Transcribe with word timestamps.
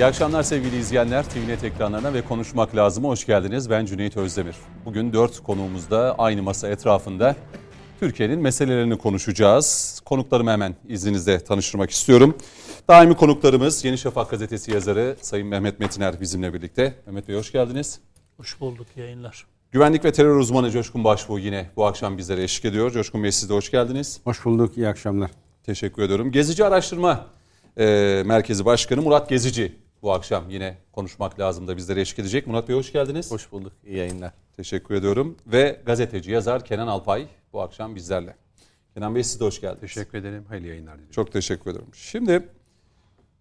İyi 0.00 0.04
akşamlar 0.04 0.42
sevgili 0.42 0.76
izleyenler. 0.78 1.24
TVNET 1.24 1.64
ekranlarına 1.64 2.14
ve 2.14 2.22
Konuşmak 2.22 2.76
Lazım'a 2.76 3.08
hoş 3.08 3.26
geldiniz. 3.26 3.70
Ben 3.70 3.86
Cüneyt 3.86 4.16
Özdemir. 4.16 4.56
Bugün 4.84 5.12
dört 5.12 5.40
konuğumuzda 5.40 6.14
aynı 6.18 6.42
masa 6.42 6.68
etrafında 6.68 7.36
Türkiye'nin 8.00 8.40
meselelerini 8.40 8.98
konuşacağız. 8.98 10.00
Konuklarımı 10.04 10.50
hemen 10.50 10.76
izninizle 10.88 11.44
tanıştırmak 11.44 11.90
istiyorum. 11.90 12.38
Daimi 12.88 13.16
konuklarımız 13.16 13.84
Yeni 13.84 13.98
Şafak 13.98 14.30
gazetesi 14.30 14.72
yazarı 14.72 15.16
Sayın 15.20 15.46
Mehmet 15.46 15.80
Metiner 15.80 16.20
bizimle 16.20 16.54
birlikte. 16.54 16.94
Mehmet 17.06 17.28
Bey 17.28 17.36
hoş 17.36 17.52
geldiniz. 17.52 18.00
Hoş 18.36 18.60
bulduk 18.60 18.86
yayınlar. 18.96 19.46
Güvenlik 19.70 20.04
ve 20.04 20.12
terör 20.12 20.36
uzmanı 20.36 20.70
Coşkun 20.70 21.04
Başbuğ 21.04 21.38
yine 21.38 21.70
bu 21.76 21.86
akşam 21.86 22.18
bizlere 22.18 22.42
eşlik 22.42 22.64
ediyor. 22.64 22.90
Coşkun 22.90 23.22
Bey 23.22 23.32
siz 23.32 23.50
de 23.50 23.54
hoş 23.54 23.70
geldiniz. 23.70 24.20
Hoş 24.24 24.44
bulduk, 24.44 24.76
iyi 24.76 24.88
akşamlar. 24.88 25.30
Teşekkür 25.64 26.02
ediyorum. 26.02 26.32
Gezici 26.32 26.64
Araştırma 26.64 27.26
e, 27.78 28.22
Merkezi 28.26 28.64
Başkanı 28.64 29.02
Murat 29.02 29.28
Gezici 29.28 29.80
bu 30.02 30.12
akşam 30.12 30.50
yine 30.50 30.76
konuşmak 30.92 31.40
lazım 31.40 31.68
da 31.68 31.76
bizlere 31.76 32.00
eşlik 32.00 32.18
edecek. 32.18 32.46
Murat 32.46 32.68
Bey 32.68 32.76
hoş 32.76 32.92
geldiniz. 32.92 33.30
Hoş 33.30 33.52
bulduk, 33.52 33.72
iyi 33.86 33.96
yayınlar. 33.96 34.32
Teşekkür 34.56 34.94
ediyorum. 34.94 35.36
Ve 35.46 35.80
gazeteci, 35.86 36.30
yazar 36.30 36.64
Kenan 36.64 36.86
Alpay 36.86 37.26
bu 37.52 37.60
akşam 37.60 37.94
bizlerle. 37.94 38.36
Kenan 38.94 39.14
Bey 39.14 39.24
siz 39.24 39.40
de 39.40 39.44
hoş 39.44 39.60
geldiniz. 39.60 39.80
Teşekkür 39.80 40.18
ederim, 40.18 40.44
hayırlı 40.48 40.68
yayınlar 40.68 40.94
diliyorum. 40.94 41.12
Çok 41.12 41.32
teşekkür 41.32 41.70
ederim. 41.70 41.86
Şimdi 41.94 42.48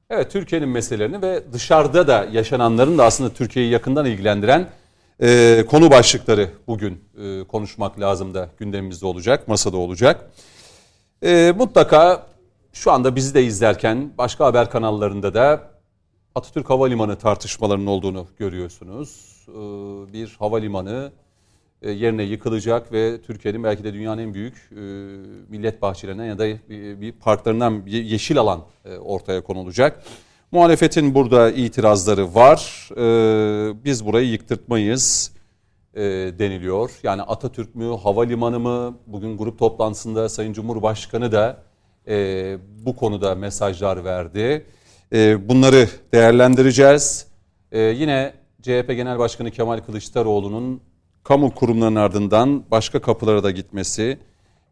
evet 0.10 0.32
Türkiye'nin 0.32 0.70
meselelerini 0.70 1.22
ve 1.22 1.54
dışarıda 1.54 2.08
da 2.08 2.28
yaşananların 2.32 2.98
da 2.98 3.06
aslında 3.06 3.34
Türkiye'yi 3.34 3.72
yakından 3.72 4.06
ilgilendiren 4.06 4.70
e, 5.22 5.66
konu 5.70 5.92
başlıkları 5.92 6.50
bugün 6.68 7.04
e, 7.22 7.44
konuşmak 7.44 8.00
lazım 8.00 8.34
da 8.34 8.50
gündemimizde 8.58 9.06
olacak, 9.06 9.48
masada 9.48 9.78
olacak. 9.78 10.32
E, 11.24 11.54
mutlaka 11.58 12.28
şu 12.74 12.92
anda 12.92 13.16
bizi 13.16 13.34
de 13.34 13.44
izlerken 13.44 14.12
başka 14.18 14.46
haber 14.46 14.70
kanallarında 14.70 15.34
da 15.34 15.70
Atatürk 16.36 16.70
Havalimanı 16.70 17.16
tartışmalarının 17.16 17.88
olduğunu 17.88 18.28
görüyorsunuz. 18.38 19.36
E, 19.48 19.54
bir 20.14 20.36
havalimanı 20.40 21.12
e, 21.82 21.92
yerine 21.92 22.24
yıkılacak 22.24 22.92
ve 22.92 23.22
Türkiye'nin 23.22 23.64
belki 23.64 23.84
de 23.84 23.94
dünyanın 23.94 24.22
en 24.22 24.34
büyük 24.34 24.70
e, 24.72 24.82
millet 25.50 25.82
bahçelerinden 25.82 26.26
ya 26.26 26.40
da 26.40 26.48
bir, 27.02 27.12
parklarından 27.12 27.86
bir 27.86 28.04
yeşil 28.04 28.38
alan 28.38 28.62
e, 28.86 28.98
ortaya 28.98 29.44
konulacak. 29.44 30.04
Muhalefetin 30.52 31.16
burada 31.16 31.52
itirazları 31.52 32.36
var. 32.36 32.90
E, 32.98 33.84
biz 33.86 34.06
burayı 34.06 34.30
yıktırtmayız 34.30 35.40
deniliyor. 36.40 36.92
Yani 37.04 37.22
Atatürk 37.22 37.76
mü, 37.76 37.96
havalimanı 38.04 38.60
mı? 38.60 38.98
Bugün 39.08 39.38
grup 39.38 39.60
toplantısında 39.60 40.30
Sayın 40.30 40.54
Cumhurbaşkanı 40.54 41.32
da 41.32 41.64
bu 42.86 42.96
konuda 42.96 43.36
mesajlar 43.36 44.04
verdi. 44.04 44.66
E, 45.14 45.50
bunları 45.50 45.88
değerlendireceğiz. 46.14 47.28
E, 47.72 47.80
yine 47.80 48.34
CHP 48.62 48.88
Genel 48.88 49.20
Başkanı 49.20 49.52
Kemal 49.52 49.80
Kılıçdaroğlu'nun 49.80 50.82
kamu 51.24 51.56
kurumlarının 51.56 51.96
ardından 51.96 52.64
başka 52.72 53.02
kapılara 53.02 53.44
da 53.44 53.52
gitmesi. 53.52 54.20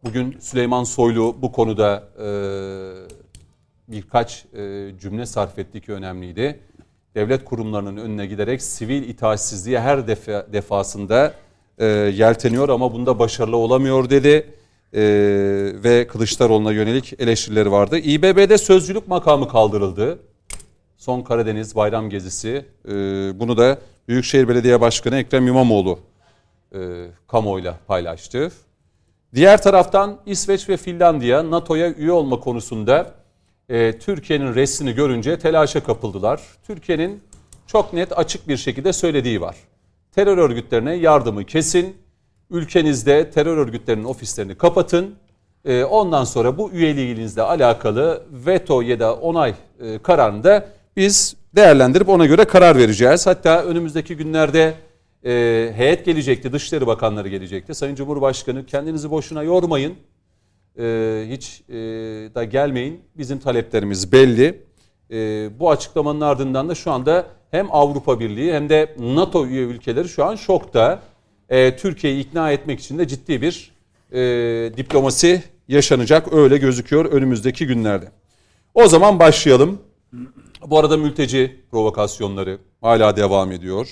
Bugün 0.03 0.38
Süleyman 0.39 0.83
Soylu 0.83 1.35
bu 1.41 1.52
konuda 1.52 2.03
e, 2.19 2.27
birkaç 3.88 4.45
e, 4.45 4.91
cümle 4.99 5.25
sarf 5.25 5.59
etti 5.59 5.81
ki 5.81 5.93
önemliydi. 5.93 6.59
Devlet 7.15 7.45
kurumlarının 7.45 7.98
önüne 7.98 8.25
giderek 8.25 8.61
sivil 8.61 9.09
itaatsizliğe 9.09 9.80
her 9.80 10.08
defa, 10.08 10.48
defasında 10.54 11.33
e, 11.77 11.86
yelteniyor 11.86 12.69
ama 12.69 12.93
bunda 12.93 13.19
başarılı 13.19 13.58
olamıyor 13.58 14.09
dedi. 14.09 14.54
E, 14.93 15.02
ve 15.83 16.08
Kılıçdaroğlu'na 16.08 16.71
yönelik 16.71 17.14
eleştirileri 17.20 17.71
vardı. 17.71 17.98
İBB'de 17.98 18.58
sözcülük 18.58 19.08
makamı 19.08 19.49
kaldırıldı. 19.49 20.20
Son 20.98 21.21
Karadeniz 21.21 21.75
bayram 21.75 22.09
gezisi. 22.09 22.65
E, 22.87 22.92
bunu 23.39 23.58
da 23.58 23.77
Büyükşehir 24.08 24.48
Belediye 24.48 24.81
Başkanı 24.81 25.17
Ekrem 25.17 25.48
İmamoğlu 25.48 25.99
e, 26.75 26.80
kamuoyuyla 27.27 27.77
paylaştı. 27.87 28.52
Diğer 29.36 29.61
taraftan 29.61 30.20
İsveç 30.25 30.70
ve 30.70 30.77
Finlandiya 30.77 31.52
NATO'ya 31.52 31.93
üye 31.93 32.11
olma 32.11 32.39
konusunda 32.39 33.14
e, 33.69 33.99
Türkiye'nin 33.99 34.55
resmini 34.55 34.95
görünce 34.95 35.39
telaşa 35.39 35.83
kapıldılar. 35.83 36.42
Türkiye'nin 36.67 37.21
çok 37.67 37.93
net 37.93 38.17
açık 38.17 38.48
bir 38.48 38.58
şekilde 38.58 38.93
söylediği 38.93 39.42
var. 39.42 39.55
Terör 40.15 40.37
örgütlerine 40.37 40.93
yardımı 40.93 41.43
kesin, 41.45 41.98
ülkenizde 42.52 43.31
terör 43.31 43.58
örgütlerinin 43.58 44.03
ofislerini 44.03 44.55
kapatın. 44.55 45.15
E, 45.65 45.83
ondan 45.83 46.23
sonra 46.23 46.58
bu 46.58 46.71
üyeliğinizle 46.71 47.41
alakalı 47.41 48.23
veto 48.31 48.81
ya 48.81 48.99
da 48.99 49.15
onay 49.15 49.53
e, 49.80 49.97
kararını 49.97 50.43
da 50.43 50.67
biz 50.97 51.36
değerlendirip 51.55 52.09
ona 52.09 52.25
göre 52.25 52.45
karar 52.45 52.77
vereceğiz. 52.77 53.27
Hatta 53.27 53.63
önümüzdeki 53.63 54.17
günlerde 54.17 54.73
e, 55.25 55.73
heyet 55.75 56.05
gelecekti, 56.05 56.53
Dışişleri 56.53 56.87
Bakanları 56.87 57.27
gelecekti. 57.27 57.75
Sayın 57.75 57.95
Cumhurbaşkanı 57.95 58.65
kendinizi 58.65 59.11
boşuna 59.11 59.43
yormayın, 59.43 59.93
e, 60.80 60.83
hiç 61.30 61.61
e, 61.69 61.75
da 62.36 62.43
gelmeyin. 62.43 63.02
Bizim 63.17 63.39
taleplerimiz 63.39 64.11
belli. 64.11 64.67
Bu 65.59 65.71
açıklamanın 65.71 66.21
ardından 66.21 66.69
da 66.69 66.75
şu 66.75 66.91
anda 66.91 67.25
hem 67.52 67.67
Avrupa 67.71 68.19
Birliği 68.19 68.53
hem 68.53 68.69
de 68.69 68.95
NATO 68.99 69.45
üye 69.45 69.63
ülkeleri 69.63 70.09
şu 70.09 70.25
an 70.25 70.36
şokta. 70.36 70.99
E, 71.49 71.75
Türkiye'yi 71.75 72.23
ikna 72.23 72.52
etmek 72.52 72.80
için 72.80 72.97
de 72.97 73.08
ciddi 73.08 73.41
bir 73.41 73.71
e, 74.11 74.19
diplomasi 74.77 75.43
yaşanacak 75.67 76.33
öyle 76.33 76.58
gözüküyor 76.58 77.05
önümüzdeki 77.05 77.67
günlerde. 77.67 78.11
O 78.73 78.87
zaman 78.87 79.19
başlayalım. 79.19 79.81
Bu 80.67 80.80
arada 80.80 80.97
mülteci 80.97 81.61
provokasyonları 81.71 82.59
hala 82.81 83.17
devam 83.17 83.52
ediyor. 83.52 83.87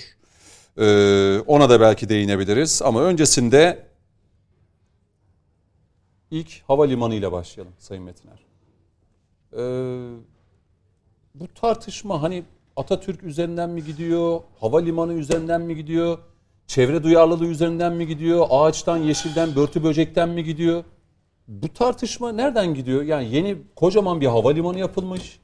Ee, 0.78 1.38
ona 1.46 1.70
da 1.70 1.80
belki 1.80 2.08
değinebiliriz 2.08 2.82
ama 2.82 3.02
öncesinde 3.02 3.86
ilk 6.30 6.62
havalimanı 6.66 7.14
ile 7.14 7.32
başlayalım 7.32 7.74
Sayın 7.78 8.04
Metiner. 8.04 8.46
Ee, 9.52 9.58
bu 11.34 11.48
tartışma 11.54 12.22
hani 12.22 12.44
Atatürk 12.76 13.22
üzerinden 13.22 13.70
mi 13.70 13.84
gidiyor, 13.84 14.40
havalimanı 14.60 15.12
üzerinden 15.12 15.60
mi 15.60 15.76
gidiyor, 15.76 16.18
çevre 16.66 17.02
duyarlılığı 17.02 17.46
üzerinden 17.46 17.92
mi 17.92 18.06
gidiyor, 18.06 18.46
ağaçtan, 18.50 18.96
yeşilden, 18.96 19.56
börtü 19.56 19.84
böcekten 19.84 20.28
mi 20.28 20.44
gidiyor? 20.44 20.84
Bu 21.48 21.68
tartışma 21.68 22.32
nereden 22.32 22.74
gidiyor? 22.74 23.02
Yani 23.02 23.34
yeni 23.34 23.56
kocaman 23.76 24.20
bir 24.20 24.26
havalimanı 24.26 24.78
yapılmış. 24.78 25.40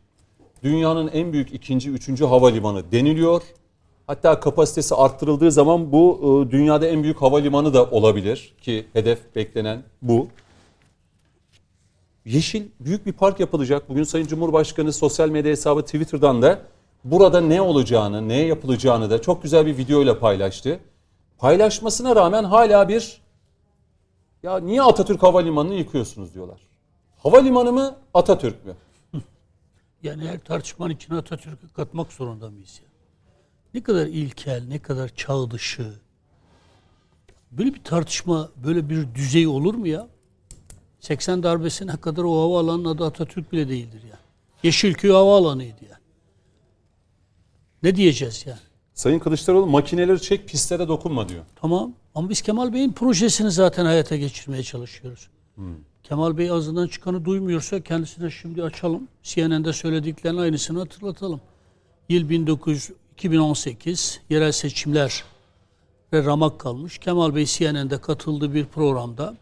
Dünyanın 0.62 1.08
en 1.08 1.32
büyük 1.32 1.54
ikinci, 1.54 1.90
üçüncü 1.90 2.24
havalimanı 2.24 2.92
deniliyor. 2.92 3.42
Hatta 4.06 4.40
kapasitesi 4.40 4.94
arttırıldığı 4.94 5.52
zaman 5.52 5.92
bu 5.92 6.20
e, 6.20 6.50
dünyada 6.50 6.86
en 6.86 7.02
büyük 7.02 7.22
havalimanı 7.22 7.74
da 7.74 7.84
olabilir 7.84 8.54
ki 8.60 8.86
hedef 8.92 9.34
beklenen 9.36 9.82
bu. 10.02 10.28
Yeşil 12.24 12.62
büyük 12.80 13.06
bir 13.06 13.12
park 13.12 13.40
yapılacak. 13.40 13.88
Bugün 13.88 14.02
Sayın 14.02 14.26
Cumhurbaşkanı 14.26 14.92
sosyal 14.92 15.28
medya 15.28 15.50
hesabı 15.50 15.82
Twitter'dan 15.82 16.42
da 16.42 16.62
burada 17.04 17.40
ne 17.40 17.60
olacağını, 17.60 18.28
ne 18.28 18.38
yapılacağını 18.38 19.10
da 19.10 19.22
çok 19.22 19.42
güzel 19.42 19.66
bir 19.66 19.78
video 19.78 20.02
ile 20.02 20.18
paylaştı. 20.18 20.80
Paylaşmasına 21.42 22.16
rağmen 22.16 22.44
hala 22.44 22.88
bir 22.88 23.20
ya 24.42 24.58
niye 24.58 24.82
Atatürk 24.82 25.22
Havalimanı'nı 25.22 25.74
yıkıyorsunuz 25.74 26.34
diyorlar. 26.34 26.60
Havalimanı 27.18 27.72
mı 27.72 27.96
Atatürk 28.14 28.64
mü? 28.64 28.76
Yani 30.02 30.28
her 30.28 30.38
tartışmanın 30.38 30.94
içine 30.94 31.18
Atatürk'ü 31.18 31.68
katmak 31.68 32.12
zorunda 32.12 32.50
mıyız 32.50 32.80
ya? 32.82 32.88
Ne 33.74 33.82
kadar 33.82 34.06
ilkel, 34.06 34.64
ne 34.68 34.78
kadar 34.78 35.08
çağ 35.08 35.50
dışı. 35.50 35.92
Böyle 37.50 37.74
bir 37.74 37.84
tartışma, 37.84 38.48
böyle 38.56 38.88
bir 38.88 39.14
düzey 39.14 39.46
olur 39.46 39.74
mu 39.74 39.88
ya? 39.88 40.08
80 41.00 41.42
darbesine 41.42 41.96
kadar 41.96 42.22
o 42.22 42.42
havaalanının 42.42 42.88
adı 42.94 43.04
Atatürk 43.04 43.52
bile 43.52 43.68
değildir 43.68 44.02
ya. 44.02 44.08
Yani. 44.08 44.18
Yeşilköy 44.62 45.10
havaalanıydı 45.10 45.84
yani. 45.84 46.02
Ne 47.82 47.96
diyeceğiz 47.96 48.46
yani? 48.46 48.71
Sayın 48.94 49.18
Kılıçdaroğlu 49.18 49.66
makineleri 49.66 50.20
çek 50.20 50.48
pistlere 50.48 50.88
dokunma 50.88 51.28
diyor. 51.28 51.44
Tamam 51.56 51.92
ama 52.14 52.28
biz 52.28 52.42
Kemal 52.42 52.72
Bey'in 52.72 52.92
projesini 52.92 53.50
zaten 53.50 53.84
hayata 53.84 54.16
geçirmeye 54.16 54.62
çalışıyoruz. 54.62 55.28
Hmm. 55.54 55.74
Kemal 56.02 56.38
Bey 56.38 56.50
ağzından 56.50 56.88
çıkanı 56.88 57.24
duymuyorsa 57.24 57.80
kendisine 57.80 58.30
şimdi 58.30 58.62
açalım. 58.62 59.08
CNN'de 59.22 59.72
söylediklerinin 59.72 60.40
aynısını 60.40 60.78
hatırlatalım. 60.78 61.40
Yıl 62.08 62.28
1900, 62.28 62.90
2018 63.12 64.20
yerel 64.30 64.52
seçimler 64.52 65.24
ve 66.12 66.24
ramak 66.24 66.60
kalmış. 66.60 66.98
Kemal 66.98 67.34
Bey 67.34 67.46
CNN'de 67.46 68.00
katıldığı 68.00 68.54
bir 68.54 68.64
programda 68.64 69.36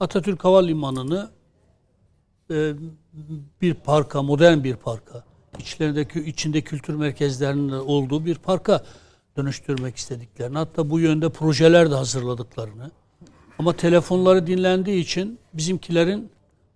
Atatürk 0.00 0.44
Havalimanı'nı 0.44 1.30
e, 2.50 2.74
bir 3.62 3.74
parka, 3.74 4.22
modern 4.22 4.64
bir 4.64 4.76
parka, 4.76 5.24
içlerindeki 5.60 6.20
içinde 6.20 6.60
kültür 6.60 6.94
merkezlerinin 6.94 7.70
olduğu 7.70 8.24
bir 8.24 8.34
parka 8.34 8.84
dönüştürmek 9.36 9.96
istediklerini, 9.96 10.58
hatta 10.58 10.90
bu 10.90 11.00
yönde 11.00 11.28
projeler 11.28 11.90
de 11.90 11.94
hazırladıklarını 11.94 12.90
ama 13.58 13.72
telefonları 13.72 14.46
dinlendiği 14.46 15.02
için 15.02 15.38
bizimkilerin 15.54 16.30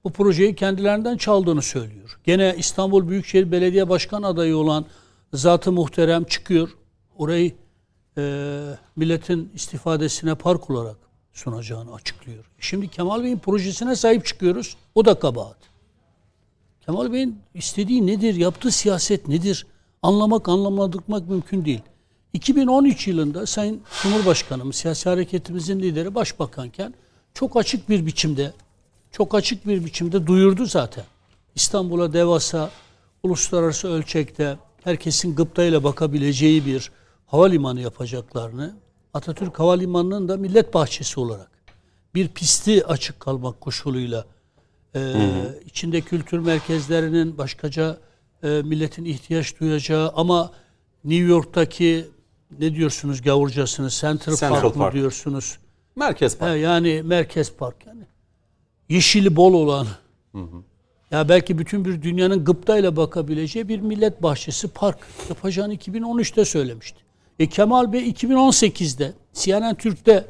bu 0.04 0.12
projeyi 0.12 0.54
kendilerinden 0.54 1.16
çaldığını 1.16 1.62
söylüyor. 1.62 2.18
Gene 2.24 2.54
İstanbul 2.58 3.08
Büyükşehir 3.08 3.52
Belediye 3.52 3.88
Başkan 3.88 4.22
adayı 4.22 4.56
olan 4.56 4.86
Zat-ı 5.32 5.72
Muhterem 5.72 6.24
çıkıyor. 6.24 6.68
Orayı 7.18 7.52
e, 8.18 8.60
milletin 8.96 9.50
istifadesine 9.54 10.34
park 10.34 10.70
olarak 10.70 10.96
sunacağını 11.32 11.94
açıklıyor. 11.94 12.44
Şimdi 12.58 12.88
Kemal 12.88 13.22
Bey'in 13.22 13.38
projesine 13.38 13.96
sahip 13.96 14.26
çıkıyoruz. 14.26 14.76
O 14.94 15.04
da 15.04 15.18
kabahat. 15.18 15.56
Kemal 16.86 17.12
Bey'in 17.12 17.38
istediği 17.54 18.06
nedir? 18.06 18.34
Yaptığı 18.34 18.70
siyaset 18.70 19.28
nedir? 19.28 19.66
Anlamak, 20.02 20.48
anlamadırmak 20.48 21.28
mümkün 21.28 21.64
değil. 21.64 21.82
2013 22.32 23.08
yılında 23.08 23.46
Sayın 23.46 23.80
Cumhurbaşkanımız, 24.02 24.76
siyasi 24.76 25.08
hareketimizin 25.08 25.80
lideri 25.80 26.14
başbakanken 26.14 26.94
çok 27.34 27.56
açık 27.56 27.88
bir 27.88 28.06
biçimde, 28.06 28.52
çok 29.10 29.34
açık 29.34 29.66
bir 29.66 29.84
biçimde 29.84 30.26
duyurdu 30.26 30.66
zaten. 30.66 31.04
İstanbul'a 31.54 32.12
devasa, 32.12 32.70
uluslararası 33.22 33.88
ölçekte 33.88 34.58
herkesin 34.84 35.34
gıptayla 35.34 35.84
bakabileceği 35.84 36.66
bir 36.66 36.90
havalimanı 37.26 37.80
yapacaklarını, 37.80 38.74
Atatürk 39.14 39.58
Havalimanı'nın 39.58 40.28
da 40.28 40.36
millet 40.36 40.74
bahçesi 40.74 41.20
olarak 41.20 41.50
bir 42.14 42.28
pisti 42.28 42.86
açık 42.86 43.20
kalmak 43.20 43.60
koşuluyla 43.60 44.24
e, 44.94 45.00
içinde 45.66 46.00
kültür 46.00 46.38
merkezlerinin 46.38 47.38
başkaca 47.38 47.98
e, 48.42 48.48
milletin 48.48 49.04
ihtiyaç 49.04 49.60
duyacağı 49.60 50.12
ama 50.16 50.52
New 51.04 51.26
York'taki 51.26 52.04
ne 52.58 52.74
diyorsunuz 52.74 53.22
gavurcasınız 53.22 53.94
Central, 53.94 54.36
Central 54.36 54.60
Park 54.60 54.76
mı 54.76 54.82
Park. 54.82 54.94
diyorsunuz? 54.94 55.58
Merkez 55.96 56.38
Park. 56.38 56.54
He, 56.54 56.58
yani 56.58 57.02
Merkez 57.02 57.52
Park 57.52 57.86
yani. 57.86 58.02
Yeşili 58.88 59.36
bol 59.36 59.54
olan. 59.54 59.86
Ya 61.10 61.28
belki 61.28 61.58
bütün 61.58 61.84
bir 61.84 62.02
dünyanın 62.02 62.44
gıptayla 62.44 62.96
bakabileceği 62.96 63.68
bir 63.68 63.80
millet 63.80 64.22
bahçesi 64.22 64.68
park 64.68 64.98
yapacağını 65.28 65.74
2013'te 65.74 66.44
söylemişti. 66.44 66.98
E 67.38 67.46
Kemal 67.46 67.92
Bey 67.92 68.10
2018'de 68.10 69.12
CNN 69.32 69.74
Türk'te 69.74 70.26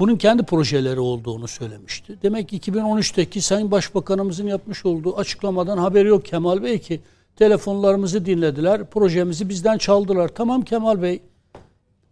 bunun 0.00 0.16
kendi 0.16 0.42
projeleri 0.42 1.00
olduğunu 1.00 1.48
söylemişti. 1.48 2.18
Demek 2.22 2.48
ki 2.48 2.58
2013'teki 2.58 3.42
Sayın 3.42 3.70
Başbakanımızın 3.70 4.46
yapmış 4.46 4.86
olduğu 4.86 5.16
açıklamadan 5.16 5.78
haberi 5.78 6.08
yok 6.08 6.24
Kemal 6.24 6.62
Bey 6.62 6.78
ki 6.78 7.00
telefonlarımızı 7.36 8.26
dinlediler, 8.26 8.84
projemizi 8.84 9.48
bizden 9.48 9.78
çaldılar. 9.78 10.28
Tamam 10.28 10.62
Kemal 10.62 11.02
Bey, 11.02 11.22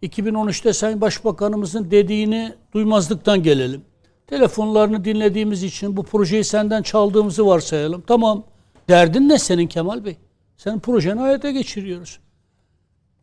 2013'te 0.03 0.73
Sayın 0.73 1.01
Başbakanımızın 1.01 1.91
dediğini 1.91 2.53
duymazlıktan 2.73 3.43
gelelim. 3.43 3.81
Telefonlarını 4.27 5.05
dinlediğimiz 5.05 5.63
için 5.63 5.97
bu 5.97 6.03
projeyi 6.03 6.43
senden 6.43 6.81
çaldığımızı 6.81 7.47
varsayalım. 7.47 8.03
Tamam. 8.07 8.43
Derdin 8.89 9.29
ne 9.29 9.39
senin 9.39 9.67
Kemal 9.67 10.05
Bey? 10.05 10.17
Senin 10.57 10.79
projeni 10.79 11.19
hayata 11.19 11.51
geçiriyoruz. 11.51 12.19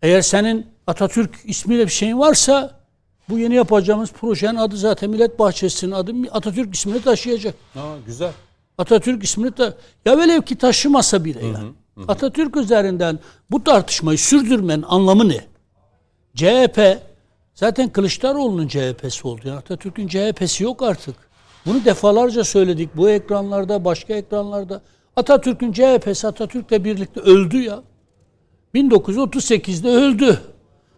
Eğer 0.02 0.20
senin 0.20 0.66
Atatürk 0.86 1.36
ismiyle 1.44 1.84
bir 1.84 1.92
şeyin 1.92 2.18
varsa 2.18 2.85
bu 3.28 3.38
yeni 3.38 3.54
yapacağımız 3.54 4.12
projenin 4.12 4.56
adı 4.56 4.76
zaten 4.76 5.10
Millet 5.10 5.38
Bahçesi'nin 5.38 5.92
adı 5.92 6.12
Atatürk 6.30 6.74
ismini 6.74 7.02
taşıyacak. 7.02 7.54
Aa, 7.76 7.96
güzel. 8.06 8.32
Atatürk 8.78 9.24
ismini 9.24 9.56
de 9.56 9.74
ya 10.04 10.18
velev 10.18 10.42
ki 10.42 10.56
taşımasa 10.56 11.24
bile 11.24 11.46
yani. 11.46 11.72
Atatürk 12.08 12.56
üzerinden 12.56 13.18
bu 13.50 13.64
tartışmayı 13.64 14.18
sürdürmenin 14.18 14.84
anlamı 14.88 15.28
ne? 15.28 15.44
CHP 16.34 16.98
zaten 17.54 17.88
Kılıçdaroğlu'nun 17.88 18.68
CHP'si 18.68 19.28
oldu. 19.28 19.40
Yani 19.44 19.58
Atatürk'ün 19.58 20.08
CHP'si 20.08 20.64
yok 20.64 20.82
artık. 20.82 21.16
Bunu 21.66 21.84
defalarca 21.84 22.44
söyledik 22.44 22.96
bu 22.96 23.10
ekranlarda, 23.10 23.84
başka 23.84 24.14
ekranlarda. 24.14 24.82
Atatürk'ün 25.16 25.72
CHP'si 25.72 26.26
Atatürk'le 26.26 26.84
birlikte 26.84 27.20
öldü 27.20 27.62
ya. 27.62 27.82
1938'de 28.74 29.88
öldü. 29.88 30.40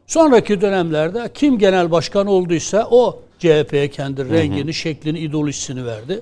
Sonraki 0.08 0.60
dönemlerde 0.60 1.30
kim 1.34 1.58
genel 1.58 1.90
başkan 1.90 2.26
olduysa 2.26 2.88
o 2.90 3.22
CHP'ye 3.38 3.90
kendi 3.90 4.28
rengini, 4.28 4.74
şeklini, 4.74 5.18
ideolojisini 5.18 5.86
verdi. 5.86 6.20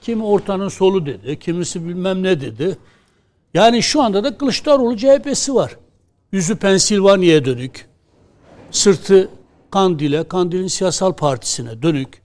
Kimi 0.00 0.24
ortanın 0.24 0.68
solu 0.68 1.06
dedi, 1.06 1.38
kimisi 1.38 1.88
bilmem 1.88 2.22
ne 2.22 2.40
dedi. 2.40 2.76
Yani 3.54 3.82
şu 3.82 4.02
anda 4.02 4.24
da 4.24 4.38
Kılıçdaroğlu 4.38 4.96
CHP'si 4.96 5.54
var. 5.54 5.76
Yüzü 6.32 6.56
Pensilvanya'ya 6.56 7.44
dönük. 7.44 7.88
Sırtı 8.70 9.28
Kandil'e, 9.70 10.24
Kandil'in 10.24 10.66
siyasal 10.66 11.12
partisine 11.12 11.82
dönük. 11.82 12.22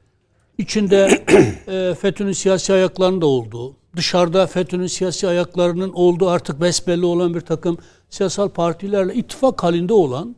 İçinde 0.58 1.24
e, 1.68 1.96
FETÖ'nün 1.96 2.32
siyasi 2.32 2.74
ayaklarının 2.74 3.22
da 3.22 3.26
olduğu, 3.26 3.76
dışarıda 3.96 4.48
FETÖ'nün 4.48 4.88
siyasi 4.88 5.28
ayaklarının 5.28 5.94
olduğu 5.94 6.30
artık 6.30 6.62
besbelli 6.62 7.06
olan 7.06 7.34
bir 7.34 7.42
takım 7.42 7.78
siyasal 8.10 8.50
partilerle 8.50 9.14
ittifak 9.14 9.64
halinde 9.64 9.94
olan 9.94 10.36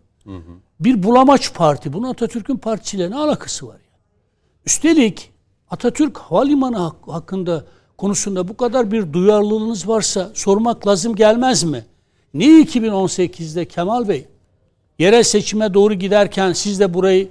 bir 0.80 1.04
bulamaç 1.04 1.54
parti. 1.54 1.94
Bunun 1.94 2.08
Atatürk'ün 2.10 2.58
partisiyle 2.58 3.12
ne 3.12 3.16
alakası 3.16 3.68
var? 3.68 3.74
Yani? 3.74 4.02
Üstelik 4.66 5.32
Atatürk 5.70 6.18
Havalimanı 6.18 6.78
hak- 6.78 7.08
hakkında 7.08 7.66
konusunda 7.98 8.48
bu 8.48 8.58
kadar 8.58 8.92
bir 8.92 9.14
duyarlılığınız 9.14 9.88
varsa 9.88 10.32
sormak 10.34 10.88
lazım 10.88 11.16
gelmez 11.16 11.64
mi? 11.64 11.86
Niye 12.34 12.62
2018'de 12.62 13.66
Kemal 13.66 14.08
Bey 14.08 14.28
yerel 15.00 15.24
seçime 15.24 15.74
doğru 15.74 15.94
giderken 15.94 16.54
siz 16.54 16.80
de 16.80 16.94
burayı 16.94 17.28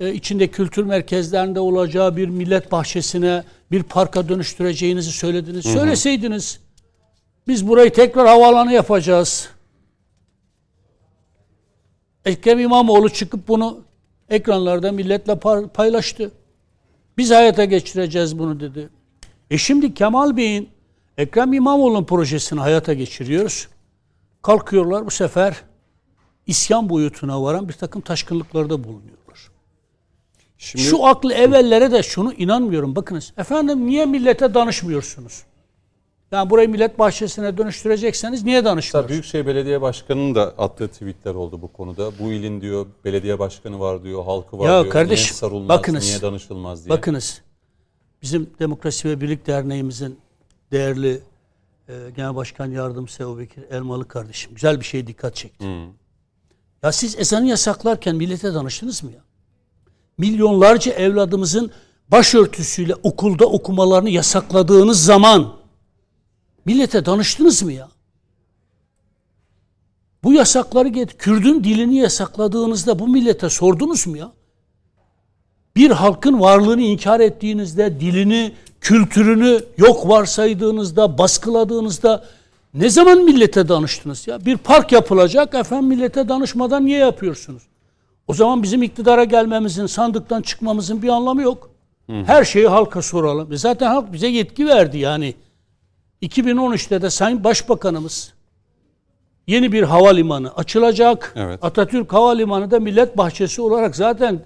e, 0.00 0.12
içinde 0.12 0.46
kültür 0.48 0.84
merkezlerinde 0.84 1.60
olacağı 1.60 2.16
bir 2.16 2.28
millet 2.28 2.72
bahçesine, 2.72 3.44
bir 3.70 3.82
parka 3.82 4.28
dönüştüreceğinizi 4.28 5.12
söylediniz. 5.12 5.64
Söyleseydiniz 5.72 6.60
biz 7.48 7.68
burayı 7.68 7.92
tekrar 7.92 8.26
havaalanı 8.26 8.72
yapacağız. 8.72 9.48
Ekrem 12.26 12.60
İmamoğlu 12.60 13.08
çıkıp 13.08 13.48
bunu 13.48 13.80
ekranlarda 14.28 14.92
milletle 14.92 15.38
paylaştı. 15.68 16.30
Biz 17.18 17.30
hayata 17.30 17.64
geçireceğiz 17.64 18.38
bunu 18.38 18.60
dedi. 18.60 18.88
E 19.50 19.58
şimdi 19.58 19.94
Kemal 19.94 20.36
Bey'in 20.36 20.68
Ekrem 21.18 21.52
İmamoğlu'nun 21.52 22.04
projesini 22.04 22.60
hayata 22.60 22.92
geçiriyoruz. 22.92 23.68
Kalkıyorlar 24.42 25.06
bu 25.06 25.10
sefer 25.10 25.62
isyan 26.46 26.88
boyutuna 26.88 27.42
varan 27.42 27.68
bir 27.68 27.74
takım 27.74 28.02
taşkınlıklarda 28.02 28.84
bulunuyorlar. 28.84 29.50
Şimdi 30.58 30.84
Şu 30.84 31.06
aklı 31.06 31.32
evvellere 31.34 31.92
de 31.92 32.02
şunu 32.02 32.32
inanmıyorum. 32.32 32.96
Bakınız 32.96 33.32
efendim 33.36 33.86
niye 33.86 34.06
millete 34.06 34.54
danışmıyorsunuz? 34.54 35.42
Yani 36.32 36.50
burayı 36.50 36.68
millet 36.68 36.98
bahçesine 36.98 37.58
dönüştürecekseniz 37.58 38.44
niye 38.44 38.64
danışmıyorsunuz? 38.64 39.10
Büyükşehir 39.12 39.46
Belediye 39.46 39.80
Başkanı'nın 39.80 40.34
da 40.34 40.42
attığı 40.58 40.88
tweetler 40.88 41.34
oldu 41.34 41.62
bu 41.62 41.72
konuda. 41.72 42.10
Bu 42.18 42.32
ilin 42.32 42.60
diyor 42.60 42.86
belediye 43.04 43.38
başkanı 43.38 43.80
var 43.80 44.02
diyor, 44.04 44.24
halkı 44.24 44.58
var 44.58 44.66
Ya 44.68 44.82
diyor. 44.82 44.92
kardeşim, 44.92 45.24
niye 45.24 45.34
sarılmaz, 45.34 45.68
bakınız. 45.78 46.04
niye 46.04 46.22
danışılmaz 46.22 46.84
diye. 46.84 46.96
Bakınız 46.96 47.42
bizim 48.22 48.50
Demokrasi 48.58 49.08
ve 49.08 49.20
Birlik 49.20 49.46
Derneğimizin 49.46 50.18
değerli 50.72 51.20
e, 51.88 51.94
Genel 52.16 52.36
Başkan 52.36 52.70
Yardımcısı 52.70 53.22
Ebu 53.22 53.38
Bekir 53.38 53.62
Elmalı 53.70 54.08
kardeşim 54.08 54.54
güzel 54.54 54.80
bir 54.80 54.84
şeye 54.84 55.06
dikkat 55.06 55.34
çekti. 55.36 55.64
Ya 56.82 56.92
siz 56.92 57.18
ezanı 57.18 57.46
yasaklarken 57.46 58.16
millete 58.16 58.54
danıştınız 58.54 59.02
mı 59.02 59.10
ya? 59.12 59.20
Milyonlarca 60.18 60.92
evladımızın 60.92 61.70
başörtüsüyle 62.08 62.94
okulda 62.94 63.46
okumalarını 63.46 64.10
yasakladığınız 64.10 65.04
zaman 65.04 65.52
millete 66.66 67.06
danıştınız 67.06 67.62
mı 67.62 67.72
ya? 67.72 67.88
Bu 70.24 70.32
yasakları 70.32 70.88
get 70.88 71.18
Kürdün 71.18 71.64
dilini 71.64 71.96
yasakladığınızda 71.96 72.98
bu 72.98 73.08
millete 73.08 73.50
sordunuz 73.50 74.06
mu 74.06 74.16
ya? 74.16 74.32
bir 75.76 75.90
halkın 75.90 76.40
varlığını 76.40 76.82
inkar 76.82 77.20
ettiğinizde, 77.20 78.00
dilini, 78.00 78.52
kültürünü 78.80 79.60
yok 79.76 80.08
varsaydığınızda, 80.08 81.18
baskıladığınızda 81.18 82.24
ne 82.74 82.90
zaman 82.90 83.24
millete 83.24 83.68
danıştınız 83.68 84.26
ya? 84.26 84.46
Bir 84.46 84.56
park 84.56 84.92
yapılacak, 84.92 85.54
efendim 85.54 85.88
millete 85.88 86.28
danışmadan 86.28 86.86
niye 86.86 86.98
yapıyorsunuz? 86.98 87.62
O 88.28 88.34
zaman 88.34 88.62
bizim 88.62 88.82
iktidara 88.82 89.24
gelmemizin, 89.24 89.86
sandıktan 89.86 90.42
çıkmamızın 90.42 91.02
bir 91.02 91.08
anlamı 91.08 91.42
yok. 91.42 91.70
Her 92.06 92.44
şeyi 92.44 92.68
halka 92.68 93.02
soralım. 93.02 93.52
E 93.52 93.56
zaten 93.56 93.86
halk 93.86 94.12
bize 94.12 94.26
yetki 94.26 94.66
verdi 94.66 94.98
yani. 94.98 95.34
2013'te 96.22 97.02
de 97.02 97.10
Sayın 97.10 97.44
Başbakanımız 97.44 98.34
yeni 99.46 99.72
bir 99.72 99.82
havalimanı 99.82 100.54
açılacak. 100.54 101.32
Evet. 101.36 101.58
Atatürk 101.62 102.12
Havalimanı 102.12 102.70
da 102.70 102.80
millet 102.80 103.16
bahçesi 103.16 103.62
olarak 103.62 103.96
zaten 103.96 104.40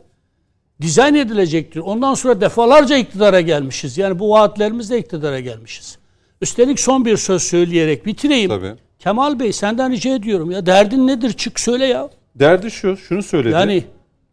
dizayn 0.80 1.14
edilecektir. 1.14 1.80
Ondan 1.80 2.14
sonra 2.14 2.40
defalarca 2.40 2.96
iktidara 2.96 3.40
gelmişiz. 3.40 3.98
Yani 3.98 4.18
bu 4.18 4.30
vaatlerimizle 4.30 4.98
iktidara 4.98 5.40
gelmişiz. 5.40 5.98
Üstelik 6.40 6.80
son 6.80 7.04
bir 7.04 7.16
söz 7.16 7.42
söyleyerek 7.42 8.06
bitireyim. 8.06 8.48
Tabii. 8.48 8.74
Kemal 8.98 9.40
Bey 9.40 9.52
senden 9.52 9.92
rica 9.92 10.14
ediyorum 10.14 10.50
ya 10.50 10.66
derdin 10.66 11.06
nedir 11.06 11.32
çık 11.32 11.60
söyle 11.60 11.86
ya. 11.86 12.10
Derdi 12.34 12.70
şu, 12.70 12.96
şunu 12.96 13.22
söyledi. 13.22 13.52
Yani 13.52 13.84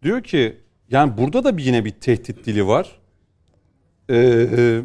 Diyor 0.04 0.24
ki 0.24 0.58
yani 0.90 1.18
burada 1.18 1.44
da 1.44 1.58
bir 1.58 1.64
yine 1.64 1.86
bir 1.86 1.92
tehdit 1.92 2.46
dili 2.46 2.68
var. 2.68 3.00
Ee, 4.10 4.16
e, 4.58 4.82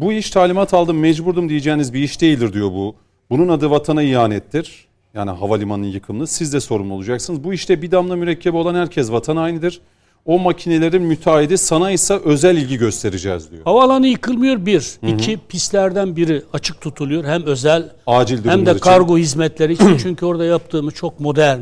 Bu 0.00 0.12
iş 0.12 0.30
talimat 0.30 0.74
aldım 0.74 0.98
mecburdum 0.98 1.48
diyeceğiniz 1.48 1.94
bir 1.94 2.02
iş 2.02 2.20
değildir 2.20 2.52
diyor 2.52 2.72
bu. 2.72 2.94
Bunun 3.30 3.48
adı 3.48 3.70
vatana 3.70 4.02
ihanettir. 4.02 4.86
Yani 5.14 5.30
havalimanının 5.30 5.86
yıkımını 5.86 6.26
siz 6.26 6.52
de 6.52 6.60
sorumlu 6.60 6.94
olacaksınız. 6.94 7.44
Bu 7.44 7.54
işte 7.54 7.82
bir 7.82 7.90
damla 7.90 8.16
mürekkep 8.16 8.54
olan 8.54 8.74
herkes 8.74 9.12
vatan 9.12 9.36
hainidir. 9.36 9.80
O 10.26 10.38
makinelerin 10.38 11.02
müteahhidi 11.02 11.58
sana 11.58 11.90
ise 11.90 12.14
özel 12.24 12.56
ilgi 12.56 12.76
göstereceğiz 12.76 13.50
diyor. 13.50 13.62
Havaalanı 13.64 14.06
yıkılmıyor 14.06 14.66
bir. 14.66 14.98
iki 15.08 15.38
pistlerden 15.48 16.16
biri 16.16 16.42
açık 16.52 16.80
tutuluyor. 16.80 17.24
Hem 17.24 17.42
özel 17.44 17.92
Acil 18.06 18.44
hem 18.44 18.66
de 18.66 18.70
için. 18.70 18.80
kargo 18.80 19.18
hizmetleri 19.18 19.72
için. 19.72 19.96
Çünkü 20.02 20.26
orada 20.26 20.44
yaptığımız 20.44 20.94
çok 20.94 21.20
modern 21.20 21.60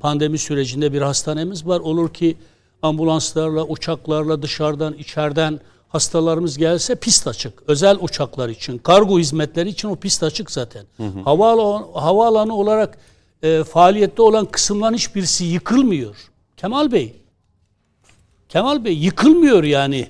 pandemi 0.00 0.38
sürecinde 0.38 0.92
bir 0.92 1.02
hastanemiz 1.02 1.66
var. 1.66 1.80
Olur 1.80 2.14
ki 2.14 2.36
ambulanslarla, 2.82 3.64
uçaklarla 3.64 4.42
dışarıdan, 4.42 4.94
içeriden 4.94 5.60
hastalarımız 5.94 6.58
gelse 6.58 6.94
pist 6.94 7.26
açık. 7.26 7.62
Özel 7.66 7.96
uçaklar 8.00 8.48
için, 8.48 8.78
kargo 8.78 9.18
hizmetleri 9.18 9.68
için 9.68 9.88
o 9.88 9.96
pist 9.96 10.22
açık 10.22 10.50
zaten. 10.50 10.84
Havaalanı, 11.24 11.86
havaalanı 11.94 12.56
olarak 12.56 12.98
e, 13.42 13.64
faaliyette 13.64 14.22
olan 14.22 14.46
kısımların 14.46 14.94
hiçbirisi 14.94 15.44
yıkılmıyor. 15.44 16.16
Kemal 16.56 16.92
Bey, 16.92 17.16
Kemal 18.48 18.84
Bey 18.84 18.92
yıkılmıyor 18.92 19.64
yani. 19.64 20.08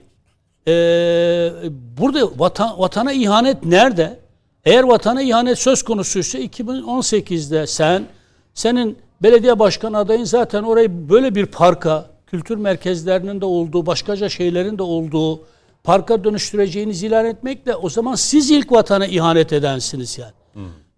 Ee, 0.68 1.52
burada 1.98 2.38
vatan, 2.38 2.78
vatana 2.78 3.12
ihanet 3.12 3.64
nerede? 3.64 4.18
Eğer 4.64 4.82
vatana 4.82 5.22
ihanet 5.22 5.58
söz 5.58 5.82
konusuysa 5.82 6.38
2018'de 6.38 7.66
sen, 7.66 8.06
senin 8.54 8.98
belediye 9.22 9.58
başkan 9.58 9.92
adayın 9.92 10.24
zaten 10.24 10.62
orayı 10.62 11.08
böyle 11.08 11.34
bir 11.34 11.46
parka, 11.46 12.10
kültür 12.26 12.56
merkezlerinin 12.56 13.40
de 13.40 13.44
olduğu, 13.44 13.86
başkaca 13.86 14.28
şeylerin 14.28 14.78
de 14.78 14.82
olduğu 14.82 15.40
parka 15.84 16.24
dönüştüreceğiniz 16.24 17.02
ilan 17.02 17.26
etmekle 17.26 17.76
o 17.76 17.88
zaman 17.88 18.14
siz 18.14 18.50
ilk 18.50 18.72
vatana 18.72 19.06
ihanet 19.06 19.52
edensiniz 19.52 20.18
yani. 20.18 20.32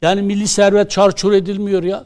Yani 0.03 0.23
milli 0.23 0.49
servet 0.49 0.91
çarçur 0.91 1.33
edilmiyor 1.33 1.83
ya. 1.83 2.05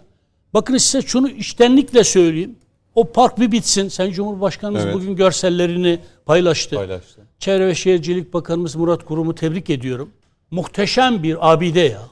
Bakın 0.54 0.76
size 0.76 1.06
şunu 1.06 1.28
içtenlikle 1.28 2.04
söyleyeyim. 2.04 2.56
O 2.94 3.04
park 3.12 3.40
bir 3.40 3.52
bitsin. 3.52 3.88
Sen 3.88 4.10
Cumhurbaşkanımız 4.10 4.84
Evet. 4.84 4.94
bugün 4.94 5.16
görsellerini 5.16 5.98
paylaştı. 6.26 6.76
Paylaştı. 6.76 7.20
Çevre 7.38 7.66
ve 7.66 7.74
Şehircilik 7.74 8.34
Bakanımız 8.34 8.76
Murat 8.76 9.04
Kurum'u 9.04 9.34
tebrik 9.34 9.70
ediyorum. 9.70 10.10
Muhteşem 10.50 11.22
bir 11.22 11.52
abide 11.52 11.80
ya. 11.80 12.02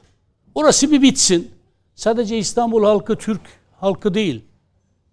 Orası 0.55 0.91
bir 0.91 1.01
bitsin. 1.01 1.51
Sadece 1.95 2.37
İstanbul 2.37 2.83
halkı, 2.83 3.15
Türk 3.15 3.41
halkı 3.79 4.13
değil. 4.13 4.41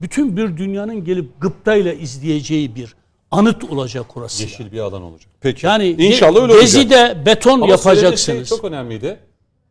Bütün 0.01 0.37
bir 0.37 0.57
dünyanın 0.57 1.05
gelip 1.05 1.41
gıptayla 1.41 1.93
izleyeceği 1.93 2.75
bir 2.75 2.95
anıt 3.31 3.65
olacak 3.65 4.17
orası. 4.17 4.43
Yeşil 4.43 4.73
bir 4.73 4.79
alan 4.79 5.03
olacak. 5.03 5.31
Peki. 5.41 5.67
Yani 5.67 5.89
İnşallah 5.89 6.43
öyle 6.43 6.53
olacak. 6.53 6.61
Gezi'de 6.61 7.23
beton 7.27 7.61
Ama 7.61 7.79
söylediği 7.79 8.05
yapacaksınız. 8.05 8.49
Şey 8.49 8.57
çok 8.57 8.65
önemliydi. 8.65 9.19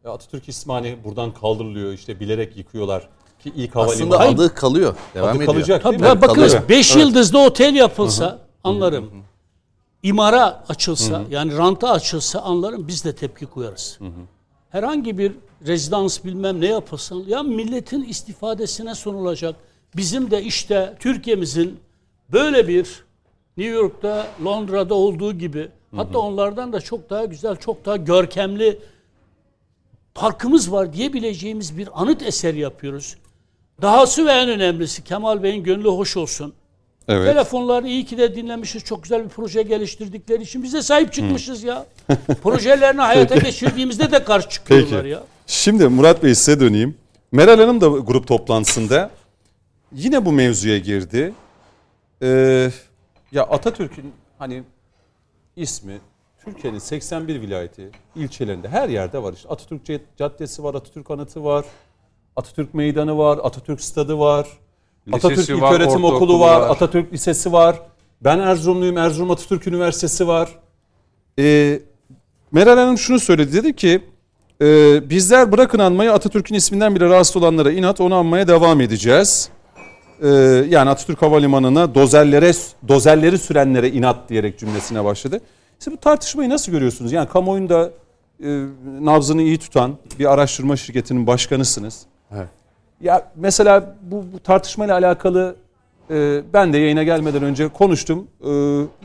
Atatürk 0.05 0.49
ismi 0.49 0.71
hani 0.73 0.97
buradan 1.03 1.33
kaldırılıyor 1.33 1.93
işte 1.93 2.19
bilerek 2.19 2.57
yıkıyorlar. 2.57 3.09
Ki 3.43 3.51
ilk 3.55 3.75
havalimanı 3.75 4.17
Aslında 4.17 4.19
adı 4.43 4.53
kalıyor. 4.53 4.95
Devam 5.15 5.29
Adı 5.29 5.37
ediyor. 5.37 5.53
kalacak 5.53 5.83
Tabii 5.83 5.99
değil 5.99 6.13
mi? 6.13 6.21
bakınız 6.21 6.51
Kalıyor. 6.51 6.69
5 6.69 6.95
yıldızlı 6.95 7.39
otel 7.39 7.75
yapılsa 7.75 8.39
anlarım. 8.63 9.11
İmara 10.03 10.63
açılsa 10.69 11.23
yani 11.29 11.57
ranta 11.57 11.91
açılsa 11.91 12.39
anlarım 12.41 12.87
biz 12.87 13.05
de 13.05 13.15
tepki 13.15 13.45
koyarız. 13.45 13.99
Herhangi 14.69 15.17
bir 15.17 15.31
rezidans 15.67 16.23
bilmem 16.23 16.61
ne 16.61 16.67
yapılsa 16.67 17.15
ya 17.27 17.43
milletin 17.43 18.03
istifadesine 18.03 18.95
sunulacak. 18.95 19.55
Bizim 19.95 20.31
de 20.31 20.43
işte 20.43 20.95
Türkiye'mizin 20.99 21.79
böyle 22.29 22.67
bir 22.67 23.04
New 23.57 23.75
York'ta, 23.75 24.27
Londra'da 24.45 24.93
olduğu 24.93 25.33
gibi 25.33 25.67
hatta 25.95 26.19
onlardan 26.19 26.73
da 26.73 26.81
çok 26.81 27.09
daha 27.09 27.25
güzel, 27.25 27.55
çok 27.55 27.85
daha 27.85 27.97
görkemli 27.97 28.79
parkımız 30.15 30.71
var 30.71 30.93
diyebileceğimiz 30.93 31.77
bir 31.77 31.89
anıt 31.93 32.21
eser 32.21 32.53
yapıyoruz. 32.53 33.15
Dahası 33.81 34.25
ve 34.25 34.31
en 34.31 34.49
önemlisi 34.49 35.03
Kemal 35.03 35.43
Bey'in 35.43 35.63
gönlü 35.63 35.87
hoş 35.87 36.17
olsun. 36.17 36.53
Evet. 37.07 37.33
Telefonlarını 37.33 37.87
iyi 37.87 38.05
ki 38.05 38.17
de 38.17 38.35
dinlemişiz. 38.35 38.83
Çok 38.83 39.03
güzel 39.03 39.23
bir 39.23 39.29
proje 39.29 39.61
geliştirdikleri 39.61 40.43
için 40.43 40.63
biz 40.63 40.73
de 40.73 40.81
sahip 40.81 41.13
çıkmışız 41.13 41.63
ya. 41.63 41.85
Projelerini 42.43 43.01
hayata 43.01 43.35
geçirdiğimizde 43.35 44.11
de 44.11 44.23
karşı 44.23 44.49
çıkıyorlar 44.49 45.01
Peki. 45.01 45.13
ya. 45.13 45.23
Şimdi 45.47 45.87
Murat 45.87 46.23
Bey 46.23 46.35
size 46.35 46.59
döneyim. 46.59 46.95
Meral 47.31 47.59
Hanım 47.59 47.81
da 47.81 47.87
grup 47.87 48.27
toplantısında 48.27 49.09
yine 49.91 50.25
bu 50.25 50.31
mevzuya 50.31 50.77
girdi. 50.77 51.33
Ee, 52.23 52.71
ya 53.35 53.43
Atatürk'ün 53.43 54.13
hani 54.39 54.63
ismi 55.55 55.99
Türkiye'nin 56.45 56.79
81 56.79 57.41
vilayeti, 57.41 57.89
ilçelerinde 58.15 58.69
her 58.69 58.89
yerde 58.89 59.23
var. 59.23 59.33
İşte 59.33 59.49
Atatürk 59.49 59.85
Cad- 59.85 60.17
Caddesi 60.17 60.63
var, 60.63 60.75
Atatürk 60.75 61.11
Anıtı 61.11 61.43
var, 61.43 61.65
Atatürk 62.35 62.73
Meydanı 62.73 63.17
var, 63.17 63.39
Atatürk 63.43 63.81
Stadı 63.81 64.19
var, 64.19 64.47
Lisesi 65.07 65.27
Atatürk 65.27 65.61
var, 65.61 65.71
İlköğretim 65.71 66.03
Okulu 66.03 66.39
var, 66.39 66.61
var. 66.61 66.69
Atatürk 66.69 67.13
Lisesi 67.13 67.51
var. 67.51 67.81
Ben 68.21 68.39
Erzurumluyum, 68.39 68.97
Erzurum 68.97 69.31
Atatürk 69.31 69.67
Üniversitesi 69.67 70.27
var. 70.27 70.59
Ee, 71.39 71.79
Meral 72.51 72.77
Hanım 72.77 72.97
şunu 72.97 73.19
söyledi 73.19 73.53
dedi 73.53 73.75
ki 73.75 74.01
e, 74.61 75.09
bizler 75.09 75.51
bırakın 75.51 75.79
anmayı 75.79 76.13
Atatürk'ün 76.13 76.55
isminden 76.55 76.95
bile 76.95 77.05
rahatsız 77.05 77.35
olanlara 77.35 77.71
inat 77.71 78.01
onu 78.01 78.15
anmaya 78.15 78.47
devam 78.47 78.81
edeceğiz. 78.81 79.49
Ee, 80.23 80.27
yani 80.69 80.89
Atatürk 80.89 81.21
Havalimanı'na 81.21 81.95
dozerlere 81.95 82.51
dozerleri 82.87 83.37
sürenlere 83.37 83.89
inat 83.89 84.29
diyerek 84.29 84.59
cümlesine 84.59 85.03
başladı. 85.03 85.41
Siz 85.79 85.93
bu 85.93 85.97
tartışmayı 85.97 86.49
nasıl 86.49 86.71
görüyorsunuz? 86.71 87.11
Yani 87.11 87.29
kamuoyunda 87.29 87.91
e, 88.43 88.65
nabzını 89.01 89.41
iyi 89.41 89.57
tutan 89.57 89.95
bir 90.19 90.33
araştırma 90.33 90.75
şirketinin 90.75 91.27
başkanısınız. 91.27 92.01
Evet. 92.35 92.47
Ya 93.01 93.31
mesela 93.35 93.95
bu, 94.01 94.25
bu 94.33 94.39
tartışmayla 94.39 94.93
alakalı 94.93 95.55
e, 96.09 96.41
ben 96.53 96.73
de 96.73 96.77
yayına 96.77 97.03
gelmeden 97.03 97.43
önce 97.43 97.67
konuştum. 97.67 98.27
E, 98.43 98.51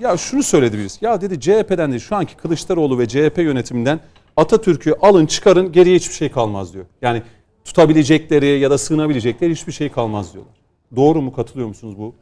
ya 0.00 0.16
şunu 0.16 0.42
söyledi 0.42 0.78
birisi. 0.78 1.04
Ya 1.04 1.20
dedi 1.20 1.40
CHP'den 1.40 1.92
de 1.92 1.98
şu 1.98 2.16
anki 2.16 2.36
Kılıçdaroğlu 2.36 2.98
ve 2.98 3.08
CHP 3.08 3.38
yönetiminden 3.38 4.00
Atatürk'ü 4.36 4.94
alın 5.02 5.26
çıkarın 5.26 5.72
geriye 5.72 5.96
hiçbir 5.96 6.14
şey 6.14 6.30
kalmaz 6.30 6.74
diyor. 6.74 6.84
Yani 7.02 7.22
tutabilecekleri 7.64 8.46
ya 8.46 8.70
da 8.70 8.78
sığınabilecekleri 8.78 9.52
hiçbir 9.52 9.72
şey 9.72 9.88
kalmaz 9.88 10.32
diyorlar. 10.32 10.59
Doğru 10.96 11.22
mu 11.22 11.32
katılıyor 11.32 11.68
musunuz 11.68 11.98
bu 11.98 12.14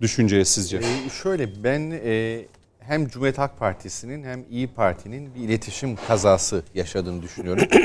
düşünceye 0.00 0.44
sizce? 0.44 0.76
Ee, 0.76 1.10
şöyle 1.22 1.64
ben 1.64 2.00
e, 2.04 2.44
hem 2.78 3.08
Cumhuriyet 3.08 3.38
Halk 3.38 3.58
Partisi'nin 3.58 4.24
hem 4.24 4.44
İyi 4.50 4.66
Parti'nin 4.68 5.34
bir 5.34 5.40
iletişim 5.40 5.96
kazası 5.96 6.62
yaşadığını 6.74 7.22
düşünüyorum. 7.22 7.64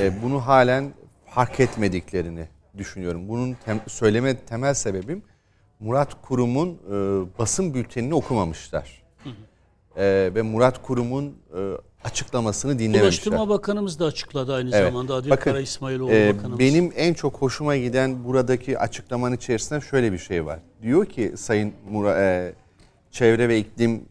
E, 0.00 0.22
bunu 0.22 0.46
halen 0.46 0.92
fark 1.26 1.60
etmediklerini 1.60 2.48
düşünüyorum. 2.78 3.28
Bunun 3.28 3.56
tem- 3.66 3.88
söyleme 3.88 4.36
temel 4.36 4.74
sebebim 4.74 5.22
Murat 5.80 6.22
Kurum'un 6.22 6.68
e, 6.68 6.92
basın 7.38 7.74
bültenini 7.74 8.14
okumamışlar. 8.14 9.02
E, 9.96 10.30
ve 10.34 10.42
Murat 10.42 10.82
Kurum'un 10.82 11.36
e, 11.56 11.60
açıklamasını 12.04 12.72
dinlememişler. 12.78 13.02
Ulaştırma 13.02 13.48
Bakanımız 13.48 13.98
da 13.98 14.04
açıkladı 14.04 14.54
aynı 14.54 14.70
Evet. 14.76 14.88
zamanda. 14.92 15.14
Adil 15.14 15.30
Bakın, 15.30 15.50
Kara 15.50 15.60
İsmailoğlu 15.60 16.10
Ee, 16.12 16.34
Bakanımız. 16.36 16.58
benim 16.58 16.92
en 16.96 17.14
çok 17.14 17.34
hoşuma 17.42 17.76
giden 17.76 18.24
buradaki 18.24 18.78
açıklamanın 18.78 19.36
içerisinde 19.36 19.80
şöyle 19.80 20.12
bir 20.12 20.18
şey 20.18 20.46
var. 20.46 20.58
Diyor 20.82 21.06
ki 21.06 21.32
Sayın 21.36 21.72
Mura, 21.90 22.22
e, 22.22 22.52
Çevre 23.10 23.48
ve 23.48 23.58
İklim 23.58 24.02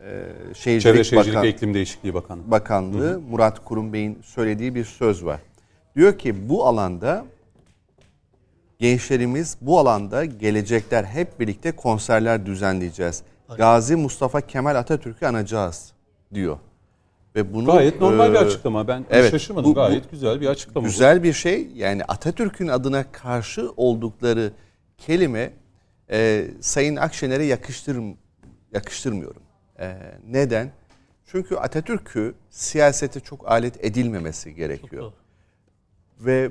e, 0.00 0.24
Şehircilik, 0.54 0.82
Çevre 0.82 1.04
Şehircilik 1.04 1.34
Bakan- 1.36 1.42
ve 1.42 1.48
İklim 1.48 1.74
Değişikliği 1.74 2.14
Bakanı. 2.14 2.40
Bakanlığı 2.50 3.20
Murat 3.30 3.64
Kurum 3.64 3.92
Bey'in 3.92 4.18
söylediği 4.24 4.74
bir 4.74 4.84
söz 4.84 5.24
var. 5.24 5.40
Diyor 5.96 6.18
ki 6.18 6.48
bu 6.48 6.66
alanda 6.66 7.24
gençlerimiz 8.78 9.56
bu 9.60 9.78
alanda 9.78 10.24
gelecekler 10.24 11.04
hep 11.04 11.40
birlikte 11.40 11.72
konserler 11.72 12.46
düzenleyeceğiz. 12.46 13.22
Gazi 13.56 13.96
Mustafa 13.96 14.40
Kemal 14.40 14.76
Atatürk'ü 14.76 15.26
anacağız 15.26 15.92
diyor. 16.34 16.58
Ve 17.38 17.54
bunu 17.54 17.66
Gayet 17.66 18.00
normal 18.00 18.30
bir 18.30 18.34
e, 18.34 18.38
açıklama. 18.38 18.88
Ben 18.88 19.04
evet, 19.10 19.30
şaşırmadım. 19.30 19.64
bu- 19.64 19.70
bu- 19.70 19.74
Gayet 19.74 20.10
güzel 20.10 20.40
bir 20.40 20.46
açıklama. 20.46 20.84
bu. 20.86 20.90
güzel 20.90 21.22
bir 21.22 21.32
şey. 21.32 21.68
Yani 21.74 22.04
Atatürk'ün 22.04 22.68
adına 22.68 23.12
karşı 23.12 23.70
oldukları 23.76 24.52
kelime 24.98 25.52
e, 26.10 26.46
Sayın 26.60 26.96
Akşener'e 26.96 27.44
yakıştır, 27.44 27.98
yakıştırmıyorum. 28.72 29.42
E, 29.80 29.96
neden? 30.28 30.70
Çünkü 31.26 31.56
Atatürk'ü 31.56 32.34
siyasete 32.50 33.20
çok 33.20 33.48
alet 33.50 33.84
edilmemesi 33.84 34.54
gerekiyor. 34.54 35.12
Ve 36.20 36.50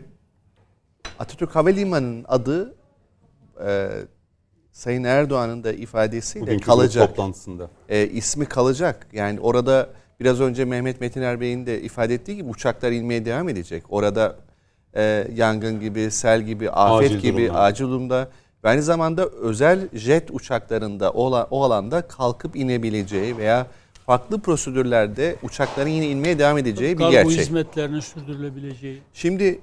Atatürk 1.20 1.56
Havalimanı'nın 1.56 2.25
adı 2.27 2.75
e, 3.65 3.89
Sayın 4.72 5.03
Erdoğan'ın 5.03 5.63
da 5.63 5.74
ifadesiyle 5.74 6.46
Bugünkü 6.48 6.65
kalacak 6.65 7.08
toplantısında. 7.10 7.70
e, 7.89 8.08
ismi 8.08 8.46
kalacak. 8.46 9.08
Yani 9.13 9.39
orada 9.39 9.89
biraz 10.19 10.41
önce 10.41 10.65
Mehmet 10.65 11.01
Metiner 11.01 11.41
Bey'in 11.41 11.65
de 11.65 11.81
ifade 11.81 12.13
ettiği 12.13 12.36
gibi 12.36 12.50
uçaklar 12.50 12.91
inmeye 12.91 13.25
devam 13.25 13.50
edecek. 13.50 13.83
Orada 13.89 14.36
e, 14.95 15.27
yangın 15.36 15.79
gibi, 15.79 16.12
sel 16.12 16.41
gibi, 16.41 16.69
afet 16.71 17.09
Acil 17.12 17.19
gibi, 17.19 17.41
durumlar. 17.43 17.67
acil 17.69 17.83
durumda 17.86 18.29
ve 18.63 18.69
aynı 18.69 18.83
zamanda 18.83 19.29
özel 19.29 19.88
jet 19.93 20.31
uçaklarında 20.31 21.12
o, 21.12 21.47
o 21.51 21.63
alanda 21.63 22.01
kalkıp 22.01 22.55
inebileceği 22.55 23.38
veya 23.38 23.67
farklı 24.05 24.39
prosedürlerde 24.41 25.36
uçakların 25.43 25.89
yine 25.89 26.07
inmeye 26.07 26.39
devam 26.39 26.57
edeceği 26.57 26.93
bir 26.93 26.97
Kargo 26.97 27.12
gerçek. 27.12 27.39
hizmetlerinin 27.39 28.00
sürdürülebileceği. 28.00 29.01
Şimdi 29.13 29.59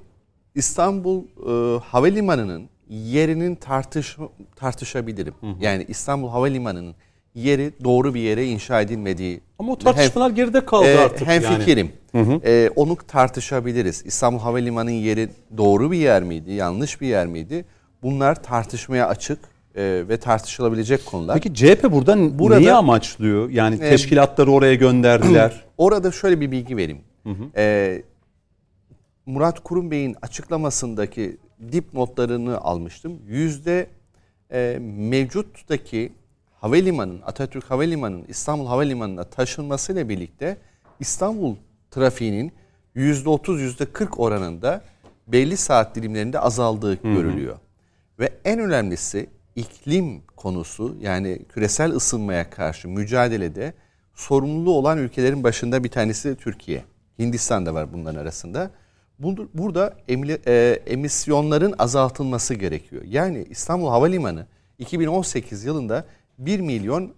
İstanbul 0.54 1.22
e, 1.24 1.78
Havalimanı'nın 1.78 2.68
yerinin 2.88 3.54
tartış 3.54 4.16
tartışabilirim. 4.56 5.34
Yani 5.60 5.84
İstanbul 5.88 6.28
Havalimanı'nın 6.28 6.94
yeri 7.34 7.72
doğru 7.84 8.14
bir 8.14 8.20
yere 8.20 8.46
inşa 8.46 8.80
edilmediği 8.80 9.40
Ama 9.58 9.72
o 9.72 9.78
tartışmalar 9.78 10.30
geride 10.30 10.64
kaldı 10.64 10.86
e, 10.88 10.98
artık 10.98 11.26
hem 11.28 11.42
yani. 11.42 11.58
fikrim. 11.58 11.92
E, 12.44 12.70
onu 12.76 12.96
tartışabiliriz. 12.96 14.02
İstanbul 14.06 14.38
Havalimanı'nın 14.38 14.94
yeri 14.94 15.28
doğru 15.56 15.90
bir 15.92 15.98
yer 15.98 16.22
miydi, 16.22 16.52
yanlış 16.52 17.00
bir 17.00 17.06
yer 17.06 17.26
miydi? 17.26 17.64
Bunlar 18.02 18.42
tartışmaya 18.42 19.08
açık 19.08 19.38
e, 19.76 20.04
ve 20.08 20.16
tartışılabilecek 20.16 21.06
konular. 21.06 21.34
Peki 21.42 21.54
CHP 21.54 21.92
buradan 21.92 22.38
Burada- 22.38 22.56
neyi 22.58 22.72
amaçlıyor? 22.72 23.50
Yani 23.50 23.74
E, 23.74 23.78
teşkilatları 23.78 24.50
oraya 24.52 24.74
gönderdiler. 24.74 25.64
Orada 25.78 26.10
şöyle 26.12 26.40
bir 26.40 26.50
bilgi 26.50 26.76
vereyim. 26.76 27.00
Ee, 27.56 28.02
Murat 29.26 29.60
Kurum 29.62 29.90
Bey'in 29.90 30.16
açıklamasındaki 30.22 31.36
dipnotlarını 31.72 32.58
almıştım. 32.58 33.18
Yüzde 33.28 33.86
e, 34.52 34.78
mevcuttaki 34.98 36.12
havalimanının, 36.64 37.20
Atatürk 37.26 37.70
Havalimanı'nın 37.70 38.24
İstanbul 38.28 38.66
Havalimanı'na 38.66 39.24
taşınmasıyla 39.24 40.08
birlikte 40.08 40.56
İstanbul 41.00 41.56
trafiğinin 41.90 42.52
yüzde 42.94 43.28
otuz, 43.28 43.60
yüzde 43.60 43.84
kırk 43.84 44.20
oranında 44.20 44.82
belli 45.26 45.56
saat 45.56 45.94
dilimlerinde 45.96 46.38
azaldığı 46.40 46.94
görülüyor. 47.02 47.56
Ve 48.18 48.32
en 48.44 48.58
önemlisi 48.60 49.26
iklim 49.56 50.22
konusu 50.36 50.96
yani 51.00 51.38
küresel 51.48 51.90
ısınmaya 51.92 52.50
karşı 52.50 52.88
mücadelede 52.88 53.74
sorumlu 54.14 54.70
olan 54.70 54.98
ülkelerin 54.98 55.44
başında 55.44 55.84
bir 55.84 55.88
tanesi 55.90 56.36
Türkiye. 56.36 56.84
Hindistan 57.18 57.66
da 57.66 57.74
var 57.74 57.92
bunların 57.92 58.20
arasında. 58.20 58.70
Bu- 59.18 59.48
Burada 59.54 59.94
e, 60.46 60.80
emisyonların 60.86 61.74
azaltılması 61.78 62.54
gerekiyor. 62.54 63.02
Yani 63.06 63.46
İstanbul 63.50 63.88
Havalimanı 63.88 64.46
2018 64.78 65.64
yılında 65.64 66.04
1 66.38 66.60
milyon 66.60 67.14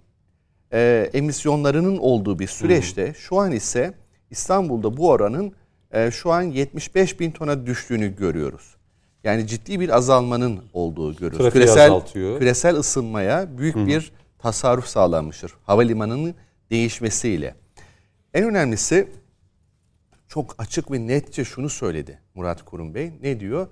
e, 0.72 1.10
emisyonlarının 1.12 1.98
olduğu 1.98 2.38
bir 2.38 2.46
süreçte 2.46 3.14
şu 3.14 3.38
an 3.38 3.52
ise 3.52 3.94
İstanbul'da 4.30 4.96
bu 4.96 5.10
oranın 5.10 5.52
e, 5.92 6.10
şu 6.10 6.32
an 6.32 6.42
75 6.42 7.20
bin 7.20 7.30
tona 7.30 7.66
düştüğünü 7.66 8.16
görüyoruz. 8.16 8.76
Yani 9.24 9.46
ciddi 9.46 9.80
bir 9.80 9.96
azalmanın 9.96 10.64
olduğu 10.72 11.12
görüyoruz. 11.12 11.38
Trafiği 11.38 11.64
küresel, 11.64 11.84
azaltıyor. 11.84 12.38
küresel 12.38 12.76
ısınmaya 12.76 13.58
büyük 13.58 13.76
bir 13.76 14.12
tasarruf 14.38 14.86
sağlanmıştır. 14.86 15.54
Havalimanının 15.62 16.34
değişmesiyle. 16.70 17.54
En 18.34 18.44
önemlisi 18.44 19.08
çok 20.28 20.54
açık 20.58 20.90
ve 20.90 21.06
netçe 21.06 21.44
şunu 21.44 21.68
söyledi 21.68 22.20
Murat 22.34 22.64
Kurum 22.64 22.94
Bey. 22.94 23.12
Ne 23.22 23.40
diyor? 23.40 23.68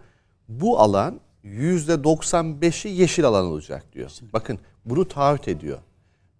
Bu 0.49 0.79
alan 0.79 1.21
%95'i 1.45 2.91
yeşil 2.91 3.25
alan 3.25 3.45
olacak 3.45 3.93
diyor. 3.93 4.11
Bakın 4.33 4.59
bunu 4.85 5.09
taahhüt 5.09 5.49
ediyor. 5.49 5.79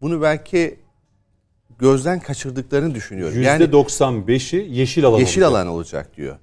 Bunu 0.01 0.23
belki 0.23 0.79
gözden 1.79 2.21
kaçırdıklarını 2.21 2.95
düşünüyorum. 2.95 3.43
Yani 3.43 3.65
%95'i 3.65 4.79
yeşil 4.79 5.05
alan 5.05 5.19
yeşil 5.19 5.43
olacak. 5.43 5.57
alan 5.57 5.67
olacak 5.67 6.17
diyor. 6.17 6.37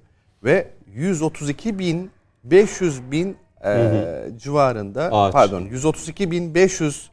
Ve 0.44 0.70
132 0.86 1.78
bin 1.78 2.10
500 2.44 3.10
bin 3.10 3.36
e, 3.64 4.04
civarında 4.36 5.12
Ağaç. 5.12 5.32
pardon 5.32 5.60
132 5.60 6.30
bin 6.30 6.54
500 6.54 7.10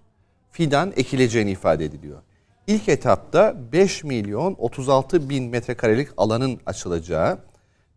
fidan 0.52 0.93
ekileceğini 0.97 1.52
ifade 1.52 1.86
ediliyor. 1.86 2.21
İlk 2.67 2.89
etapta 2.89 3.56
5 3.71 4.04
milyon 4.04 4.56
36 4.60 5.30
bin 5.30 5.49
metrekarelik 5.49 6.10
alanın 6.17 6.60
açılacağını 6.65 7.39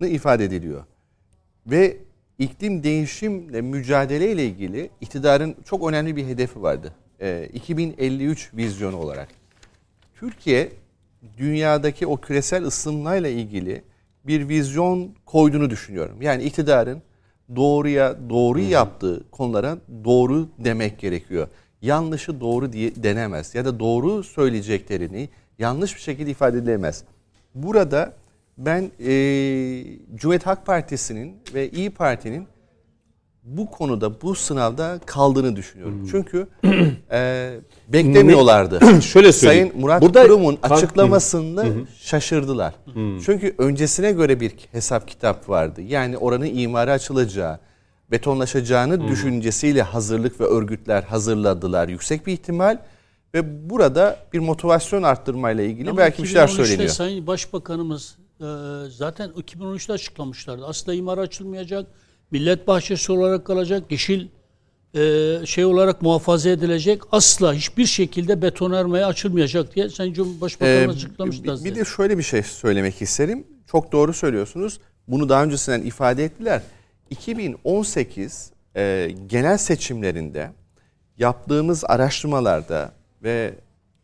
ifade 0.01 0.45
ediliyor. 0.45 0.85
Ve 1.67 1.97
iklim 2.43 2.83
değişimle 2.83 3.61
mücadele 3.61 4.33
ile 4.33 4.45
ilgili 4.47 4.91
iktidarın 5.01 5.57
çok 5.65 5.89
önemli 5.89 6.17
bir 6.17 6.27
hedefi 6.27 6.63
vardı. 6.63 6.95
E, 7.21 7.49
2053 7.53 8.51
vizyonu 8.55 8.97
olarak. 8.97 9.29
Türkiye 10.15 10.73
dünyadaki 11.39 12.07
o 12.07 12.17
küresel 12.17 12.65
ısınmayla 12.65 13.29
ilgili 13.29 13.83
bir 14.25 14.49
vizyon 14.49 15.15
koyduğunu 15.27 15.71
düşünüyorum. 15.71 16.23
Yani 16.23 16.43
iktidarın 16.43 17.03
doğruya 17.57 18.17
doğru 18.31 18.61
yaptığı 18.61 19.31
konulara 19.31 19.79
doğru 20.05 20.49
demek 20.59 20.99
gerekiyor. 20.99 21.49
Yanlışı 21.83 22.41
doğru 22.41 22.73
diye 22.73 23.03
denemez 23.03 23.55
ya 23.55 23.65
da 23.65 23.81
doğru 23.81 24.23
söyleyeceklerini 24.23 25.29
yanlış 25.59 25.95
bir 25.95 26.01
şekilde 26.01 26.31
ifade 26.31 26.59
edilemez. 26.59 27.05
Burada 27.55 28.13
ben 28.67 28.91
e, 29.01 29.15
Cumhuriyet 30.15 30.47
Halk 30.47 30.67
Partisi'nin 30.67 31.37
ve 31.55 31.71
İyi 31.71 31.91
Parti'nin 31.91 32.47
bu 33.45 33.71
konuda 33.71 34.21
bu 34.21 34.35
sınavda 34.35 35.01
kaldığını 35.07 35.57
düşünüyorum. 35.57 36.09
Çünkü 36.11 36.49
e, 37.13 37.55
beklemiyorlardı. 37.89 38.81
Şöyle 39.03 39.33
söyleyeyim. 39.33 39.69
Sayın 39.69 39.83
Murat 39.83 40.03
Burada- 40.03 40.23
Kurum'un 40.23 40.57
Kalk- 40.57 40.73
açıklamasında 40.73 41.65
şaşırdılar. 42.01 42.75
Çünkü 42.95 43.55
öncesine 43.59 44.13
göre 44.13 44.41
bir 44.41 44.53
hesap 44.73 45.09
kitap 45.09 45.49
vardı. 45.49 45.83
Yani 45.83 46.19
oranın 46.19 46.51
imara 46.55 46.93
açılacağı, 46.93 47.59
betonlaşacağını 48.11 49.09
düşüncesiyle 49.09 49.83
hazırlık 49.83 50.41
ve 50.41 50.45
örgütler 50.45 51.03
hazırladılar. 51.03 51.89
Yüksek 51.89 52.27
bir 52.27 52.33
ihtimal 52.33 52.79
ve 53.35 53.71
burada 53.71 54.17
bir 54.33 54.39
motivasyon 54.39 55.03
arttırmayla 55.03 55.65
ilgili 55.65 55.91
Ama 55.91 55.99
belki 55.99 56.23
bir 56.23 56.29
şeyler 56.29 56.49
2013'te 56.49 56.65
söyleniyor. 56.65 56.89
Sayın 56.89 57.27
Başbakanımız 57.27 58.17
zaten 58.91 59.31
2013'te 59.31 59.93
açıklamışlardı. 59.93 60.67
Asla 60.67 60.95
imar 60.95 61.19
açılmayacak. 61.19 61.87
Millet 62.31 62.67
bahçesi 62.67 63.13
olarak 63.13 63.47
kalacak. 63.47 63.93
Yeşil 63.93 64.29
e, 64.95 65.47
şey 65.47 65.65
olarak 65.65 66.03
muhafaza 66.03 66.51
edilecek. 66.51 67.03
Asla 67.13 67.55
hiçbir 67.55 67.87
şekilde 67.87 68.43
betonarmeye 68.43 69.07
açılmayacak 69.07 69.75
diye 69.75 69.89
Sayın 69.89 70.13
Cumhurbaşkanımız 70.13 70.97
Ee, 70.97 70.99
açıklamıştı. 70.99 71.45
bir, 71.45 71.65
bir 71.65 71.75
de 71.75 71.85
şöyle 71.85 72.19
bir 72.19 72.23
şey 72.23 72.43
söylemek 72.43 73.03
isterim. 73.03 73.47
Çok 73.67 73.93
doğru 73.93 74.13
söylüyorsunuz. 74.13 74.81
Bunu 75.09 75.29
daha 75.29 75.45
öncesinden 75.45 75.83
ifade 75.83 76.25
ettiler. 76.25 76.63
2018 77.11 78.53
e, 78.77 79.11
genel 79.27 79.59
seçimlerinde 79.59 80.51
yaptığımız 81.19 81.85
araştırmalarda 81.85 82.93
ve 83.23 83.55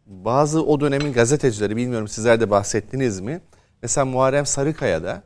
bazı 0.06 0.64
o 0.64 0.80
dönemin 0.80 1.12
gazetecileri 1.12 1.76
bilmiyorum 1.76 2.08
sizler 2.08 2.40
de 2.40 2.50
bahsettiniz 2.50 3.20
mi? 3.20 3.40
Mesela 3.82 4.04
Muharrem 4.04 4.46
Sarıkaya 4.46 5.02
da 5.02 5.22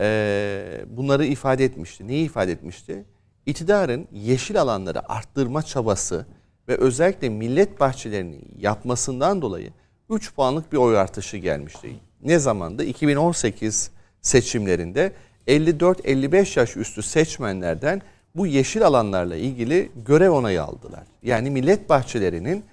e, 0.00 0.84
bunları 0.86 1.24
ifade 1.24 1.64
etmişti. 1.64 2.08
Neyi 2.08 2.26
ifade 2.26 2.52
etmişti? 2.52 3.04
İktidarın 3.46 4.08
yeşil 4.12 4.60
alanları 4.60 5.12
arttırma 5.12 5.62
çabası 5.62 6.26
ve 6.68 6.76
özellikle 6.76 7.28
millet 7.28 7.80
bahçelerini 7.80 8.40
yapmasından 8.58 9.42
dolayı 9.42 9.70
3 10.10 10.34
puanlık 10.34 10.72
bir 10.72 10.76
oy 10.76 10.98
artışı 10.98 11.36
gelmişti. 11.36 11.96
Ne 12.22 12.38
zamanda? 12.38 12.84
2018 12.84 13.90
seçimlerinde 14.20 15.12
54-55 15.48 16.58
yaş 16.58 16.76
üstü 16.76 17.02
seçmenlerden 17.02 18.02
bu 18.36 18.46
yeşil 18.46 18.86
alanlarla 18.86 19.36
ilgili 19.36 19.92
görev 20.06 20.30
onayı 20.30 20.62
aldılar. 20.62 21.02
Yani 21.22 21.50
millet 21.50 21.88
bahçelerinin 21.88 22.64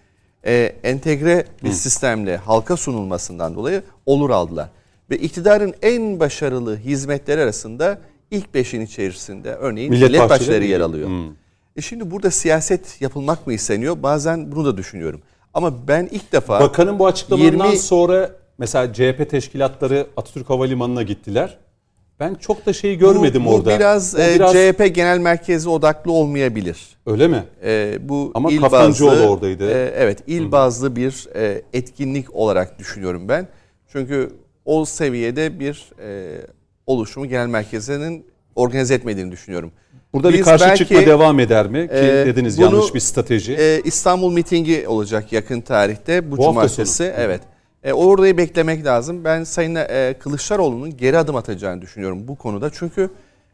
e, 0.46 0.76
entegre 0.84 1.46
bir 1.64 1.72
sistemle 1.72 2.38
halka 2.38 2.78
sunulmasından 2.78 3.56
dolayı 3.56 3.84
olur 4.06 4.30
aldılar. 4.30 4.70
Ve 5.10 5.18
iktidarın 5.18 5.74
en 5.82 6.20
başarılı 6.20 6.78
hizmetleri 6.78 7.42
arasında 7.42 7.98
ilk 8.32 8.54
beşin 8.54 8.82
içerisinde 8.82 9.54
örneğin 9.56 9.92
Millet 9.92 10.12
millet, 10.12 10.30
bahçeleri 10.30 10.68
yer 10.68 10.80
alıyor. 10.80 11.10
E 11.76 11.82
şimdi 11.82 12.12
burada 12.12 12.32
siyaset 12.32 13.02
yapılmak 13.02 13.48
mı 13.48 13.54
isteniyor? 13.54 14.04
Bazen 14.04 14.52
bunu 14.52 14.66
da 14.66 14.78
düşünüyorum. 14.78 15.22
Ama 15.54 15.88
ben 15.88 16.10
ilk 16.12 16.32
defa 16.32 16.60
Bakanın 16.60 17.00
bu 17.00 17.08
açıklamalarından 17.08 17.66
20 17.66 17.78
sonra 17.78 18.32
mesela 18.58 18.94
CHP 18.94 19.30
teşkilatları 19.30 20.08
Atatürk 20.18 20.50
Havalimanı'na 20.50 21.04
gittiler. 21.04 21.58
Ben 22.20 22.36
çok 22.36 22.66
da 22.66 22.74
şeyi 22.74 22.98
görmedim 22.98 23.46
bu, 23.46 23.50
bu 23.52 23.56
orada. 23.56 23.80
Biraz, 23.80 24.16
O 24.16 24.20
e, 24.20 24.36
biraz- 24.36 24.54
CHP 24.54 24.88
genel 24.96 25.18
merkezi 25.18 25.70
odaklı 25.70 26.12
olmayabilir. 26.12 26.98
öyle 27.06 27.28
mi? 27.28 27.44
E, 27.64 27.98
bu 28.02 28.32
Ama 28.36 28.52
il 28.52 28.62
Kaftancıoğlu 28.62 29.12
bazlı, 29.12 29.30
oradaydı. 29.30 29.70
e, 29.72 29.94
evet, 29.96 30.24
il 30.28 30.52
bazlı 30.52 30.96
bir 30.96 31.28
e, 31.36 31.62
etkinlik 31.74 32.36
olarak 32.36 32.80
düşünüyorum 32.80 33.30
ben. 33.30 33.48
Çünkü 33.92 34.30
o 34.68 34.86
seviyede 34.86 35.60
bir 35.60 35.92
e, 36.02 36.42
oluşumu 36.88 37.26
genel 37.26 37.48
merkezinin 37.48 38.26
organize 38.56 38.94
etmediğini 38.94 39.32
düşünüyorum. 39.32 39.72
Burada 40.14 40.30
bir 40.30 40.34
Biz 40.34 40.46
karşı 40.46 40.66
belki, 40.66 40.78
çıkma 40.78 41.06
devam 41.06 41.40
eder 41.40 41.68
mi? 41.68 41.88
Ki 41.88 41.94
e, 41.94 42.26
dediniz 42.26 42.58
bunu, 42.58 42.66
yanlış 42.66 42.94
bir 42.94 43.00
strateji. 43.00 43.54
e, 43.54 43.82
İstanbul 43.84 44.34
mitingi 44.34 44.88
olacak 44.88 45.34
yakın 45.34 45.62
tarihte 45.62 46.32
bu, 46.32 46.38
Bu 46.38 46.42
cumartesi. 46.42 47.14
Evet. 47.18 47.42
E, 47.84 47.94
orayı 47.94 48.38
beklemek 48.38 48.86
lazım. 48.86 49.24
Ben 49.24 49.44
Sayın 49.44 49.76
e, 49.76 50.16
Kılıçdaroğlu'nun 50.20 50.98
geri 50.98 51.18
adım 51.18 51.36
atacağını 51.36 51.82
düşünüyorum 51.82 52.28
bu 52.28 52.36
konuda. 52.36 52.70
Çünkü 52.74 53.10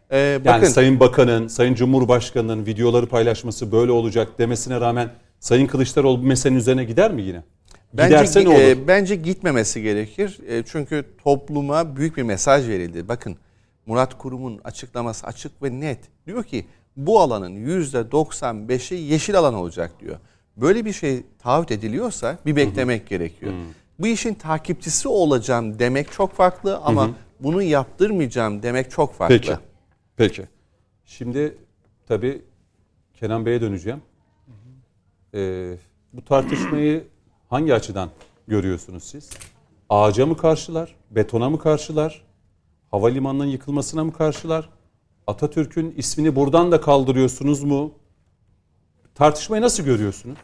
e, 0.09 0.17
yani 0.19 0.45
bakın 0.45 0.67
Sayın 0.67 0.99
Bakan'ın, 0.99 1.47
Sayın 1.47 1.75
Cumhurbaşkanı'nın 1.75 2.65
videoları 2.65 3.05
paylaşması 3.05 3.71
böyle 3.71 3.91
olacak 3.91 4.27
demesine 4.39 4.81
rağmen 4.81 5.09
Sayın 5.39 5.67
Kılıçdaroğlu 5.67 6.21
bu 6.21 6.25
meselenin 6.25 6.59
üzerine 6.59 6.83
gider 6.83 7.11
mi 7.13 7.21
yine? 7.21 7.43
Bence, 7.93 8.15
Giderse 8.15 8.39
ne 8.39 8.43
gi- 8.43 8.47
olur? 8.47 8.59
e, 8.59 8.87
bence 8.87 9.15
gitmemesi 9.15 9.81
gerekir. 9.81 10.39
E, 10.47 10.63
çünkü 10.65 11.05
topluma 11.23 11.95
büyük 11.95 12.17
bir 12.17 12.23
mesaj 12.23 12.67
verildi. 12.67 13.07
Bakın 13.07 13.37
Murat 13.85 14.17
Kurum'un 14.17 14.61
açıklaması 14.63 15.27
açık 15.27 15.63
ve 15.63 15.79
net. 15.79 15.99
Diyor 16.25 16.43
ki 16.43 16.65
bu 16.97 17.19
alanın 17.21 17.55
%95'i 17.55 18.97
yeşil 18.97 19.37
alan 19.39 19.53
olacak 19.53 19.91
diyor. 19.99 20.17
Böyle 20.57 20.85
bir 20.85 20.93
şey 20.93 21.23
taahhüt 21.39 21.71
ediliyorsa 21.71 22.37
bir 22.45 22.55
beklemek 22.55 23.07
gerekiyor. 23.07 23.53
Bu 23.99 24.07
işin 24.07 24.33
takipçisi 24.33 25.07
olacağım 25.07 25.79
demek 25.79 26.11
çok 26.11 26.33
farklı 26.33 26.77
ama 26.77 27.09
bunu 27.39 27.61
yaptırmayacağım 27.63 28.63
demek 28.63 28.91
çok 28.91 29.13
farklı. 29.13 29.35
Peki. 29.37 29.53
Peki. 30.17 30.43
Şimdi 31.05 31.57
tabii 32.07 32.41
Kenan 33.13 33.45
Bey'e 33.45 33.61
döneceğim. 33.61 34.01
Ee, 35.35 35.73
bu 36.13 36.25
tartışmayı 36.25 37.03
hangi 37.53 37.73
açıdan 37.73 38.09
görüyorsunuz 38.47 39.03
siz? 39.03 39.29
Ağaca 39.89 40.25
mı 40.25 40.37
karşılar? 40.37 40.95
Betona 41.11 41.49
mı 41.49 41.59
karşılar? 41.59 42.21
Havalimanının 42.91 43.45
yıkılmasına 43.45 44.03
mı 44.03 44.13
karşılar? 44.13 44.69
Atatürk'ün 45.27 45.93
ismini 45.97 46.35
buradan 46.35 46.71
da 46.71 46.81
kaldırıyorsunuz 46.81 47.63
mu? 47.63 47.91
Tartışmayı 49.15 49.61
nasıl 49.61 49.83
görüyorsunuz? 49.83 50.37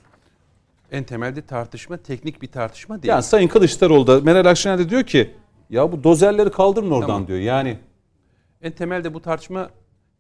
En 0.92 1.04
temelde 1.04 1.42
tartışma 1.42 1.98
teknik 1.98 2.42
bir 2.42 2.48
tartışma 2.48 3.04
değil. 3.04 3.10
Yani 3.10 3.24
Sayın 3.24 3.48
Kılıçdaroğlu 3.48 4.08
da 4.08 4.22
Meral 4.22 4.46
Akşener 4.46 4.80
de 4.80 4.90
diyor 4.90 5.04
ki 5.04 5.36
ya 5.70 5.92
bu 5.92 6.04
dozerleri 6.04 6.52
kaldırın 6.52 6.92
oradan 6.92 7.08
Tamam. 7.08 7.28
diyor. 7.28 7.40
Yani 7.40 7.80
en 8.62 8.72
temelde 8.72 9.14
bu 9.14 9.22
tartışma 9.22 9.70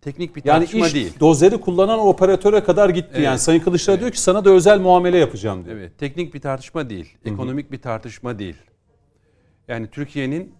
teknik 0.01 0.35
bir 0.35 0.41
Yani 0.45 0.59
tartışma 0.59 0.87
iş 0.87 0.93
değil. 0.93 1.19
dozeri 1.19 1.61
kullanan 1.61 1.99
operatöre 1.99 2.63
kadar 2.63 2.89
gitti. 2.89 3.09
Evet. 3.13 3.25
Yani 3.25 3.39
Sayın 3.39 3.59
Kılıçdaroğlu 3.59 3.99
diyor 3.99 4.11
ki 4.11 4.21
sana 4.21 4.45
da 4.45 4.49
özel 4.49 4.79
muamele 4.79 5.17
yapacağım 5.17 5.65
diyor. 5.65 5.77
Evet, 5.77 5.97
teknik 5.97 6.33
bir 6.33 6.41
tartışma 6.41 6.89
değil, 6.89 7.17
ekonomik 7.25 7.71
bir 7.71 7.81
tartışma 7.81 8.39
değil. 8.39 8.55
Yani 9.67 9.87
Türkiye'nin 9.87 10.53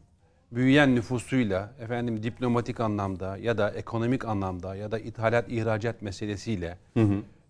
büyüyen 0.52 0.96
nüfusuyla, 0.96 1.74
efendim 1.80 2.24
diplomatik 2.24 2.80
anlamda 2.80 3.38
ya 3.38 3.58
da 3.58 3.72
ekonomik 3.72 4.26
anlamda 4.26 4.76
ya 4.76 4.92
da 4.92 5.00
ithalat 5.00 5.46
ihracat 5.50 6.02
meselesiyle 6.02 6.78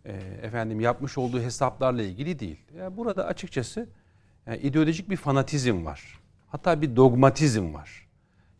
e, 0.05 0.11
efendim 0.41 0.79
yapmış 0.79 1.17
olduğu 1.17 1.39
hesaplarla 1.41 2.01
ilgili 2.03 2.39
değil. 2.39 2.57
Yani 2.77 2.97
burada 2.97 3.25
açıkçası 3.25 3.87
yani 4.47 4.57
ideolojik 4.57 5.09
bir 5.09 5.15
fanatizm 5.17 5.85
var. 5.85 6.19
Hatta 6.47 6.81
bir 6.81 6.95
dogmatizm 6.95 7.73
var. 7.73 8.07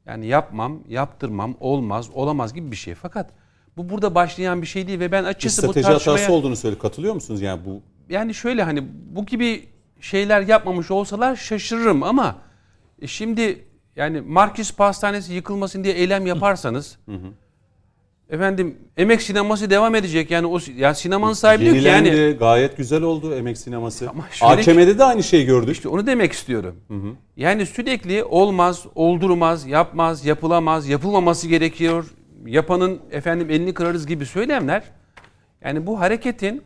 Yani 0.09 0.27
yapmam, 0.27 0.79
yaptırmam, 0.87 1.55
olmaz, 1.59 2.09
olamaz 2.13 2.53
gibi 2.53 2.71
bir 2.71 2.75
şey. 2.75 2.95
Fakat 2.95 3.29
bu 3.77 3.89
burada 3.89 4.15
başlayan 4.15 4.61
bir 4.61 4.67
şey 4.67 4.87
değil 4.87 4.99
ve 4.99 5.11
ben 5.11 5.23
açıkçası 5.23 5.67
bu 5.67 5.71
strateji 5.71 5.87
tartışmaya... 5.87 6.11
hatası 6.11 6.33
olduğunu 6.33 6.55
söyle. 6.55 6.77
Katılıyor 6.77 7.13
musunuz 7.13 7.41
yani 7.41 7.61
bu? 7.65 7.81
yani 8.09 8.33
şöyle 8.33 8.63
hani 8.63 8.83
bu 9.15 9.25
gibi 9.25 9.69
şeyler 9.99 10.41
yapmamış 10.41 10.91
olsalar 10.91 11.35
şaşırırım 11.35 12.03
ama 12.03 12.35
e, 13.01 13.07
şimdi 13.07 13.65
yani 13.95 14.21
Markis 14.21 14.75
Pastanesi 14.75 15.33
yıkılmasın 15.33 15.83
diye 15.83 15.93
eylem 15.93 16.27
yaparsanız 16.27 16.97
efendim 18.29 18.77
emek 18.97 19.21
sineması 19.21 19.69
devam 19.69 19.95
edecek 19.95 20.31
yani 20.31 20.47
o 20.47 20.59
yani 20.77 20.95
sinemanın 20.95 21.33
sahibi 21.33 21.63
diyor 21.63 21.75
ki 21.75 21.83
yani 21.87 22.35
gayet 22.39 22.77
güzel 22.77 23.01
oldu 23.01 23.35
emek 23.35 23.57
sineması. 23.57 24.09
AKM'de 24.41 24.97
de 24.99 25.03
aynı 25.03 25.23
şeyi 25.23 25.45
gördük. 25.45 25.75
işte 25.75 25.89
onu 25.89 26.07
demek 26.07 26.31
istiyorum. 26.31 26.75
Yani 27.37 27.65
sürekli 27.65 28.23
olmaz, 28.23 28.85
oldurmaz, 28.95 29.67
yapmaz, 29.67 30.25
yapılamaz, 30.25 30.87
yapılmaması 30.89 31.47
gerekiyor. 31.47 32.05
Yapanın 32.45 32.99
efendim 33.11 33.49
elini 33.49 33.73
kırarız 33.73 34.07
gibi 34.07 34.25
söylemler. 34.25 34.83
Yani 35.63 35.87
bu 35.87 35.99
hareketin 35.99 36.63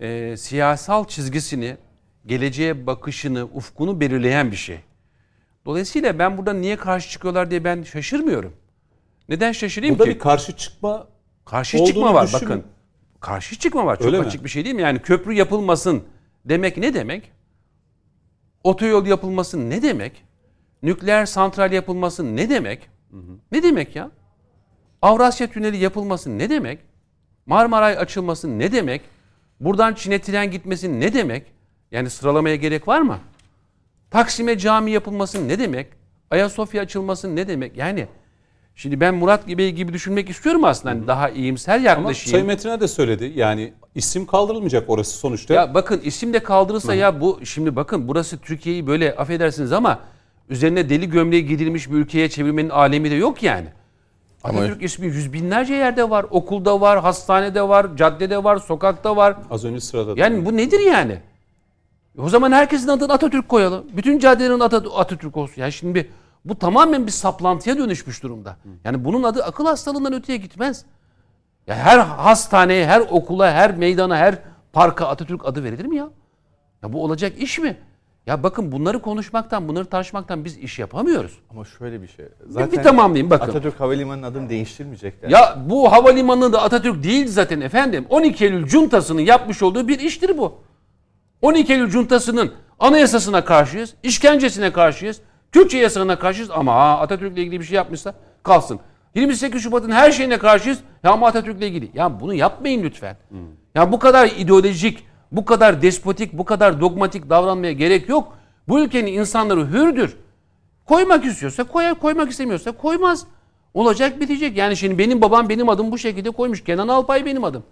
e, 0.00 0.36
siyasal 0.36 1.04
çizgisini, 1.04 1.76
geleceğe 2.26 2.86
bakışını, 2.86 3.44
ufkunu 3.44 4.00
belirleyen 4.00 4.50
bir 4.50 4.56
şey. 4.56 4.78
Dolayısıyla 5.66 6.18
ben 6.18 6.38
burada 6.38 6.52
niye 6.52 6.76
karşı 6.76 7.10
çıkıyorlar 7.10 7.50
diye 7.50 7.64
ben 7.64 7.82
şaşırmıyorum. 7.82 8.52
Neden 9.28 9.52
şaşırayım 9.52 9.98
Burada 9.98 10.04
ki? 10.10 10.14
bir 10.14 10.18
karşı 10.18 10.56
çıkma 10.56 11.06
Karşı 11.44 11.84
çıkma 11.84 12.14
var 12.14 12.26
düşünün. 12.26 12.42
bakın. 12.42 12.64
Karşı 13.20 13.58
çıkma 13.58 13.86
var. 13.86 13.96
Çok 13.96 14.06
Öyle 14.06 14.20
mi? 14.20 14.26
açık 14.26 14.44
bir 14.44 14.48
şey 14.48 14.64
değil 14.64 14.74
mi? 14.74 14.82
Yani 14.82 15.02
köprü 15.02 15.32
yapılmasın 15.32 16.04
demek 16.44 16.76
ne 16.76 16.94
demek? 16.94 17.32
Otoyol 18.64 19.06
yapılmasın 19.06 19.70
ne 19.70 19.82
demek? 19.82 20.24
Nükleer 20.82 21.26
santral 21.26 21.72
yapılmasın 21.72 22.36
ne 22.36 22.50
demek? 22.50 22.88
Ne 23.52 23.62
demek 23.62 23.96
ya? 23.96 24.10
Avrasya 25.02 25.46
Tüneli 25.46 25.76
yapılmasın 25.76 26.38
ne 26.38 26.50
demek? 26.50 26.78
Marmaray 27.46 27.98
açılmasın 27.98 28.58
ne 28.58 28.72
demek? 28.72 29.00
Buradan 29.60 29.94
Çin'e 29.94 30.18
tren 30.20 30.50
gitmesin 30.50 31.00
ne 31.00 31.14
demek? 31.14 31.46
Yani 31.90 32.10
sıralamaya 32.10 32.56
gerek 32.56 32.88
var 32.88 33.00
mı? 33.00 33.18
Taksim'e 34.10 34.58
cami 34.58 34.90
yapılmasın 34.90 35.48
ne 35.48 35.58
demek? 35.58 35.86
Ayasofya 36.30 36.82
açılmasın 36.82 37.36
ne 37.36 37.48
demek? 37.48 37.76
Yani 37.76 38.06
şimdi 38.76 39.00
ben 39.00 39.14
Murat 39.14 39.48
Bey 39.48 39.72
gibi 39.72 39.92
düşünmek 39.92 40.30
istiyorum 40.30 40.64
aslında. 40.64 40.94
Hani 40.94 41.06
daha 41.06 41.30
iyimser 41.30 41.74
ama 41.76 41.84
yaklaşayım. 41.84 42.30
Sayın 42.30 42.46
Metin'e 42.46 42.80
de 42.80 42.88
söyledi. 42.88 43.32
Yani 43.36 43.72
isim 43.94 44.26
kaldırılmayacak 44.26 44.90
orası 44.90 45.16
sonuçta. 45.18 45.54
Ya 45.54 45.74
bakın 45.74 46.00
isim 46.04 46.32
de 46.32 46.38
kaldırılsa 46.38 46.94
ya 46.94 47.20
bu 47.20 47.40
şimdi 47.44 47.76
bakın 47.76 48.08
burası 48.08 48.38
Türkiye'yi 48.38 48.86
böyle 48.86 49.16
affedersiniz 49.16 49.72
ama 49.72 49.98
üzerine 50.48 50.88
deli 50.88 51.10
gömleği 51.10 51.46
giydirilmiş 51.46 51.90
bir 51.90 51.94
ülkeye 51.94 52.28
çevirmenin 52.28 52.68
alemi 52.70 53.10
de 53.10 53.14
yok 53.14 53.42
yani. 53.42 53.68
Ama- 54.44 54.58
Atatürk 54.60 54.82
ismi 54.82 55.06
yüz 55.06 55.32
binlerce 55.32 55.74
yerde 55.74 56.10
var. 56.10 56.26
Okulda 56.30 56.80
var, 56.80 57.00
hastanede 57.00 57.68
var, 57.68 57.96
caddede 57.96 58.44
var, 58.44 58.56
sokakta 58.56 59.16
var. 59.16 59.36
Az 59.50 59.64
önce 59.64 59.80
sırada. 59.80 60.12
Yani 60.16 60.46
bu 60.46 60.56
nedir 60.56 60.80
yani? 60.80 61.18
O 62.18 62.28
zaman 62.28 62.52
herkesin 62.52 62.88
adını 62.88 63.12
Atatürk 63.12 63.48
koyalım. 63.48 63.84
Bütün 63.96 64.18
caddelerin 64.18 64.60
Atatürk 64.96 65.36
olsun. 65.36 65.62
Yani 65.62 65.72
şimdi 65.72 66.10
bu 66.48 66.58
tamamen 66.58 67.06
bir 67.06 67.12
saplantıya 67.12 67.78
dönüşmüş 67.78 68.22
durumda. 68.22 68.56
Yani 68.84 69.04
bunun 69.04 69.22
adı 69.22 69.44
akıl 69.44 69.66
hastalığından 69.66 70.12
öteye 70.12 70.38
gitmez. 70.38 70.84
Ya 71.66 71.74
her 71.74 71.98
hastaneye, 71.98 72.86
her 72.86 73.00
okula, 73.00 73.52
her 73.52 73.76
meydana, 73.76 74.16
her 74.16 74.38
parka 74.72 75.06
Atatürk 75.06 75.46
adı 75.46 75.64
verilir 75.64 75.84
mi 75.84 75.96
ya? 75.96 76.08
Ya 76.82 76.92
bu 76.92 77.04
olacak 77.04 77.32
iş 77.38 77.58
mi? 77.58 77.76
Ya 78.26 78.42
bakın 78.42 78.72
bunları 78.72 79.02
konuşmaktan, 79.02 79.68
bunları 79.68 79.84
tartışmaktan 79.84 80.44
biz 80.44 80.58
iş 80.58 80.78
yapamıyoruz. 80.78 81.38
Ama 81.50 81.64
şöyle 81.64 82.02
bir 82.02 82.08
şey. 82.08 82.26
Bir, 82.46 82.72
bir 82.72 82.82
tamamlayayım 82.82 83.30
bakın. 83.30 83.50
Atatürk 83.50 83.80
Havalimanı'nın 83.80 84.26
adını 84.26 84.48
değiştirmeyecekler. 84.48 85.28
Ya 85.28 85.58
bu 85.66 85.92
havalimanı 85.92 86.52
da 86.52 86.62
Atatürk 86.62 87.02
değil 87.02 87.28
zaten 87.28 87.60
efendim. 87.60 88.06
12 88.10 88.44
Eylül 88.44 88.66
cuntasının 88.66 89.20
yapmış 89.20 89.62
olduğu 89.62 89.88
bir 89.88 89.98
iştir 89.98 90.38
bu. 90.38 90.58
12 91.42 91.72
Eylül 91.72 91.90
cuntasının 91.90 92.52
anayasasına 92.78 93.44
karşıyız, 93.44 93.94
işkencesine 94.02 94.72
karşıyız, 94.72 95.20
Türkçe 95.52 95.78
yasağına 95.78 96.18
karşıyız 96.18 96.50
ama 96.50 96.74
ha, 96.74 96.98
Atatürk'le 97.00 97.38
ilgili 97.38 97.60
bir 97.60 97.64
şey 97.64 97.76
yapmışsa 97.76 98.14
kalsın. 98.42 98.80
28 99.14 99.62
Şubat'ın 99.62 99.90
her 99.90 100.12
şeyine 100.12 100.38
karşıyız 100.38 100.78
ya 101.04 101.12
ama 101.12 101.26
Atatürk'le 101.26 101.62
ilgili. 101.62 101.90
Ya 101.94 102.20
bunu 102.20 102.34
yapmayın 102.34 102.82
lütfen. 102.82 103.16
Ya 103.74 103.92
bu 103.92 103.98
kadar 103.98 104.26
ideolojik, 104.26 105.04
bu 105.32 105.44
kadar 105.44 105.82
despotik, 105.82 106.32
bu 106.32 106.44
kadar 106.44 106.80
dogmatik 106.80 107.30
davranmaya 107.30 107.72
gerek 107.72 108.08
yok. 108.08 108.36
Bu 108.68 108.80
ülkenin 108.80 109.12
insanları 109.12 109.66
hürdür. 109.66 110.16
Koymak 110.84 111.24
istiyorsa 111.24 111.64
koyar, 111.64 111.94
koymak 112.00 112.30
istemiyorsa 112.30 112.72
koymaz. 112.72 113.26
Olacak 113.74 114.20
bitecek. 114.20 114.56
Yani 114.56 114.76
şimdi 114.76 114.98
benim 114.98 115.22
babam 115.22 115.48
benim 115.48 115.68
adım 115.68 115.92
bu 115.92 115.98
şekilde 115.98 116.30
koymuş. 116.30 116.64
Kenan 116.64 116.88
Alpay 116.88 117.26
benim 117.26 117.44
adım. 117.44 117.62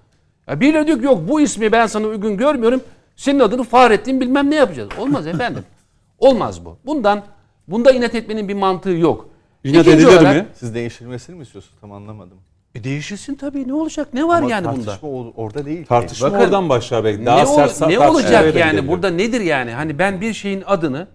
Ya 0.49 0.61
birileri 0.61 0.87
diyor 0.87 0.99
ki 0.99 1.05
yok 1.05 1.19
bu 1.29 1.41
ismi 1.41 1.73
ben 1.73 1.87
sana 1.87 2.07
uygun 2.07 2.37
görmüyorum. 2.37 2.81
Senin 3.17 3.41
adını 3.41 3.63
Fahrettin 3.63 4.21
bilmem 4.21 4.51
ne 4.51 4.55
yapacağız. 4.55 4.89
Olmaz 4.99 5.27
efendim. 5.27 5.65
Olmaz 6.19 6.65
bu. 6.65 6.79
Bundan 6.87 7.23
bunda 7.69 7.91
inat 7.93 8.15
etmenin 8.15 8.49
bir 8.49 8.55
mantığı 8.55 8.91
yok. 8.91 9.29
İnat 9.65 9.87
İkinci 9.87 9.91
edilir 9.91 10.07
olarak- 10.19 10.37
mi? 10.37 10.47
Siz 10.55 10.75
değiştirmesini 10.75 11.37
mi 11.37 11.43
istiyorsunuz? 11.43 11.77
Tam 11.81 11.93
anlamadım. 11.93 12.37
E 12.75 12.85
değişirsin 12.85 13.35
tabii 13.35 13.69
ne 13.69 13.75
olacak? 13.75 14.09
Ne 14.15 14.29
var 14.29 14.39
Ama 14.39 14.51
yani 14.51 14.67
bunda? 14.67 14.85
tartışma 14.85 15.09
o- 15.09 15.33
orada 15.37 15.67
değil. 15.67 15.87
Tartışma 15.87 16.33
Bakın, 16.33 16.45
oradan 16.45 16.69
başlar 16.69 17.05
belki. 17.05 17.27
Daha 17.27 17.39
ne, 17.41 17.47
sert 17.47 17.81
ne 17.89 17.99
olacak 17.99 18.57
yani 18.57 18.71
gidebilir. 18.71 18.89
burada 18.89 19.11
nedir 19.11 19.41
yani? 19.41 19.71
Hani 19.71 19.99
ben 19.99 20.21
bir 20.21 20.33
şeyin 20.33 20.63
adını 20.67 21.07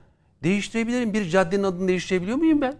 değiştirebilirim. 0.44 1.14
Bir 1.14 1.26
caddenin 1.30 1.64
adını 1.64 1.88
değiştirebiliyor 1.88 2.38
muyum 2.38 2.62
ben? 2.62 2.74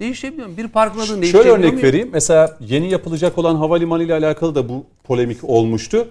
Değiştirebiliyorum. 0.00 0.56
Bir 0.56 0.68
parkın 0.68 0.96
adını 0.98 1.06
Şöyle 1.06 1.20
değiştirebiliyor 1.22 1.58
örnek 1.58 1.72
muyum? 1.72 1.88
vereyim. 1.88 2.08
Mesela 2.12 2.56
yeni 2.60 2.90
yapılacak 2.90 3.38
olan 3.38 3.56
havalimanı 3.56 4.02
ile 4.02 4.14
alakalı 4.14 4.54
da 4.54 4.68
bu 4.68 4.84
polemik 5.04 5.44
olmuştu. 5.44 6.08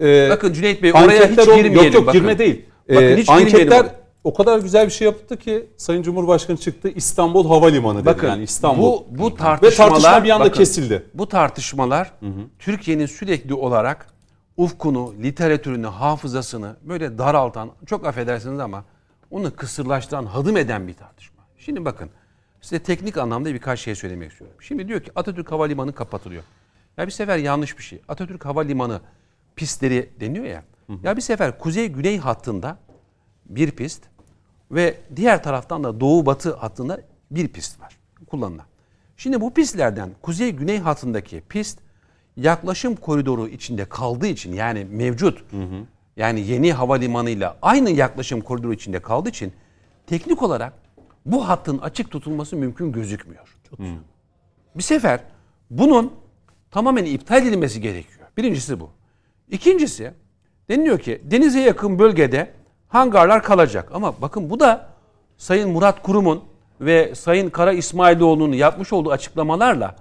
Ee, 0.00 0.26
Bakın 0.30 0.52
Cüneyt 0.52 0.82
Bey 0.82 0.92
oraya 0.92 1.28
hiç 1.28 1.36
girmeyelim. 1.36 1.74
Yok 1.74 1.94
yok 1.94 2.06
bakın. 2.06 2.20
girme 2.20 2.38
değil. 2.38 2.62
Bakın 2.88 3.02
Ee, 3.02 3.16
hiç 3.16 3.28
anketler. 3.28 3.86
O 4.24 4.34
kadar 4.34 4.58
güzel 4.58 4.86
bir 4.86 4.90
şey 4.90 5.04
yaptı 5.04 5.36
ki 5.36 5.66
Sayın 5.76 6.02
Cumhurbaşkanı 6.02 6.56
çıktı 6.56 6.88
İstanbul 6.88 7.48
Havalimanı 7.48 7.98
dedi. 7.98 8.06
Bakın 8.06 8.28
yani 8.28 8.42
İstanbul. 8.42 8.82
bu, 8.82 9.06
bu 9.10 9.30
Ve 9.30 9.34
tartışmalar 9.34 9.90
tartışma 9.90 10.24
bir 10.24 10.30
anda 10.30 10.44
bakın, 10.44 10.58
kesildi. 10.58 11.06
Bu 11.14 11.28
tartışmalar 11.28 12.12
Türkiye'nin 12.58 13.06
sürekli 13.06 13.54
olarak 13.54 14.06
ufkunu, 14.56 15.14
literatürünü, 15.22 15.86
hafızasını 15.86 16.76
böyle 16.82 17.18
daraltan, 17.18 17.70
çok 17.86 18.06
affedersiniz 18.06 18.60
ama 18.60 18.84
onu 19.30 19.56
kısırlaştıran, 19.56 20.26
hadım 20.26 20.56
eden 20.56 20.88
bir 20.88 20.94
tartışma. 20.94 21.44
Şimdi 21.58 21.84
bakın 21.84 22.10
size 22.60 22.78
teknik 22.78 23.16
anlamda 23.16 23.54
birkaç 23.54 23.80
şey 23.80 23.94
söylemek 23.94 24.32
istiyorum. 24.32 24.56
Şimdi 24.60 24.88
diyor 24.88 25.00
ki 25.00 25.10
Atatürk 25.16 25.52
Havalimanı 25.52 25.92
kapatılıyor. 25.92 26.42
Ya 26.96 27.06
bir 27.06 27.12
sefer 27.12 27.38
yanlış 27.38 27.78
bir 27.78 27.82
şey. 27.82 28.02
Atatürk 28.08 28.44
Havalimanı 28.44 29.00
pistleri 29.56 30.10
deniyor 30.20 30.44
ya. 30.44 30.62
Ya 31.02 31.16
bir 31.16 31.22
sefer 31.22 31.58
kuzey-güney 31.58 32.18
hattında 32.18 32.78
bir 33.48 33.70
pist, 33.70 34.02
Ve 34.70 34.96
diğer 35.16 35.42
taraftan 35.42 35.84
da 35.84 36.00
doğu 36.00 36.26
batı 36.26 36.54
hattında 36.54 37.00
bir 37.30 37.48
pist 37.48 37.80
var 37.80 37.98
kullanılan. 38.26 38.66
Şimdi 39.16 39.40
bu 39.40 39.54
pistlerden 39.54 40.10
kuzey 40.22 40.52
güney 40.52 40.78
hattındaki 40.78 41.42
pist 41.48 41.78
yaklaşım 42.36 42.96
koridoru 42.96 43.48
içinde 43.48 43.84
kaldığı 43.84 44.26
için 44.26 44.52
yani 44.52 44.84
mevcut 44.84 45.44
yani 46.16 46.40
yeni 46.40 46.72
havalimanıyla 46.72 47.56
aynı 47.62 47.90
yaklaşım 47.90 48.40
koridoru 48.40 48.72
içinde 48.72 49.02
kaldığı 49.02 49.28
için 49.28 49.52
teknik 50.06 50.42
olarak 50.42 50.72
bu 51.26 51.48
hattın 51.48 51.78
açık 51.78 52.10
tutulması 52.10 52.56
mümkün 52.56 52.92
gözükmüyor. 52.92 53.56
Bir 54.74 54.82
sefer 54.82 55.20
bunun 55.70 56.12
tamamen 56.70 57.04
iptal 57.04 57.46
edilmesi 57.46 57.80
gerekiyor. 57.80 58.28
Birincisi 58.36 58.80
bu. 58.80 58.90
İkincisi 59.50 60.12
deniliyor 60.70 60.98
ki 60.98 61.22
denize 61.24 61.60
yakın 61.60 61.98
bölgede 61.98 62.57
hangarlar 62.88 63.42
kalacak. 63.42 63.90
Ama 63.94 64.14
bakın 64.22 64.50
bu 64.50 64.60
da 64.60 64.86
Sayın 65.36 65.70
Murat 65.70 66.02
Kurum'un 66.02 66.42
ve 66.80 67.14
Sayın 67.14 67.50
Kara 67.50 67.72
İsmailoğlu'nun 67.72 68.52
yapmış 68.52 68.92
olduğu 68.92 69.10
açıklamalarla 69.10 69.96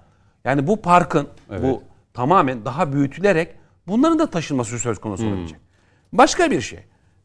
yani 0.45 0.67
bu 0.67 0.81
parkın 0.81 1.27
bu 1.63 1.81
tamamen 2.13 2.65
daha 2.65 2.93
büyütülerek 2.93 3.55
bunların 3.87 4.19
da 4.19 4.29
taşınması 4.29 4.79
söz 4.79 4.99
konusu 4.99 5.27
olabilecek. 5.27 5.59
Başka 6.13 6.51
bir 6.51 6.61
şey. 6.61 6.79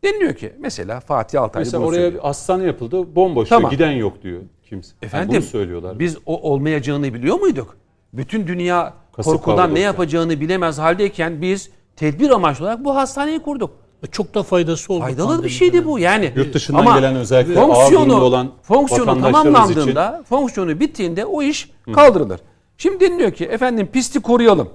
Deniliyor 0.04 0.34
ki 0.34 0.52
mesela 0.58 1.00
Fatih 1.00 1.42
Altaylı 1.42 1.64
Mesela 1.66 1.84
oraya 1.84 1.96
söylüyor. 1.96 2.22
hastane 2.22 2.64
yapıldı. 2.64 3.16
Bomboş 3.16 3.48
Tamam. 3.48 3.62
diyor. 3.70 3.70
Giden 3.78 3.90
yok 3.90 4.22
diyor 4.22 4.40
kimse. 4.68 4.92
Yani 5.02 5.06
Efendim 5.08 5.34
bunu 5.34 5.42
söylüyorlar. 5.42 5.98
biz 5.98 6.16
o 6.26 6.50
olmayacağını 6.52 7.14
biliyor 7.14 7.40
muyduk? 7.40 7.76
Bütün 8.12 8.46
dünya 8.46 8.94
Kasıp 9.12 9.32
korkudan 9.32 9.68
ne 9.74 9.78
yani. 9.78 9.84
yapacağını 9.84 10.40
bilemez 10.40 10.78
haldeyken 10.78 11.42
biz 11.42 11.70
tedbir 11.96 12.30
amaçlı 12.30 12.64
olarak 12.64 12.84
bu 12.84 12.96
hastaneyi 12.96 13.42
kurduk. 13.42 13.70
Çok 14.10 14.34
da 14.34 14.42
faydası 14.42 14.92
oldu. 14.92 15.00
Faydalı 15.00 15.44
bir 15.44 15.48
şeydi 15.48 15.86
bu 15.86 15.98
yani. 15.98 16.32
Yurt 16.36 16.54
dışından 16.54 16.94
gelen 16.94 17.16
özellikle 17.16 17.60
ağır 17.60 17.68
fonksiyonu, 17.68 18.20
olan 18.20 18.50
fonksiyonu 18.62 19.20
tamamlandığında, 19.20 20.22
fonksiyonu 20.28 20.80
bittiğinde 20.80 21.24
o 21.24 21.42
iş 21.42 21.70
kaldırılır. 21.94 22.40
Şimdi 22.78 23.00
deniliyor 23.00 23.32
ki 23.32 23.44
efendim 23.44 23.88
pisti 23.92 24.20
koruyalım. 24.20 24.70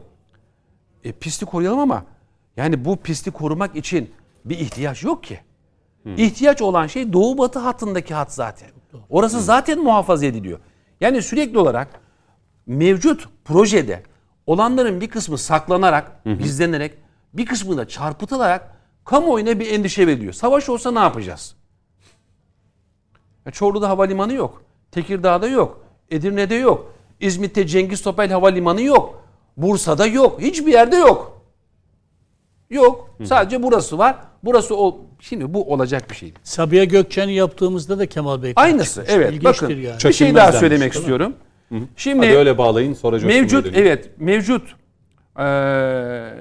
E, 1.03 1.11
pisti 1.11 1.45
koruyalım 1.45 1.79
ama 1.79 2.03
yani 2.57 2.85
bu 2.85 2.97
pisti 2.97 3.31
korumak 3.31 3.75
için 3.75 4.11
bir 4.45 4.59
ihtiyaç 4.59 5.03
yok 5.03 5.23
ki. 5.23 5.39
İhtiyaç 6.17 6.61
olan 6.61 6.87
şey 6.87 7.13
doğu 7.13 7.37
batı 7.37 7.59
hattındaki 7.59 8.13
hat 8.13 8.33
zaten. 8.33 8.69
Orası 9.09 9.41
zaten 9.41 9.79
muhafaza 9.79 10.25
ediliyor. 10.25 10.59
Yani 11.01 11.21
sürekli 11.21 11.57
olarak 11.57 11.87
mevcut 12.65 13.29
projede 13.45 14.03
olanların 14.45 15.01
bir 15.01 15.09
kısmı 15.09 15.37
saklanarak, 15.37 16.23
gizlenerek, 16.25 16.93
bir 17.33 17.45
kısmı 17.45 17.77
da 17.77 17.87
çarpıtılarak 17.87 18.76
kamuoyuna 19.07 19.59
bir 19.59 19.71
endişe 19.71 20.07
veriliyor. 20.07 20.33
Savaş 20.33 20.69
olsa 20.69 20.91
ne 20.91 20.99
yapacağız? 20.99 21.55
Ya 23.45 23.51
Çorlu'da 23.51 23.89
havalimanı 23.89 24.33
yok. 24.33 24.61
Tekirdağ'da 24.91 25.47
yok. 25.47 25.81
Edirne'de 26.11 26.55
yok. 26.55 26.93
İzmit'te 27.19 27.67
Cengiz 27.67 28.01
Topel 28.01 28.29
Havalimanı 28.31 28.81
yok. 28.81 29.23
Bursa'da 29.57 30.05
yok. 30.05 30.41
Hiçbir 30.41 30.71
yerde 30.71 30.95
yok. 30.95 31.41
Yok. 32.69 33.09
Sadece 33.23 33.63
burası 33.63 33.97
var. 33.97 34.15
Burası 34.43 34.77
o. 34.77 34.97
Şimdi 35.19 35.53
bu 35.53 35.73
olacak 35.73 36.09
bir 36.09 36.15
şey. 36.15 36.33
Sabiha 36.43 36.83
Gökçen'i 36.83 37.33
yaptığımızda 37.33 37.99
da 37.99 38.05
Kemal 38.05 38.43
Bey 38.43 38.53
Aynısı. 38.55 38.95
tartışmıştı. 38.95 39.19
Evet. 39.21 39.33
İlginçtir 39.33 39.63
Bakın. 39.65 39.75
yani. 39.81 39.99
Bir 40.03 40.13
şey 40.13 40.35
daha 40.35 40.51
söylemek 40.51 40.93
mi? 40.95 40.99
istiyorum. 40.99 41.33
Şimdi 41.95 42.25
Hadi 42.25 42.37
öyle 42.37 42.57
bağlayın 42.57 42.93
sonra 42.93 43.17
mevcut 43.25 43.67
evet 43.75 44.09
mevcut 44.19 44.75
eee, 45.39 46.33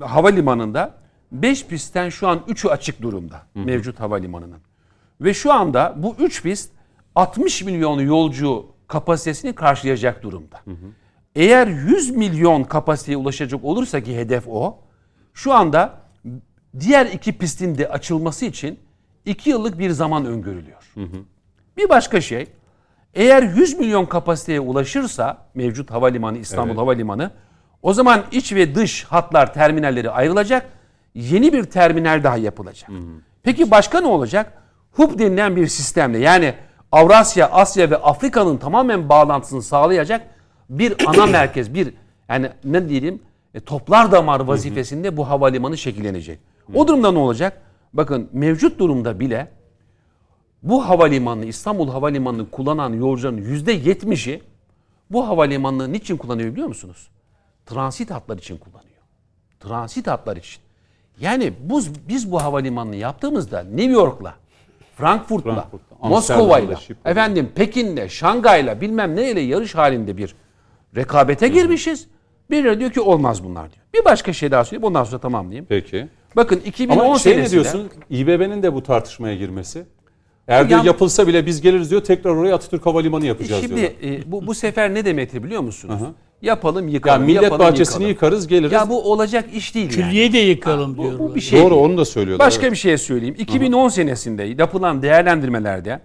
havalimanında 0.00 0.99
5 1.32 1.66
pistten 1.66 2.08
şu 2.08 2.28
an 2.28 2.38
3'ü 2.48 2.68
açık 2.70 3.02
durumda 3.02 3.42
mevcut 3.54 4.00
havalimanının. 4.00 4.58
Ve 5.20 5.34
şu 5.34 5.52
anda 5.52 5.94
bu 5.96 6.16
3 6.18 6.42
pist 6.42 6.72
60 7.14 7.62
milyon 7.64 8.00
yolcu 8.00 8.66
kapasitesini 8.88 9.54
karşılayacak 9.54 10.22
durumda. 10.22 10.60
Eğer 11.34 11.66
100 11.66 12.10
milyon 12.10 12.64
kapasiteye 12.64 13.16
ulaşacak 13.16 13.64
olursa 13.64 14.00
ki 14.00 14.16
hedef 14.16 14.48
o. 14.48 14.78
Şu 15.34 15.52
anda 15.52 16.00
diğer 16.80 17.06
iki 17.06 17.38
pistin 17.38 17.78
de 17.78 17.88
açılması 17.88 18.44
için 18.44 18.78
2 19.24 19.50
yıllık 19.50 19.78
bir 19.78 19.90
zaman 19.90 20.26
öngörülüyor. 20.26 20.92
Bir 21.76 21.88
başka 21.88 22.20
şey, 22.20 22.46
eğer 23.14 23.42
100 23.42 23.78
milyon 23.78 24.06
kapasiteye 24.06 24.60
ulaşırsa 24.60 25.46
mevcut 25.54 25.90
havalimanı 25.90 26.38
İstanbul 26.38 26.68
Evet. 26.70 26.78
Havalimanı 26.78 27.30
o 27.82 27.92
zaman 27.92 28.24
iç 28.32 28.52
ve 28.52 28.74
dış 28.74 29.04
hatlar 29.04 29.54
terminalleri 29.54 30.10
ayrılacak. 30.10 30.79
Yeni 31.14 31.52
bir 31.52 31.64
terminal 31.64 32.24
daha 32.24 32.36
yapılacak. 32.36 32.90
Peki 33.42 33.70
başka 33.70 34.00
ne 34.00 34.06
olacak? 34.06 34.62
Hub 34.92 35.18
denilen 35.18 35.56
bir 35.56 35.66
sistemle 35.66 36.18
yani 36.18 36.54
Avrasya, 36.92 37.50
Asya 37.50 37.90
ve 37.90 37.96
Afrika'nın 37.96 38.56
tamamen 38.56 39.08
bağlantısını 39.08 39.62
sağlayacak 39.62 40.26
bir 40.70 40.94
ana 41.06 41.26
merkez, 41.32 41.74
bir 41.74 41.94
yani 42.28 42.50
ne 42.64 42.88
diyelim 42.88 43.22
e, 43.54 43.60
toplar 43.60 44.12
damar 44.12 44.40
vazifesinde 44.40 45.16
bu 45.16 45.28
havalimanı 45.28 45.78
şekillenecek. 45.78 46.38
O 46.74 46.88
durumda 46.88 47.12
ne 47.12 47.18
olacak? 47.18 47.62
Bakın 47.92 48.28
mevcut 48.32 48.78
durumda 48.78 49.20
bile 49.20 49.48
bu 50.62 50.88
havalimanını 50.88 51.44
İstanbul 51.44 51.88
Havalimanı'nı 51.88 52.50
kullanan 52.50 52.92
yolcuların 52.92 53.36
yüzde 53.36 53.72
yetmişi 53.72 54.42
bu 55.10 55.28
havalimanını 55.28 55.92
niçin 55.92 56.16
kullanıyor 56.16 56.52
biliyor 56.52 56.68
musunuz? 56.68 57.08
Transit 57.66 58.10
hatlar 58.10 58.38
için 58.38 58.58
kullanıyor. 58.58 58.90
Transit 59.60 60.06
hatlar 60.06 60.36
için. 60.36 60.62
Yani 61.20 61.52
bu, 61.60 61.80
biz 62.08 62.32
bu 62.32 62.42
havalimanını 62.42 62.96
yaptığımızda 62.96 63.62
New 63.62 63.92
York'la, 63.92 64.34
Frankfurt'la, 64.96 65.54
Frankfurt'la, 65.54 66.08
Moskova'yla, 66.08 66.78
efendim 67.04 67.50
Pekin'le, 67.54 68.08
Şangay'la 68.08 68.80
bilmem 68.80 69.16
neyle 69.16 69.40
yarış 69.40 69.74
halinde 69.74 70.16
bir 70.16 70.34
rekabete 70.96 71.48
girmişiz. 71.48 72.06
Birileri 72.50 72.80
diyor 72.80 72.90
ki 72.90 73.00
olmaz 73.00 73.44
bunlar 73.44 73.72
diyor. 73.72 73.84
Bir 73.94 74.04
başka 74.04 74.32
şey 74.32 74.50
daha 74.50 74.64
söyleyeyim 74.64 74.84
ondan 74.84 75.04
sonra 75.04 75.20
tamamlayayım. 75.20 75.66
Peki. 75.68 76.08
Bakın 76.36 76.60
2010 76.64 77.04
Ama 77.04 77.18
şey 77.18 77.32
ne 77.32 77.36
senesinde 77.36 77.50
diyorsun? 77.62 77.90
İBB'nin 78.10 78.62
de 78.62 78.74
bu 78.74 78.82
tartışmaya 78.82 79.34
girmesi. 79.36 79.84
Eğer 80.48 80.68
diyor 80.68 80.80
Ya- 80.80 80.86
yapılsa 80.86 81.26
bile 81.26 81.46
biz 81.46 81.60
geliriz 81.60 81.90
diyor 81.90 82.04
tekrar 82.04 82.30
oraya 82.30 82.54
Atatürk 82.54 82.86
Havalimanı 82.86 83.26
yapacağız 83.26 83.62
Şimdi 83.62 83.76
diyorlar. 83.76 84.20
e, 84.20 84.32
bu, 84.32 84.46
bu 84.46 84.54
sefer 84.54 84.94
ne 84.94 85.04
demektir 85.04 85.42
biliyor 85.42 85.60
musunuz? 85.62 86.00
Yapalım 86.42 86.88
Ya 86.88 86.94
yıkalım. 86.94 87.22
millet 87.22 87.42
yapalım, 87.42 87.66
bahçesini 87.66 87.94
yıkalım. 87.94 88.08
yıkarız 88.08 88.46
geliriz. 88.46 88.72
Ya 88.72 88.88
bu 88.88 89.12
olacak 89.12 89.44
iş 89.54 89.74
değil 89.74 89.84
yani. 89.98 90.08
Külliye 90.08 90.32
de 90.32 90.38
yıkalım 90.38 90.96
Bu, 90.98 91.02
diyorlar. 91.02 91.18
bu 91.20 91.34
bir 91.34 91.40
şey. 91.40 91.62
Doğru 91.62 91.74
onu 91.76 91.98
da 91.98 92.04
söylüyorlar. 92.04 92.46
Başka 92.46 92.62
evet. 92.62 92.72
bir 92.72 92.76
şey 92.76 92.98
söyleyeyim. 92.98 93.34
2010 93.38 93.88
senesinde 93.88 94.42
yapılan 94.42 95.02
değerlendirmelerde 95.02 96.00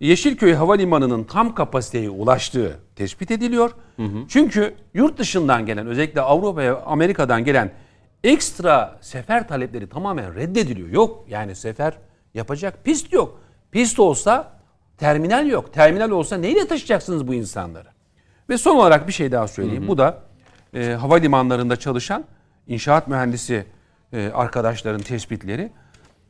Yeşilköy 0.00 0.54
Havalimanı'nın 0.54 1.24
tam 1.24 1.54
kapasiteye 1.54 2.10
ulaştığı 2.10 2.78
tespit 2.96 3.30
ediliyor. 3.30 3.70
Çünkü 4.28 4.74
yurt 4.94 5.18
dışından 5.18 5.66
gelen 5.66 5.86
özellikle 5.86 6.20
Avrupa 6.20 6.56
ve 6.60 6.76
Amerika'dan 6.76 7.44
gelen 7.44 7.72
ekstra 8.24 8.98
sefer 9.00 9.48
talepleri 9.48 9.88
tamamen 9.88 10.34
reddediliyor. 10.34 10.88
Yok 10.88 11.24
yani 11.28 11.54
sefer 11.54 11.94
yapacak 12.34 12.84
pist 12.84 13.12
yok. 13.12 13.40
Pist 13.70 14.00
olsa 14.00 14.52
terminal 14.98 15.46
yok. 15.46 15.72
Terminal 15.72 16.10
olsa 16.10 16.36
neyle 16.36 16.66
taşıyacaksınız 16.66 17.28
bu 17.28 17.34
insanları? 17.34 17.93
Ve 18.48 18.58
son 18.58 18.76
olarak 18.76 19.08
bir 19.08 19.12
şey 19.12 19.32
daha 19.32 19.48
söyleyeyim. 19.48 19.88
Bu 19.88 19.98
da 19.98 20.18
e, 20.74 20.92
havalimanlarında 20.92 21.76
çalışan 21.76 22.24
inşaat 22.66 23.08
mühendisi 23.08 23.66
e, 24.12 24.30
arkadaşların 24.34 25.00
tespitleri. 25.02 25.70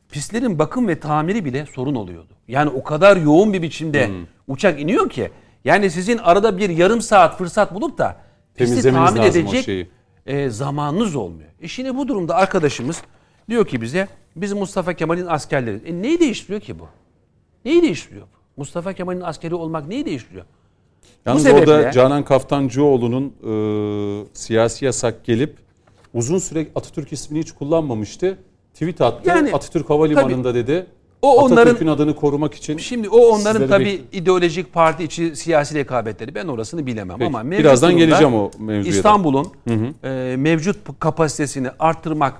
Pistlerin 0.09 0.59
bakım 0.59 0.87
ve 0.87 0.99
tamiri 0.99 1.45
bile 1.45 1.65
sorun 1.65 1.95
oluyordu. 1.95 2.33
Yani 2.47 2.69
o 2.69 2.83
kadar 2.83 3.17
yoğun 3.17 3.53
bir 3.53 3.61
biçimde 3.61 4.09
uçak 4.47 4.79
iniyor 4.81 5.09
ki 5.09 5.31
yani 5.65 5.89
sizin 5.91 6.17
arada 6.17 6.57
bir 6.57 6.69
yarım 6.69 7.01
saat 7.01 7.37
fırsat 7.37 7.73
bulup 7.73 7.97
da 7.97 8.17
pisti 8.55 8.91
tamir 8.91 9.21
edecek 9.21 9.87
e, 10.25 10.49
zamanınız 10.49 11.15
olmuyor. 11.15 11.49
E 11.61 11.67
şimdi 11.67 11.97
bu 11.97 12.07
durumda 12.07 12.35
arkadaşımız 12.35 13.01
diyor 13.49 13.65
ki 13.67 13.81
bize 13.81 14.07
biz 14.35 14.53
Mustafa 14.53 14.93
Kemal'in 14.93 15.25
askerleriz. 15.27 15.81
E 15.85 16.01
neyi 16.01 16.19
değiştiriyor 16.19 16.61
ki 16.61 16.79
bu? 16.79 16.87
Neyi 17.65 17.81
değiştiriyor 17.81 18.23
bu? 18.25 18.61
Mustafa 18.61 18.93
Kemal'in 18.93 19.21
askeri 19.21 19.55
olmak 19.55 19.87
neyi 19.87 20.05
değiştiriyor? 20.05 20.45
Yalnız 21.25 21.45
sebeple- 21.45 21.59
orada 21.59 21.91
Canan 21.91 22.25
Kaftancıoğlu'nun 22.25 23.25
e, 23.25 24.25
siyasi 24.33 24.85
yasak 24.85 25.25
gelip 25.25 25.55
uzun 26.13 26.37
süre 26.37 26.67
Atatürk 26.75 27.13
ismini 27.13 27.41
hiç 27.41 27.51
kullanmamıştı. 27.51 28.37
Tweet 28.73 29.01
attı. 29.01 29.29
Yani, 29.29 29.53
Atatürk 29.53 29.89
Havalimanı'nda 29.89 30.55
dedi. 30.55 30.85
O 31.21 31.35
onların- 31.35 31.61
Atatürk'ün 31.61 31.87
adını 31.87 32.15
korumak 32.15 32.53
için. 32.53 32.77
Şimdi 32.77 33.09
o 33.09 33.17
onların 33.17 33.67
tabii 33.67 33.85
bekliyorum. 33.85 34.07
ideolojik 34.11 34.73
parti 34.73 35.03
içi 35.03 35.35
siyasi 35.35 35.75
rekabetleri. 35.75 36.35
Ben 36.35 36.47
orasını 36.47 36.85
bilemem 36.85 37.17
Peki, 37.17 37.27
ama 37.27 37.43
mevcut 37.43 37.65
birazdan 37.65 37.97
geleceğim 37.97 38.33
o 38.33 38.51
mevzuya. 38.59 38.95
İstanbul'un 38.95 39.47
e, 40.03 40.35
mevcut 40.37 40.77
kapasitesini 40.99 41.69
arttırmak 41.79 42.33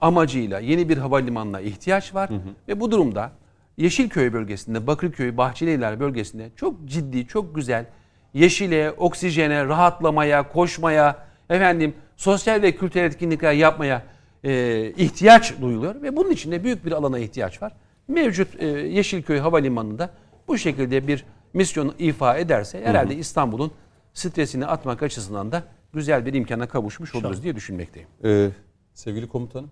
amacıyla 0.00 0.60
yeni 0.60 0.88
bir 0.88 0.98
havalimanına 0.98 1.60
ihtiyaç 1.60 2.14
var 2.14 2.30
ve 2.68 2.80
bu 2.80 2.90
durumda 2.90 3.32
Yeşilköy 3.76 4.32
bölgesinde, 4.32 4.86
Bakırköy, 4.86 5.36
Bahçelievler 5.36 6.00
bölgesinde 6.00 6.50
çok 6.56 6.84
ciddi, 6.84 7.26
çok 7.26 7.54
güzel 7.54 7.86
yeşile, 8.34 8.90
oksijene, 8.90 9.64
rahatlamaya, 9.64 10.48
koşmaya, 10.48 11.26
efendim 11.50 11.94
sosyal 12.16 12.62
ve 12.62 12.76
kültürel 12.76 13.04
etkinlikler 13.04 13.52
yapmaya 13.52 14.02
e, 14.44 14.92
ihtiyaç 14.96 15.60
duyuluyor 15.60 16.02
ve 16.02 16.16
bunun 16.16 16.30
için 16.30 16.52
de 16.52 16.64
büyük 16.64 16.84
bir 16.84 16.92
alana 16.92 17.18
ihtiyaç 17.18 17.62
var. 17.62 17.72
mevcut 18.08 18.62
e, 18.62 18.66
Yeşilköy 18.66 19.38
Havalimanı'nda 19.38 20.10
bu 20.48 20.58
şekilde 20.58 21.06
bir 21.06 21.24
misyonu 21.54 21.94
ifa 21.98 22.36
ederse 22.36 22.84
herhalde 22.84 23.14
İstanbul'un 23.14 23.72
stresini 24.14 24.66
atmak 24.66 25.02
açısından 25.02 25.52
da 25.52 25.62
güzel 25.92 26.26
bir 26.26 26.34
imkana 26.34 26.68
kavuşmuş 26.68 27.14
oluruz 27.14 27.42
diye 27.42 27.56
düşünmekteyim. 27.56 28.08
Ee, 28.24 28.50
sevgili 28.94 29.28
komutanım, 29.28 29.70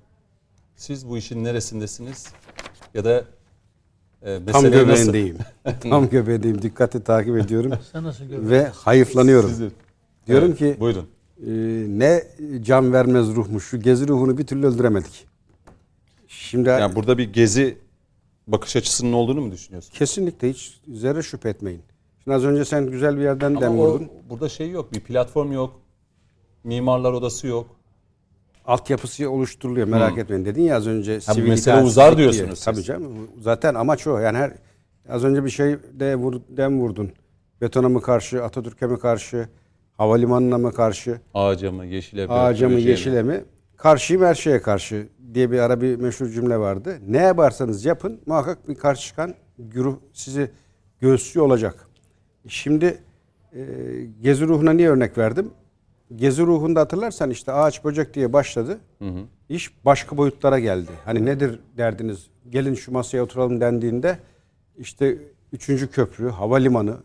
siz 0.77 1.09
bu 1.09 1.19
işin 1.19 1.45
neresindesiniz? 1.45 2.33
Ya 2.95 3.05
da 3.05 3.25
e, 4.23 4.39
Tam 4.53 4.65
göbeğindeyim. 4.71 5.39
Tam 5.81 6.09
göbeğindeyim. 6.11 6.63
Dikkatli 6.63 7.05
takip 7.05 7.37
ediyorum 7.37 7.73
Sen 7.93 8.05
nasıl 8.05 8.25
ve 8.31 8.65
hayıflanıyorum. 8.69 9.51
Sizi- 9.51 9.71
Diyorum 10.27 10.49
Evet, 10.49 10.59
ki 10.59 10.77
Buyurun. 10.81 11.07
e, 11.47 11.51
ne 11.99 12.23
can 12.63 12.93
vermez 12.93 13.29
ruhmuş. 13.37 13.65
Şu 13.65 13.81
gezi 13.81 14.09
ruhunu 14.09 14.39
bir 14.39 14.47
türlü 14.47 14.67
öldüremedik. 14.67 15.27
Şimdi 16.29 16.69
Yani 16.69 16.95
burada 16.95 17.19
bir 17.19 17.33
gezi 17.33 17.79
bakış 18.47 18.77
açısının 18.77 19.13
olduğunu 19.13 19.41
mu 19.41 19.53
düşünüyorsun? 19.53 19.93
kesinlikle 19.95 20.51
hiç 20.51 20.81
zerre 20.89 21.23
şüphe 21.23 21.49
etmeyin. 21.49 21.83
Şimdi 22.25 22.35
az 22.37 22.45
önce 22.45 22.65
sen 22.65 22.91
güzel 22.91 23.17
bir 23.17 23.23
yerden 23.23 23.51
Ama 23.51 23.61
dem 23.61 23.79
o, 23.79 23.87
vurdun. 23.93 24.09
burada 24.31 24.49
şey 24.49 24.71
yok, 24.71 24.93
bir 24.93 25.01
platform 25.01 25.53
yok. 25.53 25.81
Mimarlar 26.65 27.13
odası 27.13 27.47
yok. 27.47 27.67
Altyapısı 28.69 29.31
oluşturuluyor 29.31 29.89
merak 29.89 30.19
etmeyin 30.19 30.45
dedin 30.45 30.63
ya 30.63 30.77
az 30.77 30.87
önce. 30.87 31.17
bu 31.17 31.21
sivil 31.21 31.49
mesele 31.49 31.83
uzar 31.83 32.17
diye. 32.17 32.33
diyorsunuz 32.33 32.65
Tabii 32.65 32.77
siz. 32.77 32.87
canım. 32.87 33.29
Zaten 33.41 33.75
amaç 33.75 34.07
o. 34.07 34.19
Yani 34.19 34.39
her 34.39 34.53
az 35.09 35.25
önce 35.25 35.45
bir 35.45 35.51
şey 35.51 35.77
de 35.93 36.17
vur, 36.17 36.41
dem 36.49 36.81
vurdun. 36.81 37.13
Betona 37.61 37.89
mı 37.89 38.03
karşı, 38.03 38.45
Atatürk'e 38.45 38.87
mi 38.87 38.99
karşı, 38.99 39.49
havalimanına 39.97 40.59
mı 40.59 40.73
karşı? 40.73 41.21
Ağaca 41.35 41.73
mı, 41.73 41.87
yeşile 41.87 42.27
mi? 42.27 42.33
Ağaca 42.33 42.69
mı 42.69 42.75
yeşile 42.81 43.23
mi? 43.23 43.45
Karşıyım 43.77 44.23
her 44.23 44.35
şeye 44.35 44.63
karşı 44.63 45.09
diye 45.35 45.51
bir 45.51 45.59
ara 45.59 45.81
bir 45.81 45.97
meşhur 45.97 46.29
cümle 46.29 46.59
vardı. 46.59 46.99
Ne 47.09 47.19
yaparsanız 47.19 47.85
yapın 47.85 48.21
muhakkak 48.27 48.69
bir 48.69 48.75
karşı 48.75 49.07
çıkan 49.07 49.35
güruh 49.59 49.97
sizi 50.13 50.51
göğüslüyor 51.01 51.47
olacak. 51.47 51.89
Şimdi 52.49 52.99
e, 53.53 53.61
Gezi 54.23 54.47
ruhuna 54.47 54.73
niye 54.73 54.89
örnek 54.91 55.19
verdim? 55.19 55.51
Gezi 56.17 56.43
ruhunda 56.43 56.81
hatırlarsan 56.81 57.31
işte 57.31 57.53
ağaç 57.53 57.85
böcek 57.85 58.15
diye 58.15 58.33
başladı. 58.33 58.79
İş 59.49 59.71
başka 59.85 60.17
boyutlara 60.17 60.59
geldi. 60.59 60.91
Hani 61.05 61.27
nedir 61.27 61.61
derdiniz? 61.77 62.27
Gelin 62.51 62.75
şu 62.75 62.93
masaya 62.93 63.23
oturalım 63.23 63.61
dendiğinde 63.61 64.19
işte 64.79 65.19
üçüncü 65.53 65.91
köprü, 65.91 66.29
havalimanı, 66.31 66.97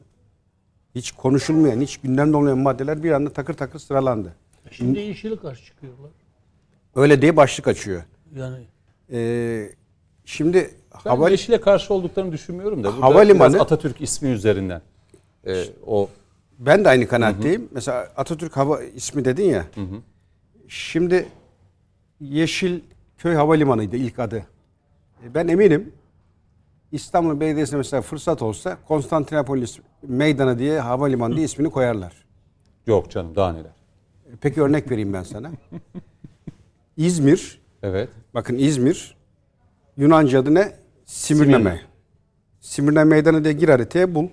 hiç 0.95 1.11
konuşulmayan, 1.11 1.81
hiç 1.81 1.97
gündemde 1.97 2.37
olmayan 2.37 2.57
maddeler 2.57 3.03
bir 3.03 3.11
anda 3.11 3.29
takır 3.33 3.53
takır 3.53 3.79
sıralandı. 3.79 4.35
Şimdi 4.71 4.99
yeşile 4.99 5.35
karşı 5.37 5.65
çıkıyorlar. 5.65 6.09
Öyle 6.95 7.21
diye 7.21 7.37
başlık 7.37 7.67
açıyor. 7.67 8.03
Yani 8.35 8.57
Ee, 9.11 9.69
şimdi 10.25 10.69
Ben 11.05 11.09
hava 11.09 11.29
yeşile 11.29 11.61
karşı 11.61 11.93
olduklarını 11.93 12.31
düşünmüyorum 12.31 12.83
da. 12.83 12.93
Burada 12.95 13.05
Havalimanı- 13.05 13.59
Atatürk 13.61 14.01
ismi 14.01 14.29
üzerinden. 14.29 14.81
e, 15.47 15.63
o 15.87 16.09
ben 16.65 16.85
de 16.85 16.89
aynı 16.89 17.07
kanaatteyim. 17.07 17.69
Mesela 17.71 18.07
Atatürk 18.17 18.57
Hava 18.57 18.83
ismi 18.83 19.25
dedin 19.25 19.43
ya. 19.49 19.65
Şimdi 20.67 21.27
Yeşilköy 22.19 23.33
Havalimanı'ydı 23.35 23.95
ilk 23.95 24.19
adı. 24.19 24.45
E, 25.25 25.33
Ben 25.33 25.47
eminim 25.47 25.91
İstanbul 26.91 27.39
Belediyesi'ne 27.39 27.77
mesela 27.77 28.01
fırsat 28.01 28.41
olsa 28.41 28.77
Konstantinopolis 28.87 29.79
Meydanı 30.07 30.59
diye 30.59 30.79
havalimanı 30.79 31.35
diye 31.35 31.45
ismini 31.45 31.69
koyarlar. 31.69 32.25
yok 32.87 33.11
canım 33.11 33.35
daha 33.35 33.51
neler. 33.53 33.65
E, 34.25 34.35
Peki 34.41 34.61
örnek 34.61 34.91
vereyim 34.91 35.13
ben 35.13 35.23
sana. 35.23 35.51
İzmir, 36.97 37.61
Evet. 37.83 38.09
bakın 38.33 38.55
İzmir 38.57 39.15
Yunanca 39.97 40.39
adı 40.39 40.53
ne? 40.53 40.75
Simirname. 41.05 41.81
Simirne 42.59 43.03
Meydanı 43.03 43.43
diye 43.43 43.53
gir 43.53 43.69
haritaya 43.69 44.15
bul. 44.15 44.27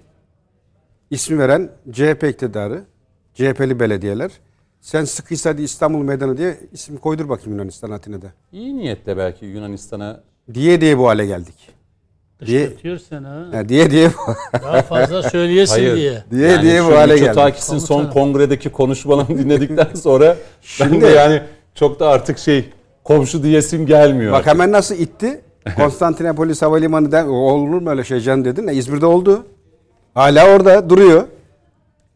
İsmi 1.10 1.38
veren 1.38 1.70
CHP 1.92 2.24
iktidarı, 2.24 2.84
CHP'li 3.34 3.80
belediyeler. 3.80 4.30
Sen 4.80 5.04
sıkıysa 5.04 5.50
hadi 5.50 5.62
İstanbul 5.62 5.98
Meydanı 6.02 6.36
diye 6.36 6.58
isim 6.72 6.96
koydur 6.96 7.28
bakayım 7.28 7.52
Yunanistan 7.58 7.90
Atina'da. 7.90 8.26
İyi 8.52 8.76
niyetle 8.76 9.16
belki 9.16 9.46
Yunanistan'a 9.46 10.20
Diye 10.54 10.80
diye 10.80 10.98
bu 10.98 11.08
hale 11.08 11.26
geldik. 11.26 11.54
Diye, 12.46 12.70
seni 13.08 13.26
ha. 13.26 13.46
Ha, 13.52 13.68
diye 13.68 13.90
diye 13.90 14.10
Daha 14.62 14.82
fazla 14.82 15.22
söyleyesin 15.22 15.74
Hayır. 15.74 15.96
diye. 15.96 16.24
diye 16.30 16.62
diye 16.62 16.84
bu 16.84 16.86
hale 16.86 17.14
geldik. 17.14 17.26
Mitsotakis'in 17.28 17.78
son 17.78 18.10
kongredeki 18.10 18.68
konuşmalarını 18.70 19.38
dinledikten 19.38 19.94
sonra 19.94 20.36
ben 20.80 20.88
Şimdi- 20.88 21.00
de 21.00 21.06
yani 21.06 21.42
çok 21.74 22.00
da 22.00 22.08
artık 22.08 22.38
şey 22.38 22.64
komşu 23.04 23.42
diyesim 23.42 23.86
gelmiyor. 23.86 24.32
Bak 24.32 24.38
artık. 24.38 24.52
hemen 24.52 24.72
nasıl 24.72 24.94
itti? 24.94 25.40
Konstantinopolis 25.76 26.62
Havalimanı 26.62 27.32
olur 27.32 27.80
mu 27.82 27.90
öyle 27.90 28.04
şey 28.04 28.20
can 28.20 28.44
dedin. 28.44 28.66
E, 28.68 28.74
İzmir'de 28.74 29.06
oldu. 29.06 29.46
Hala 30.14 30.54
orada 30.54 30.90
duruyor. 30.90 31.28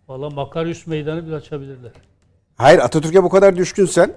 Valla 0.09 0.30
Makaryus 0.30 0.87
meydanı 0.87 1.26
bile 1.26 1.35
açabilirler. 1.35 1.92
Hayır 2.57 2.78
Atatürk'e 2.78 3.22
bu 3.22 3.28
kadar 3.28 3.57
düşkünsen 3.57 4.12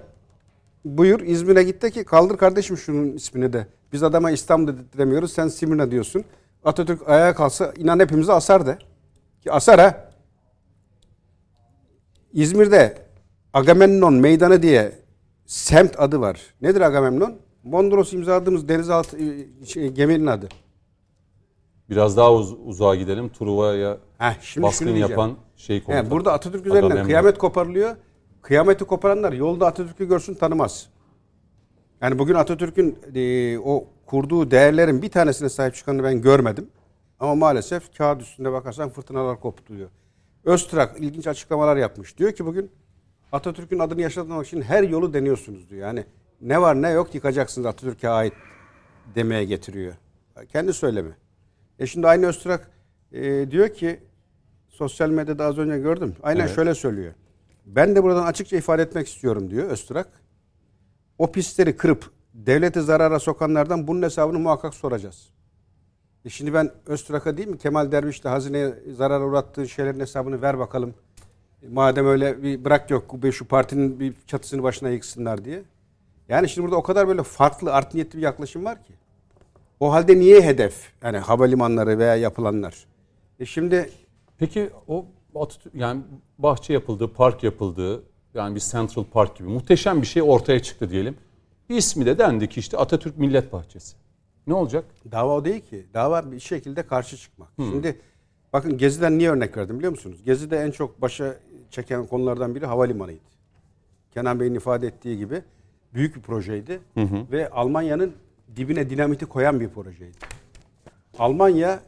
buyur 0.85 1.19
İzmir'e 1.19 1.63
git 1.63 1.81
de 1.81 1.91
ki 1.91 2.03
kaldır 2.03 2.37
kardeşim 2.37 2.77
şunun 2.77 3.11
ismini 3.11 3.53
de. 3.53 3.67
Biz 3.93 4.03
adama 4.03 4.31
İstanbul 4.31 4.73
demiyoruz 4.97 5.31
sen 5.31 5.47
Simirna 5.47 5.91
diyorsun. 5.91 6.23
Atatürk 6.65 7.09
ayağa 7.09 7.35
kalsa 7.35 7.73
inan 7.77 7.99
hepimizi 7.99 8.33
asar 8.33 8.65
de. 8.65 8.77
Ki 9.43 9.51
asar 9.51 9.79
ha. 9.79 10.11
İzmir'de 12.33 12.97
Agamemnon 13.53 14.13
Meydanı 14.13 14.63
diye 14.63 14.91
semt 15.45 15.99
adı 15.99 16.19
var. 16.19 16.41
Nedir 16.61 16.81
Agamemnon? 16.81 17.35
Mondros 17.63 18.13
imzaladığımız 18.13 18.69
denizaltı 18.69 19.17
e, 19.17 19.65
şey, 19.65 19.89
geminin 19.89 20.25
adı. 20.25 20.49
Biraz 21.89 22.17
daha 22.17 22.33
uz- 22.33 22.55
uzağa 22.65 22.95
gidelim. 22.95 23.29
Truva'ya 23.29 23.97
baskın 24.57 24.95
yapan 24.95 25.37
şey 25.55 25.83
komutanı. 25.83 26.07
He, 26.07 26.11
burada 26.11 26.33
Atatürk 26.33 26.65
üzerinden 26.65 27.05
kıyamet 27.05 27.37
koparılıyor. 27.37 27.95
Kıyameti 28.41 28.85
koparanlar 28.85 29.33
yolda 29.33 29.67
Atatürk'ü 29.67 30.07
görsün 30.07 30.33
tanımaz. 30.33 30.89
Yani 32.01 32.19
bugün 32.19 32.33
Atatürk'ün 32.35 32.99
e, 33.15 33.59
o 33.59 33.85
kurduğu 34.05 34.51
değerlerin 34.51 35.01
bir 35.01 35.09
tanesine 35.09 35.49
sahip 35.49 35.75
çıkanını 35.75 36.03
ben 36.03 36.21
görmedim. 36.21 36.67
Ama 37.19 37.35
maalesef 37.35 37.97
kağıt 37.97 38.21
üstünde 38.21 38.51
bakarsan 38.51 38.89
fırtınalar 38.89 39.39
koptu 39.39 39.77
diyor. 39.77 39.89
Öztrak 40.43 40.99
ilginç 40.99 41.27
açıklamalar 41.27 41.77
yapmış. 41.77 42.17
Diyor 42.17 42.31
ki 42.31 42.45
bugün 42.45 42.71
Atatürk'ün 43.31 43.79
adını 43.79 44.01
yaşatmak 44.01 44.47
için 44.47 44.61
her 44.61 44.83
yolu 44.83 45.13
deniyorsunuz 45.13 45.69
diyor. 45.69 45.81
Yani 45.81 46.05
ne 46.41 46.61
var 46.61 46.81
ne 46.81 46.89
yok 46.89 47.15
yıkacaksınız 47.15 47.65
Atatürk'e 47.65 48.09
ait 48.09 48.33
demeye 49.15 49.45
getiriyor. 49.45 49.93
Kendi 50.51 50.73
söylemi. 50.73 51.11
E 51.79 51.87
şimdi 51.87 52.07
aynı 52.07 52.25
Öztrak 52.25 52.71
e, 53.11 53.51
diyor 53.51 53.69
ki 53.69 53.99
sosyal 54.69 55.09
medyada 55.09 55.45
az 55.45 55.57
önce 55.57 55.79
gördüm. 55.79 56.15
Aynen 56.23 56.41
Evet. 56.41 56.55
şöyle 56.55 56.75
söylüyor. 56.75 57.13
Ben 57.65 57.95
de 57.95 58.03
buradan 58.03 58.25
açıkça 58.25 58.57
ifade 58.57 58.81
etmek 58.81 59.07
istiyorum 59.07 59.49
diyor 59.49 59.69
Öztürk. 59.69 60.07
O 61.17 61.31
pistleri 61.31 61.77
kırıp 61.77 62.11
devlete 62.33 62.81
zarara 62.81 63.19
sokanlardan 63.19 63.87
bunun 63.87 64.01
hesabını 64.01 64.39
muhakkak 64.39 64.73
soracağız. 64.73 65.29
E 66.25 66.29
şimdi 66.29 66.53
ben 66.53 66.71
Öztürk'a 66.85 67.37
değil 67.37 67.47
mi 67.47 67.57
Kemal 67.57 67.91
Derviş'le 67.91 68.25
hazineye 68.25 68.73
zarar 68.95 69.21
uğrattığı 69.21 69.69
şeylerin 69.69 69.99
hesabını 69.99 70.41
ver 70.41 70.59
bakalım. 70.59 70.93
E 71.63 71.67
madem 71.69 72.07
öyle 72.07 72.43
bir 72.43 72.65
bırak 72.65 72.89
yok 72.91 73.05
bu 73.21 73.31
şu 73.31 73.45
partinin 73.45 73.99
bir 73.99 74.13
çatısını 74.27 74.63
başına 74.63 74.89
yıksınlar 74.89 75.45
diye. 75.45 75.63
Yani 76.29 76.49
şimdi 76.49 76.65
burada 76.65 76.75
o 76.77 76.83
kadar 76.83 77.07
böyle 77.07 77.23
farklı 77.23 77.73
art 77.73 77.93
niyetli 77.93 78.17
bir 78.17 78.23
yaklaşım 78.23 78.65
var 78.65 78.83
ki. 78.83 78.93
O 79.79 79.91
halde 79.91 80.19
niye 80.19 80.41
hedef? 80.41 80.93
Yani 81.03 81.17
havalimanları 81.17 81.99
veya 81.99 82.15
yapılanlar. 82.15 82.85
E 83.39 83.45
şimdi 83.45 83.89
Peki 84.37 84.69
o 84.87 85.05
Atatürk 85.35 85.75
yani 85.75 86.01
bahçe 86.37 86.73
yapıldı, 86.73 87.13
park 87.13 87.43
yapıldı. 87.43 88.03
Yani 88.33 88.55
bir 88.55 88.59
Central 88.59 89.03
Park 89.03 89.37
gibi 89.37 89.47
muhteşem 89.47 90.01
bir 90.01 90.07
şey 90.07 90.23
ortaya 90.23 90.61
çıktı 90.61 90.89
diyelim. 90.89 91.17
İsmi 91.69 92.05
de 92.05 92.17
dendi 92.17 92.49
ki 92.49 92.59
işte 92.59 92.77
Atatürk 92.77 93.17
Millet 93.17 93.53
Bahçesi. 93.53 93.95
Ne 94.47 94.53
olacak? 94.53 94.85
Dava 95.11 95.35
o 95.35 95.45
değil 95.45 95.61
ki. 95.61 95.85
Dava 95.93 96.31
bir 96.31 96.39
şekilde 96.39 96.83
karşı 96.83 97.17
çıkmak. 97.17 97.49
Şimdi 97.57 97.99
bakın 98.53 98.77
Gezi'den 98.77 99.17
niye 99.17 99.29
örnek 99.29 99.57
verdim 99.57 99.77
biliyor 99.77 99.91
musunuz? 99.91 100.23
Gezi'de 100.25 100.57
en 100.57 100.71
çok 100.71 101.01
başa 101.01 101.35
çeken 101.71 102.07
konulardan 102.07 102.55
biri 102.55 102.65
havalimanıydı. 102.65 103.19
Kenan 104.11 104.39
Bey'in 104.39 104.55
ifade 104.55 104.87
ettiği 104.87 105.17
gibi 105.17 105.41
büyük 105.93 106.15
bir 106.15 106.21
projeydi. 106.21 106.79
Ve 107.31 107.49
Almanya'nın 107.49 108.13
dibine 108.55 108.89
dinamiti 108.89 109.25
koyan 109.25 109.59
bir 109.59 109.69
projeydi. 109.69 110.17
Almanya 111.19 111.79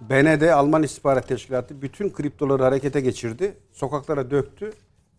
BND 0.00 0.42
Alman 0.48 0.82
İstihbarat 0.82 1.28
Teşkilatı 1.28 1.82
bütün 1.82 2.12
kriptoları 2.12 2.62
harekete 2.62 3.00
geçirdi. 3.00 3.54
Sokaklara 3.72 4.30
döktü. 4.30 4.72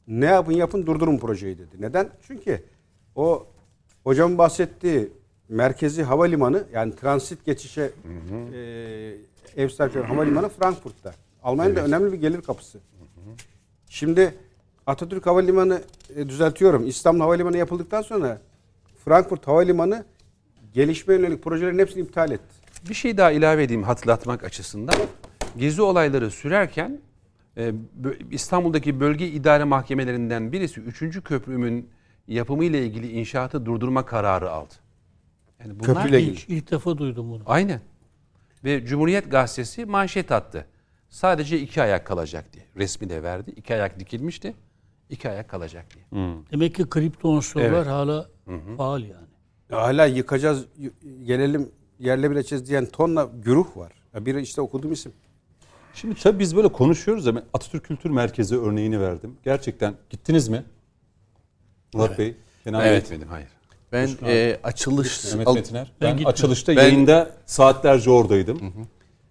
Ne 0.07 0.25
yapın 0.25 0.53
yapın 0.53 0.85
durdurun 0.85 1.17
projeyi 1.17 1.57
dedi. 1.57 1.75
Neden? 1.79 2.09
Çünkü 2.27 2.63
o 3.15 3.47
hocamın 4.03 4.37
bahsettiği 4.37 5.09
merkezi 5.49 6.03
havalimanı 6.03 6.63
yani 6.73 6.95
transit 6.95 7.45
geçişe 7.45 7.91
e, 8.53 8.61
ev 9.57 9.69
havalimanı 10.03 10.49
Frankfurt'ta. 10.49 11.13
Almanya'da 11.43 11.85
önemli 11.85 12.11
bir 12.11 12.17
gelir 12.17 12.41
kapısı. 12.41 12.79
Şimdi 13.89 14.35
Atatürk 14.87 15.25
Havalimanı 15.25 15.81
e, 16.15 16.29
düzeltiyorum. 16.29 16.87
İstanbul 16.87 17.19
Havalimanı 17.19 17.57
yapıldıktan 17.57 18.01
sonra 18.01 18.41
Frankfurt 19.05 19.47
Havalimanı 19.47 20.05
gelişme 20.73 21.13
yönelik 21.13 21.43
projelerin 21.43 21.79
hepsini 21.79 22.03
iptal 22.03 22.31
etti. 22.31 22.55
Bir 22.89 22.93
şey 22.93 23.17
daha 23.17 23.31
ilave 23.31 23.63
edeyim 23.63 23.83
hatırlatmak 23.83 24.43
açısından. 24.43 24.95
Gezi 25.57 25.81
olayları 25.81 26.31
sürerken 26.31 27.01
e, 27.57 27.71
İstanbul'daki 28.31 28.99
bölge 28.99 29.27
idare 29.27 29.63
mahkemelerinden 29.63 30.51
birisi 30.51 30.81
3. 30.81 31.23
köprümün 31.23 31.89
yapımı 32.27 32.65
ile 32.65 32.85
ilgili 32.85 33.11
inşaatı 33.11 33.65
durdurma 33.65 34.05
kararı 34.05 34.51
aldı. 34.51 34.73
Yani 35.59 35.79
bunlar 35.79 35.95
Köprüyle 35.95 36.21
ilgili. 36.21 36.33
İlk, 36.35 36.49
ilk 36.49 36.71
defa 36.71 36.97
duydum 36.97 37.31
bunu. 37.31 37.43
Aynen. 37.45 37.81
Ve 38.63 38.85
Cumhuriyet 38.85 39.31
Gazetesi 39.31 39.85
manşet 39.85 40.31
attı. 40.31 40.65
Sadece 41.09 41.59
iki 41.59 41.81
ayak 41.81 42.07
kalacak 42.07 42.53
diye. 42.53 42.65
Resmi 42.77 43.09
de 43.09 43.23
verdi. 43.23 43.51
İki 43.55 43.73
ayak 43.73 43.99
dikilmişti. 43.99 44.53
İki 45.09 45.29
ayak 45.29 45.49
kalacak 45.49 45.85
diye. 45.95 46.05
Demek 46.51 46.75
ki 46.75 46.89
kripto 46.89 47.29
unsurlar 47.29 47.65
Evet. 47.65 47.87
hala 47.87 48.29
faal 48.77 49.01
yani. 49.01 49.27
Ya 49.69 49.81
hala 49.81 50.05
yıkacağız, 50.05 50.65
gelelim 51.23 51.71
yerle 51.99 52.31
bir 52.31 52.35
edeceğiz 52.35 52.67
diyen 52.69 52.85
tonla 52.85 53.29
güruh 53.43 53.77
var. 53.77 53.91
Ya 54.13 54.25
biri 54.25 54.41
işte 54.41 54.61
okuduğum 54.61 54.91
isim. 54.91 55.11
Şimdi 55.93 56.15
tabii 56.15 56.39
biz 56.39 56.55
böyle 56.55 56.67
konuşuyoruz 56.67 57.27
ama 57.27 57.43
Atatürk 57.53 57.83
Kültür 57.85 58.09
Merkezi 58.09 58.57
örneğini 58.57 58.99
verdim. 59.01 59.37
Gerçekten 59.43 59.93
gittiniz 60.09 60.47
mi? 60.47 60.63
Murat 61.93 62.19
Bey, 62.19 62.35
Kenan 62.63 62.83
Bey, 62.85 62.99
Gitmedim 62.99 63.27
hayır. 63.27 63.47
Ben 63.91 64.09
e, 64.25 64.59
açılış 64.63 65.23
Mehmet 65.25 65.47
al- 65.47 65.55
Metiner. 65.55 65.91
Ben 66.01 66.07
Ben, 66.07 66.11
gitmedim. 66.17 66.27
açılışta 66.27 66.75
Ben- 66.75 66.81
yayında 66.83 67.31
saatlerce 67.45 68.09
oradaydım. 68.11 68.87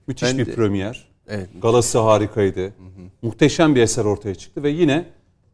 Müthiş 0.06 0.28
Ben 0.28 0.38
bir 0.38 0.46
de- 0.46 0.54
premier. 0.54 1.08
Evet. 1.28 1.48
Galası 1.62 1.98
harikaydı. 1.98 2.72
Muhteşem 3.22 3.74
bir 3.74 3.80
eser 3.82 4.04
ortaya 4.04 4.34
çıktı 4.34 4.62
ve 4.62 4.68
yine 4.70 5.06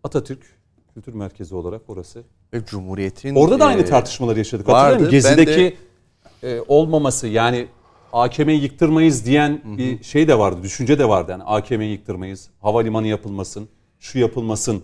Atatürk 0.05 0.61
Kültür 0.95 1.15
Merkezi 1.15 1.55
olarak 1.55 1.83
orası. 1.89 2.23
ve 2.55 2.65
Cumhuriyet'in 2.65 3.35
Orada 3.35 3.61
da 3.61 3.67
aynı 3.67 3.81
e, 3.81 3.85
tartışmaları 3.85 4.39
yaşadık. 4.39 4.69
vardı. 4.69 4.79
Hatırlar 4.79 5.13
mısın? 5.13 5.31
Ben 5.31 5.47
Gezi'deki 5.47 5.77
e, 6.43 6.61
olmaması 6.69 7.27
yani 7.27 7.67
AKM'yi 8.13 8.63
yıktırmayız 8.63 9.27
diyen 9.27 9.61
bir 9.65 10.03
şey 10.03 10.29
de 10.29 10.39
vardı. 10.39 10.63
Düşünce 10.63 10.99
de 10.99 11.09
vardı. 11.09 11.31
Yani 11.31 11.43
AKM'yi 11.43 11.93
yıktırmayız. 11.93 12.51
Havalimanı 12.61 13.07
yapılmasın. 13.07 13.69
Şu 13.99 14.19
yapılmasın. 14.19 14.83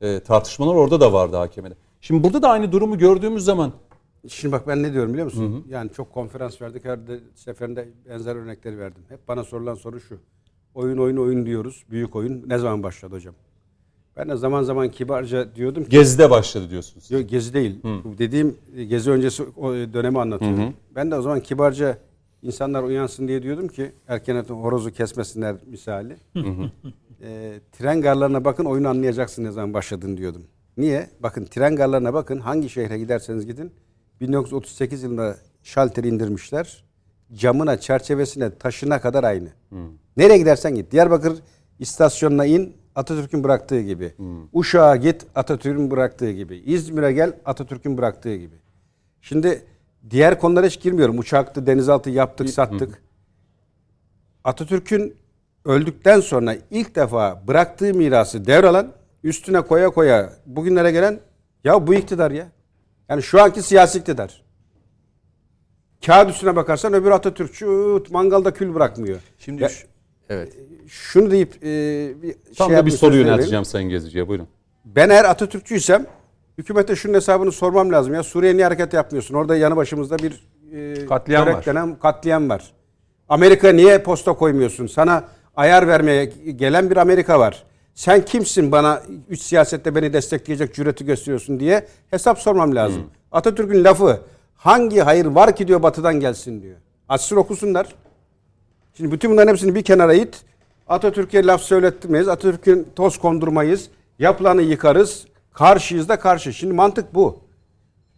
e, 0.00 0.20
tartışmalar 0.20 0.74
orada 0.74 1.00
da 1.00 1.12
vardı 1.12 1.38
AKM'de. 1.38 1.74
Şimdi 2.00 2.24
burada 2.24 2.42
da 2.42 2.48
aynı 2.50 2.72
durumu 2.72 2.98
gördüğümüz 2.98 3.44
zaman 3.44 3.72
Şimdi 4.28 4.52
bak 4.52 4.68
ben 4.68 4.82
ne 4.82 4.92
diyorum 4.92 5.12
biliyor 5.12 5.24
musun? 5.24 5.66
Yani 5.68 5.90
çok 5.92 6.12
konferans 6.12 6.62
verdik. 6.62 6.84
Her 6.84 7.06
de, 7.06 7.20
seferinde 7.34 7.88
benzer 8.08 8.36
örnekleri 8.36 8.78
verdim. 8.78 9.02
Hep 9.08 9.28
bana 9.28 9.44
sorulan 9.44 9.74
soru 9.74 10.00
şu. 10.00 10.18
Oyun 10.74 10.98
oyun 10.98 11.16
oyun 11.16 11.46
diyoruz. 11.46 11.84
Büyük 11.90 12.16
oyun. 12.16 12.44
Ne 12.46 12.58
zaman 12.58 12.82
başladı 12.82 13.14
hocam? 13.14 13.34
Ben 14.16 14.28
de 14.28 14.36
zaman 14.36 14.62
zaman 14.62 14.88
kibarca 14.90 15.54
diyordum 15.54 15.84
ki 15.84 15.90
Gezi'de 15.90 16.30
başladı 16.30 16.70
diyorsunuz. 16.70 17.10
Yok 17.10 17.28
gezi 17.28 17.54
değil. 17.54 17.80
Bu 18.04 18.18
dediğim 18.18 18.56
e, 18.76 18.84
gezi 18.84 19.10
öncesi 19.10 19.42
o 19.42 19.72
dönemi 19.72 20.20
anlatıyorum. 20.20 20.74
Ben 20.94 21.10
de 21.10 21.14
o 21.14 21.22
zaman 21.22 21.40
kibarca 21.40 21.98
insanlar 22.42 22.82
uyansın 22.82 23.28
diye 23.28 23.42
diyordum 23.42 23.68
ki 23.68 23.92
erken 24.08 24.44
horozu 24.44 24.90
kesmesinler 24.92 25.56
misali. 25.66 26.16
E, 27.22 27.60
tren 27.72 28.00
garlarına 28.00 28.44
bakın 28.44 28.64
oyunu 28.64 28.88
anlayacaksın 28.88 29.44
ne 29.44 29.50
zaman 29.50 29.74
başladığını 29.74 30.16
diyordum. 30.16 30.42
Niye? 30.76 31.10
Bakın 31.20 31.44
tren 31.44 31.76
garlarına 31.76 32.14
bakın 32.14 32.40
hangi 32.40 32.68
şehre 32.68 32.98
giderseniz 32.98 33.46
gidin. 33.46 33.72
1938 34.20 35.02
yılında 35.02 35.36
şalteri 35.62 36.08
indirmişler. 36.08 36.84
Camına, 37.34 37.80
çerçevesine, 37.80 38.58
taşına 38.58 39.00
kadar 39.00 39.24
aynı. 39.24 39.48
Nereye 40.16 40.38
gidersen 40.38 40.74
git. 40.74 40.92
Diyarbakır 40.92 41.32
istasyonuna 41.78 42.46
in 42.46 42.76
Atatürk'ün 42.94 43.44
bıraktığı 43.44 43.80
gibi. 43.80 44.14
Uşak'a 44.52 44.96
git 44.96 45.26
Atatürk'ün 45.34 45.90
bıraktığı 45.90 46.30
gibi. 46.30 46.56
İzmir'e 46.56 47.12
gel 47.12 47.32
Atatürk'ün 47.44 47.98
bıraktığı 47.98 48.36
gibi. 48.36 48.54
Şimdi 49.20 49.64
diğer 50.10 50.40
konulara 50.40 50.66
hiç 50.66 50.80
girmiyorum. 50.80 51.18
Uçaktı, 51.18 51.66
denizaltı 51.66 52.10
yaptık, 52.10 52.46
sattık. 52.50 53.02
Atatürk'ün 54.44 55.16
öldükten 55.64 56.20
sonra 56.20 56.56
ilk 56.70 56.96
defa 56.96 57.42
bıraktığı 57.48 57.94
mirası 57.94 58.46
devralan, 58.46 58.92
üstüne 59.24 59.60
koya 59.60 59.90
koya 59.90 60.32
bugünlere 60.46 60.90
gelen 60.92 61.20
ya 61.64 61.86
bu 61.86 61.94
iktidar 61.94 62.30
ya. 62.30 62.48
Yani 63.08 63.22
şu 63.22 63.42
anki 63.42 63.62
siyasi 63.62 63.98
iktidar. 63.98 64.42
Kağıt 66.06 66.30
üstüne 66.30 66.56
bakarsan 66.56 66.92
öbür 66.94 67.10
Atatürkçü 67.10 67.66
"Uut, 67.66 68.10
mangalda 68.10 68.52
kül 68.52 68.74
bırakmıyor. 68.74 69.20
Şimdi 69.38 69.62
Ya- 69.62 69.68
şu- 69.68 69.86
evet. 70.28 70.52
Şunu 70.88 71.30
deyip 71.30 71.54
e, 71.62 71.66
bir 72.22 72.34
Tam 72.56 72.68
şey 72.68 72.76
da 72.76 72.86
bir 72.86 72.90
soru 72.90 73.16
yönelteceğim 73.16 73.64
Sayın 73.64 73.88
Gezici'ye. 73.90 74.28
Buyurun. 74.28 74.48
Ben 74.84 75.10
eğer 75.10 75.24
Atatürkçüysem 75.24 76.06
hükümete 76.58 76.96
şunun 76.96 77.14
hesabını 77.14 77.52
sormam 77.52 77.92
lazım. 77.92 78.14
Ya 78.14 78.22
Suriye 78.22 78.54
niye 78.56 78.64
hareket 78.64 78.92
yapmıyorsun? 78.92 79.34
Orada 79.34 79.56
yanı 79.56 79.76
başımızda 79.76 80.18
bir 80.18 80.46
e, 80.72 81.06
Katliam 81.06 81.46
var. 81.46 81.66
denen 81.66 81.98
katliam 81.98 82.48
var. 82.48 82.64
Amerika 83.28 83.72
niye 83.72 84.02
posta 84.02 84.32
koymuyorsun? 84.32 84.86
Sana 84.86 85.24
ayar 85.56 85.88
vermeye 85.88 86.24
gelen 86.56 86.90
bir 86.90 86.96
Amerika 86.96 87.38
var. 87.38 87.64
Sen 87.94 88.24
kimsin 88.24 88.72
bana 88.72 89.02
üç 89.28 89.40
siyasette 89.40 89.94
beni 89.94 90.12
destekleyecek 90.12 90.74
cüreti 90.74 91.04
gösteriyorsun 91.04 91.60
diye 91.60 91.86
hesap 92.10 92.38
sormam 92.38 92.74
lazım. 92.74 93.02
Atatürk'ün 93.32 93.84
lafı 93.84 94.20
hangi 94.54 95.00
hayır 95.00 95.26
var 95.26 95.56
ki 95.56 95.68
diyor 95.68 95.82
batıdan 95.82 96.20
gelsin 96.20 96.62
diyor. 96.62 96.76
Açsın 97.08 97.36
okusunlar. 97.36 97.94
Şimdi 98.96 99.12
bütün 99.12 99.30
bunların 99.30 99.52
hepsini 99.52 99.74
bir 99.74 99.82
kenara 99.82 100.14
it. 100.14 100.42
Atatürk'e 100.88 101.46
laf 101.46 101.60
söylettirmeyiz. 101.60 102.28
Atatürk'ün 102.28 102.88
toz 102.96 103.18
kondurmayız. 103.18 103.88
Yapılanı 104.18 104.62
yıkarız. 104.62 105.26
Karşıyız 105.52 106.08
da 106.08 106.18
karşı. 106.18 106.52
Şimdi 106.52 106.74
mantık 106.74 107.14
bu. 107.14 107.38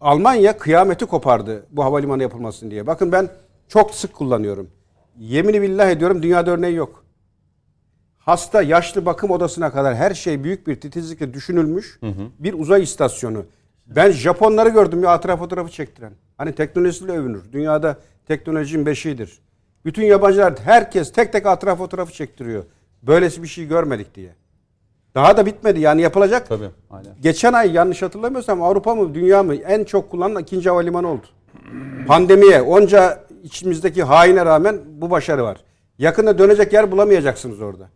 Almanya 0.01 0.59
kıyameti 0.59 1.07
kopardı 1.07 1.66
bu 1.70 1.85
havalimanı 1.85 2.22
yapılmasın 2.22 2.70
diye. 2.70 2.87
Bakın 2.87 3.12
ben 3.12 3.29
çok 3.68 3.95
sık 3.95 4.12
kullanıyorum. 4.12 4.70
Yemini 5.18 5.62
billah 5.62 5.91
ediyorum 5.91 6.22
dünyada 6.22 6.51
örneği 6.51 6.74
yok. 6.74 7.05
Hasta, 8.18 8.62
yaşlı 8.62 9.07
bakım 9.07 9.31
odasına 9.31 9.72
kadar 9.72 9.97
her 9.97 10.14
şey 10.14 10.45
büyük 10.45 10.66
bir 10.66 10.81
titizlikle 10.81 11.35
düşünülmüş 11.35 11.99
bir 12.39 12.53
uzay 12.53 12.83
istasyonu. 12.83 13.45
Ben 13.87 14.11
Japonları 14.11 14.68
gördüm 14.68 15.03
ya 15.03 15.11
hatıra 15.11 15.37
fotoğrafı 15.37 15.72
çektiren. 15.72 16.12
Hani 16.39 16.55
teknolojisiyle 16.55 17.12
övünür. 17.12 17.53
Dünyada 17.53 17.99
teknolojinin 18.27 18.87
beşiğidir. 18.87 19.39
Bütün 19.87 20.03
yabancılar 20.05 20.55
herkes 20.64 21.12
tek 21.12 21.32
tek 21.32 21.47
hatıra 21.47 21.76
fotoğrafı 21.76 22.12
çektiriyor. 22.12 22.64
Böylesi 23.03 23.43
bir 23.43 23.49
şey 23.49 23.66
görmedik 23.66 24.14
diye. 24.14 24.34
Daha 25.14 25.37
da 25.37 25.47
bitmedi 25.47 25.80
yani 25.80 26.03
yapılacak. 26.03 26.49
Tabii. 26.49 26.68
Aynen. 26.91 27.11
Geçen 27.22 27.53
ay 27.53 27.72
yanlış 27.72 28.03
hatırlamıyorsam 28.03 28.62
Avrupa 28.62 28.95
mı 28.95 29.14
dünya 29.14 29.43
mı 29.43 29.55
en 29.55 29.84
çok 29.84 30.11
kullanılan 30.11 30.43
ikinci 30.43 30.68
havalimanı 30.68 31.09
oldu. 31.09 31.26
Pandemiye 32.07 32.62
onca 32.62 33.24
içimizdeki 33.43 34.03
haine 34.03 34.45
rağmen 34.45 34.80
bu 34.89 35.11
başarı 35.11 35.45
var. 35.45 35.57
Yakında 35.99 36.39
dönecek 36.39 36.72
yer 36.72 36.93
bulamayacaksınız 36.93 37.61
orada. 37.61 37.89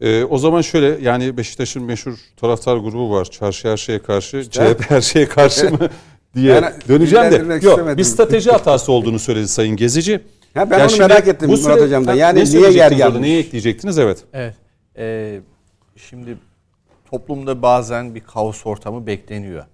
Ee, 0.00 0.24
o 0.24 0.38
zaman 0.38 0.60
şöyle 0.60 1.04
yani 1.04 1.36
Beşiktaş'ın 1.36 1.82
meşhur 1.82 2.14
taraftar 2.36 2.76
grubu 2.76 3.10
var. 3.10 3.24
Çarşı 3.24 3.68
her 3.68 3.76
şeye 3.76 3.98
karşı, 3.98 4.36
İşte. 4.36 4.74
CHP 4.74 4.90
her 4.90 5.00
şeye 5.00 5.28
karşı 5.28 5.70
mı 5.70 5.78
diye 6.34 6.54
Yani 6.54 6.66
döneceğim 6.88 7.30
de. 7.30 7.66
Yok 7.66 7.96
bir 7.96 8.04
strateji 8.04 8.50
hatası 8.50 8.92
olduğunu 8.92 9.18
söyledi 9.18 9.48
Sayın 9.48 9.76
Gezici. 9.76 10.20
Ha, 10.54 10.70
ben 10.70 10.78
Ya 10.78 10.86
onu 10.88 10.96
merak 10.98 11.28
ettim 11.28 11.48
bu 11.48 11.52
Murat 11.52 11.62
süre- 11.78 11.84
Hocam'dan. 11.84 12.12
Ha, 12.12 12.18
Yani 12.18 12.38
ne 12.40 12.44
niye 12.44 12.70
yer 12.70 12.92
gelmiş? 12.92 13.20
Neyi 13.20 13.38
ekleyecektiniz? 13.38 13.98
Evet. 13.98 14.24
Evet. 14.32 14.54
Ee, 14.98 15.40
şimdi 15.96 16.38
toplumda 17.10 17.62
bazen 17.62 18.14
bir 18.14 18.20
kaos 18.20 18.66
ortamı 18.66 19.06
bekleniyor. 19.06 19.64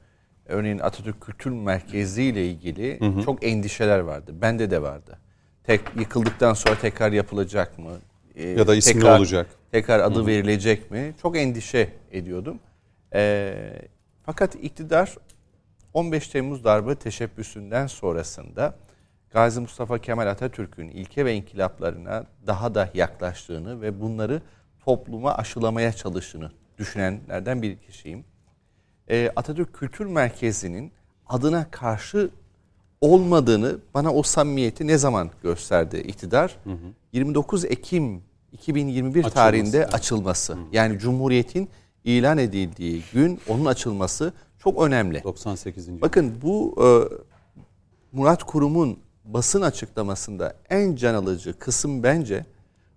Örneğin 0.46 0.78
Atatürk 0.78 1.20
Kültür 1.20 1.50
Merkezi 1.50 2.22
ile 2.22 2.46
ilgili 2.46 2.98
çok 3.24 3.44
endişeler 3.46 3.98
vardı. 3.98 4.32
Bende 4.42 4.70
de 4.70 4.82
vardı. 4.82 5.18
Tek 5.64 5.80
yıkıldıktan 5.98 6.54
sonra 6.54 6.74
tekrar 6.74 7.12
yapılacak 7.12 7.78
mı? 7.78 7.90
Ee, 8.36 8.48
Ya 8.48 8.66
da 8.66 8.74
ismi 8.74 8.92
tekrar- 8.92 9.18
olacak? 9.18 9.46
Tekrar 9.72 10.00
adı 10.00 10.26
verilecek 10.26 10.90
mi? 10.90 11.14
Çok 11.22 11.36
endişe 11.36 11.88
ediyordum. 12.12 12.58
Ee, 13.14 13.72
fakat 14.26 14.54
iktidar 14.54 15.14
15 15.94 16.28
Temmuz 16.28 16.64
darbe 16.64 16.94
teşebbüsünden 16.94 17.86
sonrasında 17.86 18.74
Gazi 19.30 19.60
Mustafa 19.60 19.98
Kemal 19.98 20.26
Atatürk'ün 20.26 20.88
ilke 20.88 21.24
ve 21.24 21.34
inkılaplarına 21.34 22.26
daha 22.46 22.74
da 22.74 22.90
yaklaştığını 22.94 23.80
ve 23.80 24.00
bunları 24.00 24.42
topluma 24.84 25.34
aşılamaya 25.34 25.92
çalıştığını 25.92 26.50
düşünenlerden 26.78 27.62
bir 27.62 27.76
kişiyim. 27.76 28.24
Ee, 29.10 29.30
Atatürk 29.36 29.74
Kültür 29.74 30.06
Merkezi'nin 30.06 30.92
adına 31.26 31.70
karşı 31.70 32.30
olmadığını 33.00 33.78
bana 33.94 34.14
o 34.14 34.22
samimiyeti 34.22 34.86
ne 34.86 34.98
zaman 34.98 35.30
gösterdi 35.42 35.96
iktidar? 35.96 36.56
29 37.12 37.64
Ekim 37.64 38.22
2021 38.52 39.10
Açılması, 39.18 39.34
tarihinde 39.34 39.86
açılması. 39.86 40.56
Yani 40.72 40.98
Cumhuriyet'in 40.98 41.68
ilan 42.04 42.38
edildiği 42.38 43.02
gün 43.12 43.40
onun 43.48 43.64
açılması 43.64 44.32
çok 44.58 44.82
önemli. 44.82 45.24
98. 45.24 46.02
Bakın 46.02 46.34
bu 46.42 46.76
e, 46.78 46.86
Murat 48.12 48.42
Kurum'un 48.42 48.98
basın 49.34 49.62
açıklamasında 49.62 50.54
en 50.70 50.96
can 50.96 51.14
alıcı 51.14 51.58
kısım 51.58 52.02
bence 52.02 52.44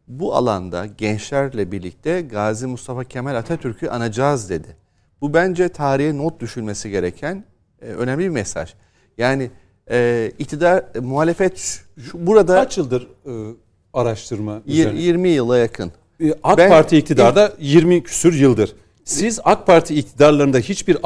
bu 0.08 0.36
alanda 0.36 0.86
gençlerle 0.86 1.72
birlikte 1.72 2.22
Gazi 2.22 2.68
Mustafa 2.68 3.04
Kemal 3.04 3.36
Atatürk'ü 3.36 3.88
anacağız 3.88 4.50
dedi. 4.50 4.78
Bu 5.22 5.34
bence 5.34 5.70
tarihe 5.70 6.18
not 6.18 6.40
düşülmesi 6.40 6.90
gereken 6.90 7.44
e, 7.82 7.86
önemli 7.86 8.24
bir 8.24 8.30
mesaj. 8.30 8.74
Yani 9.18 9.52
e, 9.92 10.32
iktidar 10.40 10.84
e, 10.96 11.00
muhalefet 11.00 11.58
şu, 11.98 12.28
burada 12.28 12.56
Kaç 12.56 12.78
yıldır 12.78 13.08
e, 13.26 13.56
araştırma 13.94 14.62
üzerine? 14.66 15.02
20 15.02 15.30
yıla 15.30 15.58
yakın. 15.58 15.92
E, 16.24 16.34
AK 16.44 16.58
Ben- 16.58 16.70
Parti 16.70 16.98
iktidarda 16.98 17.54
20 17.60 18.04
küsür 18.04 18.34
yıldır. 18.34 18.76
Siz 19.04 19.40
AK 19.44 19.68
Parti 19.68 19.96
iktidarlarında 19.96 20.58
hiçbir 20.58 20.98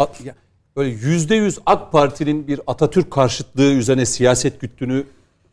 böyle 0.77 0.89
yüzde 0.89 1.35
yüz 1.35 1.59
AK 1.65 1.91
Parti'nin 1.91 2.47
bir 2.47 2.61
Atatürk 2.67 3.11
karşıtlığı 3.11 3.71
üzerine 3.71 4.05
siyaset 4.05 4.61
güttüğünü 4.61 5.05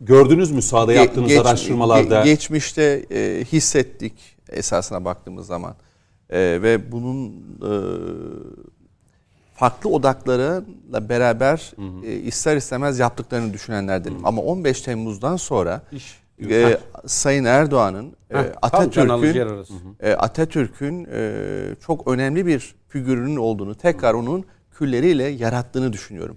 gördünüz 0.06 0.50
mü 0.50 0.62
sahada 0.62 0.92
yaptığınız 0.92 1.28
geç- 1.28 1.40
araştırmalarda? 1.40 2.20
ge- 2.20 2.24
geçmişte 2.24 3.04
e, 3.10 3.44
hissettik 3.52 4.12
esasına 4.50 5.04
baktığımız 5.04 5.46
zaman 5.46 5.74
E, 6.30 6.38
ve 6.62 6.92
bunun 6.92 7.28
e, 7.62 7.70
farklı 9.54 9.90
odaklarıyla 9.90 11.08
beraber 11.08 11.72
e, 12.06 12.12
ister 12.12 12.56
istemez 12.56 12.98
yaptıklarını 12.98 13.52
düşünenlerdenim. 13.52 14.26
Ama 14.26 14.42
15 14.42 14.80
Temmuz'dan 14.82 15.36
sonra 15.36 15.82
İş. 15.92 16.18
e, 16.50 16.78
Sayın 17.06 17.44
Erdoğan'ın 17.44 18.12
e, 18.30 18.36
Atatürk'ün 18.62 19.08
e, 20.00 20.12
Atatürk'ün 20.12 21.08
e, 21.12 21.32
çok 21.86 22.08
önemli 22.08 22.46
bir 22.46 22.74
figürünün 22.88 23.36
olduğunu 23.36 23.74
tekrar 23.74 24.14
onun 24.14 24.44
külleriyle 24.78 25.24
yarattığını 25.24 25.92
düşünüyorum. 25.92 26.36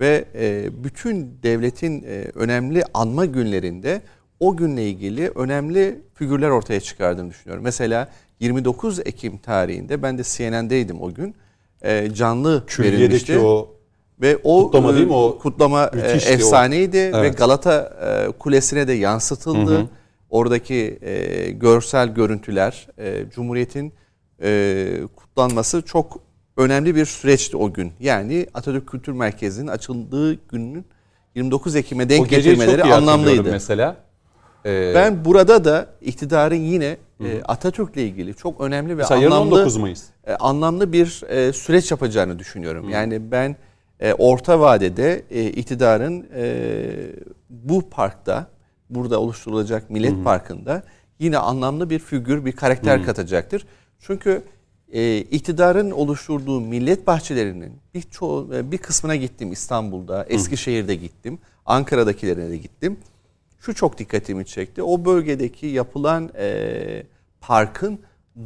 Ve 0.00 0.24
e, 0.34 0.68
bütün 0.84 1.38
devletin 1.42 2.02
e, 2.02 2.24
önemli 2.34 2.82
anma 2.94 3.24
günlerinde 3.24 4.02
o 4.40 4.56
günle 4.56 4.88
ilgili 4.88 5.28
önemli 5.28 6.00
figürler 6.14 6.48
ortaya 6.48 6.80
çıkardığını 6.80 7.30
düşünüyorum. 7.30 7.64
Mesela 7.64 8.08
29 8.40 9.00
Ekim 9.00 9.38
tarihinde 9.38 10.02
ben 10.02 10.18
de 10.18 10.22
CNN'deydim 10.24 11.02
o 11.02 11.14
gün. 11.14 11.34
E, 11.82 12.14
canlı 12.14 12.66
Külliyedeki 12.66 13.02
verilmişti. 13.02 13.38
o 13.38 13.74
Ve 14.20 14.38
o 14.44 14.64
Kutlama 14.64 14.94
değil 14.94 15.06
mi? 15.06 15.12
O 15.12 15.38
kutlama 15.38 15.90
e, 15.92 15.96
müthişti 15.96 16.30
o. 16.30 16.34
efsaneydi 16.34 16.96
ve 16.98 17.10
Evet. 17.14 17.38
Galata 17.38 17.98
e, 18.28 18.32
Kulesi'ne 18.32 18.88
de 18.88 18.92
yansıtıldı. 18.92 19.88
Oradaki 20.30 20.98
e, 21.02 21.50
görsel 21.50 22.08
görüntüler, 22.14 22.88
e, 22.98 23.24
Cumhuriyet'in 23.34 23.92
e, 24.42 25.00
kutlanması 25.16 25.82
çok 25.82 26.20
önemli 26.58 26.94
bir 26.96 27.04
süreçti 27.04 27.56
o 27.56 27.72
gün. 27.72 27.92
Yani 28.00 28.46
Atatürk 28.54 28.86
Kültür 28.88 29.12
Merkezi'nin 29.12 29.66
açıldığı 29.66 30.34
günün 30.48 30.84
29 31.34 31.76
Ekim'e 31.76 32.08
denk 32.08 32.28
getirmeleri 32.30 32.84
anlamlıydı. 32.84 33.50
mesela. 33.50 33.96
E, 34.66 34.92
Ben 34.94 35.24
burada 35.24 35.64
da 35.64 35.86
iktidarın 36.00 36.54
yine 36.54 36.96
e, 37.24 37.42
Atatürk'le 37.44 37.96
ilgili 37.96 38.34
çok 38.34 38.60
önemli 38.60 38.98
ve 38.98 39.04
anlamlı 39.04 39.54
19 39.54 39.76
Mayıs. 39.76 40.04
e, 40.26 40.34
anlamlı 40.34 40.92
bir 40.92 41.22
e, 41.28 41.52
süreç 41.52 41.90
yapacağını 41.90 42.38
düşünüyorum. 42.38 42.88
Yani 42.90 43.30
ben 43.30 43.56
e, 44.00 44.12
orta 44.12 44.60
vadede 44.60 45.22
e, 45.30 45.46
iktidarın 45.46 46.26
e, 46.34 46.86
bu 47.50 47.90
parkta, 47.90 48.46
burada 48.90 49.20
oluşturulacak 49.20 49.90
Millet 49.90 50.24
Parkı'nda 50.24 50.82
yine 51.18 51.38
anlamlı 51.38 51.90
bir 51.90 51.98
figür, 51.98 52.44
bir 52.44 52.52
karakter 52.52 53.04
katacaktır. 53.04 53.66
Çünkü 54.00 54.42
e, 54.92 55.18
iktidarın 55.18 55.90
oluşturduğu 55.90 56.60
millet 56.60 57.06
bahçelerinin 57.06 57.72
bir, 57.94 58.02
ço- 58.02 58.56
e, 58.56 58.72
bir 58.72 58.78
kısmına 58.78 59.16
gittim 59.16 59.52
İstanbul'da, 59.52 60.24
Eskişehir'de 60.28 60.94
gittim, 60.94 61.38
Ankara'dakilerine 61.66 62.50
de 62.50 62.56
gittim. 62.56 62.96
Şu 63.60 63.74
çok 63.74 63.98
dikkatimi 63.98 64.46
çekti. 64.46 64.82
O 64.82 65.04
bölgedeki 65.04 65.66
yapılan 65.66 66.30
e, 66.38 67.02
parkın 67.40 67.98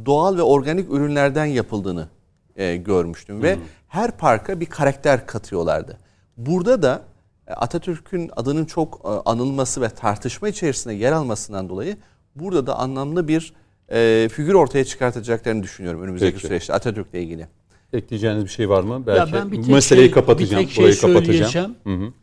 doğal 0.05 0.37
ve 0.37 0.41
organik 0.41 0.91
ürünlerden 0.91 1.45
yapıldığını 1.45 2.07
e, 2.55 2.75
görmüştüm 2.75 3.43
ve 3.43 3.57
her 3.87 4.11
parka 4.17 4.59
bir 4.59 4.65
karakter 4.65 5.27
katıyorlardı. 5.27 5.97
Burada 6.37 6.81
da 6.81 7.01
e, 7.47 7.53
Atatürk'ün 7.53 8.31
adının 8.35 8.65
çok 8.65 9.01
e, 9.05 9.07
anılması 9.07 9.81
ve 9.81 9.89
tartışma 9.89 10.49
içerisinde 10.49 10.93
yer 10.93 11.11
almasından 11.11 11.69
dolayı 11.69 11.97
burada 12.35 12.67
da 12.67 12.79
anlamlı 12.79 13.27
bir 13.27 13.53
e, 13.91 14.29
figür 14.31 14.53
ortaya 14.53 14.85
çıkartacaklarını 14.85 15.63
düşünüyorum 15.63 16.01
önümüzdeki 16.03 16.33
Peki. 16.33 16.47
süreçte 16.47 16.73
Atatürk'le 16.73 17.13
ilgili. 17.13 17.47
Ekleyeceğiniz 17.93 18.43
bir 18.43 18.49
şey 18.49 18.69
var 18.69 18.83
mı? 18.83 19.07
Belki 19.07 19.33
ben 19.33 19.51
bir 19.51 19.57
bu 19.57 19.61
tek 19.61 19.73
meseleyi 19.73 20.05
şey- 20.07 20.13
kapatacağım. 20.13 20.61
bir 20.61 20.67
tek 20.67 20.75
şey 20.75 20.83
burayı 20.83 20.99
kapatacağım. 20.99 21.25
söyleyeceğim. 21.51 21.75
Hı 21.83 21.93
hı. 21.93 22.13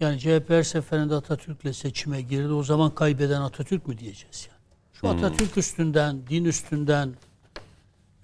Yani 0.00 0.18
CHP 0.20 0.50
her 0.50 0.62
seferinde 0.62 1.14
Atatürk'le 1.14 1.72
seçime 1.74 2.22
girdi. 2.22 2.52
O 2.52 2.62
zaman 2.62 2.90
kaybeden 2.94 3.40
Atatürk 3.40 3.88
mü 3.88 3.98
diyeceğiz 3.98 4.48
yani? 4.50 4.60
Şu 4.92 5.08
Atatürk 5.08 5.56
üstünden, 5.58 6.16
din 6.30 6.44
üstünden 6.44 7.14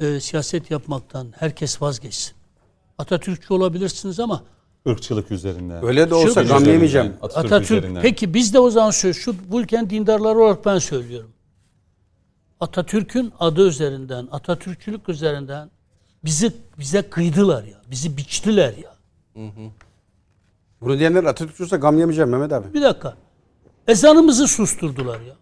e, 0.00 0.20
siyaset 0.20 0.70
yapmaktan 0.70 1.32
herkes 1.38 1.82
vazgeçsin. 1.82 2.34
Atatürkçü 2.98 3.54
olabilirsiniz 3.54 4.20
ama 4.20 4.42
Irkçılık 4.86 5.30
üzerinden. 5.30 5.84
Öyle 5.86 6.10
de 6.10 6.14
olsa 6.14 6.42
Şu- 6.42 6.48
gam 6.48 6.64
yemeyeceğim. 6.64 7.12
Atatürk, 7.22 7.52
Atatürk, 7.52 7.78
üzerinden. 7.78 8.02
peki 8.02 8.34
biz 8.34 8.54
de 8.54 8.58
o 8.60 8.70
zaman 8.70 8.90
söz 8.90 9.16
şu 9.16 9.34
bu 9.48 9.60
ülkenin 9.60 9.90
dindarları 9.90 10.38
olarak 10.38 10.66
ben 10.66 10.78
söylüyorum. 10.78 11.30
Atatürk'ün 12.60 13.32
adı 13.40 13.68
üzerinden, 13.68 14.28
Atatürkçülük 14.32 15.08
üzerinden 15.08 15.70
bizi 16.24 16.52
bize 16.78 17.02
kıydılar 17.02 17.64
ya. 17.64 17.82
Bizi 17.90 18.16
biçtiler 18.16 18.74
ya. 18.76 18.96
Bunu 20.80 20.98
diyenler 20.98 21.24
Atatürkçüyse 21.24 21.76
gam 21.76 21.98
yemeyeceğim 21.98 22.30
Mehmet 22.30 22.52
abi. 22.52 22.74
Bir 22.74 22.82
dakika. 22.82 23.16
Ezanımızı 23.88 24.48
susturdular 24.48 25.20
ya. 25.20 25.34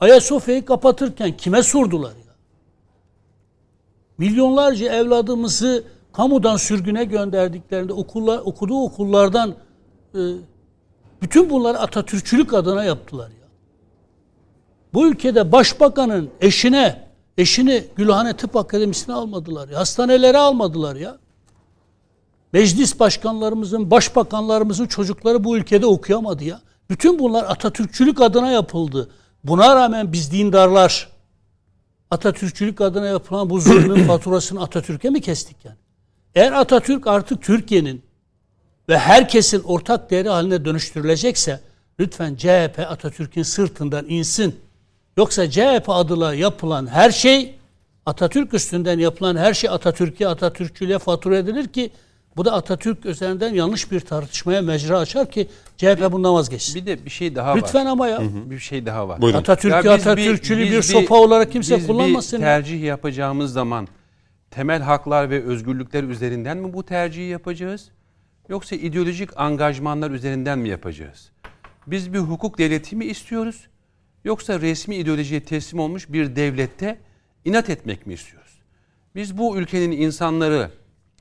Ayasofya'yı 0.00 0.64
kapatırken 0.64 1.36
kime 1.36 1.62
sordular 1.62 2.10
ya? 2.10 2.34
Milyonlarca 4.18 4.92
evladımızı 4.92 5.84
kamudan 6.12 6.56
sürgüne 6.56 7.04
gönderdiklerinde 7.04 7.92
okullar, 7.92 8.38
okuduğu 8.38 8.82
okullardan 8.82 9.54
e, 10.14 10.20
bütün 11.22 11.50
bunları 11.50 11.78
Atatürkçülük 11.78 12.54
adına 12.54 12.84
yaptılar 12.84 13.28
ya. 13.28 13.41
Bu 14.94 15.06
ülkede 15.06 15.52
başbakanın 15.52 16.30
eşine, 16.40 17.08
eşini 17.38 17.84
Gülhane 17.96 18.36
Tıp 18.36 18.56
Akademisi'ne 18.56 19.14
almadılar 19.14 19.68
ya. 19.68 19.78
Hastanelere 19.78 20.38
almadılar 20.38 20.96
ya. 20.96 21.18
Meclis 22.52 23.00
başkanlarımızın, 23.00 23.90
başbakanlarımızın 23.90 24.86
çocukları 24.86 25.44
bu 25.44 25.56
ülkede 25.56 25.86
okuyamadı 25.86 26.44
ya. 26.44 26.60
Bütün 26.90 27.18
bunlar 27.18 27.44
Atatürkçülük 27.44 28.20
adına 28.20 28.50
yapıldı. 28.50 29.10
Buna 29.44 29.76
rağmen 29.76 30.12
biz 30.12 30.32
dindarlar 30.32 31.08
Atatürkçülük 32.10 32.80
adına 32.80 33.06
yapılan 33.06 33.50
bu 33.50 33.60
zulmün 33.60 34.04
faturasını 34.06 34.62
Atatürk'e 34.62 35.10
mi 35.10 35.20
kestik 35.20 35.64
yani? 35.64 35.76
Eğer 36.34 36.52
Atatürk 36.52 37.06
artık 37.06 37.42
Türkiye'nin 37.42 38.02
ve 38.88 38.98
herkesin 38.98 39.62
ortak 39.62 40.10
değeri 40.10 40.28
haline 40.28 40.64
dönüştürülecekse 40.64 41.60
lütfen 42.00 42.36
CHP 42.36 42.86
Atatürk'ün 42.88 43.42
sırtından 43.42 44.06
insin. 44.08 44.60
Yoksa 45.16 45.50
CHP 45.50 45.88
adıyla 45.88 46.34
yapılan 46.34 46.86
her 46.86 47.10
şey 47.10 47.54
Atatürk 48.06 48.54
üstünden 48.54 48.98
yapılan 48.98 49.36
her 49.36 49.54
şey 49.54 49.70
Atatürk'e 49.70 50.28
Atatürkçülüğe 50.28 50.98
fatura 50.98 51.36
edilir 51.36 51.68
ki 51.68 51.90
bu 52.36 52.44
da 52.44 52.52
Atatürk 52.52 53.06
üzerinden 53.06 53.54
yanlış 53.54 53.92
bir 53.92 54.00
tartışmaya 54.00 54.62
mecra 54.62 54.98
açar 54.98 55.30
ki 55.30 55.48
CHP 55.76 56.12
bundan 56.12 56.34
vazgeçsin. 56.34 56.74
Bir 56.74 56.86
de 56.86 57.04
bir 57.04 57.10
şey 57.10 57.34
daha 57.34 57.54
Lütfen 57.54 57.86
var. 57.86 57.90
ama 57.90 58.08
ya. 58.08 58.20
Bir 58.50 58.58
şey 58.58 58.86
daha 58.86 59.08
var. 59.08 59.22
Buyurun. 59.22 59.38
Atatürk'ü 59.38 59.78
biz 59.78 59.86
Atatürkçülüğü 59.86 60.64
bir, 60.64 60.78
biz 60.78 60.86
sopa 60.86 61.14
olarak 61.14 61.52
kimse 61.52 61.76
biz 61.76 61.86
kullanmasın. 61.86 62.38
Bir 62.38 62.44
ya. 62.44 62.48
tercih 62.48 62.82
yapacağımız 62.82 63.52
zaman 63.52 63.88
temel 64.50 64.82
haklar 64.82 65.30
ve 65.30 65.44
özgürlükler 65.44 66.04
üzerinden 66.04 66.56
mi 66.56 66.72
bu 66.72 66.82
tercihi 66.82 67.28
yapacağız? 67.28 67.88
Yoksa 68.48 68.76
ideolojik 68.76 69.40
angajmanlar 69.40 70.10
üzerinden 70.10 70.58
mi 70.58 70.68
yapacağız? 70.68 71.30
Biz 71.86 72.12
bir 72.12 72.18
hukuk 72.18 72.58
devleti 72.58 72.96
mi 72.96 73.04
istiyoruz? 73.04 73.66
Yoksa 74.24 74.60
resmi 74.60 74.96
ideolojiye 74.96 75.40
teslim 75.40 75.80
olmuş 75.80 76.12
bir 76.12 76.36
devlette 76.36 76.98
inat 77.44 77.70
etmek 77.70 78.06
mi 78.06 78.14
istiyoruz? 78.14 78.52
Biz 79.14 79.38
bu 79.38 79.56
ülkenin 79.56 79.90
insanları, 79.90 80.70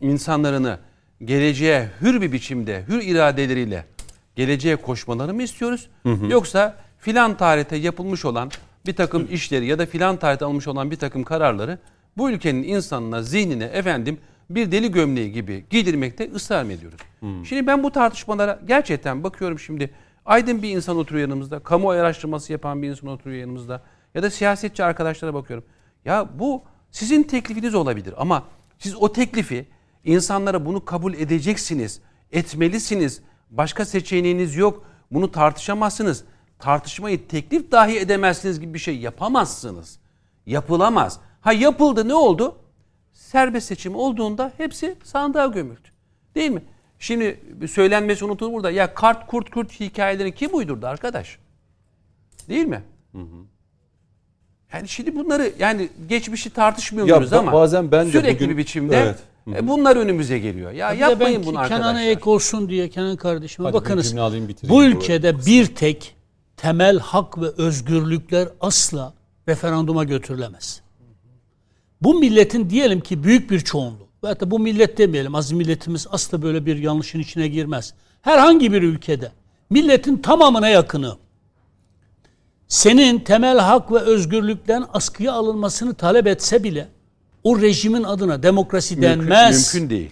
insanlarını 0.01 0.79
geleceğe 1.25 1.89
hür 2.01 2.21
bir 2.21 2.31
biçimde, 2.31 2.83
hür 2.87 3.01
iradeleriyle 3.01 3.85
geleceğe 4.35 4.75
koşmaları 4.75 5.33
mı 5.33 5.43
istiyoruz? 5.43 5.89
Yoksa 6.29 6.77
filan 6.99 7.37
tarihte 7.37 7.75
yapılmış 7.75 8.25
olan 8.25 8.51
bir 8.85 8.93
takım 8.95 9.27
işleri 9.31 9.65
ya 9.65 9.79
da 9.79 9.85
filan 9.85 10.17
tarihte 10.17 10.45
alınmış 10.45 10.67
olan 10.67 10.91
bir 10.91 10.95
takım 10.95 11.23
kararları 11.23 11.77
bu 12.17 12.31
ülkenin 12.31 12.63
insanına, 12.63 13.23
zihnine 13.23 13.63
efendim 13.63 14.17
bir 14.49 14.71
deli 14.71 14.91
gömleği 14.91 15.31
gibi 15.31 15.65
giydirmekte 15.69 16.31
ısrar 16.35 16.63
mı 16.63 16.73
ediyoruz? 16.73 16.99
Şimdi 17.45 17.67
ben 17.67 17.83
bu 17.83 17.91
tartışmalara 17.91 18.59
gerçekten 18.67 19.23
bakıyorum 19.23 19.59
şimdi 19.59 19.89
aydın 20.25 20.61
bir 20.61 20.69
insan 20.69 20.97
oturuyor 20.97 21.27
yanımızda, 21.27 21.59
kamuoyu 21.59 22.01
araştırması 22.01 22.51
yapan 22.51 22.81
bir 22.81 22.89
insan 22.89 23.09
oturuyor 23.09 23.39
yanımızda 23.41 23.81
ya 24.15 24.23
da 24.23 24.29
siyasetçi 24.29 24.83
arkadaşlara 24.83 25.33
bakıyorum. 25.33 25.65
Ya 26.05 26.29
bu 26.39 26.63
sizin 26.91 27.23
teklifiniz 27.23 27.75
olabilir 27.75 28.13
ama 28.17 28.43
siz 28.79 28.95
o 28.95 29.13
teklifi 29.13 29.67
insanlara 30.03 30.65
bunu 30.65 30.85
kabul 30.85 31.13
edeceksiniz, 31.13 32.01
etmelisiniz. 32.31 33.21
Başka 33.49 33.85
seçeneğiniz 33.85 34.55
yok. 34.55 34.85
Bunu 35.11 35.31
tartışamazsınız. 35.31 36.23
Tartışmayı 36.59 37.27
teklif 37.27 37.71
dahi 37.71 37.99
edemezsiniz 37.99 38.59
gibi 38.59 38.73
bir 38.73 38.79
şey 38.79 38.97
yapamazsınız. 38.97 39.99
Yapılamaz. 40.45 41.19
Ha 41.41 41.53
yapıldı 41.53 42.07
ne 42.07 42.13
oldu? 42.13 42.55
Serbest 43.13 43.67
seçim 43.67 43.95
olduğunda 43.95 44.51
hepsi 44.57 44.95
sandığa 45.03 45.47
gömüldü. 45.47 45.87
Değil 46.35 46.51
mi? 46.51 46.63
Şimdi 47.01 47.39
söylenmesi 47.71 48.25
unutulur 48.25 48.53
burada. 48.53 48.71
Ya 48.71 48.93
kart 48.93 49.27
kurt 49.27 49.49
kurt 49.49 49.79
hikayelerini 49.79 50.35
kim 50.35 50.55
uydurdu 50.55 50.87
arkadaş? 50.87 51.37
Değil 52.49 52.65
mi? 52.65 52.83
Yani 54.73 54.87
şimdi 54.87 55.15
bunları 55.15 55.53
yani 55.59 55.89
geçmişi 56.09 56.49
tartışmıyoruz 56.49 57.31
Ya 57.31 57.39
ama 57.39 57.53
bazen 57.53 57.91
ben 57.91 58.07
de 58.07 58.11
sürekli 58.11 58.35
bugün- 58.35 58.49
bir 58.49 58.57
biçimde 58.57 58.97
Evet. 58.97 59.19
e, 59.55 59.67
bunlar 59.67 59.95
önümüze 59.95 60.39
geliyor. 60.39 60.71
Ya 60.71 60.93
yapmayın 60.93 61.39
ben 61.41 61.45
bunu 61.47 61.53
Kenan'a 61.55 61.87
arkadaşlar. 61.87 62.11
ek 62.11 62.29
olsun 62.29 62.69
diye 62.69 62.89
Kenan 62.89 63.15
kardeşime 63.17 63.67
Hadi 63.67 63.73
bakınız. 63.73 64.17
alayım, 64.17 64.49
Bu 64.63 64.69
bu 64.69 64.83
ülkede 64.83 65.45
bir 65.45 65.75
tek 65.75 66.15
temel 66.57 66.99
hak 66.99 67.41
ve 67.41 67.47
özgürlükler 67.47 68.49
asla 68.61 69.13
referanduma 69.47 70.03
götürülemez. 70.03 70.81
Bu 72.01 72.19
milletin 72.19 72.69
diyelim 72.69 73.01
ki 73.01 73.23
büyük 73.23 73.51
bir 73.51 73.59
çoğunluğu 73.59 74.10
ve 74.23 74.27
hatta 74.27 74.51
bu 74.51 74.59
millet 74.59 74.97
demeyelim 74.97 75.35
az 75.35 75.51
milletimiz 75.51 76.07
asla 76.11 76.41
böyle 76.41 76.65
bir 76.65 76.77
yanlışın 76.77 77.19
içine 77.19 77.47
girmez. 77.47 77.93
Herhangi 78.21 78.73
bir 78.73 78.81
ülkede 78.81 79.31
milletin 79.69 80.17
tamamına 80.17 80.67
yakını 80.69 81.17
senin 82.67 83.19
temel 83.19 83.59
hak 83.59 83.91
ve 83.91 83.99
özgürlükten 83.99 84.85
askıya 84.93 85.33
alınmasını 85.33 85.93
talep 85.93 86.27
etse 86.27 86.63
bile 86.63 86.87
o 87.43 87.61
rejimin 87.61 88.03
adına 88.03 88.43
demokrasi 88.43 88.95
Mümkün- 88.95 89.09
denmez. 89.09 89.73
Mümkün 89.73 89.89
değil. 89.89 90.11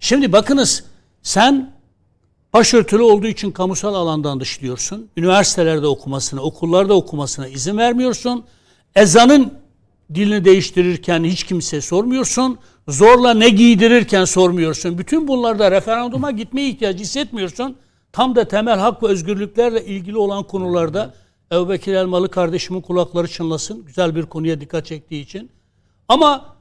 Şimdi 0.00 0.32
bakınız 0.32 0.84
sen 1.22 1.72
başörtülü 2.52 3.02
olduğu 3.02 3.26
için 3.26 3.50
kamusal 3.50 3.94
alandan 3.94 4.40
dışlıyorsun. 4.40 5.08
Üniversitelerde 5.16 5.86
okumasına, 5.86 6.40
okullarda 6.42 6.94
okumasına 6.94 7.48
izin 7.48 7.78
vermiyorsun. 7.78 8.44
Ezanın 8.94 9.52
dilini 10.14 10.44
değiştirirken 10.44 11.24
hiç 11.24 11.44
kimse 11.44 11.80
sormuyorsun. 11.80 12.58
Zorla 12.88 13.34
ne 13.34 13.48
giydirirken 13.48 14.24
sormuyorsun. 14.24 14.98
Bütün 14.98 15.28
bunlarda 15.28 15.70
referanduma 15.70 16.30
gitmeye 16.30 16.68
ihtiyacı 16.68 16.98
hissetmiyorsun. 16.98 17.76
Tam 18.12 18.36
da 18.36 18.48
temel 18.48 18.78
hak 18.78 19.02
ve 19.02 19.06
özgürlüklerle 19.06 19.84
ilgili 19.84 20.18
olan 20.18 20.42
konularda 20.42 21.14
Ebu 21.52 21.68
Bekir 21.68 21.94
Elmalı 21.94 22.30
kardeşimin 22.30 22.80
kulakları 22.80 23.28
çınlasın. 23.28 23.84
Güzel 23.84 24.14
bir 24.14 24.26
konuya 24.26 24.60
dikkat 24.60 24.86
çektiği 24.86 25.22
için. 25.22 25.50
Ama 26.08 26.56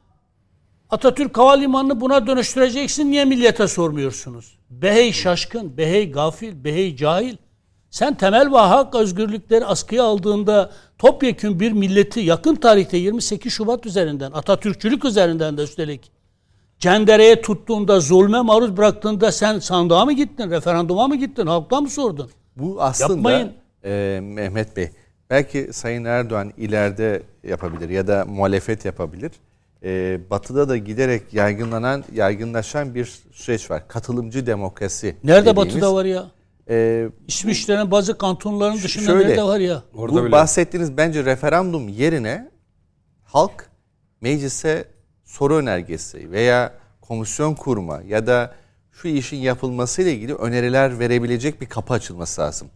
Atatürk 0.89 1.37
Havalimanı'nı 1.37 2.01
buna 2.01 2.27
dönüştüreceksin 2.27 3.11
niye 3.11 3.25
millete 3.25 3.67
sormuyorsunuz? 3.67 4.57
Behey 4.69 5.11
şaşkın, 5.13 5.77
behey 5.77 6.11
gafil, 6.11 6.63
behey 6.63 6.95
cahil. 6.95 7.37
Sen 7.97 8.13
temel 8.13 8.51
ve 8.51 8.57
hak 8.57 8.95
özgürlükleri 8.95 9.65
askıya 9.65 10.03
aldığında 10.03 10.71
topyekün 10.97 11.59
bir 11.59 11.71
milleti 11.71 12.19
yakın 12.19 12.55
tarihte 12.55 12.97
28 12.97 13.53
Şubat 13.53 13.85
üzerinden, 13.85 14.31
Atatürkçülük 14.31 15.05
üzerinden 15.05 15.57
de 15.57 15.63
üstelik 15.63 16.11
cendereye 16.79 17.41
tuttuğunda, 17.41 17.99
zulme 17.99 18.41
maruz 18.41 18.77
bıraktığında 18.77 19.31
sen 19.31 19.59
sandığa 19.59 20.05
mı 20.05 20.13
gittin, 20.13 20.51
referanduma 20.51 21.07
mı 21.07 21.15
gittin, 21.15 21.47
halktan 21.47 21.83
mı 21.83 21.89
sordun? 21.89 22.29
Bu 22.55 22.81
aslında 22.81 23.31
Yapmayın. 23.31 23.51
e, 23.85 24.19
Mehmet 24.23 24.77
Bey 24.77 24.89
belki 25.29 25.73
Sayın 25.73 26.05
Erdoğan 26.05 26.53
ileride 26.57 27.23
yapabilir 27.43 27.89
ya 27.89 28.07
da 28.07 28.25
muhalefet 28.25 28.85
yapabilir. 28.85 29.31
E, 29.83 30.19
batı'da 30.29 30.69
da 30.69 30.77
giderek 30.77 31.33
yaygınlanan, 31.33 32.03
yaygınlaşan 32.13 32.95
bir 32.95 33.19
süreç 33.31 33.71
var. 33.71 33.87
Katılımcı 33.87 34.45
demokrasi. 34.45 35.15
Nerede 35.23 35.45
dediğimiz. 35.45 35.75
batıda 35.75 35.95
var 35.95 36.05
ya? 36.05 36.36
E, 36.69 37.07
İsviçre'nin 37.27 37.91
bazı 37.91 38.17
kantonların 38.17 38.75
dışında 38.83 39.05
şöyle. 39.05 39.29
nerede 39.29 39.43
var 39.43 39.59
ya? 39.59 39.83
Orada 39.93 40.15
bu 40.15 40.23
bile. 40.23 40.31
bahsettiğiniz 40.31 40.97
bence 40.97 41.25
referandum 41.25 41.87
yerine 41.87 42.51
halk 43.23 43.69
meclise 44.21 44.85
soru 45.25 45.55
önergesi 45.55 46.31
veya 46.31 46.73
komisyon 47.01 47.55
kurma 47.55 48.01
ya 48.07 48.27
da 48.27 48.55
şu 48.91 49.07
işin 49.07 49.37
yapılmasıyla 49.37 50.11
ilgili 50.11 50.33
öneriler 50.35 50.99
verebilecek 50.99 51.61
bir 51.61 51.65
kapı 51.65 51.93
açılması 51.93 52.41
lazım. 52.41 52.67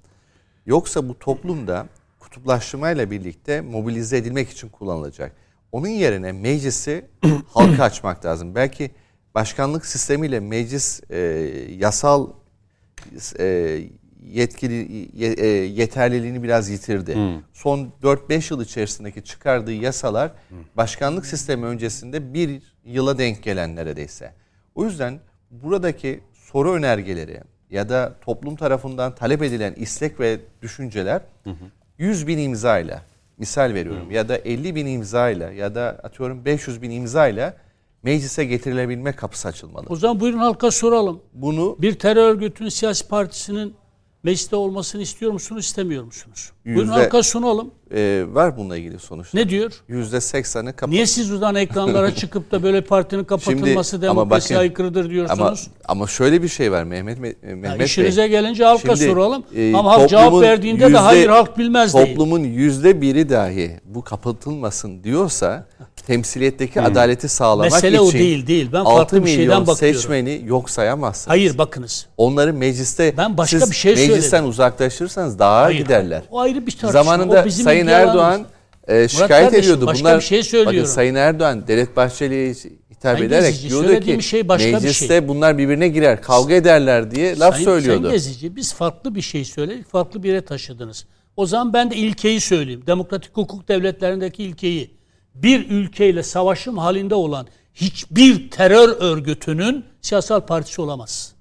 Yoksa 0.66 1.10
bu 1.10 1.20
toplumda 1.20 1.88
kutuplaştırmayla 2.20 3.12
birlikte 3.12 3.62
mobilize 3.62 4.18
edilmek 4.18 4.50
için 4.50 4.70
kullanılacak. 4.70 5.36
Onun 5.72 5.88
yerine 5.88 6.32
meclisi 6.32 7.06
halka 7.48 7.84
açmak 7.84 8.26
lazım. 8.26 8.56
Belki 8.56 8.92
başkanlık 9.36 9.86
sistemiyle 9.86 10.40
meclis 10.40 11.02
e, 11.10 11.18
yasal 11.78 12.30
e, 13.40 13.80
yetkili 14.26 15.10
ye- 15.16 15.34
e, 15.34 15.48
yeterliliğini 15.48 16.44
biraz 16.44 16.70
yitirdi. 16.70 17.16
Son 17.54 17.92
4-5 18.04 18.52
yıl 18.52 18.62
içerisindeki 18.64 19.24
çıkardığı 19.24 19.74
yasalar 19.74 20.32
başkanlık 20.78 21.26
sistemi 21.26 21.66
öncesinde 21.66 22.34
bir 22.34 22.62
yıla 22.86 23.18
denk 23.18 23.44
gelen 23.44 23.76
neredeyse. 23.76 24.34
O 24.76 24.86
yüzden 24.86 25.20
buradaki 25.52 26.20
soru 26.34 26.72
önergeleri 26.74 27.42
ya 27.70 27.90
da 27.90 28.14
toplum 28.26 28.56
tarafından 28.56 29.16
talep 29.16 29.42
edilen 29.44 29.74
istek 29.74 30.20
ve 30.20 30.40
düşünceler 30.62 31.22
100 31.98 32.28
bin 32.28 32.38
imzayla 32.38 33.02
misal 33.38 33.74
veriyorum 33.74 34.12
ya 34.12 34.30
da 34.30 34.38
50 34.38 34.76
bin 34.76 34.86
imzayla 34.86 35.52
ya 35.52 35.76
da 35.76 36.00
atıyorum 36.04 36.46
500 36.46 36.82
bin 36.82 36.92
imzayla 36.92 37.54
meclise 38.04 38.46
getirilebilme 38.46 39.12
kapısı 39.12 39.48
açılmalı. 39.48 39.86
O 39.90 39.96
zaman 39.96 40.20
buyurun 40.20 40.38
halka 40.38 40.72
soralım. 40.72 41.20
Bunu 41.34 41.76
Bir 41.80 41.94
terör 41.94 42.30
örgütünün 42.30 42.70
siyasi 42.70 43.08
partisinin 43.08 43.74
mecliste 44.24 44.56
olmasını 44.56 45.02
istiyor 45.02 45.32
musunuz, 45.32 45.66
istemiyor 45.66 46.04
musunuz? 46.04 46.52
Buyurun 46.66 46.82
Yüzde- 46.82 46.92
halka 46.94 47.24
sunalım. 47.24 47.72
e, 47.96 48.24
var 48.28 48.58
bununla 48.58 48.78
ilgili 48.78 49.00
sonuçlar. 49.00 49.42
Ne 49.42 49.50
diyor? 49.50 49.72
%80'ı 49.90 50.74
kapalı. 50.76 50.96
Niye 50.96 51.06
siz 51.06 51.32
buradan 51.32 51.56
ekranlara 51.56 52.16
çıkıp 52.16 52.52
da 52.52 52.64
böyle 52.64 52.82
partinin 52.82 53.24
kapatılması 53.24 53.90
Şimdi- 53.92 54.02
demokrasiye 54.06 54.58
bakın- 54.60 54.70
aykırıdır 54.70 55.10
diyorsunuz? 55.10 55.40
Ama 55.42 55.56
ama 55.88 56.08
şöyle 56.08 56.44
bir 56.44 56.48
şey 56.48 56.72
var 56.72 56.84
Mehmet 56.84 57.20
Me- 57.20 57.50
Ya 57.50 57.56
Mehmet 57.56 57.88
işinize 57.88 58.22
Bey. 58.22 58.30
gelince 58.30 58.64
halka 58.64 58.96
Şimdi, 58.96 59.10
soralım. 59.12 59.44
e, 59.56 59.74
Ama 59.76 59.92
halk 59.92 60.10
cevap 60.10 60.24
toplumun 60.24 60.44
verdiğinde 60.44 60.80
de 60.82 60.86
yüzde- 60.86 60.98
hayır 60.98 61.30
halk 61.30 61.58
bilmez 61.58 61.94
değil. 61.94 62.08
Toplumun 62.08 62.40
yüzde 62.40 63.02
biri 63.02 63.30
dahi 63.30 63.80
bu 63.86 64.04
kapatılmasın 64.04 65.04
diyorsa 65.04 65.68
temsiliyetteki 66.02 66.82
adaleti 66.82 67.30
sağlamak 67.30 67.72
Mesele 67.72 67.96
için 67.96 68.06
o 68.06 68.12
değil, 68.14 68.48
değil. 68.48 68.70
Ben 68.74 68.80
6 68.80 68.96
farklı 68.96 69.26
bir 69.26 69.30
şeyden 69.32 69.68
bakıyorum. 69.68 70.00
seçmeni 70.00 70.42
yok 70.46 70.70
sayamazsınız. 70.70 71.30
Hayır 71.30 71.58
bakınız. 71.58 72.06
Onları 72.18 72.54
mecliste 72.54 73.14
Ben 73.18 73.38
başka 73.38 73.60
siz 73.60 73.72
bir 73.72 73.76
şey 73.76 73.92
meclisten 73.96 74.30
söyledim. 74.30 74.50
uzaklaştırırsanız 74.50 75.40
daha 75.40 75.62
Hayır, 75.64 75.78
giderler. 75.78 76.22
O 76.32 76.40
ayrı 76.40 76.68
bir 76.68 76.72
tartışma. 76.72 76.92
Zamanında 76.92 77.42
O 77.42 77.46
bizim 77.46 77.64
Sayın. 77.66 77.88
Erdoğan 77.88 78.46
e, 78.88 79.08
şikayet 79.08 79.30
kardeşim, 79.46 79.64
ediyordu. 79.64 79.86
başka 79.86 80.04
Bunlar, 80.04 80.20
bir 80.20 80.24
şey 80.24 80.44
söylüyorum. 80.44 80.80
Bakın 80.80 80.92
Sayın 80.92 81.16
Erdoğan 81.16 81.68
Devlet 81.68 81.96
Bahçeli'ye 81.96 82.50
hitap 82.50 83.18
Sayın 83.18 83.28
ederek 83.30 83.46
Gezici, 83.52 83.70
diyordu 83.70 84.00
ki 84.00 84.24
şey 84.24 84.48
başka 84.48 84.68
bir 84.68 84.74
mecliste 84.74 85.08
şey. 85.08 85.28
bunlar 85.28 85.58
birbirine 85.58 85.88
girer, 85.88 86.22
kavga 86.22 86.54
ederler 86.54 87.12
diye 87.12 87.40
laf 87.40 87.54
Sayın- 87.54 87.66
söylüyordu. 87.66 88.02
Sayın 88.02 88.14
Gezici 88.14 88.56
biz 88.56 88.74
farklı 88.74 89.16
bir 89.16 89.22
şey 89.22 89.46
söyledik, 89.46 89.90
farklı 89.92 90.24
bir 90.24 90.30
yere 90.30 90.46
taşıdınız. 90.46 91.06
O 91.38 91.46
zaman 91.46 91.74
ben 91.74 91.92
de 91.92 91.96
ilkeyi 91.96 92.42
söyleyeyim. 92.42 92.84
Demokratik 92.88 93.38
hukuk 93.38 93.68
devletlerindeki 93.68 94.44
ilkeyi. 94.44 95.01
Bir 95.36 95.70
ülkeyle 95.70 96.24
savaşım 96.24 96.78
halinde 96.78 97.16
olan 97.16 97.48
hiçbir 97.74 98.50
terör 98.52 98.90
örgütünün 99.00 99.86
siyasal 100.02 100.42
partisi 100.42 100.82
olamaz. 100.82 101.34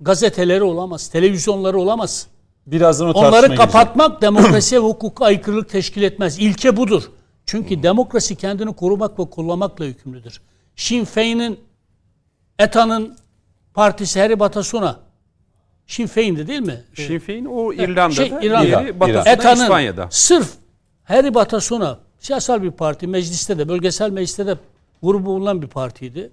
Gazeteleri 0.00 0.62
olamaz, 0.62 1.08
televizyonları 1.08 1.78
olamaz. 1.78 2.26
Birazdan 2.66 3.08
o 3.08 3.12
Onları 3.12 3.54
kapatmak 3.56 4.22
demokrasiye 4.22 4.82
ve 4.82 4.86
hukuka 4.86 5.24
aykırılık 5.24 5.68
teşkil 5.68 6.02
etmez. 6.02 6.38
İlke 6.38 6.76
budur. 6.76 7.02
Çünkü 7.46 7.82
demokrasi 7.82 8.36
kendini 8.36 8.72
korumak 8.76 9.18
ve 9.18 9.30
kullanmakla 9.30 9.84
yükümlüdür. 9.84 10.40
Sinn 10.76 11.04
Féin'in 11.04 11.60
ETA'nın 12.58 13.16
partisi 13.74 14.20
Harry 14.20 14.40
Batasuna 14.40 15.00
Sinn 15.86 16.06
Féin'di 16.06 16.46
değil 16.46 16.60
mi? 16.60 16.84
Sinn 16.94 17.18
Féin 17.18 17.44
o 17.44 17.72
İrlanda'da, 17.72 18.14
Şey, 18.14 18.26
İrlanda. 18.42 18.66
diğeri 18.66 19.00
Batı'sında 19.00 19.30
ETA'nın 19.30 19.62
İspanya'da. 19.62 20.08
sırf 20.10 20.50
Harry 21.04 21.34
Batasuna 21.34 21.98
siyasal 22.24 22.62
bir 22.62 22.70
parti 22.70 23.06
mecliste 23.06 23.58
de 23.58 23.68
bölgesel 23.68 24.10
mecliste 24.10 24.46
de 24.46 24.56
grubu 25.02 25.26
bulunan 25.26 25.62
bir 25.62 25.66
partiydi. 25.66 26.30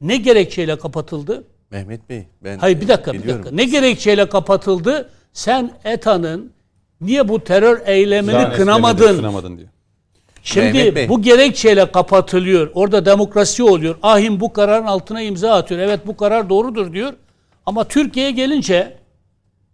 Ne 0.00 0.16
gerekçeyle 0.16 0.78
kapatıldı? 0.78 1.44
Mehmet 1.70 2.08
Bey 2.08 2.26
ben 2.44 2.58
Hayır 2.58 2.80
bir 2.80 2.88
dakika 2.88 3.12
bir 3.12 3.18
biliyorum. 3.18 3.44
dakika. 3.44 3.56
Ne 3.56 3.64
gerekçeyle 3.64 4.28
kapatıldı? 4.28 5.10
Sen 5.32 5.70
ETA'nın 5.84 6.52
niye 7.00 7.28
bu 7.28 7.44
terör 7.44 7.80
eylemini 7.86 8.32
Lanetlemedi, 8.32 8.56
kınamadın? 8.62 9.16
Kınamadın 9.16 9.58
diyor. 9.58 9.68
Mehmet 10.56 10.74
Şimdi 10.74 10.94
Bey. 10.94 11.08
bu 11.08 11.22
gerekçeyle 11.22 11.92
kapatılıyor. 11.92 12.70
Orada 12.74 13.04
demokrasi 13.06 13.62
oluyor. 13.62 13.96
Ahim 14.02 14.40
bu 14.40 14.52
kararın 14.52 14.86
altına 14.86 15.22
imza 15.22 15.54
atıyor. 15.54 15.80
Evet 15.80 16.06
bu 16.06 16.16
karar 16.16 16.48
doğrudur 16.48 16.92
diyor. 16.92 17.12
Ama 17.66 17.84
Türkiye'ye 17.84 18.30
gelince 18.32 18.96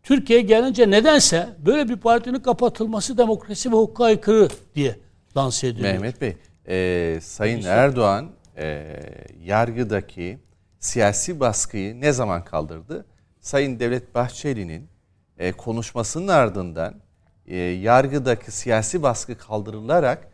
Türkiye'ye 0.02 0.44
gelince 0.44 0.90
nedense 0.90 1.48
böyle 1.66 1.88
bir 1.88 1.96
partinin 1.96 2.40
kapatılması 2.40 3.18
demokrasi 3.18 3.72
ve 3.72 3.76
hukuka 3.76 4.04
aykırı 4.04 4.48
diye 4.74 5.03
lanse 5.36 5.66
ediliyor. 5.66 5.92
Mehmet 5.92 6.20
Bey, 6.20 6.36
e, 6.68 7.18
Sayın 7.20 7.62
Erdoğan 7.62 8.30
e, 8.56 8.96
yargıdaki 9.44 10.38
siyasi 10.78 11.40
baskıyı 11.40 12.00
ne 12.00 12.12
zaman 12.12 12.44
kaldırdı? 12.44 13.04
Sayın 13.40 13.80
Devlet 13.80 14.14
Bahçeli'nin 14.14 14.88
e, 15.38 15.52
konuşmasının 15.52 16.28
ardından 16.28 16.94
e, 17.46 17.56
yargıdaki 17.56 18.50
siyasi 18.50 19.02
baskı 19.02 19.38
kaldırılarak 19.38 20.28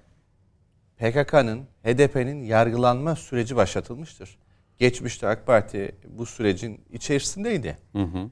PKK'nın, 0.98 1.60
HDP'nin 1.84 2.42
yargılanma 2.42 3.16
süreci 3.16 3.56
başlatılmıştır. 3.56 4.38
geçmişte 4.78 5.28
AK 5.28 5.46
Parti 5.46 5.94
bu 6.08 6.26
sürecin 6.26 6.80
içerisindeydi. 6.92 7.78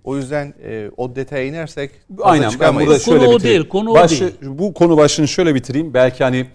O 0.04 0.16
yüzden 0.16 0.54
e, 0.62 0.90
o 0.96 1.16
detaya 1.16 1.44
inersek 1.44 1.90
Aynen 2.22 2.50
ben 2.60 2.74
burada 2.74 2.86
Konu 2.86 2.98
şöyle 3.00 3.26
o 3.26 3.34
bitireyim. 3.34 3.60
değil, 3.60 3.68
konu 3.68 3.90
o 3.90 3.94
Başı- 3.94 4.20
değil. 4.20 4.34
Bu 4.58 4.74
konu 4.74 4.96
başlığını 4.96 5.28
şöyle 5.28 5.54
bitireyim. 5.54 5.94
Belki 5.94 6.24
hani 6.24 6.46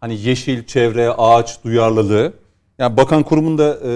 hani 0.00 0.20
yeşil, 0.20 0.64
çevre, 0.64 1.10
ağaç 1.10 1.64
duyarlılığı. 1.64 2.32
Yani 2.78 2.96
bakan 2.96 3.22
kurumunda 3.22 3.78
e, 3.84 3.90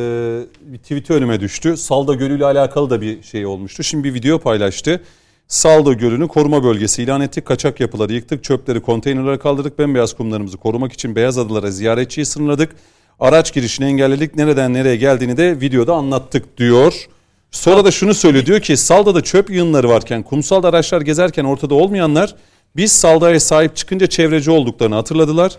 bir 0.72 0.78
tweet'i 0.78 1.12
önüme 1.12 1.40
düştü. 1.40 1.76
Salda 1.76 2.14
Gölü 2.14 2.36
ile 2.36 2.44
alakalı 2.44 2.90
da 2.90 3.00
bir 3.00 3.22
şey 3.22 3.46
olmuştu. 3.46 3.82
Şimdi 3.82 4.04
bir 4.04 4.14
video 4.14 4.38
paylaştı. 4.38 5.02
Salda 5.48 5.92
Gölü'nü 5.92 6.28
koruma 6.28 6.64
bölgesi 6.64 7.02
ilan 7.02 7.20
ettik. 7.20 7.44
Kaçak 7.44 7.80
yapıları 7.80 8.12
yıktık. 8.12 8.44
Çöpleri 8.44 8.80
konteynerlara 8.80 9.38
kaldırdık. 9.38 9.78
Bembeyaz 9.78 10.14
kumlarımızı 10.14 10.56
korumak 10.56 10.92
için 10.92 11.16
beyaz 11.16 11.38
adalara 11.38 11.70
ziyaretçiyi 11.70 12.26
sınırladık. 12.26 12.76
Araç 13.20 13.54
girişini 13.54 13.86
engelledik. 13.86 14.36
Nereden 14.36 14.74
nereye 14.74 14.96
geldiğini 14.96 15.36
de 15.36 15.60
videoda 15.60 15.94
anlattık 15.94 16.58
diyor. 16.58 17.08
Sonra 17.50 17.84
da 17.84 17.90
şunu 17.90 18.14
söylüyor 18.14 18.46
diyor 18.46 18.60
ki 18.60 18.76
Salda'da 18.76 19.20
çöp 19.20 19.50
yığınları 19.50 19.88
varken 19.88 20.22
kumsalda 20.22 20.68
araçlar 20.68 21.00
gezerken 21.00 21.44
ortada 21.44 21.74
olmayanlar 21.74 22.34
biz 22.76 22.92
Salda'ya 22.92 23.40
sahip 23.40 23.76
çıkınca 23.76 24.06
çevreci 24.06 24.50
olduklarını 24.50 24.94
hatırladılar. 24.94 25.52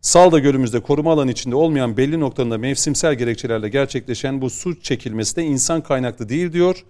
Salda 0.00 0.38
Gölümüzde 0.38 0.80
koruma 0.80 1.12
alanı 1.12 1.30
içinde 1.30 1.56
olmayan 1.56 1.96
belli 1.96 2.20
noktalarında 2.20 2.58
mevsimsel 2.58 3.14
gerekçelerle 3.14 3.68
gerçekleşen 3.68 4.40
bu 4.40 4.50
su 4.50 4.80
çekilmesi 4.80 5.36
de 5.36 5.44
insan 5.44 5.80
kaynaklı 5.80 6.28
değil 6.28 6.52
diyor. 6.52 6.84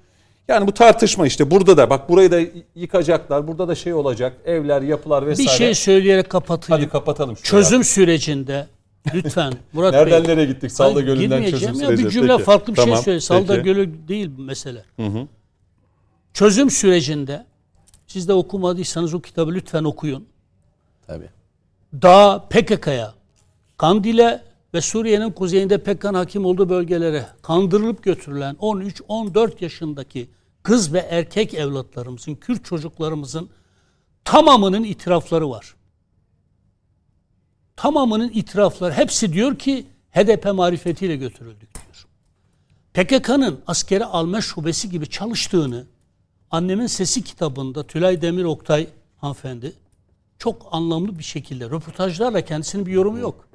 Yani 0.48 0.66
bu 0.66 0.74
tartışma 0.74 1.26
işte 1.26 1.50
burada 1.50 1.76
da 1.76 1.90
bak 1.90 2.08
burayı 2.08 2.30
da 2.30 2.40
yıkacaklar. 2.74 3.48
Burada 3.48 3.68
da 3.68 3.74
şey 3.74 3.94
olacak. 3.94 4.36
Evler, 4.44 4.82
yapılar 4.82 5.22
Bir 5.22 5.28
vesaire. 5.28 5.50
şey 5.50 5.74
söyleyerek 5.74 6.30
kapatayım. 6.30 6.80
Hadi 6.80 6.92
kapatalım. 6.92 7.34
Çözüm 7.34 7.84
sürecinde 7.84 8.66
lütfen 9.14 9.52
Murat 9.72 9.92
Nereden 9.92 10.24
Bey. 10.24 10.30
nereye 10.30 10.46
gittik? 10.46 10.72
Salda 10.72 11.00
Gölü'nden 11.00 11.50
çözüm 11.50 11.68
ya, 11.68 11.74
süreci. 11.74 12.04
Bir 12.04 12.10
cümle 12.10 12.32
Peki. 12.32 12.44
farklı 12.44 12.72
bir 12.72 12.76
Tamam, 12.76 12.94
şey 12.96 13.04
söyle. 13.04 13.20
Salda 13.20 13.52
peki. 13.52 13.64
Gölü 13.64 14.08
değil 14.08 14.30
bu 14.38 14.42
mesele. 14.42 14.84
Çözüm 16.34 16.70
sürecinde 16.70 17.46
siz 18.06 18.28
de 18.28 18.32
okumadıysanız 18.32 19.14
o 19.14 19.20
kitabı 19.20 19.54
lütfen 19.54 19.84
okuyun. 19.84 20.26
Tabii. 21.06 21.28
Dağ 21.92 22.48
PKK'ya, 22.50 23.14
Kandil'e 23.78 24.42
ve 24.74 24.80
Suriye'nin 24.80 25.30
kuzeyinde 25.30 25.78
PKK'nın 25.78 26.14
hakim 26.14 26.44
olduğu 26.44 26.68
bölgelere 26.68 27.26
kandırılıp 27.42 28.02
götürülen 28.02 28.54
13-14 28.54 29.64
yaşındaki 29.64 30.28
kız 30.62 30.92
ve 30.92 30.98
erkek 30.98 31.54
evlatlarımızın, 31.54 32.34
Kürt 32.34 32.64
çocuklarımızın 32.64 33.50
tamamının 34.24 34.84
itirafları 34.84 35.50
var. 35.50 35.74
Tamamının 37.76 38.30
itirafları, 38.34 38.92
hepsi 38.92 39.32
diyor 39.32 39.58
ki 39.58 39.86
HDP 40.10 40.54
marifetiyle 40.54 41.16
götürüldük 41.16 41.68
diyor. 41.74 42.06
PKK'nın 42.94 43.60
askere 43.66 44.04
alma 44.04 44.40
şubesi 44.40 44.90
gibi 44.90 45.10
çalıştığını 45.10 45.86
Annemin 46.50 46.86
Sesi 46.86 47.24
kitabında 47.24 47.86
Tülay 47.86 48.22
Demir 48.22 48.44
Oktay 48.44 48.86
hanımefendi 49.16 49.72
çok 50.40 50.68
anlamlı 50.72 51.18
bir 51.18 51.24
şekilde 51.24 51.64
röportajlarla 51.64 52.40
kendisinin 52.40 52.86
bir 52.86 52.92
yorumu 52.92 53.18
yok. 53.18 53.48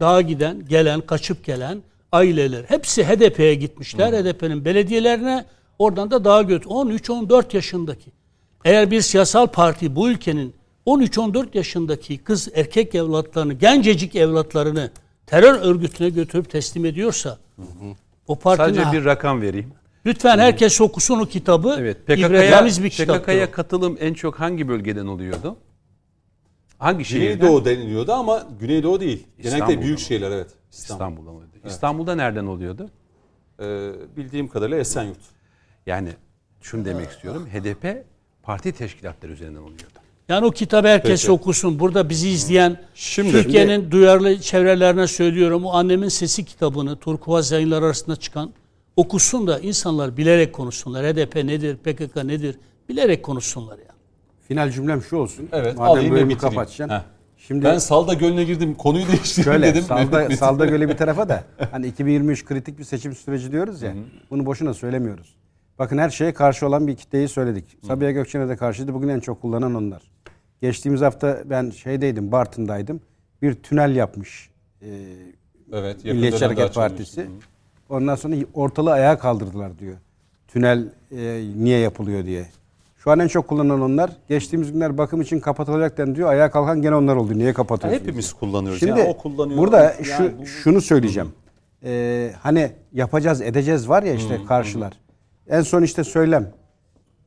Dağa 0.00 0.20
giden, 0.20 0.64
gelen, 0.68 1.00
kaçıp 1.00 1.44
gelen 1.44 1.82
aileler 2.12 2.64
hepsi 2.68 3.04
HDP'ye 3.04 3.54
gitmişler. 3.54 4.12
HDP'nin 4.12 4.64
belediyelerine 4.64 5.44
oradan 5.78 6.10
da 6.10 6.24
dağa 6.24 6.42
götür. 6.42 6.68
13-14 6.68 7.56
yaşındaki. 7.56 8.10
Eğer 8.64 8.90
bir 8.90 9.00
siyasal 9.00 9.46
parti 9.46 9.96
bu 9.96 10.10
ülkenin 10.10 10.54
13-14 10.86 11.46
yaşındaki 11.56 12.18
kız 12.18 12.48
erkek 12.54 12.94
evlatlarını, 12.94 13.52
gencecik 13.52 14.16
evlatlarını 14.16 14.90
terör 15.26 15.60
örgütüne 15.60 16.10
götürüp 16.10 16.50
teslim 16.50 16.84
ediyorsa 16.84 17.38
o 18.28 18.36
partinin 18.36 18.82
Sadece 18.82 18.92
bir 18.92 19.04
rakam 19.04 19.42
vereyim. 19.42 19.72
lütfen 20.06 20.38
herkes 20.38 20.80
okusun 20.80 21.18
o 21.18 21.26
kitabı. 21.26 21.76
Evet. 21.78 22.08
Bir 22.08 22.14
PKK'ya 22.14 22.68
kitaptır. 22.68 23.22
PKK'ya 23.22 23.50
katılım 23.50 23.96
en 24.00 24.14
çok 24.14 24.40
hangi 24.40 24.68
bölgeden 24.68 25.06
oluyordu? 25.06 25.56
Hangi 26.78 27.04
şehirden? 27.04 27.38
Güneydoğu 27.38 27.64
deniliyordu 27.64 28.12
ama 28.12 28.46
Güneydoğu 28.60 29.00
değil. 29.00 29.26
Genellikle 29.36 29.56
İstanbul'da 29.58 29.80
büyük 29.82 29.98
mı? 29.98 30.04
şehirler 30.04 30.30
evet. 30.30 30.50
İstanbul. 30.70 30.94
İstanbul'da 30.94 31.32
mıydı? 31.32 31.48
İstanbul'da 31.66 32.14
nereden 32.14 32.46
oluyordu? 32.46 32.90
Ee, 33.60 33.90
bildiğim 34.16 34.48
kadarıyla 34.48 34.78
Esenyurt. 34.78 35.18
Yani 35.86 36.08
şunu 36.60 36.84
demek 36.84 37.10
istiyorum. 37.10 37.48
HDP 37.52 38.04
parti 38.42 38.72
teşkilatları 38.72 39.32
üzerinden 39.32 39.60
oluyordu. 39.60 39.82
Yani 40.28 40.46
o 40.46 40.50
kitabı 40.50 40.88
herkes 40.88 41.22
Peki. 41.22 41.32
okusun. 41.32 41.78
Burada 41.78 42.08
bizi 42.08 42.28
izleyen 42.28 42.80
Şimdi- 42.94 43.30
Türkiye'nin 43.32 43.90
duyarlı 43.90 44.40
çevrelerine 44.40 45.06
söylüyorum. 45.06 45.64
O 45.64 45.72
Annemin 45.72 46.08
Sesi 46.08 46.44
kitabını 46.44 46.96
Turkuaz 46.96 47.50
yayınları 47.52 47.84
arasında 47.84 48.16
çıkan 48.16 48.52
okusun 48.96 49.46
da 49.46 49.58
insanlar 49.58 50.16
bilerek 50.16 50.52
konuşsunlar. 50.52 51.06
HDP 51.06 51.46
nedir, 51.46 51.76
PKK 51.76 52.16
nedir 52.24 52.56
bilerek 52.88 53.22
konuşsunlar 53.22 53.78
ya. 53.78 53.88
Final 54.48 54.70
cümlem 54.70 55.02
şu 55.02 55.16
olsun. 55.16 55.48
Evet 55.52 55.76
Madem 55.76 56.10
böyle 56.10 56.28
bir 56.28 56.38
kapatacaksın. 56.38 57.02
Şimdi 57.36 57.64
Ben 57.64 57.78
Salda 57.78 58.14
Gölü'ne 58.14 58.44
girdim 58.44 58.74
konuyu 58.74 59.06
değiştirdim 59.08 59.52
şöyle 59.52 59.66
dedim. 59.66 59.82
salda, 59.82 60.36
salda 60.36 60.66
göle 60.66 60.88
bir 60.88 60.96
tarafa 60.96 61.28
da 61.28 61.44
hani 61.70 61.86
2023 61.86 62.44
kritik 62.44 62.78
bir 62.78 62.84
seçim 62.84 63.14
süreci 63.14 63.52
diyoruz 63.52 63.82
ya. 63.82 63.94
Bunu 64.30 64.46
boşuna 64.46 64.74
söylemiyoruz. 64.74 65.36
Bakın 65.78 65.98
her 65.98 66.10
şeye 66.10 66.32
karşı 66.34 66.66
olan 66.66 66.86
bir 66.86 66.96
kitleyi 66.96 67.28
söyledik. 67.28 67.78
Sabiha 67.86 68.10
Gökçen'e 68.10 68.48
de 68.48 68.56
karşıydı. 68.56 68.94
Bugün 68.94 69.08
en 69.08 69.20
çok 69.20 69.42
kullanan 69.42 69.74
onlar. 69.74 70.02
Geçtiğimiz 70.60 71.00
hafta 71.00 71.42
ben 71.44 71.70
şeydeydim, 71.70 72.32
Bartın'daydım. 72.32 73.00
Bir 73.42 73.54
tünel 73.54 73.96
yapmış. 73.96 74.50
Ee, 74.82 74.86
Evet, 75.72 76.04
Milliyetçi 76.04 76.44
Hareket. 76.44 76.74
Partisi. 76.74 77.26
Ondan 77.88 78.14
sonra 78.14 78.36
ortalığı 78.54 78.92
ayağa 78.92 79.18
kaldırdılar 79.18 79.78
diyor. 79.78 79.96
Tünel 80.48 80.88
e, 81.10 81.42
niye 81.56 81.78
yapılıyor 81.78 82.24
diye. 82.24 82.46
Şu 82.98 83.10
an 83.10 83.18
en 83.18 83.28
çok 83.28 83.48
kullanılan 83.48 83.80
onlar. 83.80 84.10
Geçtiğimiz 84.28 84.72
günler 84.72 84.98
bakım 84.98 85.20
için 85.20 85.40
kapatılacak 85.40 85.98
deniliyor. 85.98 86.28
Ayağa 86.28 86.50
kalkan 86.50 86.82
gene 86.82 86.94
onlar 86.94 87.16
oldu. 87.16 87.34
Niye 87.38 87.46
Ya 87.48 87.54
kapatıyorsunuz? 87.54 88.02
Hepimiz 88.02 88.32
kullanıyoruz. 88.32 88.80
Şimdi 88.80 89.00
yani 89.00 89.10
o 89.10 89.16
kullanıyor. 89.16 89.58
burada 89.58 89.82
Yani 89.82 90.04
şu 90.04 90.38
bu- 90.40 90.46
şunu 90.46 90.80
söyleyeceğim. 90.80 91.28
Ee, 91.84 92.32
hani 92.42 92.70
yapacağız 92.92 93.40
edeceğiz 93.40 93.88
var 93.88 94.02
ya 94.02 94.12
işte 94.14 94.38
karşılar. 94.48 94.92
En 95.48 95.60
son 95.60 95.82
işte 95.82 96.04
söylem. 96.04 96.48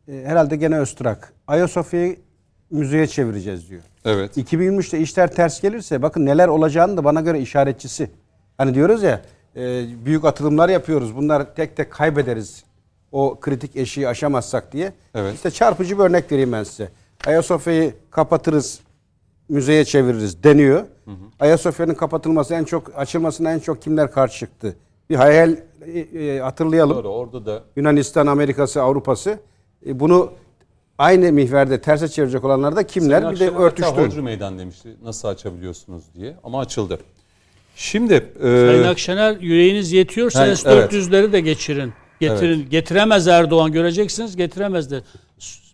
Ee, 0.08 0.24
herhalde 0.26 0.56
gene 0.56 0.80
Öztürk. 0.80 1.34
Ayasofya'yı 1.48 2.16
müzeye 2.72 3.08
çevireceğiz 3.08 3.70
diyor. 3.70 3.82
Evet. 4.06 4.38
2023'te 4.38 5.00
işler 5.00 5.32
ters 5.36 5.62
gelirse 5.62 6.02
bakın 6.02 6.26
neler 6.26 6.48
olacağını 6.48 6.98
da 6.98 7.04
bana 7.04 7.22
göre 7.22 7.40
işaretçisi. 7.40 8.12
Hani 8.58 8.74
diyoruz 8.74 9.04
ya 9.04 9.22
e, 9.56 9.84
büyük 10.06 10.26
atılımlar 10.26 10.70
yapıyoruz. 10.70 11.16
Bunlar 11.16 11.56
tek 11.56 11.78
tek 11.78 11.92
kaybederiz. 11.92 12.64
O 13.12 13.40
kritik 13.40 13.76
eşiği 13.76 14.08
aşamazsak 14.08 14.72
diye. 14.74 14.94
Evet. 15.16 15.36
İşte 15.36 15.52
çarpıcı 15.52 16.00
bir 16.00 16.04
örnek 16.04 16.32
vereyim 16.32 16.52
ben 16.52 16.64
size. 16.64 16.90
Ayasofya'yı 17.26 17.94
kapatırız, 18.12 18.80
müzeye 19.50 19.86
çeviririz 19.86 20.44
deniyor. 20.44 20.84
Ayasofya'nın 21.40 21.94
kapatılması 21.94 22.54
en 22.54 22.64
çok 22.64 22.92
açılmasına 23.00 23.54
en 23.54 23.60
çok 23.60 23.82
kimler 23.82 24.12
karşı 24.12 24.40
çıktı? 24.40 24.76
Bir 25.10 25.16
hayal 25.16 25.56
e, 25.86 26.00
e, 26.00 26.40
hatırlayalım. 26.40 26.98
Doğru 26.98 27.10
orada 27.10 27.46
da 27.46 27.64
Yunanistan, 27.76 28.28
Amerika'sı, 28.28 28.82
Avrupa'sı. 28.82 29.40
E, 29.86 30.00
bunu 30.00 30.32
aynı 30.98 31.32
mihverde 31.32 31.82
terse 31.82 32.08
çevirecek 32.08 32.44
olanlar 32.44 32.76
da 32.76 32.88
kimler? 32.88 33.22
Sayın 33.22 33.36
bir 33.36 33.40
de 33.40 33.50
örtüştürün. 33.50 34.06
Hodri 34.10 34.22
Meydan 34.22 34.60
demişti. 34.60 34.90
Nasıl 35.04 35.28
açabiliyorsunuz 35.28 36.04
diye. 36.16 36.36
Ama 36.44 36.60
açıldı. 36.60 37.00
Şimdi 37.76 38.14
e, 38.14 38.42
Sayın 38.42 38.84
Akşener 38.84 39.38
yüreğiniz 39.38 39.92
yetiyorsa 39.92 40.48
Ha, 40.48 40.56
S-400'leri 40.56 41.32
de 41.32 41.42
geçirin. 41.42 41.94
Getirin. 42.22 42.68
Getiremez 42.70 43.28
Erdoğan 43.28 43.72
göreceksiniz 43.72 44.36
getiremez 44.36 44.92
de. 44.92 45.02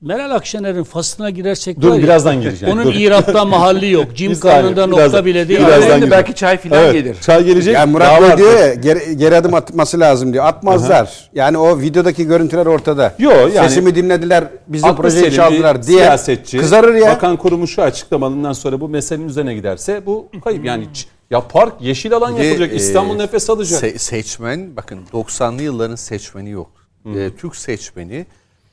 Meral 0.01 0.31
Akşener'in 0.31 0.83
faslına 0.83 1.29
girersek 1.29 1.81
Dur, 1.81 1.93
ya, 1.93 2.03
birazdan 2.03 2.41
gireceğim, 2.41 2.75
Onun 2.75 2.85
dur. 2.85 2.93
Mahalli 3.47 3.91
yok. 3.91 4.05
Bir 4.11 4.35
saniye, 4.35 4.61
Carr'ında 4.61 4.87
birazdan- 4.87 4.91
nokta 5.05 5.25
bile 5.25 5.47
değil. 5.47 5.59
birazdan 5.59 5.81
gireceğim. 5.81 6.11
belki 6.11 6.35
çay 6.35 6.57
filan 6.57 6.83
evet, 6.83 6.93
gelir. 6.93 7.17
çay 7.21 7.43
gelecek. 7.43 7.73
Ya 7.73 7.79
daha 7.79 7.85
Murat. 7.85 8.21
Bey 8.21 8.37
diyor 8.37 8.59
ya 8.59 8.73
geri, 8.73 9.17
geri 9.17 9.35
adım 9.35 9.53
atması 9.53 9.99
lazım 9.99 10.33
diyor. 10.33 10.45
Atmazlar. 10.45 11.29
Yani 11.33 11.57
o 11.57 11.79
videodaki 11.79 12.25
görüntüler 12.27 12.65
ortada. 12.65 13.13
Yo, 13.19 13.31
yani- 13.31 13.69
Sesimi 13.69 13.95
dinlediler, 13.95 14.43
bizim 14.67 14.95
projeyi 14.95 15.31
çaldılar 15.31 15.83
diye 15.83 15.97
siyasetçi, 15.97 16.57
kızarır 16.57 16.95
ya. 16.95 17.09
Bakan 17.09 17.37
kurumu 17.37 17.67
şu 17.67 17.81
açıklamalından 17.81 18.53
sonra 18.53 18.81
bu 18.81 18.89
meselenin 18.89 19.27
üzerine 19.27 19.55
giderse 19.55 20.05
bu 20.05 20.27
kayıp. 20.43 20.65
Yani 20.65 20.87
ya 21.31 21.47
park 21.47 21.81
yeşil 21.81 22.13
alan 22.13 22.35
Bir 22.35 22.39
de, 22.41 22.45
yapılacak. 22.45 22.73
e, 22.73 22.75
İstanbul 22.75 23.15
nefes 23.15 23.49
alacak. 23.49 23.83
se- 23.83 23.97
seçmen 23.97 24.75
bakın 24.75 24.99
90'lı 25.13 25.61
yılların 25.61 25.95
seçmeni 25.95 26.49
yok. 26.49 26.71
E, 27.15 27.31
Türk 27.37 27.55
seçmeni 27.55 28.25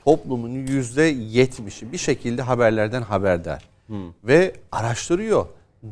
toplumun 0.05 0.50
yüzde 0.50 1.02
yetmişi 1.02 1.92
bir 1.92 1.98
şekilde 1.98 2.42
haberlerden 2.42 3.02
haberdar. 3.02 3.68
Ve 4.24 4.52
araştırıyor. 4.72 5.46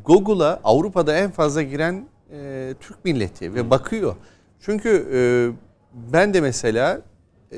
Google'a 0.04 0.60
Avrupa'da 0.64 1.16
en 1.16 1.30
fazla 1.30 1.62
giren 1.62 2.06
e, 2.32 2.74
Türk 2.80 3.04
milleti 3.04 3.54
ve 3.54 3.70
bakıyor. 3.70 4.16
Çünkü 4.60 5.08
e, 5.14 5.20
ben 6.12 6.34
de 6.34 6.40
mesela 6.40 7.00
e, 7.52 7.56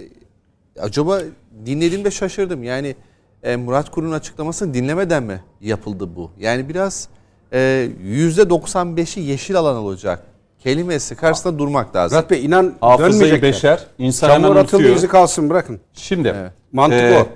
acaba 0.80 1.20
dinlediğimde 1.66 2.10
şaşırdım. 2.10 2.62
Yani 2.64 2.96
e, 3.42 3.56
Murat 3.56 3.90
Kurum'un 3.90 4.12
açıklamasını 4.14 4.74
dinlemeden 4.74 5.22
mi 5.22 5.40
yapıldı 5.60 6.16
bu? 6.16 6.30
Yani 6.38 6.68
biraz 6.68 7.08
e, 7.08 7.14
%95'i 7.52 9.22
yeşil 9.22 9.56
alan 9.56 9.76
olacak 9.76 10.24
kelimesi 10.64 11.16
karşısında 11.16 11.58
durmak 11.58 11.96
lazım. 11.96 12.16
Murat 12.16 12.30
Bey 12.30 12.44
inan 12.44 12.74
Hafızayı 12.80 13.12
dönmeyecekler. 13.12 13.52
beşer, 13.52 13.86
insan 13.98 14.28
hemen 14.28 14.42
Çamur 14.42 14.56
atıldı 14.56 14.76
unutuyor. 14.76 14.96
izi 14.96 15.08
kalsın 15.08 15.50
bırakın. 15.50 15.80
Şimdi 15.92 16.34
Evet. 16.36 16.52
Mantık 16.72 17.00
e, 17.00 17.18
o. 17.18 17.26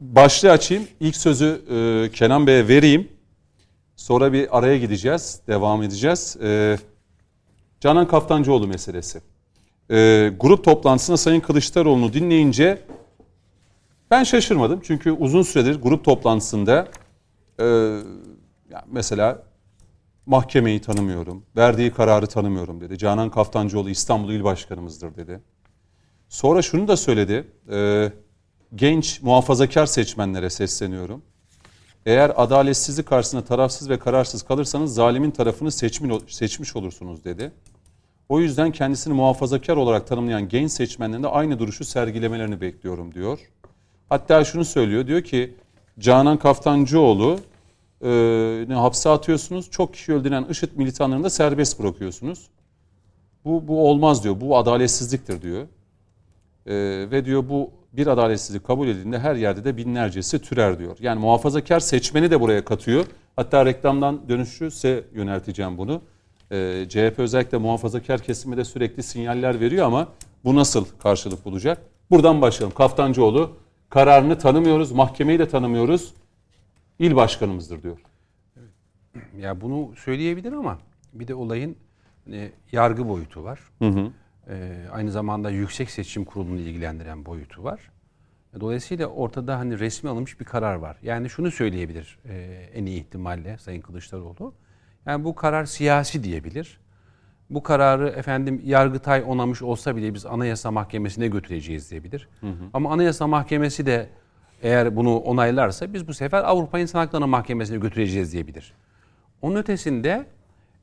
Başlığı 0.00 0.50
açayım. 0.50 0.84
İlk 1.00 1.16
sözü 1.16 1.62
e, 1.70 2.10
Kenan 2.12 2.46
Bey'e 2.46 2.68
vereyim. 2.68 3.08
Sonra 3.96 4.32
bir 4.32 4.58
araya 4.58 4.78
gideceğiz. 4.78 5.40
Devam 5.48 5.82
edeceğiz. 5.82 6.36
E, 6.42 6.78
Canan 7.80 8.08
Kaftancıoğlu 8.08 8.66
meselesi. 8.66 9.20
E, 9.90 10.30
grup 10.40 10.64
toplantısında 10.64 11.16
Sayın 11.16 11.40
Kılıçdaroğlu'nu 11.40 12.12
dinleyince 12.12 12.78
ben 14.10 14.24
şaşırmadım. 14.24 14.80
Çünkü 14.84 15.12
uzun 15.12 15.42
süredir 15.42 15.80
grup 15.82 16.04
toplantısında 16.04 16.88
e, 17.60 17.64
ya 18.72 18.84
mesela 18.86 19.42
mahkemeyi 20.26 20.80
tanımıyorum, 20.80 21.44
verdiği 21.56 21.90
kararı 21.90 22.26
tanımıyorum 22.26 22.80
dedi. 22.80 22.98
Canan 22.98 23.30
Kaftancıoğlu 23.30 23.90
İstanbul 23.90 24.32
İl 24.32 24.44
Başkanımızdır 24.44 25.16
dedi. 25.16 25.40
Sonra 26.28 26.62
şunu 26.62 26.88
da 26.88 26.96
söyledi. 26.96 27.46
e, 27.70 28.12
genç 28.74 29.22
muhafazakar 29.22 29.86
seçmenlere 29.86 30.50
sesleniyorum. 30.50 31.22
Eğer 32.06 32.32
adaletsizlik 32.36 33.06
karşısında 33.06 33.44
tarafsız 33.44 33.90
ve 33.90 33.98
kararsız 33.98 34.42
kalırsanız 34.42 34.94
zalimin 34.94 35.30
tarafını 35.30 35.72
seçmin, 35.72 36.22
seçmiş 36.28 36.76
olursunuz 36.76 37.24
dedi. 37.24 37.52
O 38.28 38.40
yüzden 38.40 38.72
kendisini 38.72 39.14
muhafazakar 39.14 39.76
olarak 39.76 40.06
tanımlayan 40.06 40.48
genç 40.48 40.72
seçmenlerin 40.72 41.22
de 41.22 41.28
aynı 41.28 41.58
duruşu 41.58 41.84
sergilemelerini 41.84 42.60
bekliyorum 42.60 43.14
diyor. 43.14 43.38
Hatta 44.08 44.44
şunu 44.44 44.64
söylüyor 44.64 45.06
diyor 45.06 45.22
ki 45.22 45.54
Canan 45.98 46.38
Kaftancıoğlu 46.38 47.40
e, 48.02 48.74
hapse 48.74 49.10
atıyorsunuz 49.10 49.70
çok 49.70 49.94
kişi 49.94 50.12
öldüren 50.12 50.44
IŞİD 50.50 50.68
militanlarını 50.76 51.24
da 51.24 51.30
serbest 51.30 51.80
bırakıyorsunuz. 51.80 52.48
Bu, 53.44 53.68
bu 53.68 53.88
olmaz 53.88 54.24
diyor 54.24 54.40
bu 54.40 54.56
adaletsizliktir 54.56 55.42
diyor. 55.42 55.62
E, 56.66 56.74
ve 57.10 57.24
diyor 57.24 57.48
bu 57.48 57.70
bir 57.92 58.06
adaletsizlik 58.06 58.64
kabul 58.66 58.88
edildiğinde 58.88 59.18
her 59.18 59.34
yerde 59.34 59.64
de 59.64 59.76
binlercesi 59.76 60.38
türer 60.38 60.78
diyor. 60.78 60.96
Yani 61.00 61.20
muhafazakar 61.20 61.80
seçmeni 61.80 62.30
de 62.30 62.40
buraya 62.40 62.64
katıyor. 62.64 63.06
Hatta 63.36 63.66
reklamdan 63.66 64.28
dönüşürse 64.28 65.04
yönelteceğim 65.14 65.78
bunu. 65.78 66.00
Ee, 66.52 66.86
CHP 66.88 67.14
özellikle 67.18 67.58
muhafazakar 67.58 68.20
kesime 68.20 68.56
de 68.56 68.64
sürekli 68.64 69.02
sinyaller 69.02 69.60
veriyor 69.60 69.86
ama 69.86 70.08
bu 70.44 70.56
nasıl 70.56 70.84
karşılık 70.98 71.44
bulacak? 71.44 71.78
Buradan 72.10 72.42
başlayalım. 72.42 72.74
Kaftancıoğlu 72.74 73.50
kararını 73.88 74.38
tanımıyoruz, 74.38 74.92
mahkemeyi 74.92 75.38
de 75.38 75.48
tanımıyoruz. 75.48 76.14
İl 77.02 77.16
başkanımızdır 77.16 77.82
diyor. 77.82 77.98
Ya 79.38 79.60
bunu 79.60 79.96
söyleyebilir 79.96 80.52
ama 80.52 80.78
bir 81.12 81.28
de 81.28 81.34
olayın 81.34 81.76
e, 82.32 82.50
yargı 82.72 83.08
boyutu 83.08 83.44
var. 83.44 83.60
E, 84.48 84.86
aynı 84.92 85.10
zamanda 85.10 85.50
Yüksek 85.50 85.90
Seçim 85.90 86.24
Kurulu'nu 86.24 86.60
ilgilendiren 86.60 87.26
boyutu 87.26 87.64
var. 87.64 87.90
Dolayısıyla 88.60 89.06
ortada 89.06 89.58
hani 89.58 89.78
resmi 89.78 90.10
alınmış 90.10 90.40
bir 90.40 90.44
karar 90.44 90.74
var. 90.74 90.96
Yani 91.02 91.30
şunu 91.30 91.50
söyleyebilir 91.50 92.18
e, 92.28 92.34
en 92.74 92.86
iyi 92.86 93.00
ihtimalle 93.00 93.58
Sayın 93.58 93.80
Kılıçdaroğlu. 93.80 94.54
Yani 95.06 95.24
bu 95.24 95.34
karar 95.34 95.64
siyasi 95.64 96.24
diyebilir. 96.24 96.80
Bu 97.50 97.62
kararı 97.62 98.08
efendim 98.08 98.62
Yargıtay 98.64 99.24
onamış 99.26 99.62
olsa 99.62 99.96
bile 99.96 100.14
biz 100.14 100.26
Anayasa 100.26 100.70
Mahkemesi'ne 100.70 101.28
götüreceğiz 101.28 101.90
diyebilir. 101.90 102.28
Ama 102.72 102.92
Anayasa 102.92 103.26
Mahkemesi 103.26 103.86
de 103.86 104.08
eğer 104.62 104.96
bunu 104.96 105.16
onaylarsa 105.16 105.92
biz 105.92 106.08
bu 106.08 106.14
sefer 106.14 106.44
Avrupa 106.44 106.78
İnsan 106.78 106.98
Hakları 106.98 107.26
Mahkemesi'ne 107.26 107.78
götüreceğiz 107.78 108.32
diyebilir. 108.32 108.72
Onun 109.42 109.56
ötesinde 109.56 110.26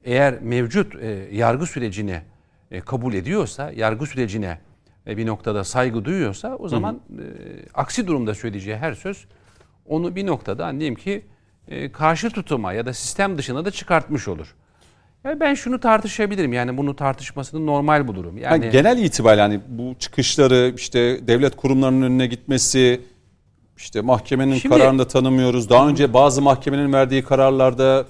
eğer 0.04 0.42
mevcut 0.42 0.96
e, 0.96 1.28
yargı 1.32 1.66
sürecini 1.66 2.22
e, 2.72 2.80
kabul 2.82 3.14
ediyorsa, 3.14 3.72
yargı 3.76 4.06
sürecine 4.06 4.60
e, 5.08 5.18
bir 5.18 5.26
noktada 5.26 5.64
saygı 5.64 6.06
duyuyorsa 6.06 6.56
o 6.56 6.68
zaman 6.68 6.96
e, 6.96 7.24
aksi 7.74 8.08
durumda 8.08 8.36
söyleyeceği 8.36 8.78
her 8.78 8.94
söz 8.94 9.26
onu 9.86 10.16
bir 10.16 10.26
noktada 10.26 10.72
diyelim 10.80 10.96
ki 10.96 11.26
e, 11.68 11.92
karşı 11.92 12.30
tutuma 12.30 12.74
ya 12.74 12.86
da 12.86 12.94
sistem 12.94 13.38
dışına 13.38 13.66
da 13.66 13.72
çıkartmış 13.72 14.28
olur. 14.28 14.56
Yani 15.24 15.40
ben 15.40 15.54
şunu 15.54 15.80
tartışabilirim. 15.80 16.54
Yani 16.54 16.78
bunu 16.78 16.96
tartışmasını 16.96 17.66
normal 17.66 18.08
bulurum. 18.08 18.38
Yani 18.38 18.66
Yani 18.66 18.72
genel 18.72 18.98
itibariyle 18.98 19.42
hani 19.42 19.62
bu 19.68 19.96
çıkışları 20.00 20.74
işte 20.76 21.28
devlet 21.28 21.56
kurumlarının 21.56 22.02
önüne 22.02 22.28
gitmesi, 22.28 23.02
işte 23.80 24.02
mahkemenin 24.02 24.56
Şimdi- 24.56 24.76
kararını 24.76 25.00
da 25.00 25.08
tanımıyoruz. 25.08 25.70
Daha 25.70 25.88
önce 25.88 26.14
bazı 26.14 26.42
mahkemenin 26.42 26.94
verdiği 26.94 27.22
kararlarda 27.24 28.06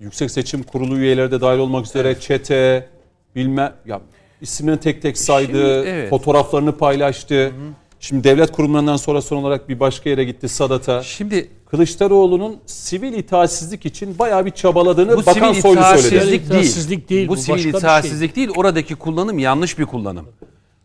Yüksek 0.00 0.30
Seçim 0.30 0.62
Kurulu 0.62 0.98
üyeleri 0.98 1.30
de 1.30 1.40
dahil 1.40 1.58
olmak 1.58 1.86
üzere 1.86 2.20
çete, 2.20 2.88
bilme 3.36 3.72
ya 3.86 4.00
isimlerini 4.40 4.80
tek 4.80 5.02
tek 5.02 5.18
saydı, 5.18 5.46
Şimdi, 5.46 5.88
evet. 5.88 6.10
fotoğraflarını 6.10 6.76
paylaştı. 6.76 7.52
Şimdi 8.00 8.24
devlet 8.24 8.52
kurumlarından 8.52 8.96
sonra 8.96 9.22
son 9.22 9.36
olarak 9.36 9.68
bir 9.68 9.80
başka 9.80 10.10
yere 10.10 10.24
gitti 10.24 10.48
Sadat'a. 10.48 11.02
şimdi 11.02 11.50
Kılıçdaroğlu'nun 11.70 12.60
sivil 12.66 13.12
itaatsizlik 13.12 13.86
için 13.86 14.18
bayağı 14.18 14.46
bir 14.46 14.50
çabaladığını 14.50 15.16
Bu 15.16 15.26
Bakan 15.26 15.32
sivil 15.52 15.60
Soylu 15.62 15.82
söyledi. 15.82 15.96
itaatsizlik 15.96 16.30
değil. 16.30 16.42
İtaatsizlik 16.44 17.10
değil, 17.10 17.28
Bu 17.28 17.32
bu 17.32 17.36
sivil 17.36 17.56
bir 17.56 17.62
şey. 17.62 17.70
itaatsizlik 17.70 18.36
değil. 18.36 18.48
Oradaki 18.56 18.94
kullanım 18.94 19.38
yanlış 19.38 19.78
bir 19.78 19.86
kullanım. 19.86 20.28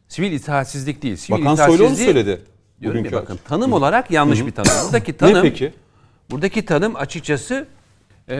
Sivil 0.07 0.31
itaatsizlik 0.31 1.01
değil. 1.03 1.15
Sivil 1.15 1.45
Bakan 1.45 1.67
Soylu 1.67 1.85
onu 1.87 1.95
söyledi. 1.95 2.41
Diyorum 2.81 2.97
ya 2.97 3.03
bugünkü 3.03 3.15
bakın 3.23 3.39
tanım 3.47 3.73
olarak 3.73 4.11
yanlış 4.11 4.45
bir 4.45 4.51
tanım. 4.51 4.71
Buradaki 4.85 5.11
Ne 5.11 5.17
tanım 5.17 5.41
peki? 5.41 5.73
Buradaki 6.29 6.65
tanım 6.65 6.95
açıkçası 6.95 7.67
eee, 8.29 8.35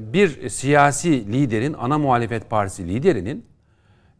bir 0.00 0.48
siyasi 0.48 1.32
liderin, 1.32 1.74
ana 1.78 1.98
muhalefet 1.98 2.50
partisi 2.50 2.88
liderinin 2.88 3.46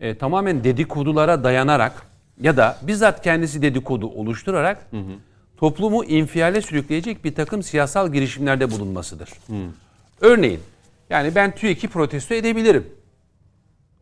e, 0.01 0.19
tamamen 0.19 0.65
dedikodulara 0.65 1.45
dayanarak 1.45 2.07
ya 2.41 2.57
da 2.57 2.79
bizzat 2.83 3.23
kendisi 3.23 3.63
dedikodu 3.63 4.07
oluşturarak 4.09 4.91
toplumu 5.57 6.05
infiale 6.05 6.61
sürükleyecek 6.63 7.25
bir 7.25 7.35
takım 7.35 7.63
siyasal 7.63 8.13
girişimlerde 8.13 8.71
bulunmasıdır. 8.71 9.31
Örneğin 10.21 10.61
yani 11.11 11.35
ben 11.35 11.55
TÜİK'i 11.55 11.89
protesto 11.89 12.35
edebilirim. 12.35 12.87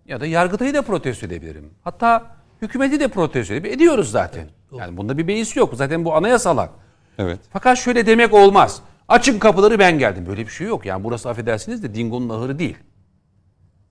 Ya 0.06 0.20
da 0.20 0.26
Yargıtay'ı 0.26 0.74
da 0.74 0.82
protesto 0.82 1.26
edebilirim. 1.26 1.70
Hatta 1.84 2.36
hükümeti 2.62 3.00
de 3.00 3.08
protesto. 3.08 3.54
Ediyoruz 3.54 4.10
zaten. 4.10 4.48
Yani 4.72 4.96
bunda 4.96 5.18
bir 5.18 5.28
beis 5.28 5.56
yok. 5.56 5.74
Zaten 5.74 6.04
bu 6.04 6.14
anayasal 6.14 6.58
hak. 6.58 6.70
Evet. 7.18 7.40
Fakat 7.52 7.78
şöyle 7.78 8.06
demek 8.06 8.34
olmaz. 8.34 8.82
Açın 9.08 9.38
kapıları 9.38 9.78
ben 9.78 9.98
geldim. 9.98 10.26
Böyle 10.26 10.46
bir 10.46 10.50
şey 10.50 10.66
yok. 10.66 10.86
Yani 10.86 11.04
burası 11.04 11.30
affedersiniz 11.30 11.82
de 11.82 11.94
Dingo'nun 11.94 12.28
ahırı 12.28 12.58
değil. 12.58 12.76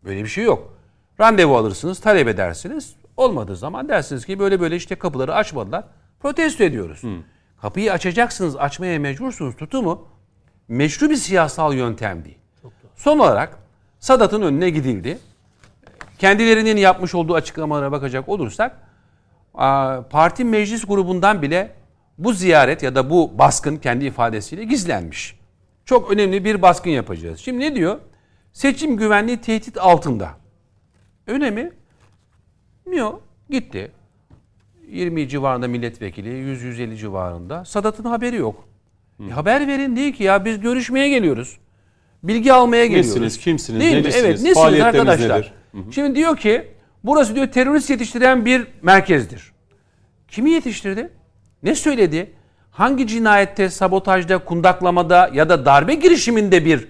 Böyle 0.03 0.24
bir 0.24 0.30
şey 0.30 0.43
yok. 0.43 0.78
Randevu 1.19 1.57
alırsınız, 1.57 1.99
talep 1.99 2.28
edersiniz. 2.28 2.95
Olmadığı 3.17 3.55
zaman 3.55 3.89
dersiniz 3.89 4.26
ki 4.26 4.39
böyle 4.39 4.59
böyle 4.59 4.76
işte 4.76 4.95
kapıları 4.95 5.36
açmadılar. 5.36 5.84
Protesto 6.19 6.63
ediyoruz. 6.63 7.01
Kapıyı 7.61 7.93
açacaksınız, 7.93 8.55
açmaya 8.55 8.99
mecbursunuz. 8.99 9.55
Tutumu 9.55 10.07
meşru 10.67 11.09
bir 11.09 11.15
siyasal 11.15 11.74
yöntem 11.74 12.26
değil. 12.26 12.38
Son 12.95 13.19
olarak 13.19 13.57
Sadat'ın 13.99 14.41
önüne 14.41 14.69
gidildi. 14.69 15.19
Kendilerinin 16.22 16.78
yapmış 16.78 17.15
olduğu 17.15 17.36
açıklamalara 17.36 17.91
bakacak 17.91 18.30
olursak 18.30 18.78
parti 20.09 20.45
meclis 20.45 20.86
grubundan 20.86 21.41
bile 21.41 21.72
bu 22.17 22.34
ziyaret 22.34 22.84
ya 22.84 22.95
da 22.95 23.09
bu 23.09 23.38
baskın 23.38 23.78
kendi 23.78 24.05
ifadesiyle 24.05 24.63
gizlenmiş. 24.63 25.39
Çok 25.86 26.11
önemli 26.11 26.45
bir 26.45 26.61
baskın 26.61 26.89
yapacağız. 26.89 27.39
Şimdi 27.39 27.59
ne 27.59 27.76
diyor? 27.76 27.99
Seçim 28.53 28.97
güvenliği 28.97 29.38
tehdit 29.38 29.78
altında. 29.78 30.30
Öyle 31.28 31.51
mi? 31.51 31.72
Yok. 32.93 33.22
Gitti. 33.49 33.91
20 34.88 35.30
civarında 35.30 35.67
milletvekili, 35.67 36.30
100-150 36.30 36.97
civarında. 36.97 37.65
Sadat'ın 37.65 38.03
haberi 38.03 38.36
yok. 38.36 38.67
E, 39.28 39.30
haber 39.32 39.67
verin 39.67 39.95
değil 39.95 40.13
ki 40.13 40.24
ya 40.24 40.45
biz 40.45 40.59
görüşmeye 40.59 41.09
geliyoruz. 41.09 41.57
Bilgi 42.24 42.53
almaya 42.53 42.86
geliyoruz. 42.86 43.09
Nesiniz, 43.09 43.38
kimsiniz, 43.38 43.82
Değil 43.82 43.91
mi? 43.91 43.97
necisiniz, 43.97 44.26
Evet, 44.26 44.41
nesiniz 44.41 44.82
arkadaşlar? 44.82 45.39
nedir? 45.39 45.61
Şimdi 45.91 46.15
diyor 46.15 46.38
ki 46.38 46.67
burası 47.03 47.36
diyor 47.36 47.47
terörist 47.47 47.89
yetiştiren 47.89 48.45
bir 48.45 48.67
merkezdir. 48.82 49.51
Kimi 50.28 50.49
yetiştirdi? 50.51 51.09
Ne 51.63 51.76
söyledi? 51.76 52.32
Hangi 52.72 53.07
cinayette, 53.07 53.69
sabotajda, 53.69 54.38
kundaklamada 54.38 55.30
ya 55.34 55.49
da 55.49 55.65
darbe 55.65 55.93
girişiminde 55.95 56.65
bir 56.65 56.88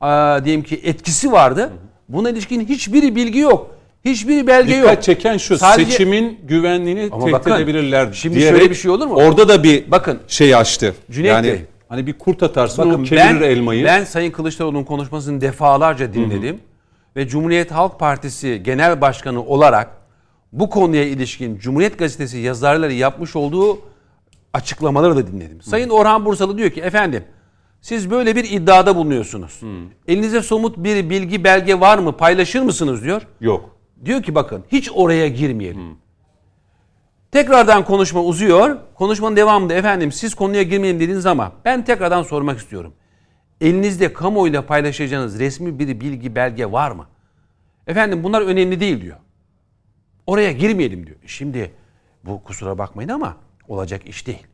aa, 0.00 0.44
diyelim 0.44 0.62
ki 0.62 0.80
etkisi 0.84 1.32
vardı? 1.32 1.72
Buna 2.08 2.30
ilişkin 2.30 2.60
hiçbir 2.66 3.14
bilgi 3.14 3.38
yok. 3.38 3.70
Hiçbir 4.04 4.46
belge 4.46 4.74
yok. 4.74 4.82
Dikkat 4.90 5.02
çeken 5.02 5.36
şu 5.36 5.58
Sadece- 5.58 5.90
seçimin 5.90 6.40
güvenliğini 6.44 7.08
Ama 7.12 7.18
tehdit 7.24 7.32
bakın, 7.32 7.50
edebilirler 7.52 8.08
şimdi 8.12 8.36
diyerek 8.36 8.58
şöyle 8.58 8.70
bir 8.70 8.74
şey 8.76 8.90
olur 8.90 9.06
mu? 9.06 9.14
Orada 9.14 9.48
da 9.48 9.62
bir 9.62 9.90
Bakın, 9.90 10.18
şey 10.28 10.54
açtı. 10.54 10.94
Cüneyt 11.10 11.32
yani 11.32 11.46
Bey. 11.46 11.60
hani 11.88 12.06
bir 12.06 12.12
kurt 12.12 12.42
atarsın 12.42 12.82
o 12.82 12.90
Bakın 12.92 13.04
kemirir 13.04 13.40
ben, 13.40 13.46
elmayı. 13.46 13.84
ben 13.84 14.04
Sayın 14.04 14.30
Kılıçdaroğlu'nun 14.30 14.84
konuşmasını 14.84 15.40
defalarca 15.40 16.14
dinledim. 16.14 16.60
Ve 17.16 17.28
Cumhuriyet 17.28 17.70
Halk 17.70 18.00
Partisi 18.00 18.62
Genel 18.62 19.00
Başkanı 19.00 19.44
olarak 19.44 19.90
bu 20.52 20.70
konuya 20.70 21.04
ilişkin 21.04 21.58
Cumhuriyet 21.58 21.98
Gazetesi 21.98 22.38
yazarları 22.38 22.92
yapmış 22.92 23.36
olduğu 23.36 23.78
açıklamaları 24.52 25.16
da 25.16 25.26
dinledim. 25.26 25.62
Sayın 25.62 25.88
Orhan 25.88 26.24
Bursalı 26.24 26.58
diyor 26.58 26.70
ki 26.70 26.80
efendim 26.80 27.24
Siz 27.84 28.10
böyle 28.10 28.36
bir 28.36 28.44
iddiada 28.44 28.96
bulunuyorsunuz. 28.96 29.60
Elinizde 30.08 30.42
somut 30.42 30.76
bir 30.76 31.10
bilgi 31.10 31.44
belge 31.44 31.80
var 31.80 31.98
mı? 31.98 32.16
Paylaşır 32.16 32.62
mısınız 32.62 33.04
diyor. 33.04 33.22
Yok. 33.40 33.70
Diyor 34.04 34.22
ki 34.22 34.34
bakın 34.34 34.64
hiç 34.72 34.90
oraya 34.94 35.28
girmeyelim. 35.28 35.96
Tekrardan 37.32 37.84
konuşma 37.84 38.22
uzuyor. 38.22 38.76
Konuşmanın 38.94 39.36
devamında 39.36 39.74
efendim 39.74 40.12
siz 40.12 40.34
konuya 40.34 40.62
girmeyin 40.62 41.00
dediniz 41.00 41.26
ama 41.26 41.52
ben 41.64 41.84
tekrardan 41.84 42.22
sormak 42.22 42.58
istiyorum. 42.58 42.92
Elinizde 43.60 44.12
kamuoyuyla 44.12 44.66
paylaşacağınız 44.66 45.38
resmi 45.38 45.78
bir 45.78 46.00
bilgi 46.00 46.34
belge 46.34 46.72
var 46.72 46.90
mı? 46.90 47.06
Efendim 47.86 48.24
bunlar 48.24 48.42
önemli 48.42 48.80
değil 48.80 49.00
diyor. 49.02 49.16
Oraya 50.26 50.52
girmeyelim 50.52 51.06
diyor. 51.06 51.16
Şimdi 51.26 51.70
bu 52.24 52.42
kusura 52.44 52.78
bakmayın 52.78 53.08
ama 53.08 53.36
olacak 53.68 54.06
iş 54.06 54.26
değil. 54.26 54.46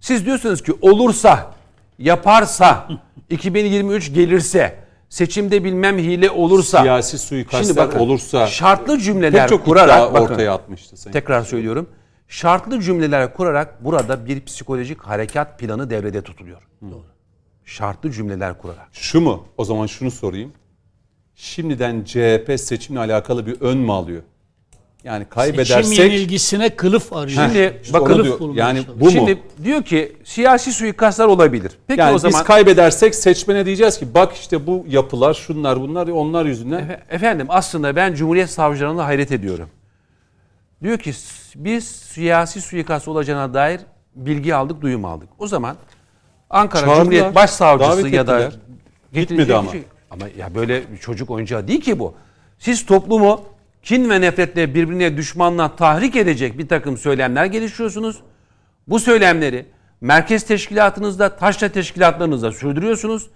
Siz 0.00 0.26
diyorsunuz 0.26 0.62
ki 0.62 0.72
olursa, 0.80 1.54
yaparsa, 1.98 2.88
2023 3.30 4.14
gelirse, 4.14 4.78
seçimde 5.08 5.64
bilmem 5.64 5.98
hile 5.98 6.30
olursa. 6.30 6.80
Siyasi 6.82 7.18
suikastler 7.18 7.86
olursa- 8.00 8.46
şartlı 8.46 8.98
cümleler 8.98 9.48
çok 9.48 9.64
kurarak 9.64 10.14
bakın, 10.14 10.24
ortaya 10.32 10.54
atmıştı 10.54 10.96
Sayın. 10.96 11.12
Tekrar 11.12 11.42
söylüyorum. 11.42 11.88
Şartlı 12.28 12.80
cümleler 12.80 13.34
kurarak 13.34 13.84
burada 13.84 14.26
bir 14.26 14.44
psikolojik 14.44 15.00
harekat 15.02 15.58
planı 15.58 15.90
devrede 15.90 16.22
tutuluyor. 16.22 16.62
Şartlı 17.68 18.10
cümleler 18.10 18.58
kurarak. 18.58 18.88
Şu 18.92 19.20
mu? 19.20 19.46
O 19.56 19.64
zaman 19.64 19.86
şunu 19.86 20.10
sorayım. 20.10 20.52
Şimdiden 21.34 22.04
CHP 22.04 22.60
seçimle 22.60 22.98
alakalı 23.00 23.46
bir 23.46 23.60
ön 23.60 23.78
mü 23.78 23.92
alıyor? 23.92 24.22
Yani 25.04 25.18
Seçim 25.18 25.30
kaybedersek 25.30 25.98
yenilgisine 25.98 26.76
kılıf 26.76 27.12
arıyor. 27.12 27.42
Şimdi 27.48 27.80
işte 27.82 27.98
onu 27.98 28.04
bakın 28.10 28.24
diyor. 28.24 28.54
yani 28.54 28.84
çalışıyor. 28.86 29.00
bu 29.00 29.04
mu? 29.04 29.10
Şimdi 29.10 29.42
diyor 29.64 29.82
ki 29.82 30.16
siyasi 30.24 30.72
suikastlar 30.72 31.26
olabilir. 31.26 31.72
Peki 31.86 32.00
yani 32.00 32.14
o 32.14 32.18
zaman 32.18 32.40
biz 32.40 32.46
kaybedersek 32.46 33.14
seçmene 33.14 33.66
diyeceğiz 33.66 33.98
ki 33.98 34.14
bak 34.14 34.32
işte 34.32 34.66
bu 34.66 34.84
yapılar 34.88 35.34
şunlar 35.34 35.80
bunlar 35.80 36.08
onlar 36.08 36.44
yüzünden 36.44 36.80
Efe- 36.80 37.00
efendim 37.14 37.46
aslında 37.50 37.96
ben 37.96 38.14
Cumhuriyet 38.14 38.50
savcılarına 38.50 39.04
hayret 39.04 39.32
ediyorum. 39.32 39.68
Diyor 40.82 40.98
ki 40.98 41.12
"S- 41.12 41.64
biz 41.64 41.84
siyasi 41.86 42.60
suikast 42.60 43.08
olacağına 43.08 43.54
dair 43.54 43.80
bilgi 44.14 44.54
aldık, 44.54 44.80
duyum 44.80 45.04
aldık. 45.04 45.28
O 45.38 45.46
zaman 45.46 45.76
Ankara 46.50 46.80
Çağırdılar, 46.84 47.00
Cumhuriyet 47.04 47.34
Başsavcısı 47.34 48.08
ya 48.08 48.26
da 48.26 48.50
Gitmedi 49.12 49.54
ama. 49.54 49.70
kişi- 49.70 49.84
ama 50.10 50.24
ya 50.38 50.54
böyle 50.54 50.92
bir 50.92 50.98
çocuk 50.98 51.30
oyuncağı 51.30 51.68
değil 51.68 51.80
ki 51.80 51.98
bu. 51.98 52.14
Siz 52.58 52.86
toplumu 52.86 53.40
kin 53.82 54.10
ve 54.10 54.20
nefretle 54.20 54.74
birbirine 54.74 55.16
düşmanla 55.16 55.76
tahrik 55.76 56.16
edecek 56.16 56.58
bir 56.58 56.68
takım 56.68 56.96
söylemler 56.98 57.44
geliştiriyorsunuz. 57.44 58.16
Bu 58.88 58.98
söylemleri 59.00 59.66
merkez 60.00 60.42
teşkilatınızda, 60.46 61.36
taşra 61.36 61.68
teşkilatlarınızda 61.68 62.52
sürdürüyorsunuz. 62.52 63.30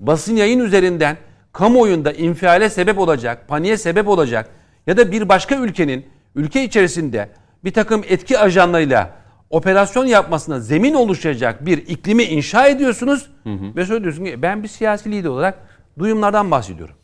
Basın 0.00 0.36
yayın 0.36 0.60
üzerinden 0.60 1.16
kamuoyunda 1.52 2.12
infiale 2.12 2.70
sebep 2.70 2.98
olacak, 2.98 3.48
paniğe 3.48 3.76
sebep 3.76 4.08
olacak 4.08 4.50
ya 4.86 4.96
da 4.96 5.12
bir 5.12 5.28
başka 5.28 5.56
ülkenin 5.56 6.06
ülke 6.34 6.64
içerisinde 6.64 7.28
bir 7.64 7.72
takım 7.72 8.02
etki 8.08 8.38
ajanlarıyla 8.38 9.10
operasyon 9.50 10.06
yapmasına 10.06 10.60
zemin 10.60 10.94
oluşacak 10.94 11.66
bir 11.66 11.78
iklimi 11.78 12.22
inşa 12.22 12.66
ediyorsunuz 12.66 13.30
ve 13.46 13.86
söylüyorsunuz 13.86 14.30
ki 14.30 14.42
ben 14.42 14.62
bir 14.62 14.68
siyasi 14.68 15.10
lider 15.10 15.28
olarak 15.28 15.58
duyumlardan 15.98 16.50
bahsediyorum. 16.50 16.94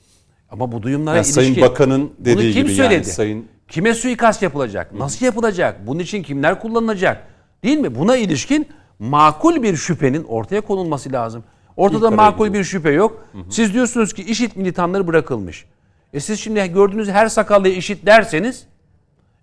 Ama 0.51 0.73
bu 0.73 0.83
duyumlara 0.83 1.17
Yani 1.17 1.25
Sayın 1.25 1.49
ilişkin 1.49 1.71
Bakan'ın 1.71 2.01
bunu 2.03 2.11
dediği 2.19 2.53
kim 2.53 2.63
gibi 2.63 2.73
yani 2.73 2.89
söyledi? 2.89 3.05
Sayın- 3.11 3.47
Kime 3.69 3.95
suikast 3.95 4.43
yapılacak? 4.43 4.93
Nasıl 4.93 5.27
yapılacak? 5.27 5.87
Bunun 5.87 5.99
için 6.01 6.23
kimler 6.23 6.61
kullanılacak? 6.61 7.27
Değil 7.65 7.79
mi? 7.79 7.95
Buna 7.95 8.17
ilişkin 8.17 8.67
makul 8.99 9.63
bir 9.63 9.77
şüphenin 9.77 10.25
ortaya 10.25 10.61
konulması 10.61 11.13
lazım. 11.13 11.45
Ortada 11.77 12.09
araya 12.09 12.17
makul 12.17 12.53
bir 12.53 12.65
şüphe 12.65 12.91
yok. 12.91 13.27
Siz 13.51 13.73
diyorsunuz 13.75 14.13
ki 14.13 14.23
işit 14.23 14.57
militanları 14.57 15.07
bırakılmış. 15.07 15.65
E 16.13 16.21
siz 16.21 16.41
şimdi 16.41 16.73
gördüğünüz 16.73 17.09
her 17.09 17.29
sakallı 17.29 17.69
işit 17.69 18.07
derseniz 18.07 18.67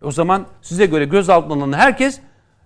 o 0.03 0.11
zaman 0.11 0.45
size 0.61 0.85
göre 0.85 1.05
gözaltına 1.05 1.53
alınan 1.53 1.77
herkes 1.77 2.19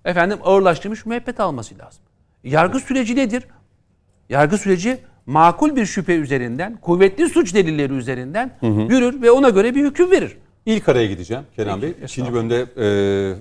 efendim 0.05 0.39
ağırlaştırmış 0.43 1.05
müebbet 1.05 1.39
alması 1.39 1.77
lazım. 1.79 2.01
Yargı 2.43 2.79
süreci 2.79 3.15
nedir? 3.15 3.43
Yargı 4.29 4.57
süreci 4.57 4.97
makul 5.25 5.75
bir 5.75 5.85
şüphe 5.85 6.15
üzerinden, 6.15 6.77
kuvvetli 6.81 7.29
suç 7.29 7.53
delilleri 7.55 7.93
üzerinden 7.93 8.57
yürür 8.61 9.21
ve 9.21 9.31
ona 9.31 9.49
göre 9.49 9.75
bir 9.75 9.85
hüküm 9.85 10.11
verir. 10.11 10.37
İlk 10.65 10.89
araya 10.89 11.07
gideceğim 11.07 11.43
Kenan 11.55 11.81
Peki, 11.81 11.97
Bey. 11.97 12.05
İkinci 12.05 12.33
bölümde 12.33 12.65
e, 12.77 12.87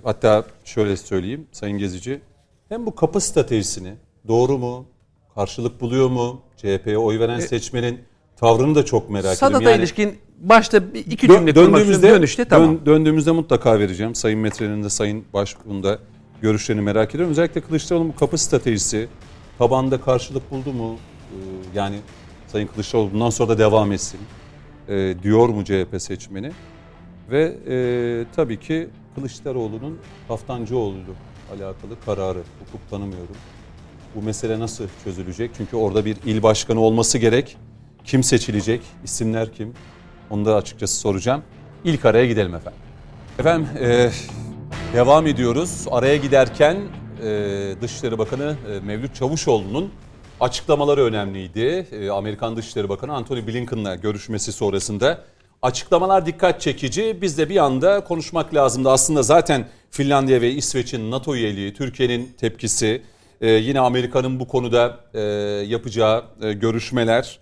hatta 0.04 0.44
şöyle 0.64 0.96
söyleyeyim 0.96 1.46
Sayın 1.52 1.78
Gezici. 1.78 2.20
Hem 2.68 2.86
bu 2.86 2.94
kapı 2.94 3.20
stratejisini 3.20 3.94
doğru 4.28 4.58
mu, 4.58 4.86
karşılık 5.34 5.80
buluyor 5.80 6.08
mu, 6.08 6.42
CHP'ye 6.56 6.98
oy 6.98 7.18
veren 7.18 7.40
seçmenin 7.40 7.98
tavrını 8.36 8.74
da 8.74 8.84
çok 8.84 9.10
merak 9.10 9.36
ediyorum. 9.36 9.54
Sadata 9.54 9.70
Yani 9.70 9.78
ilişkin 9.78 10.18
başta 10.38 10.94
bir 10.94 10.98
iki 11.00 11.26
dö- 11.26 11.32
cümle 11.36 11.50
istiyorum. 11.50 11.74
döndüğümüzde, 11.74 12.10
Dönüşte 12.10 12.44
tamam. 12.44 12.68
dön- 12.70 12.86
döndüğümüzde 12.86 13.30
mutlaka 13.30 13.78
vereceğim. 13.78 14.14
Sayın 14.14 14.38
Metre'nin 14.40 14.82
de 14.82 14.90
Sayın 14.90 15.24
Başbuğ'un 15.32 15.82
da 15.82 15.98
görüşlerini 16.44 16.82
merak 16.82 17.10
ediyorum. 17.10 17.30
Özellikle 17.30 17.60
Kılıçdaroğlu'nun 17.60 18.08
bu 18.12 18.16
kapı 18.16 18.38
stratejisi 18.38 19.08
tabanda 19.58 20.00
karşılık 20.00 20.50
buldu 20.50 20.72
mu? 20.72 20.96
Ee, 20.96 21.36
yani 21.74 21.96
Sayın 22.46 22.66
Kılıçdaroğlu 22.66 23.12
bundan 23.12 23.30
sonra 23.30 23.48
da 23.48 23.58
devam 23.58 23.92
etsin 23.92 24.20
e, 24.88 25.14
diyor 25.22 25.48
mu 25.48 25.64
CHP 25.64 26.02
seçmeni? 26.02 26.52
Ve 27.30 27.56
e, 27.68 27.76
tabii 28.36 28.60
ki 28.60 28.88
Kılıçdaroğlu'nun 29.14 29.98
Kaftancıoğlu'yla 30.28 31.14
alakalı 31.50 32.00
kararı 32.06 32.38
hukuk 32.38 32.90
tanımıyorum. 32.90 33.36
Bu 34.14 34.22
mesele 34.22 34.58
nasıl 34.58 34.84
çözülecek? 35.04 35.50
Çünkü 35.56 35.76
orada 35.76 36.04
bir 36.04 36.16
il 36.26 36.42
başkanı 36.42 36.80
olması 36.80 37.18
gerek. 37.18 37.56
Kim 38.04 38.22
seçilecek? 38.22 38.82
İsimler 39.04 39.52
kim? 39.52 39.72
Onu 40.30 40.44
da 40.44 40.56
açıkçası 40.56 40.96
soracağım. 40.96 41.42
İlk 41.84 42.04
araya 42.04 42.26
gidelim 42.26 42.54
efendim. 42.54 42.80
Efendim 43.38 43.68
e, 43.80 44.10
devam 44.94 45.26
ediyoruz. 45.26 45.86
Araya 45.90 46.16
giderken 46.16 46.76
e, 47.22 47.74
Dışişleri 47.82 48.18
Bakanı 48.18 48.56
e, 48.70 48.86
Mevlüt 48.86 49.14
Çavuşoğlu'nun 49.14 49.90
açıklamaları 50.40 51.04
önemliydi. 51.04 51.86
E, 51.92 52.10
Amerikan 52.10 52.56
Dışişleri 52.56 52.88
Bakanı 52.88 53.14
Antony 53.14 53.46
Blinken'la 53.46 53.94
görüşmesi 53.94 54.52
sonrasında 54.52 55.24
açıklamalar 55.62 56.26
dikkat 56.26 56.60
çekici. 56.60 57.18
Biz 57.22 57.38
de 57.38 57.48
bir 57.48 57.56
anda 57.56 58.04
konuşmak 58.04 58.54
lazımdı. 58.54 58.90
Aslında 58.90 59.22
zaten 59.22 59.68
Finlandiya 59.90 60.40
ve 60.40 60.50
İsveç'in 60.50 61.10
NATO 61.10 61.34
üyeliği, 61.34 61.74
Türkiye'nin 61.74 62.34
tepkisi, 62.40 63.02
yine 63.40 63.80
Amerika'nın 63.80 64.40
bu 64.40 64.48
konuda 64.48 65.00
yapacağı 65.64 66.24
görüşmeler, 66.52 67.38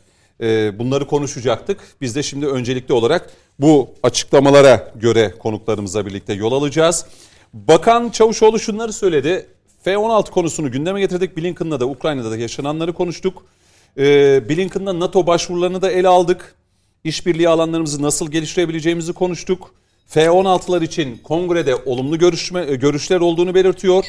bunları 0.79 1.07
konuşacaktık. 1.07 1.81
Biz 2.01 2.17
de 2.17 2.23
şimdi 2.23 2.47
öncelikli 2.47 2.93
olarak 2.93 3.31
bu 3.59 3.91
açıklamalara 4.03 4.93
göre 5.01 5.35
konuklarımızla 5.39 6.07
birlikte 6.07 6.33
yol 6.33 6.53
alacağız. 6.53 7.07
Bakan 7.53 8.11
Çavuşoğlu 8.11 8.59
şunları 8.59 8.93
söyledi. 8.93 9.47
F-16 9.83 10.31
konusunu 10.31 10.71
gündeme 10.71 11.01
getirdik. 11.01 11.37
Blinken'la 11.37 11.81
da 11.81 11.87
Ukrayna'da 11.87 12.31
da 12.31 12.37
yaşananları 12.37 12.93
konuştuk. 12.93 13.45
E, 13.99 14.05
Blinken'la 14.49 15.01
NATO 15.01 15.27
başvurularını 15.27 15.83
da 15.83 15.91
ele 15.91 16.09
aldık. 16.09 16.55
İşbirliği 17.05 17.49
alanlarımızı 17.49 18.03
nasıl 18.03 18.31
geliştirebileceğimizi 18.31 19.13
konuştuk. 19.13 19.75
F-16'lar 20.07 20.85
için 20.85 21.19
kongrede 21.25 21.77
olumlu 21.77 22.19
görüşme, 22.19 22.65
e, 22.69 22.75
görüşler 22.75 23.21
olduğunu 23.21 23.55
belirtiyor. 23.55 24.05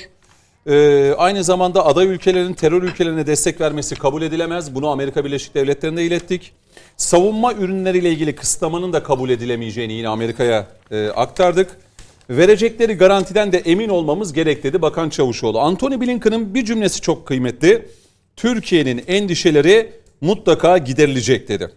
Ee, 0.67 1.13
aynı 1.17 1.43
zamanda 1.43 1.85
aday 1.85 2.07
ülkelerin 2.07 2.53
terör 2.53 2.83
ülkelerine 2.83 3.27
destek 3.27 3.61
vermesi 3.61 3.95
kabul 3.95 4.21
edilemez. 4.21 4.75
Bunu 4.75 4.89
Amerika 4.89 5.25
Birleşik 5.25 5.55
Devletleri'ne 5.55 6.03
ilettik. 6.03 6.51
Savunma 6.97 7.53
ürünleriyle 7.53 8.09
ilgili 8.09 8.35
kısıtlamanın 8.35 8.93
da 8.93 9.03
kabul 9.03 9.29
edilemeyeceğini 9.29 9.93
yine 9.93 10.07
Amerika'ya 10.07 10.67
e, 10.91 11.07
aktardık. 11.07 11.77
Verecekleri 12.29 12.93
garantiden 12.93 13.51
de 13.51 13.57
emin 13.57 13.89
olmamız 13.89 14.33
gerek 14.33 14.63
dedi 14.63 14.81
Bakan 14.81 15.09
Çavuşoğlu. 15.09 15.59
Antony 15.59 16.01
Blinken'ın 16.01 16.53
bir 16.53 16.65
cümlesi 16.65 17.01
çok 17.01 17.27
kıymetli. 17.27 17.87
Türkiye'nin 18.35 19.03
endişeleri 19.07 19.91
mutlaka 20.21 20.77
giderilecek 20.77 21.47
dedi. 21.47 21.69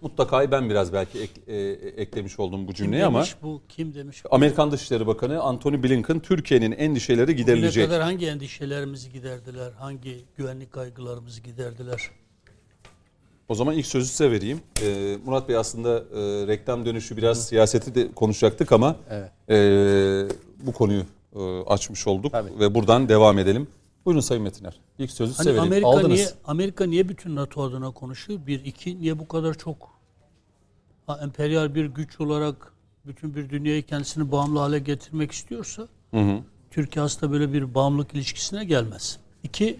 Mutlaka'yı 0.00 0.50
ben 0.50 0.70
biraz 0.70 0.92
belki 0.92 1.18
ek- 1.20 1.40
e, 1.46 1.56
eklemiş 2.02 2.38
oldum 2.40 2.68
bu 2.68 2.74
cümleye 2.74 3.04
ama 3.04 3.18
demiş 3.18 3.34
bu? 3.42 3.62
Kim 3.68 3.94
demiş? 3.94 4.22
Amerikan 4.30 4.72
Dışişleri 4.72 5.06
Bakanı 5.06 5.40
Antony 5.40 5.82
Blinken 5.82 6.20
Türkiye'nin 6.20 6.72
endişeleri 6.72 7.22
Bugüne 7.22 7.36
giderilecek. 7.36 7.86
kadar 7.86 8.02
hangi 8.02 8.26
endişelerimizi 8.26 9.12
giderdiler? 9.12 9.72
Hangi 9.78 10.24
güvenlik 10.36 10.72
kaygılarımızı 10.72 11.40
giderdiler? 11.40 12.10
O 13.48 13.54
zaman 13.54 13.74
ilk 13.74 13.86
sözü 13.86 14.06
size 14.06 14.30
vereyim. 14.30 14.60
Ee, 14.82 15.16
Murat 15.24 15.48
Bey 15.48 15.56
aslında 15.56 15.98
e, 15.98 16.46
reklam 16.46 16.86
dönüşü 16.86 17.16
biraz 17.16 17.46
siyaseti 17.46 17.94
de 17.94 18.12
konuşacaktık 18.12 18.72
ama 18.72 18.96
Evet. 19.10 19.30
e, 19.50 19.56
bu 20.66 20.72
konuyu 20.72 21.02
e, 21.36 21.60
açmış 21.66 22.06
olduk 22.06 22.32
Tabii. 22.32 22.58
ve 22.58 22.74
buradan 22.74 23.08
devam 23.08 23.38
edelim. 23.38 23.66
Buyurun 24.06 24.20
Sayın 24.20 24.42
Metiner. 24.42 24.80
İlk 24.98 25.10
sözü 25.10 25.34
size 25.34 25.50
Hani 25.50 25.56
vereyim. 25.56 25.72
Amerika 25.72 25.88
Aldınız. 25.88 26.08
niye 26.18 26.28
Amerika 26.44 26.86
niye 26.86 27.08
bütün 27.08 27.36
NATO 27.36 27.62
adına 27.62 27.90
konuşuyor? 27.90 28.40
Bir, 28.46 28.64
iki 28.64 29.00
niye 29.00 29.18
bu 29.18 29.28
kadar 29.28 29.54
çok 29.54 29.90
ha, 31.06 31.20
emperyal 31.22 31.74
bir 31.74 31.86
güç 31.86 32.20
olarak 32.20 32.72
bütün 33.06 33.34
bir 33.34 33.50
dünyayı 33.50 33.82
kendisini 33.82 34.32
bağımlı 34.32 34.58
hale 34.58 34.78
getirmek 34.78 35.32
istiyorsa 35.32 35.88
Türkiye 36.70 37.04
aslında 37.04 37.32
böyle 37.32 37.52
bir 37.52 37.74
bağımlılık 37.74 38.14
ilişkisine 38.14 38.64
gelmez. 38.64 39.18
İki 39.42 39.78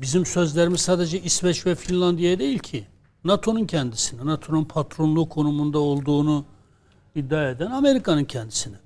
bizim 0.00 0.26
sözlerimiz 0.26 0.80
sadece 0.80 1.20
İsveç 1.20 1.66
ve 1.66 1.74
Finlandiya'ya 1.74 2.38
değil 2.38 2.58
ki. 2.58 2.86
NATO'nun 3.24 3.66
kendisine, 3.66 4.26
NATO'nun 4.26 4.64
patronluğu 4.64 5.28
konumunda 5.28 5.78
olduğunu 5.78 6.44
iddia 7.14 7.50
eden 7.50 7.70
Amerika'nın 7.70 8.24
kendisine. 8.24 8.76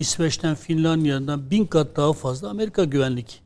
İsveç'ten, 0.00 0.54
Finlandiya'dan 0.54 1.50
bin 1.50 1.66
kat 1.66 1.96
daha 1.96 2.12
fazla 2.12 2.50
Amerika 2.50 2.84
güvenlik 2.84 3.42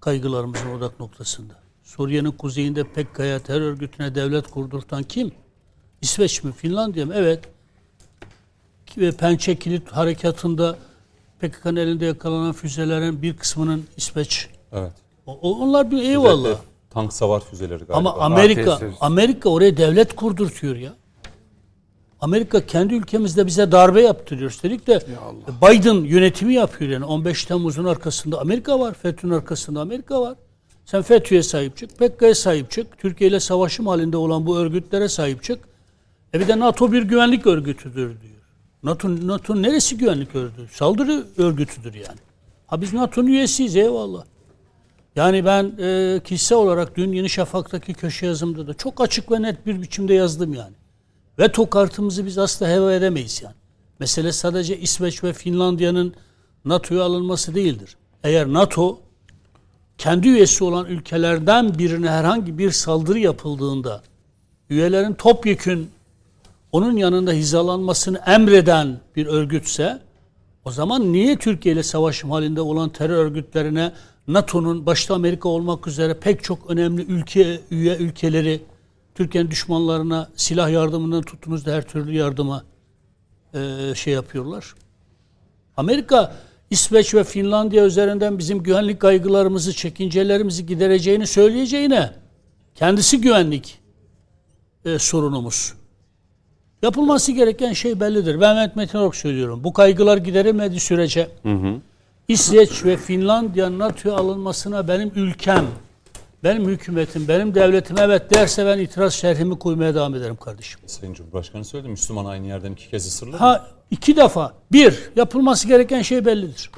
kaygılarımızın 0.00 0.70
odak 0.70 1.00
noktasında. 1.00 1.54
Suriye'nin 1.82 2.30
kuzeyinde 2.30 2.84
PKK'ya 2.84 3.38
terör 3.38 3.60
örgütüne 3.60 4.14
devlet 4.14 4.50
kurdurtan 4.50 5.02
kim? 5.02 5.32
İsveç 6.02 6.44
mi? 6.44 6.52
Finlandiya 6.52 7.06
mı? 7.06 7.12
Evet. 7.16 7.44
Ve 8.96 9.12
Pençe 9.12 9.58
Kilit 9.58 9.92
Harekatı'nda 9.92 10.78
PKK'nın 11.40 11.76
elinde 11.76 12.04
yakalanan 12.04 12.52
füzelerin 12.52 13.22
bir 13.22 13.36
kısmının 13.36 13.86
İsveç. 13.96 14.48
Evet. 14.72 15.05
Onlar 15.26 15.90
bir 15.90 16.02
eyvallah. 16.02 16.48
Özellikle 16.48 16.66
Tank 16.90 17.12
savar 17.12 17.40
füzeleri 17.40 17.78
galiba. 17.78 17.94
Ama 17.94 18.12
Amerika. 18.12 18.78
Amerika 19.00 19.48
oraya 19.48 19.76
devlet 19.76 20.16
kurdurtuyor 20.16 20.76
ya. 20.76 20.92
Amerika 22.20 22.66
kendi 22.66 22.94
ülkemizde 22.94 23.46
bize 23.46 23.72
darbe 23.72 24.00
yaptırıyor. 24.00 24.50
Üstelik 24.50 24.86
de 24.86 25.00
Biden 25.62 25.94
yönetimi 25.94 26.54
yapıyor 26.54 26.90
yani 26.90 27.04
15 27.04 27.44
Temmuz'un 27.44 27.84
arkasında 27.84 28.40
Amerika 28.40 28.80
var. 28.80 28.94
FETÖ'nün 28.94 29.32
arkasında 29.32 29.80
Amerika 29.80 30.20
var. 30.20 30.36
Sen 30.84 31.02
FETÖ'ye 31.02 31.42
sahip 31.42 31.76
çık, 31.76 31.98
PKK'ya 31.98 32.34
sahip 32.34 32.70
çık. 32.70 32.98
Türkiye 32.98 33.30
ile 33.30 33.40
savaşım 33.40 33.86
halinde 33.86 34.16
olan 34.16 34.46
bu 34.46 34.58
örgütlere 34.58 35.08
sahip 35.08 35.42
çık. 35.42 35.58
E 36.34 36.40
bir 36.40 36.48
de 36.48 36.58
NATO 36.58 36.92
bir 36.92 37.02
güvenlik 37.02 37.46
örgütüdür 37.46 38.20
diyor. 38.20 38.36
NATO, 38.82 39.08
NATO 39.26 39.62
neresi 39.62 39.96
güvenlik 39.96 40.34
örgütü? 40.34 40.68
Saldırı 40.72 41.26
örgütüdür 41.36 41.94
yani. 41.94 42.18
Ha 42.66 42.80
biz 42.80 42.92
NATO'nun 42.92 43.26
üyesiyiz 43.26 43.76
eyvallah. 43.76 44.24
Yani 45.16 45.44
ben 45.44 45.72
e, 45.78 46.20
kişisel 46.24 46.58
olarak 46.58 46.96
dün 46.96 47.12
Yeni 47.12 47.30
Şafak'taki 47.30 47.94
köşe 47.94 48.26
yazımda 48.26 48.66
da 48.66 48.74
çok 48.74 49.00
açık 49.00 49.32
ve 49.32 49.42
net 49.42 49.66
bir 49.66 49.82
biçimde 49.82 50.14
yazdım 50.14 50.54
yani. 50.54 50.74
Veto 51.38 51.70
kartımızı 51.70 52.26
biz 52.26 52.38
asla 52.38 52.68
heva 52.68 52.94
edemeyiz 52.94 53.42
yani. 53.42 53.54
Mesele 53.98 54.32
sadece 54.32 54.78
İsveç 54.78 55.24
ve 55.24 55.32
Finlandiya'nın 55.32 56.14
NATO'ya 56.64 57.02
alınması 57.02 57.54
değildir. 57.54 57.96
Eğer 58.24 58.52
NATO 58.52 58.98
kendi 59.98 60.28
üyesi 60.28 60.64
olan 60.64 60.86
ülkelerden 60.86 61.78
birine 61.78 62.10
herhangi 62.10 62.58
bir 62.58 62.70
saldırı 62.70 63.18
yapıldığında 63.18 64.02
üyelerin 64.70 65.14
topyekün 65.14 65.90
onun 66.72 66.96
yanında 66.96 67.32
hizalanmasını 67.32 68.18
emreden 68.26 69.00
bir 69.16 69.26
örgütse 69.26 69.98
o 70.64 70.70
zaman 70.70 71.12
niye 71.12 71.36
Türkiye 71.36 71.74
ile 71.74 71.82
savaşım 71.82 72.30
halinde 72.30 72.60
olan 72.60 72.88
terör 72.88 73.16
örgütlerine 73.16 73.92
NATO'nun 74.28 74.86
başta 74.86 75.14
Amerika 75.14 75.48
olmak 75.48 75.86
üzere 75.86 76.14
pek 76.14 76.44
çok 76.44 76.70
önemli 76.70 77.02
ülke 77.02 77.60
üye 77.70 77.96
ülkeleri 77.96 78.62
Türkiye'nin 79.14 79.50
düşmanlarına 79.50 80.30
silah 80.36 80.70
yardımından 80.70 81.22
tuttunuz 81.22 81.66
da 81.66 81.72
her 81.72 81.82
türlü 81.82 82.12
yardıma 82.12 82.64
e, 83.54 83.92
şey 83.94 84.14
yapıyorlar. 84.14 84.74
Amerika 85.76 86.36
İsveç 86.70 87.14
ve 87.14 87.24
Finlandiya 87.24 87.84
üzerinden 87.84 88.38
bizim 88.38 88.62
güvenlik 88.62 89.00
kaygılarımızı, 89.00 89.72
çekincelerimizi 89.72 90.66
gidereceğini 90.66 91.26
söyleyeceğine 91.26 92.12
kendisi 92.74 93.20
güvenlik 93.20 93.78
e, 94.84 94.98
sorunumuz. 94.98 95.74
Yapılması 96.82 97.32
gereken 97.32 97.72
şey 97.72 98.00
bellidir. 98.00 98.40
Ben 98.40 98.56
Mehmet 98.56 98.76
Metin 98.76 98.98
Ork 98.98 99.16
söylüyorum. 99.16 99.64
Bu 99.64 99.72
kaygılar 99.72 100.16
gideremediği 100.16 100.80
sürece 100.80 101.28
İsveç 102.28 102.84
ve 102.84 102.96
Finlandiya 102.96 103.78
NATO'ya 103.78 104.14
alınmasına 104.14 104.88
benim 104.88 105.12
ülkem, 105.14 105.66
benim 106.44 106.68
hükümetim, 106.68 107.28
benim 107.28 107.54
devletim 107.54 107.96
evet 107.98 108.34
derse 108.34 108.66
ben 108.66 108.78
itiraz 108.78 109.14
şerhimi 109.14 109.58
koymaya 109.58 109.94
devam 109.94 110.14
ederim 110.14 110.36
kardeşim. 110.36 110.80
Sayın 110.86 111.14
Cumhurbaşkanı 111.14 111.64
söyledi. 111.64 111.88
Müslüman 111.88 112.24
aynı 112.24 112.46
yerden 112.46 112.72
iki 112.72 112.90
kez 112.90 113.06
ısırılır. 113.06 113.32
mı? 113.32 113.38
Ha 113.38 113.66
iki 113.90 114.16
defa. 114.16 114.52
Bir, 114.72 114.94
yapılması 115.16 115.68
gereken 115.68 116.02
şey 116.02 116.24
bellidir. 116.24 116.70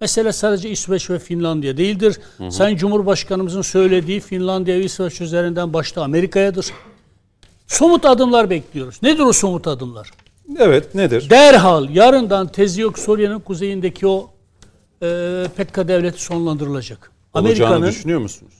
Mesele 0.00 0.32
sadece 0.32 0.70
İsveç 0.70 1.10
ve 1.10 1.18
Finlandiya 1.18 1.76
değildir. 1.76 2.20
Sayın 2.50 2.76
Cumhurbaşkanımızın 2.76 3.62
söylediği 3.62 4.20
Finlandiya 4.20 4.76
ve 4.76 4.84
İsveç 4.84 5.20
üzerinden 5.20 5.72
başta 5.72 6.02
Amerika'yadır. 6.02 6.66
Somut 7.66 8.04
adımlar 8.04 8.50
bekliyoruz. 8.50 9.02
Nedir 9.02 9.18
o 9.18 9.32
somut 9.32 9.66
adımlar? 9.66 10.10
Evet 10.58 10.94
nedir? 10.94 11.30
Derhal 11.30 11.90
yarından 11.90 12.48
tezi 12.48 12.80
yok 12.80 12.98
Suriye'nin 12.98 13.40
kuzeyindeki 13.40 14.06
o 14.06 14.30
e, 15.02 15.06
PKK 15.56 15.88
devleti 15.88 16.22
sonlandırılacak. 16.22 17.12
Amerika'nın 17.34 17.86
düşünüyor 17.86 18.20
musunuz? 18.20 18.54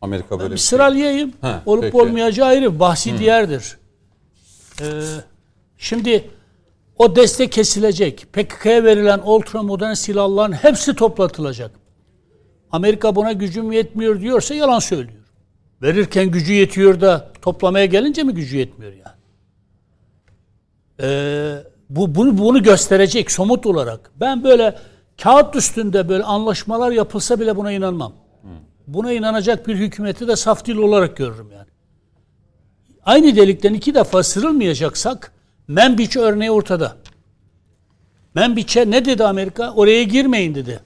Amerika 0.00 0.38
böyle 0.38 0.54
bir 0.54 0.58
şey. 0.58 0.66
sıralayayım. 0.66 1.32
Ha, 1.40 1.62
Olup 1.66 1.82
peki. 1.82 1.96
olmayacağı 1.96 2.48
ayrı. 2.48 2.80
Bahsi 2.80 3.18
diğerdir. 3.18 3.78
Ee, 4.80 4.84
şimdi 5.78 6.30
o 6.98 7.16
destek 7.16 7.52
kesilecek. 7.52 8.26
PKK'ya 8.32 8.84
verilen 8.84 9.20
ultramodern 9.24 9.92
silahların 9.92 10.52
hepsi 10.52 10.94
toplatılacak. 10.94 11.70
Amerika 12.72 13.16
buna 13.16 13.32
gücüm 13.32 13.72
yetmiyor 13.72 14.20
diyorsa 14.20 14.54
yalan 14.54 14.78
söylüyor. 14.78 15.22
Verirken 15.82 16.30
gücü 16.30 16.52
yetiyor 16.52 17.00
da 17.00 17.32
toplamaya 17.42 17.86
gelince 17.86 18.22
mi 18.22 18.34
gücü 18.34 18.56
yetmiyor 18.56 18.92
yani? 18.92 19.16
Ee, 21.00 21.56
bu 21.90 22.14
bunu 22.14 22.38
bunu 22.38 22.62
gösterecek 22.62 23.30
somut 23.30 23.66
olarak. 23.66 24.10
Ben 24.20 24.44
böyle 24.44 24.78
kağıt 25.22 25.56
üstünde 25.56 26.08
böyle 26.08 26.24
anlaşmalar 26.24 26.90
yapılsa 26.90 27.40
bile 27.40 27.56
buna 27.56 27.72
inanmam. 27.72 28.12
Buna 28.86 29.12
inanacak 29.12 29.68
bir 29.68 29.76
hükümeti 29.76 30.28
de 30.28 30.36
saf 30.36 30.64
dil 30.64 30.76
olarak 30.76 31.16
görürüm 31.16 31.50
yani. 31.52 31.66
Aynı 33.04 33.36
delikten 33.36 33.74
iki 33.74 33.94
defa 33.94 34.22
sırılmayacaksak 34.22 35.32
Membiç 35.68 36.16
örneği 36.16 36.50
ortada. 36.50 36.96
Membiç'e 38.34 38.90
ne 38.90 39.04
dedi 39.04 39.24
Amerika? 39.24 39.72
Oraya 39.72 40.02
girmeyin 40.02 40.54
dedi. 40.54 40.80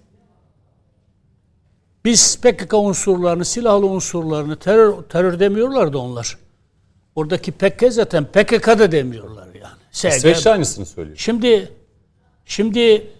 Biz 2.04 2.40
PKK 2.40 2.74
unsurlarını, 2.74 3.44
silahlı 3.44 3.86
unsurlarını, 3.86 4.56
terör, 4.56 5.02
terör 5.02 5.40
demiyorlar 5.40 5.92
da 5.92 5.98
onlar. 5.98 6.38
Oradaki 7.14 7.52
PKK 7.52 7.92
zaten 7.92 8.24
PKK 8.24 8.66
da 8.66 8.92
demiyorlar 8.92 9.46
yani. 9.54 9.74
SG 9.92 10.08
İsveç 10.08 10.46
aynısını 10.46 10.86
söylüyor. 10.86 11.16
Şimdi 11.16 11.72
şimdi 12.44 13.10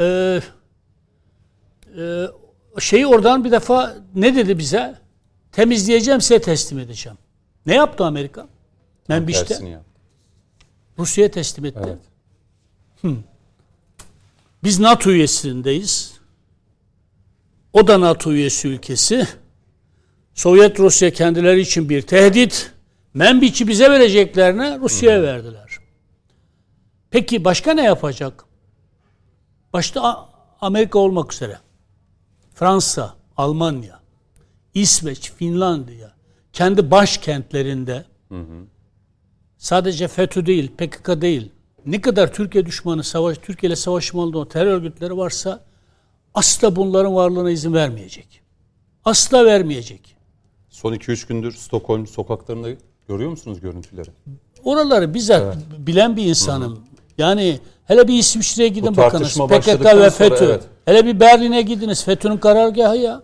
e, 0.00 0.40
e, 1.98 2.26
şeyi 2.80 3.06
oradan 3.06 3.44
bir 3.44 3.50
defa 3.50 3.96
ne 4.14 4.34
dedi 4.34 4.58
bize? 4.58 4.98
Temizleyeceğim 5.52 6.20
size 6.20 6.40
teslim 6.40 6.78
edeceğim. 6.78 7.18
Ne 7.66 7.74
yaptı 7.74 8.04
Amerika? 8.04 8.48
Menbiş'te. 9.08 9.82
Rusya'ya 10.98 11.30
teslim 11.30 11.64
etti. 11.64 11.96
Evet. 13.04 13.16
Biz 14.64 14.80
NATO 14.80 15.10
üyesindeyiz. 15.10 16.20
O 17.72 17.86
da 17.86 18.00
NATO 18.00 18.32
üyesi 18.32 18.68
ülkesi. 18.68 19.28
Sovyet 20.34 20.80
Rusya 20.80 21.10
kendileri 21.12 21.60
için 21.60 21.88
bir 21.88 22.02
tehdit. 22.02 22.72
Menbiç'i 23.14 23.68
bize 23.68 23.90
vereceklerine 23.90 24.78
Rusya'ya 24.78 25.22
verdiler. 25.22 25.78
Peki 27.10 27.44
başka 27.44 27.72
ne 27.72 27.84
yapacak? 27.84 28.44
Başta 29.72 30.28
Amerika 30.60 30.98
olmak 30.98 31.32
üzere. 31.32 31.58
Fransa, 32.54 33.14
Almanya, 33.36 34.00
İsveç, 34.74 35.32
Finlandiya 35.32 36.12
kendi 36.52 36.90
başkentlerinde 36.90 38.04
sadece 39.58 40.08
FETÖ 40.08 40.46
değil, 40.46 40.70
PKK 40.76 41.20
değil. 41.20 41.52
Ne 41.86 42.00
kadar 42.00 42.32
Türkiye 42.32 42.66
düşmanı 42.66 43.04
savaş, 43.04 43.38
Türkiye 43.38 43.68
ile 43.68 43.76
savaşım 43.76 44.20
olduğu 44.20 44.48
terör 44.48 44.72
örgütleri 44.72 45.16
varsa 45.16 45.64
asla 46.34 46.76
bunların 46.76 47.14
varlığına 47.14 47.50
izin 47.50 47.74
vermeyecek. 47.74 48.40
Asla 49.04 49.44
vermeyecek. 49.44 50.16
Son 50.68 50.94
2-3 50.94 51.28
gündür 51.28 51.52
Stockholm 51.52 52.06
sokaklarında 52.06 52.68
görüyor 53.08 53.30
musunuz 53.30 53.60
görüntüleri? 53.60 54.10
Oraları 54.64 55.14
bizzat 55.14 55.56
bilen 55.78 56.16
bir 56.16 56.26
insanım. 56.26 56.80
Yani 57.18 57.60
hele 57.90 58.08
bir 58.08 58.18
İsviçre'ye 58.18 58.68
gidin 58.68 58.96
bakınız. 58.96 59.34
PKK 59.34 59.84
ve 59.84 59.90
sonra, 59.90 60.10
FETÖ. 60.10 60.44
evet. 60.44 60.62
Hele 60.84 61.06
bir 61.06 61.20
Berlin'e 61.20 61.62
gidiniz. 61.62 62.04
FETÖ'nün 62.04 62.36
karargahı 62.36 62.96
ya. 62.96 63.22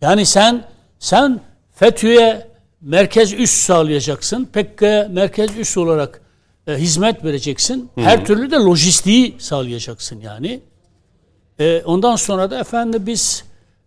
Yani 0.00 0.26
sen 0.26 0.64
sen 0.98 1.40
FETÖ'ye 1.72 2.46
merkez 2.80 3.32
üs 3.32 3.50
sağlayacaksın. 3.50 4.44
PKK'ya 4.44 5.08
merkez 5.08 5.58
üs 5.58 5.76
olarak 5.76 6.20
e, 6.66 6.74
hizmet 6.74 7.24
vereceksin. 7.24 7.90
Her 7.96 8.24
türlü 8.24 8.50
de 8.50 8.56
lojistiği 8.56 9.36
sağlayacaksın 9.38 10.20
yani. 10.20 10.60
E, 11.58 11.82
ondan 11.84 12.16
sonra 12.16 12.50
da 12.50 12.60
efendim 12.60 13.02
biz 13.06 13.44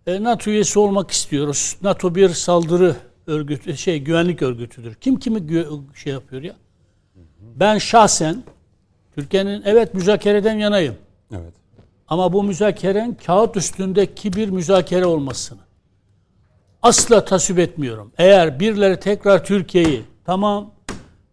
e, 0.08 0.24
NATO 0.24 0.52
üyesi 0.52 0.80
olmak 0.80 1.12
istiyoruz. 1.12 1.76
NATO 1.82 2.16
bir 2.16 2.30
saldırı 2.30 2.96
örgütü, 3.28 3.78
şey 3.78 4.00
güvenlik 4.00 4.42
örgütüdür. 4.42 4.96
Kim 4.96 5.20
kimi 5.20 5.40
gö- 5.40 5.96
şey 5.96 6.14
yapıyor 6.14 6.42
ya? 6.42 6.56
Ben 7.40 7.78
şahsen 7.78 8.44
Türkiye'nin 9.16 9.62
evet 9.66 9.94
müzakereden 9.94 10.56
yanayım. 10.56 10.96
Evet. 11.32 11.54
Ama 12.08 12.34
bu 12.34 12.44
müzakerenin 12.44 13.18
kağıt 13.26 13.58
üstündeki 13.58 14.34
bir 14.34 14.50
müzakere 14.50 15.06
olmasını. 15.06 15.60
asla 16.82 17.26
tasvip 17.26 17.60
etmiyorum. 17.60 18.12
Eğer 18.18 18.60
birileri 18.60 19.00
tekrar 19.00 19.46
Türkiye'yi 19.46 20.04
tamam 20.26 20.72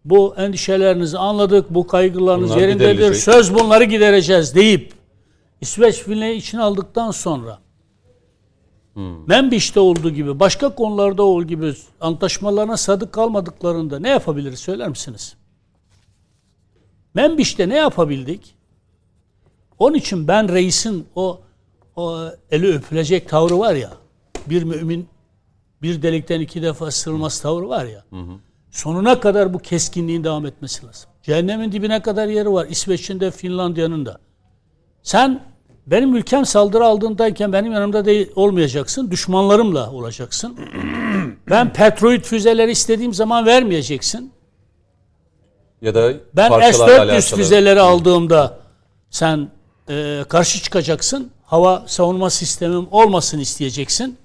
bu 0.05 0.35
endişelerinizi 0.37 1.17
anladık, 1.17 1.69
bu 1.69 1.87
kaygılarınız 1.87 2.49
Bunlar 2.49 2.61
yerindedir, 2.61 2.91
giderilecek. 2.91 3.23
söz 3.23 3.53
bunları 3.53 3.83
gidereceğiz 3.83 4.55
deyip 4.55 4.93
İsveç 5.61 5.95
filini 5.95 6.33
içine 6.33 6.61
aldıktan 6.61 7.11
sonra 7.11 7.59
Membiş'te 9.27 9.79
olduğu 9.79 10.09
gibi, 10.09 10.39
başka 10.39 10.75
konularda 10.75 11.23
olduğu 11.23 11.47
gibi 11.47 11.73
antlaşmalarına 12.01 12.77
sadık 12.77 13.11
kalmadıklarında 13.13 13.99
ne 13.99 14.09
yapabiliriz 14.09 14.59
söyler 14.59 14.89
misiniz? 14.89 15.35
Membiş'te 17.13 17.69
ne 17.69 17.75
yapabildik? 17.75 18.55
Onun 19.79 19.95
için 19.95 20.27
ben 20.27 20.53
reisin 20.53 21.07
o, 21.15 21.39
o 21.95 22.25
eli 22.51 22.67
öpülecek 22.73 23.29
tavrı 23.29 23.59
var 23.59 23.75
ya, 23.75 23.91
bir 24.49 24.63
mümin 24.63 25.07
bir 25.81 26.01
delikten 26.01 26.39
iki 26.39 26.61
defa 26.61 26.85
ısırılmaz 26.85 27.41
tavrı 27.41 27.69
var 27.69 27.85
ya, 27.85 28.05
sonuna 28.71 29.19
kadar 29.19 29.53
bu 29.53 29.59
keskinliğin 29.59 30.23
devam 30.23 30.45
etmesi 30.45 30.85
lazım. 30.85 31.09
Cehennemin 31.23 31.71
dibine 31.71 32.01
kadar 32.01 32.27
yeri 32.27 32.51
var. 32.51 32.67
İsveç'in 32.69 33.19
de 33.19 33.31
Finlandiya'nın 33.31 34.05
da. 34.05 34.19
Sen 35.03 35.43
benim 35.87 36.15
ülkem 36.15 36.45
saldırı 36.45 36.85
aldığındayken 36.85 37.53
benim 37.53 37.71
yanımda 37.71 38.05
değil 38.05 38.31
olmayacaksın. 38.35 39.11
Düşmanlarımla 39.11 39.91
olacaksın. 39.91 40.59
ben 41.49 41.73
Patriot 41.73 42.25
füzeleri 42.25 42.71
istediğim 42.71 43.13
zaman 43.13 43.45
vermeyeceksin. 43.45 44.31
Ya 45.81 45.95
da 45.95 46.13
Ben 46.33 46.49
parçalarla 46.49 46.71
S-400 46.95 47.11
alakalı. 47.11 47.37
füzeleri 47.37 47.81
aldığımda 47.81 48.57
sen 49.09 49.49
e, 49.89 50.23
karşı 50.29 50.61
çıkacaksın. 50.61 51.31
Hava 51.43 51.83
savunma 51.87 52.29
sistemim 52.29 52.87
olmasın 52.91 53.39
isteyeceksin. 53.39 54.17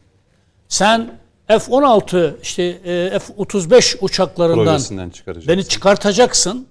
Sen 0.68 1.18
F-16 1.48 2.34
işte 2.42 2.62
e, 2.62 3.18
F-35 3.18 3.98
uçaklarından 4.00 4.80
beni 5.48 5.64
çıkartacaksın. 5.64 6.66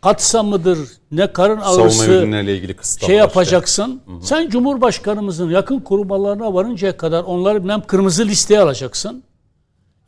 Katsam 0.00 0.46
mıdır 0.46 0.78
ne 1.12 1.32
karın 1.32 1.60
Savunma 1.60 1.82
ağrısı 1.82 2.10
ilgili 2.42 2.76
şey 3.06 3.16
yapacaksın. 3.16 4.00
Sen 4.22 4.48
Cumhurbaşkanımızın 4.48 5.50
yakın 5.50 5.80
korumalarına 5.80 6.54
varıncaya 6.54 6.96
kadar 6.96 7.22
onları 7.22 7.62
bilmem 7.62 7.82
kırmızı 7.86 8.24
listeye 8.24 8.60
alacaksın. 8.60 9.22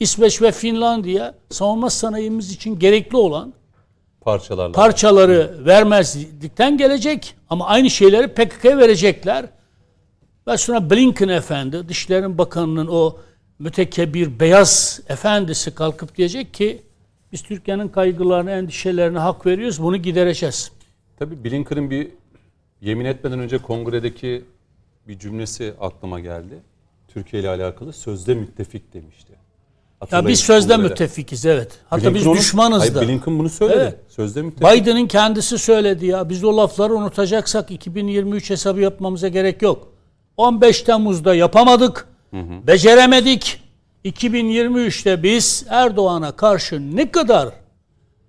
İsveç 0.00 0.42
ve 0.42 0.52
Finlandiya 0.52 1.34
savunma 1.50 1.90
sanayimiz 1.90 2.52
için 2.52 2.78
gerekli 2.78 3.16
olan 3.16 3.52
parçalarla. 4.20 4.72
parçaları 4.72 5.66
vermezlikten 5.66 6.78
gelecek 6.78 7.34
ama 7.50 7.66
aynı 7.66 7.90
şeyleri 7.90 8.28
PKK'ya 8.28 8.78
verecekler. 8.78 9.46
Ve 10.48 10.56
sonra 10.56 10.90
Blinken 10.90 11.28
efendi, 11.28 11.88
Dışişleri 11.88 12.38
Bakanı'nın 12.38 12.86
o 12.86 13.16
mütekebbir 13.58 14.40
beyaz 14.40 15.00
efendisi 15.08 15.74
kalkıp 15.74 16.16
diyecek 16.16 16.54
ki 16.54 16.82
biz 17.32 17.42
Türkiye'nin 17.42 17.88
kaygılarını, 17.88 18.50
endişelerine 18.50 19.18
hak 19.18 19.46
veriyoruz, 19.46 19.82
bunu 19.82 19.96
gidereceğiz. 19.96 20.72
Tabii 21.18 21.44
Blinken'ın 21.44 21.90
bir 21.90 22.08
yemin 22.80 23.04
etmeden 23.04 23.38
önce 23.38 23.58
kongredeki 23.58 24.44
bir 25.08 25.18
cümlesi 25.18 25.74
aklıma 25.80 26.20
geldi. 26.20 26.54
Türkiye 27.08 27.42
ile 27.42 27.48
alakalı 27.48 27.92
sözde 27.92 28.34
müttefik 28.34 28.94
demişti. 28.94 29.32
Ya 30.12 30.26
biz 30.26 30.40
sözde 30.40 30.72
kongrede. 30.74 30.88
müttefikiz 30.88 31.46
evet. 31.46 31.72
Hatta 31.90 32.02
Blinken 32.02 32.14
biz 32.14 32.26
onu- 32.26 32.36
düşmanız 32.38 32.80
Hayır, 32.82 32.94
da. 32.94 33.02
Blinken 33.02 33.38
bunu 33.38 33.48
söyledi. 33.48 33.78
Evet. 33.80 33.96
Sözde 34.08 34.42
müttefik. 34.42 34.74
Biden'ın 34.82 35.06
kendisi 35.06 35.58
söyledi 35.58 36.06
ya. 36.06 36.28
Biz 36.28 36.44
o 36.44 36.56
lafları 36.56 36.94
unutacaksak 36.94 37.70
2023 37.70 38.50
hesabı 38.50 38.80
yapmamıza 38.80 39.28
gerek 39.28 39.62
yok. 39.62 39.88
15 40.36 40.82
Temmuz'da 40.82 41.34
yapamadık. 41.34 42.08
Beceremedik. 42.66 43.60
2023'te 44.04 45.22
biz 45.22 45.64
Erdoğan'a 45.68 46.32
karşı 46.32 46.96
ne 46.96 47.10
kadar 47.10 47.48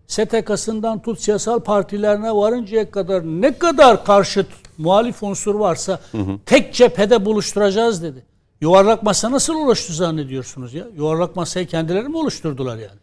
STK'sından 0.08 1.02
tut 1.02 1.22
siyasal 1.22 1.60
partilerine 1.60 2.32
varıncaya 2.36 2.92
kadar 2.92 3.24
ne 3.24 3.58
kadar 3.58 4.06
karşıt 4.06 4.48
muhalif 4.78 5.24
unsur 5.24 5.56
varsa 5.56 6.00
tek 6.46 6.74
cephede 6.74 7.26
buluşturacağız 7.26 8.04
dedi. 8.04 8.24
Yuvarlak 8.62 9.04
masa 9.04 9.32
nasıl 9.32 9.56
oluştu 9.56 9.94
zannediyorsunuz 9.94 10.74
ya? 10.74 10.88
Yuvarlak 10.96 11.36
masayı 11.36 11.68
kendileri 11.68 12.08
mi 12.08 12.18
oluşturdular 12.18 12.78
yani? 12.78 13.00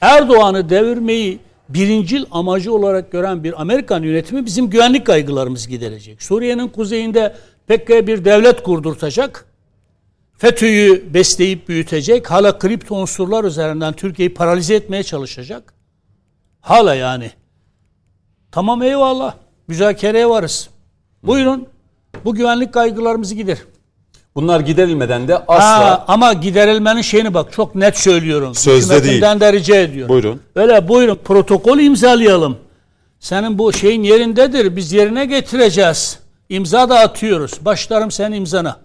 Erdoğan'ı 0.00 0.70
devirmeyi 0.70 1.38
birincil 1.68 2.24
amacı 2.30 2.74
olarak 2.74 3.12
gören 3.12 3.44
bir 3.44 3.60
Amerikan 3.60 4.02
yönetimi 4.02 4.46
bizim 4.46 4.70
güvenlik 4.70 5.06
kaygılarımızı 5.06 5.68
giderecek. 5.70 6.22
Suriye'nin 6.22 6.68
kuzeyinde 6.68 7.36
PKK'ya 7.66 8.06
bir 8.06 8.24
devlet 8.24 8.62
kurdurtacak. 8.62 9.44
FETÖ'yü 10.38 11.14
besleyip 11.14 11.68
büyütecek. 11.68 12.30
Hala 12.30 12.58
kripto 12.58 12.94
unsurlar 12.96 13.44
üzerinden 13.44 13.92
Türkiye'yi 13.92 14.34
paralize 14.34 14.74
etmeye 14.74 15.02
çalışacak. 15.02 15.74
Hala 16.60 16.94
yani. 16.94 17.30
Tamam 18.50 18.82
eyvallah. 18.82 19.34
Müzakereye 19.68 20.28
varız. 20.28 20.68
Buyurun. 21.22 21.68
Bu 22.24 22.34
güvenlik 22.34 22.74
kaygılarımızı 22.74 23.34
gider. 23.34 23.58
Bunlar 24.34 24.60
giderilmeden 24.60 25.28
de 25.28 25.38
asla 25.38 25.80
Ha, 25.90 26.04
ama 26.08 26.32
giderilmenin 26.32 27.02
şeyini 27.02 27.34
bak 27.34 27.52
çok 27.52 27.74
net 27.74 27.98
söylüyorum. 27.98 28.54
Sözde 28.54 28.94
Hükümetimden 28.94 29.40
de 29.40 29.52
rica 29.52 29.76
ediyorum. 29.76 30.08
Buyurun. 30.14 30.40
Öyle 30.54 30.88
buyurun 30.88 31.18
protokol 31.24 31.78
imzalayalım. 31.78 32.56
Senin 33.20 33.58
bu 33.58 33.72
şeyin 33.72 34.02
yerindedir. 34.02 34.76
Biz 34.76 34.92
yerine 34.92 35.24
getireceğiz. 35.24 36.18
İmza 36.48 36.88
da 36.88 36.98
atıyoruz. 36.98 37.52
Başlarım 37.60 38.10
sen 38.10 38.32
imzana. 38.32 38.76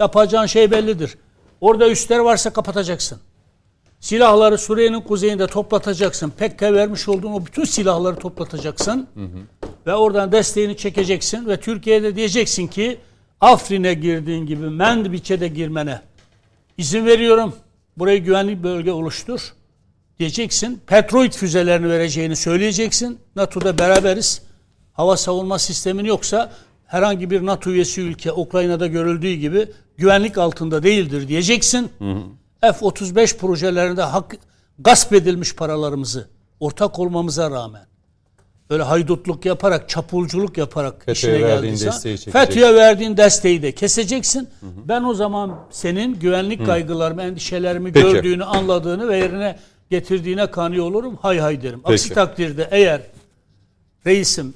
Yapacağın 0.00 0.46
şey 0.46 0.70
bellidir. 0.70 1.14
Orada 1.60 1.88
üstler 1.90 2.18
varsa 2.18 2.50
kapatacaksın. 2.52 3.18
Silahları 4.00 4.58
Suriye'nin 4.58 5.00
kuzeyinde 5.00 5.46
toplatacaksın. 5.46 6.30
PKK 6.30 6.62
vermiş 6.62 7.08
olduğun 7.08 7.32
o 7.32 7.46
bütün 7.46 7.64
silahları 7.64 8.16
toplatacaksın. 8.16 9.06
Ve 9.86 9.94
oradan 9.94 10.32
desteğini 10.32 10.76
çekeceksin. 10.76 11.48
Ve 11.48 11.56
Türkiye'de 11.60 12.16
diyeceksin 12.16 12.66
ki 12.66 12.98
Afrin'e 13.40 13.94
girdiğin 13.94 14.46
gibi 14.46 14.70
Mendbiç'e 14.70 15.40
de 15.40 15.48
girmene 15.48 16.00
izin 16.78 17.06
veriyorum. 17.06 17.54
Burayı 17.96 18.24
güvenli 18.24 18.62
bölge 18.62 18.92
oluştur. 18.92 19.52
Diyeceksin. 20.18 20.80
Patriot 20.86 21.36
füzelerini 21.36 21.88
vereceğini 21.88 22.36
söyleyeceksin. 22.36 23.18
NATO'da 23.36 23.78
beraberiz. 23.78 24.42
Hava 24.92 25.16
savunma 25.16 25.58
sistemin 25.58 26.04
yoksa 26.04 26.52
herhangi 26.86 27.30
bir 27.30 27.46
NATO 27.46 27.70
üyesi 27.70 28.00
ülke 28.00 28.32
Ukrayna'da 28.32 28.86
görüldüğü 28.86 29.34
gibi 29.34 29.68
güvenlik 29.96 30.38
altında 30.38 30.82
değildir 30.82 31.28
diyeceksin. 31.28 31.90
F-35 32.60 33.36
projelerinde 33.36 34.02
hak, 34.02 34.36
gasp 34.78 35.12
edilmiş 35.12 35.54
paralarımızı 35.54 36.28
ortak 36.60 36.98
olmamıza 36.98 37.50
rağmen 37.50 37.86
öyle 38.74 38.82
haydutluk 38.82 39.44
yaparak, 39.44 39.88
çapulculuk 39.88 40.58
yaparak 40.58 41.04
FETÖ'ye 41.04 41.12
işine 41.34 41.48
verdiğin 41.48 41.62
geldiyse 41.62 41.86
desteği 41.86 42.18
çekeceksin. 42.18 42.46
FETÖ'ye 42.46 42.74
verdiğin 42.74 43.16
desteği 43.16 43.62
de 43.62 43.72
keseceksin. 43.72 44.48
Ben 44.62 45.02
o 45.04 45.14
zaman 45.14 45.58
senin 45.70 46.14
güvenlik 46.14 46.66
kaygılarımı, 46.66 47.22
endişelerimi 47.22 47.92
Peki. 47.92 48.06
gördüğünü, 48.06 48.44
anladığını 48.44 49.08
ve 49.08 49.16
yerine 49.16 49.58
getirdiğine 49.90 50.50
kanıyor 50.50 50.84
olurum. 50.84 51.16
Hay 51.22 51.38
hay 51.38 51.62
derim. 51.62 51.80
Aksi 51.84 52.08
Peki. 52.08 52.14
takdirde 52.14 52.68
eğer 52.70 53.00
reisim 54.06 54.54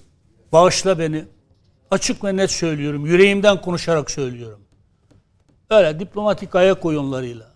bağışla 0.52 0.98
beni 0.98 1.24
açık 1.90 2.24
ve 2.24 2.36
net 2.36 2.50
söylüyorum. 2.50 3.06
Yüreğimden 3.06 3.60
konuşarak 3.60 4.10
söylüyorum. 4.10 4.60
Öyle 5.70 6.00
diplomatik 6.00 6.54
ayak 6.54 6.84
oyunlarıyla 6.84 7.46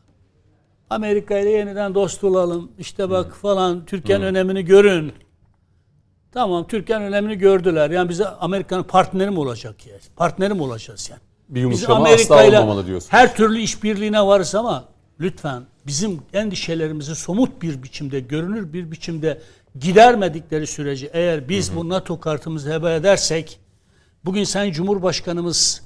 Amerika 0.91 1.39
ile 1.39 1.51
yeniden 1.51 1.95
dost 1.95 2.25
olalım. 2.25 2.73
İşte 2.79 3.11
bak 3.11 3.37
falan 3.37 3.85
Türkiye'nin 3.85 4.25
önemini 4.25 4.65
görün. 4.65 5.13
Tamam 6.33 6.67
Türkiye'nin 6.67 7.05
önemini 7.05 7.39
gördüler. 7.39 7.91
Yani 7.91 8.09
bize 8.09 8.27
Amerika'nın 8.27 8.83
partneri 8.83 9.31
mi 9.31 9.39
olacak 9.39 9.87
ya? 9.87 9.95
Partneri 10.17 10.55
mi 10.55 10.63
olacağız 10.63 11.09
yani? 11.11 11.21
bir 11.49 11.55
Biz 11.55 11.63
yumuşama 11.63 11.95
Amerika 11.97 12.35
asla 12.35 12.49
olmamalı 12.49 12.87
diyorsun. 12.87 13.09
her 13.11 13.37
türlü 13.37 13.61
işbirliğine 13.61 14.27
varız 14.27 14.55
ama 14.55 14.85
lütfen 15.21 15.63
bizim 15.87 16.21
endişelerimizi 16.33 17.15
somut 17.15 17.63
bir 17.63 17.83
biçimde, 17.83 18.21
görünür 18.21 18.73
bir 18.73 18.91
biçimde 18.91 19.41
gidermedikleri 19.81 20.67
sürece 20.67 21.11
eğer 21.13 21.49
biz 21.49 21.77
bu 21.77 21.89
NATO 21.89 22.21
kartımızı 22.21 22.73
heba 22.73 22.93
edersek 22.93 23.61
bugün 24.25 24.45
Sayın 24.45 24.73
Cumhurbaşkanımız 24.73 25.83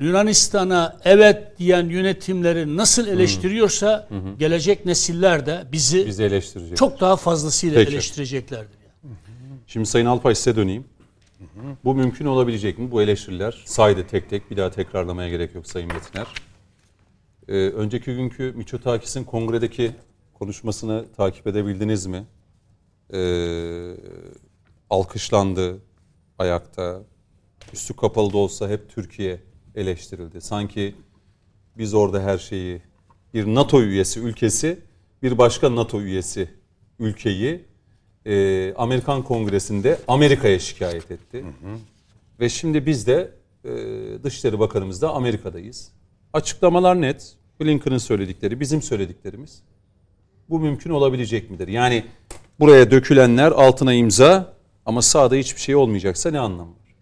Yunanistan'a 0.00 0.96
evet 1.04 1.58
diyen 1.58 1.88
yönetimleri 1.88 2.76
nasıl 2.76 3.06
eleştiriyorsa 3.06 4.08
gelecek 4.38 4.86
nesiller 4.86 5.46
de 5.46 5.64
bizi 5.72 6.06
Bizi 6.06 6.74
çok 6.76 7.00
daha 7.00 7.16
fazlasıyla 7.16 7.78
Peki. 7.78 7.92
eleştireceklerdir. 7.92 8.81
Şimdi 9.72 9.86
Sayın 9.86 10.06
Alpay 10.06 10.34
size 10.34 10.56
döneyim. 10.56 10.84
Bu 11.84 11.94
mümkün 11.94 12.26
olabilecek 12.26 12.78
mi? 12.78 12.90
Bu 12.90 13.02
eleştiriler 13.02 13.62
saydı 13.66 14.06
tek 14.06 14.30
tek 14.30 14.50
bir 14.50 14.56
daha 14.56 14.70
tekrarlamaya 14.70 15.28
gerek 15.28 15.54
yok 15.54 15.66
Sayın 15.66 15.88
Metiner. 15.88 16.26
Ee, 17.48 17.52
önceki 17.54 18.14
günkü 18.14 18.52
Miçotakis'in 18.56 19.24
kongredeki 19.24 19.92
konuşmasını 20.34 21.12
takip 21.16 21.46
edebildiniz 21.46 22.06
mi? 22.06 22.24
Ee, 23.14 23.96
alkışlandı 24.90 25.78
ayakta. 26.38 27.02
Üstü 27.72 27.96
kapalı 27.96 28.32
da 28.32 28.38
olsa 28.38 28.68
hep 28.68 28.90
Türkiye 28.90 29.40
eleştirildi. 29.74 30.40
Sanki 30.40 30.94
biz 31.78 31.94
orada 31.94 32.22
her 32.22 32.38
şeyi 32.38 32.82
bir 33.34 33.46
NATO 33.46 33.82
üyesi 33.82 34.20
ülkesi 34.20 34.80
bir 35.22 35.38
başka 35.38 35.76
NATO 35.76 36.00
üyesi 36.00 36.50
ülkeyi 36.98 37.71
e, 38.26 38.74
Amerikan 38.76 39.22
Kongresi'nde 39.22 39.98
Amerika'ya 40.08 40.58
şikayet 40.58 41.10
etti. 41.10 41.44
Ve 42.40 42.48
şimdi 42.48 42.86
biz 42.86 43.06
de 43.06 43.30
e, 43.64 43.70
Dışişleri 44.22 44.58
Bakanımız 44.58 45.02
da 45.02 45.10
Amerika'dayız. 45.14 45.88
Açıklamalar 46.32 47.00
net. 47.00 47.34
Blinken'ın 47.60 47.98
söyledikleri, 47.98 48.60
bizim 48.60 48.82
söylediklerimiz. 48.82 49.62
Bu 50.50 50.60
mümkün 50.60 50.90
olabilecek 50.90 51.50
midir? 51.50 51.68
Yani 51.68 52.04
buraya 52.60 52.90
dökülenler 52.90 53.52
altına 53.52 53.94
imza 53.94 54.52
ama 54.86 55.02
sağda 55.02 55.34
hiçbir 55.34 55.60
şey 55.60 55.74
olmayacaksa 55.74 56.30
ne 56.30 56.38
anlamı 56.38 56.70
var? 56.70 56.94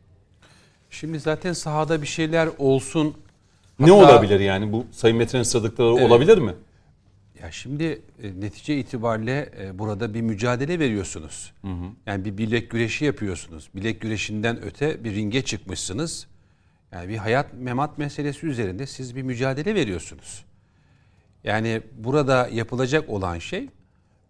Şimdi 0.90 1.20
zaten 1.20 1.52
sahada 1.52 2.02
bir 2.02 2.06
şeyler 2.06 2.48
olsun. 2.58 3.14
Ne 3.78 3.90
Hatta- 3.90 3.94
olabilir 3.94 4.40
yani 4.40 4.72
bu 4.72 4.84
Sayın 4.92 5.16
Metin 5.16 5.42
Sadıkları 5.42 5.88
olabilir 5.88 6.38
mi? 6.38 6.54
Ya 7.42 7.50
şimdi 7.50 8.02
e, 8.22 8.40
netice 8.40 8.78
itibariyle 8.78 9.52
e, 9.60 9.78
burada 9.78 10.14
bir 10.14 10.20
mücadele 10.20 10.78
veriyorsunuz. 10.78 11.52
Yani 12.06 12.24
bir 12.24 12.38
bilek 12.38 12.70
güreşi 12.70 13.04
yapıyorsunuz. 13.04 13.70
Bilek 13.74 14.00
güreşinden 14.00 14.62
öte 14.62 15.04
bir 15.04 15.14
ringe 15.14 15.42
çıkmışsınız. 15.42 16.26
Yani 16.92 17.08
bir 17.08 17.16
hayat 17.16 17.54
memat 17.54 17.98
meselesi 17.98 18.46
üzerinde 18.46 18.86
siz 18.86 19.16
bir 19.16 19.22
mücadele 19.22 19.74
veriyorsunuz. 19.74 20.44
Yani 21.44 21.82
burada 21.98 22.48
yapılacak 22.52 23.08
olan 23.08 23.38
şey 23.38 23.68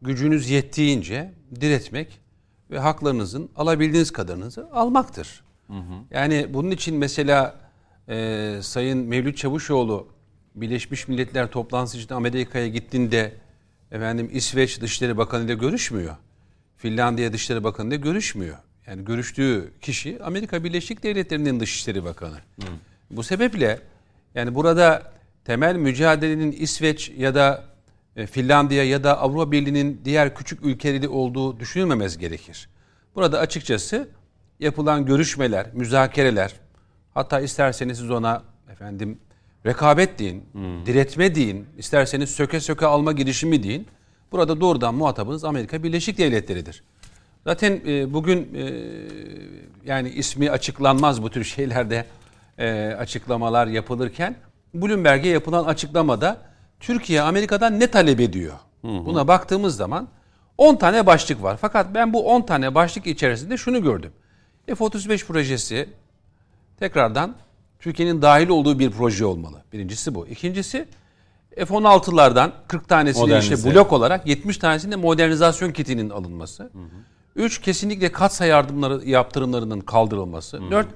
gücünüz 0.03 0.51
yettiğince 0.51 1.32
diretmek 1.61 2.20
ve 2.70 2.78
haklarınızın 2.78 3.51
alabildiğiniz 3.57 4.11
kadarınızı 4.12 4.69
almaktır. 4.73 5.43
Yani 6.11 6.47
bunun 6.51 6.70
için 6.70 6.97
mesela 6.97 7.61
e, 8.09 8.59
Sayın 8.62 8.99
Mevlüt 8.99 9.37
Çavuşoğlu 9.37 10.09
Birleşmiş 10.55 11.09
Milletler 11.09 11.51
toplantısı 11.51 11.98
için 11.98 12.14
Amerika'ya 12.14 12.68
gittiğinde 12.68 13.32
efendim 13.93 14.31
İsveç 14.32 14.81
Dışişleri 14.81 15.16
Bakanı 15.16 15.44
ile 15.44 15.55
görüşmüyor. 15.55 16.16
Finlandiya 16.77 17.32
Dışişleri 17.32 17.64
Bakanı 17.64 17.89
ile 17.89 17.97
görüşmüyor. 17.97 18.56
Yani 18.86 19.05
görüştüğü 19.05 19.72
kişi 19.81 20.22
Amerika 20.22 20.64
Birleşik 20.64 21.02
Devletleri'nin 21.02 21.60
Dışişleri 21.60 22.05
Bakanı. 22.05 22.36
Bu 23.10 23.22
sebeple 23.22 23.81
yani 24.35 24.55
burada 24.55 25.12
temel 25.44 25.77
mücadelenin 25.77 26.52
İsveç 26.52 27.12
ya 27.16 27.35
da 27.35 27.64
e, 28.16 28.27
Finlandiya 28.27 28.85
ya 28.85 29.05
da 29.05 29.18
Avrupa 29.18 29.52
Birliği'nin 29.52 30.01
diğer 30.05 30.35
küçük 30.35 30.64
ülkeleri 30.64 31.09
olduğu 31.09 31.60
düşünülmemesi 31.60 32.18
gerekir. 32.18 32.68
Burada 33.14 33.39
açıkçası 33.39 34.09
yapılan 34.60 35.06
görüşmeler, 35.06 35.66
müzakereler, 35.74 36.52
hatta 37.14 37.40
isterseniz 37.40 37.98
siz 37.98 38.10
ona 38.10 38.43
efendim 38.72 39.18
rekabet 39.66 40.19
deyin, 40.19 40.45
diretme 40.87 41.35
deyin, 41.35 41.66
isterseniz 41.78 42.31
söke 42.31 42.61
söke 42.61 42.87
alma 42.87 43.12
girişimi 43.12 43.62
deyin. 43.62 43.87
Burada 44.32 44.61
doğrudan 44.61 44.95
muhatabınız 44.95 45.45
Amerika 45.45 45.82
Birleşik 45.82 46.19
Devletleri'dir. 46.19 46.82
Zaten 47.45 47.81
e, 47.87 48.12
bugün 48.12 48.55
e, 48.55 48.73
yani 49.85 50.09
ismi 50.09 50.51
açıklanmaz 50.51 51.23
bu 51.23 51.31
tür 51.31 51.45
şeylerde 51.57 52.07
e, 52.59 52.95
açıklamalar 52.99 53.66
yapılırken 53.66 54.37
Bloomberg'e 54.74 55.28
yapılan 55.28 55.65
açıklamada 55.65 56.39
Türkiye 56.81 57.20
Amerika'dan 57.20 57.81
ne 57.81 57.87
talep 57.87 58.20
ediyor? 58.20 58.55
Buna 58.82 59.28
baktığımız 59.28 59.77
zaman 59.77 60.09
10 60.59 60.77
tane 60.77 61.07
başlık 61.07 61.43
var. 61.43 61.57
Fakat 61.61 61.95
ben 61.95 62.12
bu 62.12 62.27
10 62.27 62.43
tane 62.43 62.74
başlık 62.74 63.07
içerisinde 63.07 63.57
şunu 63.57 63.82
gördüm. 63.82 64.12
F-35 64.66 65.27
projesi 65.27 65.89
tekrardan 66.78 67.37
Türkiye'nin 67.81 68.23
dahil 68.23 68.48
olduğu 68.48 68.78
bir 68.78 68.90
proje 68.90 69.24
olmalı. 69.24 69.62
Birincisi 69.73 70.15
bu. 70.15 70.27
İkincisi 70.27 70.86
F-16'lardan 71.57 72.51
40 72.69 72.89
tanesinin 72.89 73.28
Modernize. 73.28 73.55
işte 73.55 73.70
blok 73.70 73.93
olarak 73.93 74.27
70 74.27 74.59
tanesinin 74.59 74.93
de 74.93 74.97
modernizasyon 74.97 75.73
kitinin 75.73 76.11
alınması. 76.11 76.70
3. 77.36 77.61
Kesinlikle 77.61 78.12
katsa 78.12 78.47
yardımları 78.47 79.09
yaptırımlarının 79.09 79.81
kaldırılması. 79.81 80.61
4. 80.70 80.86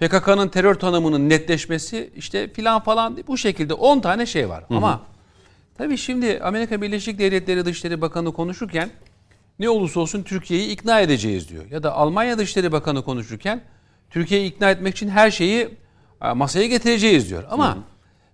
PKK'nın 0.00 0.48
terör 0.48 0.74
tanımının 0.74 1.28
netleşmesi 1.28 2.10
işte 2.16 2.48
filan 2.52 2.82
falan 2.82 3.18
bu 3.28 3.36
şekilde 3.38 3.74
10 3.74 4.00
tane 4.00 4.26
şey 4.26 4.48
var. 4.48 4.64
Ama 4.70 5.00
tabii 5.78 5.98
şimdi 5.98 6.40
Amerika 6.42 6.82
Birleşik 6.82 7.18
Devletleri 7.18 7.64
Dışişleri 7.64 8.00
Bakanı 8.00 8.32
konuşurken 8.32 8.90
ne 9.58 9.68
olursa 9.68 10.00
olsun 10.00 10.22
Türkiye'yi 10.22 10.70
ikna 10.70 11.00
edeceğiz 11.00 11.48
diyor. 11.48 11.64
Ya 11.70 11.82
da 11.82 11.92
Almanya 11.92 12.38
Dışişleri 12.38 12.72
Bakanı 12.72 13.02
konuşurken 13.02 13.60
Türkiye'yi 14.10 14.50
ikna 14.50 14.70
etmek 14.70 14.94
için 14.94 15.08
her 15.08 15.30
şeyi 15.30 15.68
masaya 16.20 16.66
getireceğiz 16.66 17.30
diyor. 17.30 17.44
Ama 17.50 17.78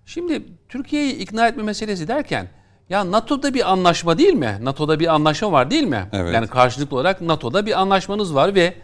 şimdi 0.07 0.43
Türkiye'yi 0.69 1.17
ikna 1.17 1.49
etme 1.49 1.63
meselesi 1.63 2.09
derken 2.09 2.49
ya 2.89 3.11
NATO'da 3.11 3.55
bir 3.55 3.73
anlaşma 3.73 4.19
değil 4.19 4.35
mi? 4.35 4.59
NATO'da 4.63 5.01
bir 5.01 5.15
anlaşma 5.15 5.53
var 5.53 5.71
değil 5.71 5.85
mi? 5.85 6.09
Evet. 6.13 6.35
Yani 6.35 6.47
karşılıklı 6.47 6.97
olarak 6.97 7.21
NATO'da 7.21 7.67
bir 7.67 7.81
anlaşmanız 7.81 8.35
var 8.35 8.55
ve 8.55 8.75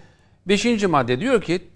5. 0.47 0.83
madde 0.83 1.21
diyor 1.21 1.43
ki 1.43 1.69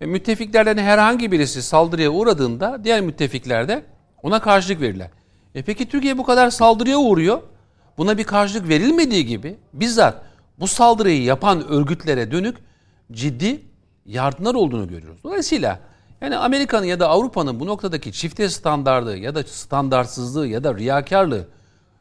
e, 0.00 0.06
müttefiklerden 0.06 0.78
herhangi 0.78 1.32
birisi 1.32 1.62
saldırıya 1.62 2.10
uğradığında 2.10 2.84
diğer 2.84 3.00
müttefikler 3.00 3.68
de 3.68 3.82
ona 4.22 4.40
karşılık 4.40 4.80
verirler. 4.80 5.10
E 5.54 5.62
peki 5.62 5.88
Türkiye 5.88 6.18
bu 6.18 6.24
kadar 6.24 6.50
saldırıya 6.50 6.98
uğruyor. 6.98 7.42
Buna 7.98 8.18
bir 8.18 8.24
karşılık 8.24 8.68
verilmediği 8.68 9.26
gibi 9.26 9.56
bizzat 9.72 10.22
bu 10.60 10.66
saldırıyı 10.66 11.22
yapan 11.22 11.68
örgütlere 11.68 12.30
dönük 12.30 12.56
ciddi 13.12 13.62
yardımlar 14.06 14.54
olduğunu 14.54 14.88
görüyoruz. 14.88 15.22
Dolayısıyla 15.24 15.80
yani 16.20 16.36
Amerika'nın 16.36 16.86
ya 16.86 17.00
da 17.00 17.08
Avrupa'nın 17.08 17.60
bu 17.60 17.66
noktadaki 17.66 18.12
çifte 18.12 18.48
standardı 18.48 19.16
ya 19.16 19.34
da 19.34 19.42
standartsızlığı 19.42 20.46
ya 20.46 20.64
da 20.64 20.74
riyakarlığı 20.74 21.48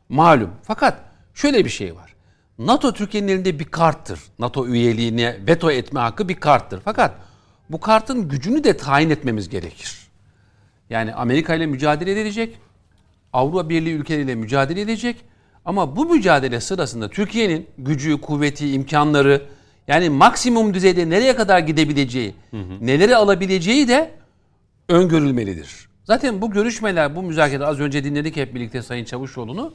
malum. 0.09 0.51
Fakat 0.63 0.99
şöyle 1.33 1.65
bir 1.65 1.69
şey 1.69 1.95
var. 1.95 2.15
NATO 2.59 2.93
Türkiye'nin 2.93 3.27
elinde 3.27 3.59
bir 3.59 3.65
karttır. 3.65 4.19
NATO 4.39 4.67
üyeliğine 4.67 5.37
veto 5.47 5.71
etme 5.71 5.99
hakkı 5.99 6.29
bir 6.29 6.35
karttır. 6.35 6.81
Fakat 6.85 7.15
bu 7.69 7.79
kartın 7.79 8.29
gücünü 8.29 8.63
de 8.63 8.77
tayin 8.77 9.09
etmemiz 9.09 9.49
gerekir. 9.49 10.07
Yani 10.89 11.13
Amerika 11.13 11.55
ile 11.55 11.65
mücadele 11.65 12.11
edilecek. 12.11 12.59
Avrupa 13.33 13.69
Birliği 13.69 13.93
ülkeleriyle 13.93 14.35
mücadele 14.35 14.81
edecek. 14.81 15.25
Ama 15.65 15.95
bu 15.95 16.05
mücadele 16.05 16.61
sırasında 16.61 17.09
Türkiye'nin 17.09 17.67
gücü, 17.77 18.21
kuvveti, 18.21 18.71
imkanları 18.71 19.41
yani 19.87 20.09
maksimum 20.09 20.73
düzeyde 20.73 21.09
nereye 21.09 21.35
kadar 21.35 21.59
gidebileceği, 21.59 22.35
neleri 22.81 23.15
alabileceği 23.15 23.87
de 23.87 24.11
öngörülmelidir. 24.89 25.89
Zaten 26.03 26.41
bu 26.41 26.51
görüşmeler, 26.51 27.15
bu 27.15 27.23
müzakere 27.23 27.65
az 27.65 27.79
önce 27.79 28.03
dinledik 28.03 28.35
hep 28.35 28.55
birlikte 28.55 28.81
Sayın 28.81 29.05
Çavuşoğlu'nu. 29.05 29.73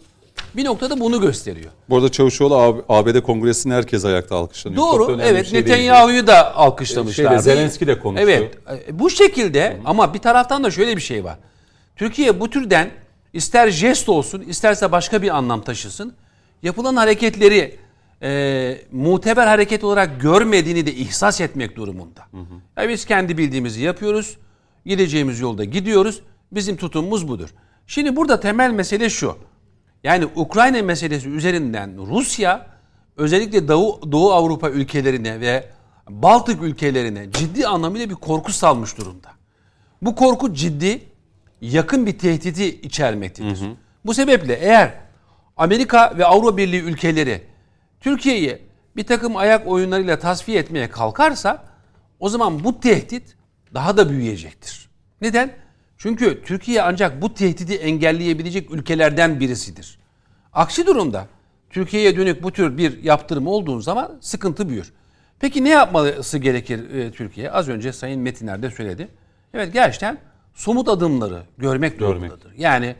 Bir 0.56 0.64
noktada 0.64 1.00
bunu 1.00 1.20
gösteriyor. 1.20 1.70
Bu 1.88 1.96
arada 1.96 2.08
Çavuşoğlu 2.08 2.56
AB- 2.56 2.82
ABD 2.88 3.20
Kongresinde 3.20 3.74
herkes 3.74 4.04
ayakta 4.04 4.36
alkışlanıyor. 4.36 4.82
Doğru. 4.82 5.18
Evet. 5.22 5.46
şey. 5.46 5.60
Netanyahu'yu 5.60 6.26
da 6.26 6.56
alkışlamışlar. 6.56 7.28
Şeyle, 7.28 7.38
Zelenski 7.42 7.86
de 7.86 7.98
konuştu. 7.98 8.24
Evet. 8.30 8.58
e, 8.88 8.98
Bu 8.98 9.10
şekilde 9.10 9.76
ama 9.84 10.14
bir 10.14 10.18
taraftan 10.18 10.64
da 10.64 10.70
şöyle 10.70 10.96
bir 10.96 11.02
şey 11.02 11.24
var. 11.24 11.36
Türkiye 11.96 12.40
bu 12.40 12.50
türden 12.50 12.90
ister 13.32 13.70
jest 13.70 14.08
olsun, 14.08 14.40
isterse 14.40 14.92
başka 14.92 15.22
bir 15.22 15.36
anlam 15.36 15.62
taşısın. 15.62 16.14
Yapılan 16.62 16.96
hareketleri 16.96 17.76
e, 18.22 18.80
muteber 18.92 19.46
hareket 19.46 19.84
olarak 19.84 20.20
görmediğini 20.20 20.86
de 20.86 20.94
ihsas 20.94 21.40
etmek 21.40 21.76
durumunda. 21.76 22.26
Ya 22.76 22.88
biz 22.88 23.04
kendi 23.04 23.38
bildiğimizi 23.38 23.82
yapıyoruz. 23.82 24.36
Gideceğimiz 24.86 25.40
yolda 25.40 25.64
gidiyoruz. 25.64 26.22
Bizim 26.52 26.76
tutumumuz 26.76 27.28
budur. 27.28 27.48
Şimdi 27.86 28.16
burada 28.16 28.40
temel 28.40 28.70
mesele 28.70 29.10
şu. 29.10 29.36
Yani 30.04 30.26
Ukrayna 30.34 30.82
meselesi 30.82 31.28
üzerinden 31.28 32.06
Rusya 32.06 32.66
özellikle 33.16 33.68
Doğu, 33.68 34.12
Doğu 34.12 34.32
Avrupa 34.32 34.70
ülkelerine 34.70 35.40
ve 35.40 35.64
Baltık 36.08 36.62
ülkelerine 36.62 37.30
ciddi 37.32 37.66
anlamıyla 37.66 38.10
bir 38.10 38.14
korku 38.14 38.52
salmış 38.52 38.98
durumda. 38.98 39.28
Bu 40.02 40.14
korku 40.14 40.54
ciddi, 40.54 41.02
yakın 41.60 42.06
bir 42.06 42.18
tehdidi 42.18 42.64
içermektedir. 42.64 43.58
Bu 44.04 44.14
sebeple 44.14 44.54
eğer 44.54 44.94
Amerika 45.56 46.14
ve 46.18 46.24
Avrupa 46.24 46.56
Birliği 46.56 46.80
ülkeleri 46.82 47.42
Türkiye'yi 48.00 48.58
bir 48.96 49.04
takım 49.04 49.36
ayak 49.36 49.66
oyunlarıyla 49.66 50.18
tasfiye 50.18 50.58
etmeye 50.58 50.90
kalkarsa 50.90 51.64
o 52.20 52.28
zaman 52.28 52.64
bu 52.64 52.80
tehdit 52.80 53.36
daha 53.74 53.96
da 53.96 54.10
büyüyecektir. 54.10 54.88
Neden? 55.20 55.52
Çünkü 55.98 56.42
Türkiye 56.44 56.82
ancak 56.82 57.22
bu 57.22 57.34
tehdidi 57.34 57.74
engelleyebilecek 57.74 58.70
ülkelerden 58.70 59.40
birisidir. 59.40 59.98
Aksi 60.52 60.86
durumda 60.86 61.26
Türkiye'ye 61.70 62.16
dönük 62.16 62.42
bu 62.42 62.52
tür 62.52 62.78
bir 62.78 63.02
yaptırım 63.02 63.46
olduğu 63.46 63.80
zaman 63.80 64.18
sıkıntı 64.20 64.68
büyür. 64.68 64.92
Peki 65.40 65.64
ne 65.64 65.68
yapması 65.68 66.38
gerekir 66.38 66.90
e, 66.90 67.12
Türkiye? 67.12 67.50
Az 67.50 67.68
önce 67.68 67.92
Sayın 67.92 68.20
Metiner 68.20 68.62
de 68.62 68.70
söyledi. 68.70 69.08
Evet 69.54 69.72
gerçekten 69.72 70.18
somut 70.54 70.88
adımları 70.88 71.42
görmek 71.58 71.98
durumundadır. 71.98 72.52
Yani 72.56 72.96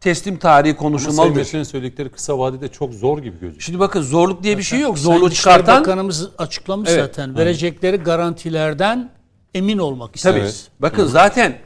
teslim 0.00 0.36
tarihi 0.36 0.76
Ama 0.78 1.44
Sayın 1.44 1.64
söyledikleri 1.64 2.08
kısa 2.08 2.38
vadede 2.38 2.68
çok 2.68 2.92
zor 2.94 3.18
gibi 3.18 3.30
gözüküyor. 3.30 3.60
Şimdi 3.60 3.78
bakın 3.78 4.02
zorluk 4.02 4.42
diye 4.42 4.58
bir 4.58 4.62
şey 4.62 4.80
yok. 4.80 4.98
Sayın 4.98 5.04
Zorluğu 5.04 5.30
Dışişleri 5.30 5.54
çıkartan 5.54 5.80
Bakanımız 5.80 6.28
açıklamış 6.38 6.90
Evet. 6.92 7.00
zaten. 7.00 7.36
Verecekleri 7.36 7.96
garantilerden 7.96 9.10
emin 9.54 9.78
olmak 9.78 10.08
Tabii. 10.08 10.38
isteriz. 10.38 10.68
Bakın 10.80 11.06
zaten 11.06 11.58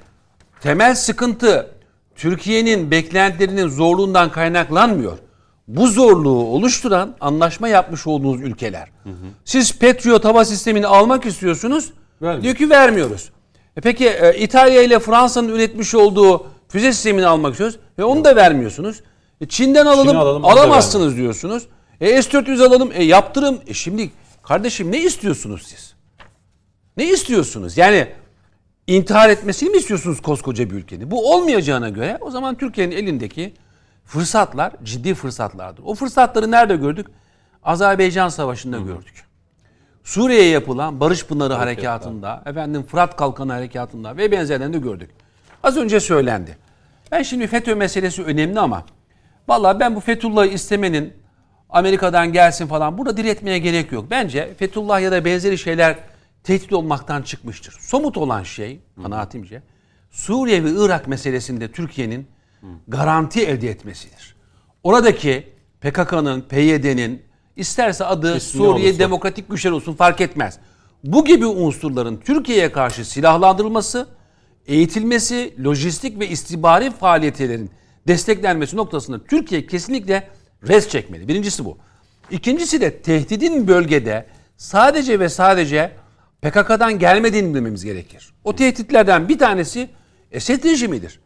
temel 0.61 0.95
sıkıntı 0.95 1.71
Türkiye'nin 2.17 2.91
beklentilerinin 2.91 3.69
zorluğundan 3.69 4.33
kaynaklanmıyor. 4.33 5.19
Bu 5.69 5.87
zorluğu 5.87 6.45
oluşturan 6.45 7.17
anlaşma 7.21 7.69
yapmış 7.69 8.07
olduğunuz 8.07 8.41
ülkeler. 8.41 8.89
Siz 9.45 9.79
Patriot 9.79 10.25
hava 10.25 10.45
sistemini 10.45 10.87
almak 10.87 11.27
istiyorsunuz. 11.27 11.93
Vermiyor. 12.23 12.43
Diyor 12.43 12.55
ki 12.55 12.71
vermiyoruz. 12.71 13.31
E 13.77 13.81
peki 13.81 14.09
e, 14.09 14.39
İtalya 14.39 14.83
ile 14.83 14.99
Fransa'nın 14.99 15.49
üretmiş 15.49 15.95
olduğu 15.95 16.47
füze 16.73 16.93
sistemini 16.93 17.27
almak 17.27 17.53
istiyoruz 17.53 17.79
ve 17.99 18.05
onu 18.05 18.25
da 18.25 18.37
vermiyorsunuz. 18.37 19.03
E, 19.41 19.49
Çin'den 19.49 19.87
alalım, 19.87 20.17
alalım, 20.17 20.45
onu 20.45 20.57
da 20.57 20.61
alamazsınız 20.61 21.17
diyorsunuz. 21.17 21.67
E 22.01 22.23
S-400 22.23 22.67
alalım, 22.67 22.91
e 22.95 23.05
yaptırım. 23.05 23.61
E 23.67 23.75
şimdi 23.75 24.11
kardeşim 24.43 24.93
ne 24.93 25.01
istiyorsunuz 25.01 25.63
siz? 25.67 25.95
Ne 26.97 27.05
istiyorsunuz? 27.05 27.79
Yani 27.79 28.09
intihar 28.87 29.29
etmesini 29.29 29.71
mi 29.71 29.77
istiyorsunuz 29.77 30.23
koskoca 30.23 30.71
bir 30.71 30.75
ülkenin? 30.75 31.11
Bu 31.11 31.35
olmayacağına 31.35 31.89
göre 31.89 32.19
o 32.21 32.31
zaman 32.31 32.59
Türkiye'nin 32.59 32.97
elindeki 32.97 33.55
fırsatlar 34.05 34.73
ciddi 34.83 35.15
fırsatlardır. 35.15 35.83
O 35.87 35.95
fırsatları 35.95 36.51
nerede 36.51 36.77
gördük? 36.77 37.07
Azerbaycan 37.63 38.29
Savaşı'nda 38.29 38.79
gördük. 38.79 39.25
Suriye'ye 40.05 40.49
yapılan 40.49 41.01
Barış 41.01 41.27
Pınarı 41.27 41.55
Harekatı'nda, 41.55 42.43
efendim 42.47 42.83
Fırat 42.83 43.17
Kalkanı 43.17 43.53
Harekatı'nda 43.53 44.17
ve 44.17 44.33
benzerlerinde 44.33 44.79
gördük. 44.79 45.11
Az 45.63 45.77
önce 45.77 46.01
söylendi. 46.01 46.57
Ben 47.13 47.23
şimdi 47.23 47.47
FETÖ 47.47 47.75
meselesi 47.75 48.23
önemli 48.23 48.61
ama 48.61 48.85
vallahi 49.49 49.81
ben 49.81 49.97
bu 49.97 50.01
Fethullah'ı 50.01 50.47
istemenin 50.47 51.13
Amerika'dan 51.71 52.33
gelsin 52.33 52.67
falan 52.67 52.99
burada 52.99 53.17
diretmeye 53.17 53.59
gerek 53.59 53.93
yok. 53.93 54.05
Bence 54.11 54.55
Fethullah 54.59 55.01
ya 55.01 55.13
da 55.13 55.25
benzeri 55.25 55.59
şeyler 55.59 55.99
tehdit 56.45 56.73
olmaktan 56.73 57.23
çıkmıştır. 57.23 57.77
Somut 57.81 58.17
olan 58.17 58.43
şey 58.43 58.81
kanaatimce 59.03 59.63
Suriye 60.11 60.65
ve 60.65 60.71
Irak 60.71 61.09
meselesinde 61.09 61.73
Türkiye'nin 61.73 62.27
garanti 62.89 63.47
elde 63.47 63.69
etmesidir. 63.69 64.37
Oradaki 64.83 65.53
PKK'nın, 65.81 66.41
PYD'nin 66.41 67.23
isterse 67.57 68.05
adı 68.05 68.37
İsmi 68.37 68.59
Suriye 68.59 68.89
olursa. 68.89 68.99
Demokratik 68.99 69.51
Güçler 69.51 69.71
olsun 69.71 69.95
fark 69.95 70.21
etmez. 70.21 70.59
Bu 71.05 71.25
gibi 71.25 71.47
unsurların 71.47 72.17
Türkiye'ye 72.17 72.73
karşı 72.73 73.05
silahlandırılması, 73.05 74.09
eğitilmesi, 74.67 75.55
lojistik 75.65 76.21
ve 76.21 76.29
istihbari 76.29 76.91
faaliyetlerin 76.91 77.71
desteklenmesi 78.09 78.77
noktasında 78.77 79.25
Türkiye 79.25 79.67
kesinlikle 79.67 80.29
res 80.69 80.89
çekmeli. 80.89 81.29
Birincisi 81.29 81.65
bu. 81.65 81.79
İkincisi 82.31 82.81
de 82.81 82.99
tehdidin 82.99 83.69
bölgede 83.69 84.27
sadece 84.57 85.21
ve 85.21 85.29
sadece 85.29 85.93
PKK'dan 86.43 86.99
gelmediğini 86.99 87.55
bilmemiz 87.55 87.85
gerekir. 87.85 88.35
O 88.45 88.57
tehditlerden 88.57 89.29
bir 89.29 89.39
tanesi 89.39 89.91
Esed 90.33 90.65
rejimidir. 90.65 91.21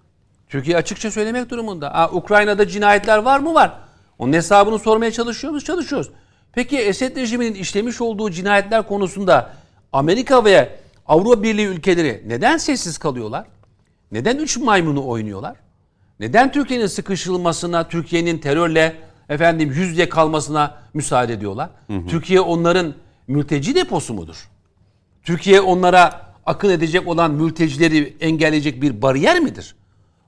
Türkiye 0.49 0.77
açıkça 0.77 1.11
söylemek 1.11 1.51
durumunda. 1.51 1.95
Aa, 1.95 2.11
Ukrayna'da 2.13 2.69
cinayetler 2.69 3.19
var 3.19 3.41
mı? 3.41 3.55
Var. 3.55 3.79
Onun 4.19 4.33
hesabını 4.33 4.79
sormaya 4.79 5.11
çalışıyor 5.13 5.51
muyuz? 5.51 5.65
Çalışıyoruz. 5.65 6.11
Peki 6.53 6.79
Esed 6.79 7.17
rejiminin 7.17 7.55
işlemiş 7.55 8.01
olduğu 8.01 8.31
cinayetler 8.31 8.83
konusunda 8.89 9.53
Amerika 9.93 10.45
ve 10.45 10.79
Avrupa 11.09 11.43
Birliği 11.43 11.67
ülkeleri 11.67 12.23
neden 12.27 12.57
sessiz 12.57 12.99
kalıyorlar? 12.99 13.47
Neden 14.13 14.37
üç 14.37 14.57
maymunu 14.57 15.07
oynuyorlar? 15.07 15.57
Neden 16.21 16.53
Türkiye'nin 16.53 16.87
sıkışılmasına, 16.87 17.89
Türkiye'nin 17.89 18.39
terörle 18.39 18.97
efendim 19.29 19.69
yüz 19.69 19.89
yüze 19.89 20.09
kalmasına 20.09 20.75
müsaade 20.95 21.33
ediyorlar? 21.33 21.71
Türkiye 22.09 22.41
onların 22.41 22.95
mülteci 23.29 23.75
deposu 23.75 24.15
mudur? 24.15 24.49
Türkiye 25.23 25.61
onlara 25.61 26.27
akın 26.47 26.71
edecek 26.71 27.09
olan 27.09 27.31
mültecileri 27.31 28.17
engelleyecek 28.21 28.83
bir 28.83 29.03
bariyer 29.03 29.41
midir? 29.41 29.77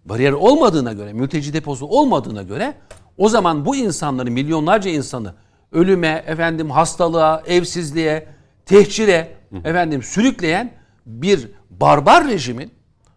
Bariyer 0.05 0.33
olmadığına 0.33 0.93
göre, 0.93 1.13
mülteci 1.13 1.53
deposu 1.53 1.87
olmadığına 1.87 2.43
göre 2.43 2.75
o 3.19 3.29
zaman 3.29 3.65
bu 3.65 3.77
insanları, 3.77 4.31
milyonlarca 4.31 4.91
insanı 4.91 5.35
ölüme, 5.73 6.25
efendim 6.27 6.71
hastalığa, 6.71 7.43
evsizliğe, 7.47 8.27
tehcire, 8.67 9.38
efendim 9.65 10.03
sürükleyen 10.03 10.73
bir 11.07 11.49
barbar 11.71 12.29
rejimin 12.29 12.71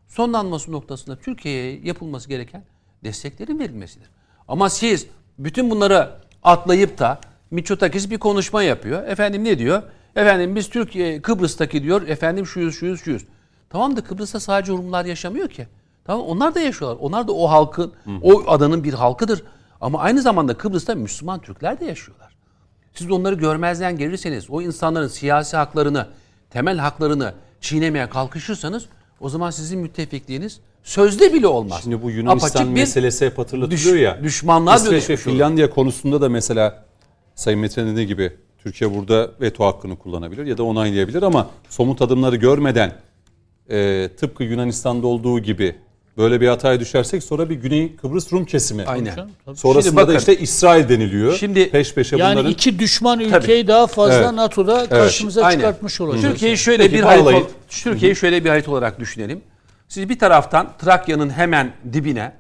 sonlanması 0.08 0.72
noktasında 0.72 1.16
Türkiye'ye 1.16 1.80
yapılması 1.84 2.30
gereken 2.30 2.64
desteklerin 3.04 3.60
verilmesidir. 3.60 4.10
Ama 4.48 4.70
siz 4.70 5.08
bütün 5.40 5.70
bunları 5.70 6.10
atlayıp 6.44 6.98
da 7.00 7.20
Miçotakis 7.52 8.10
bir 8.10 8.18
konuşma 8.18 8.64
yapıyor. 8.64 9.08
Efendim 9.08 9.44
ne 9.44 9.60
diyor? 9.60 9.84
Efendim 10.16 10.56
biz 10.56 10.70
Türkiye 10.70 11.22
Kıbrıs'taki 11.22 11.84
diyor 11.84 12.08
efendim 12.08 12.46
şuyuz 12.46 12.76
şuyuz 12.76 13.02
şuyuz. 13.04 13.26
Tamam 13.70 13.96
da 13.96 14.04
Kıbrıs'ta 14.04 14.40
sadece 14.40 14.72
Rumlar 14.72 15.06
yaşamıyor 15.06 15.50
ki. 15.50 15.68
Tamam 16.06 16.26
onlar 16.26 16.56
da 16.56 16.60
yaşıyorlar. 16.60 16.98
Onlar 17.02 17.28
da 17.28 17.34
o 17.34 17.48
halkın, 17.48 17.94
o 18.22 18.44
adanın 18.48 18.84
bir 18.84 18.94
halkıdır. 18.94 19.44
Ama 19.82 20.00
aynı 20.00 20.22
zamanda 20.22 20.58
Kıbrıs'ta 20.58 20.96
Müslüman 20.96 21.42
Türkler 21.42 21.80
de 21.80 21.86
yaşıyorlar. 21.86 22.36
Siz 22.94 23.12
onları 23.12 23.36
görmezden 23.36 23.98
gelirseniz, 23.98 24.50
o 24.50 24.62
insanların 24.62 25.08
siyasi 25.08 25.58
haklarını, 25.58 26.08
temel 26.54 26.78
haklarını 26.78 27.34
çiğnemeye 27.62 28.10
kalkışırsanız 28.10 28.86
o 29.20 29.30
zaman 29.30 29.50
sizin 29.52 29.80
müttefikliğiniz 29.80 30.60
sözde 30.84 31.34
bile 31.34 31.48
olmaz. 31.48 31.80
Şimdi 31.84 32.02
bu 32.04 32.12
Yunanistan 32.12 32.50
Apaçık 32.50 32.74
meselesi 32.74 33.26
hep 33.26 33.38
hatırlatılıyor 33.38 33.96
düş- 33.96 34.02
ya. 34.02 34.24
düşmanlığa 34.24 34.76
İsveç 34.76 34.88
ve 34.92 34.92
dönüşmüş. 35.08 35.22
Finlandiya 35.22 35.70
konusunda 35.70 36.22
da 36.22 36.30
mesela 36.30 36.86
Sayın 37.36 37.60
Metin 37.60 37.88
dediği 37.88 38.08
gibi 38.08 38.34
Türkiye 38.64 38.96
burada 38.96 39.32
veto 39.42 39.66
hakkını 39.66 39.96
kullanabilir 39.96 40.46
ya 40.46 40.58
da 40.58 40.64
onaylayabilir 40.64 41.22
ama 41.24 41.50
somut 41.70 42.02
adımları 42.02 42.36
görmeden 42.36 42.94
e, 43.70 44.10
tıpkı 44.18 44.44
Yunanistan'da 44.44 45.08
olduğu 45.08 45.40
gibi 45.40 45.76
böyle 46.18 46.42
bir 46.42 46.48
hataya 46.48 46.80
düşersek 46.80 47.24
sonra 47.24 47.50
bir 47.50 47.56
Güney 47.56 47.96
Kıbrıs 47.96 48.34
Rum 48.34 48.46
kesimi. 48.46 48.84
Aynen. 48.86 49.30
Sonrasında 49.56 49.82
Şimdi 49.82 49.98
da 49.98 50.02
bakın, 50.02 50.18
işte 50.18 50.38
İsrail 50.38 50.90
deniliyor. 50.90 51.34
Şimdi- 51.34 51.70
peş 51.70 51.94
peşe 51.94 52.18
Yani 52.18 52.34
bunların 52.34 52.52
iki 52.52 52.80
düşman 52.80 53.20
ülkeyi 53.20 53.68
daha 53.68 53.88
fazla 53.88 54.16
Evet. 54.16 54.32
NATO'da 54.32 54.90
karşımıza 54.90 55.44
Aynen. 55.44 55.58
çıkartmış 55.58 56.02
olacağız. 56.02 56.34
Türkiye'yi 56.34 56.58
şöyle 56.58 56.84
Peki, 56.84 56.96
bir 56.96 57.02
harita. 57.02 57.48
Türkiye'yi 57.70 58.16
şöyle 58.16 58.44
bir 58.44 58.50
harita 58.50 58.72
olarak 58.72 59.00
düşünelim. 59.00 59.42
Siz 59.88 60.10
bir 60.10 60.20
taraftan 60.20 60.78
Trakya'nın 60.78 61.30
hemen 61.30 61.74
dibine, 61.94 62.34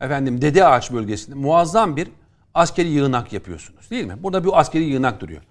efendim 0.00 0.42
Dede 0.42 0.66
Ağaç 0.66 0.92
bölgesinde 0.92 1.36
muazzam 1.36 1.96
bir 1.96 2.08
askeri 2.54 2.88
yığınak 2.88 3.32
yapıyorsunuz, 3.32 3.90
değil 3.90 4.04
mi? 4.04 4.16
Burada 4.22 4.44
bir 4.44 4.60
askeri 4.60 4.84
yığınak 4.84 5.20
duruyor. 5.20 5.42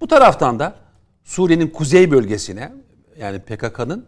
Bu 0.00 0.08
taraftan 0.08 0.58
da 0.58 0.74
Suriye'nin 1.24 1.68
kuzey 1.68 2.10
bölgesine, 2.10 2.72
yani 3.20 3.38
PKK'nın 3.38 4.06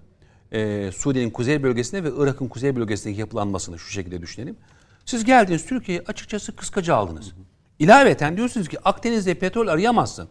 e, 0.52 0.90
Suriye'nin 0.92 1.30
kuzey 1.30 1.62
bölgesine 1.62 2.04
ve 2.04 2.10
Irak'ın 2.16 2.48
kuzey 2.48 2.76
bölgesindeki 2.76 3.20
yapılanmasını 3.20 3.78
şu 3.78 3.90
şekilde 3.90 4.22
düşünelim. 4.22 4.56
Siz 5.04 5.24
geldiniz 5.24 5.66
Türkiye'yi 5.66 6.02
açıkçası 6.06 6.56
kıskaca 6.56 6.94
aldınız. 6.94 7.32
İlaveten 7.78 8.36
diyorsunuz 8.36 8.68
ki 8.68 8.78
Akdeniz'de 8.84 9.34
petrol 9.34 9.66
arayamazsın. 9.66 10.28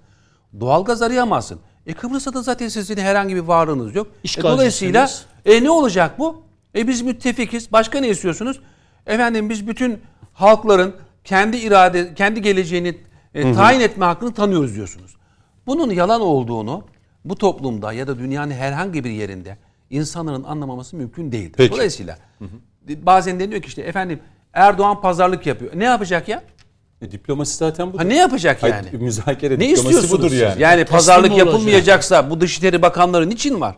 Doğalgaz 0.60 1.02
arayamazsın. 1.02 1.60
E 1.88 1.94
Kıbrıs'ta 1.94 2.34
da 2.34 2.42
zaten 2.42 2.68
sizin 2.68 2.98
herhangi 2.98 3.36
bir 3.36 3.42
varlığınız 3.42 3.96
yok. 3.96 4.08
E, 4.38 4.42
dolayısıyla 4.44 5.10
e 5.46 5.64
ne 5.64 5.70
olacak 5.70 6.20
bu? 6.20 6.44
E 6.76 6.88
biz 6.88 7.02
müttefikiz. 7.02 7.72
Başka 7.72 8.00
ne 8.00 8.10
istiyorsunuz? 8.10 8.62
Efendim 9.08 9.50
biz 9.50 9.68
bütün 9.68 10.02
halkların 10.34 10.96
kendi 11.24 11.58
irade, 11.58 12.14
kendi 12.14 12.42
geleceğini 12.42 12.98
e, 13.34 13.54
tayin 13.54 13.80
etme 13.80 14.06
hakkını 14.06 14.34
tanıyoruz 14.34 14.76
diyorsunuz. 14.76 15.16
Bunun 15.68 15.90
yalan 15.90 16.22
olduğunu 16.22 16.84
bu 17.26 17.36
toplumda 17.36 17.94
ya 17.94 18.08
da 18.08 18.20
dünyanın 18.20 18.52
herhangi 18.52 19.04
bir 19.04 19.10
yerinde 19.10 19.58
insanların 19.92 20.44
anlamaması 20.44 20.96
mümkün 20.96 21.32
değildir. 21.32 21.54
Peki. 21.58 21.74
Dolayısıyla 21.74 22.18
bazen 22.88 23.40
deniyor 23.40 23.62
ki 23.62 23.68
işte 23.68 23.82
efendim 23.82 24.20
Erdoğan 24.54 25.02
pazarlık 25.02 25.46
yapıyor. 25.46 25.72
Ne 25.76 25.84
yapacak 25.84 26.28
ya? 26.28 26.44
E, 27.02 27.12
diplomasi 27.12 27.58
zaten 27.58 27.94
bu. 27.94 28.00
Ha 28.00 28.04
ne 28.04 28.18
yapacak 28.18 28.64
Hayır, 28.64 28.76
yani? 28.76 29.04
müzakere 29.04 29.60
Ne 29.60 29.70
diplomasi 29.70 30.12
budur 30.12 30.32
yani. 30.32 30.62
Yani 30.62 30.86
pazarlık 30.86 31.38
yapılmayacaksa 31.38 32.30
bu 32.30 32.42
Dışişleri 32.42 32.82
Bakanları 32.82 33.30
niçin 33.30 33.62
var? 33.62 33.76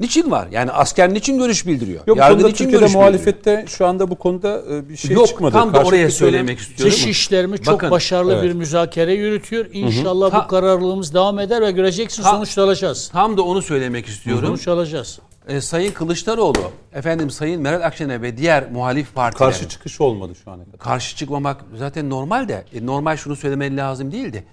Niçin 0.00 0.30
var? 0.30 0.48
Yani 0.50 0.70
asker 0.72 1.14
niçin 1.14 1.38
görüş 1.38 1.66
bildiriyor? 1.66 2.00
Yok 2.06 2.18
Yargı 2.18 2.32
konuda 2.34 2.46
niçin 2.48 2.64
Türkiye'de 2.64 2.80
görüş 2.84 2.94
muhalefette 2.94 3.64
şu 3.68 3.86
anda 3.86 4.10
bu 4.10 4.14
konuda 4.16 4.62
e, 4.70 4.88
bir 4.88 4.96
şey 4.96 5.10
Yok, 5.16 5.26
çıkmadı. 5.28 5.52
tam 5.52 5.68
da 5.68 5.72
Karşılıklı 5.72 5.88
oraya 5.88 6.10
söylem- 6.10 6.10
söylemek 6.10 6.58
istiyorum. 6.58 6.94
Dış 6.96 7.06
işlerimiz 7.06 7.60
çok 7.62 7.74
Bakın, 7.74 7.90
başarılı 7.90 8.32
evet. 8.34 8.44
bir 8.44 8.52
müzakere 8.52 9.14
yürütüyor. 9.14 9.66
İnşallah 9.72 10.30
Ta- 10.30 10.44
bu 10.44 10.48
kararlılığımız 10.48 11.14
devam 11.14 11.38
eder 11.38 11.62
ve 11.62 11.70
göreceksin 11.70 12.22
Ta- 12.22 12.30
sonuç 12.30 12.58
alacağız. 12.58 13.08
Tam 13.12 13.36
da 13.36 13.42
onu 13.42 13.62
söylemek 13.62 14.06
istiyorum. 14.06 14.46
Sonuç 14.46 14.68
alacağız. 14.68 15.18
Ee, 15.48 15.60
Sayın 15.60 15.92
Kılıçdaroğlu, 15.92 16.70
efendim 16.92 17.30
Sayın 17.30 17.62
Meral 17.62 17.82
Akşener 17.86 18.22
ve 18.22 18.36
diğer 18.36 18.70
muhalif 18.72 19.14
partilerin 19.14 19.50
Karşı 19.52 19.68
çıkış 19.68 20.00
olmadı 20.00 20.32
şu 20.44 20.50
ana 20.50 20.64
kadar. 20.64 20.78
karşı 20.78 21.16
çıkmamak 21.16 21.64
zaten 21.78 22.10
normal 22.10 22.48
de 22.48 22.64
e, 22.74 22.86
normal 22.86 23.16
şunu 23.16 23.36
söylemeli 23.36 23.76
lazım 23.76 24.12
değildi. 24.12 24.44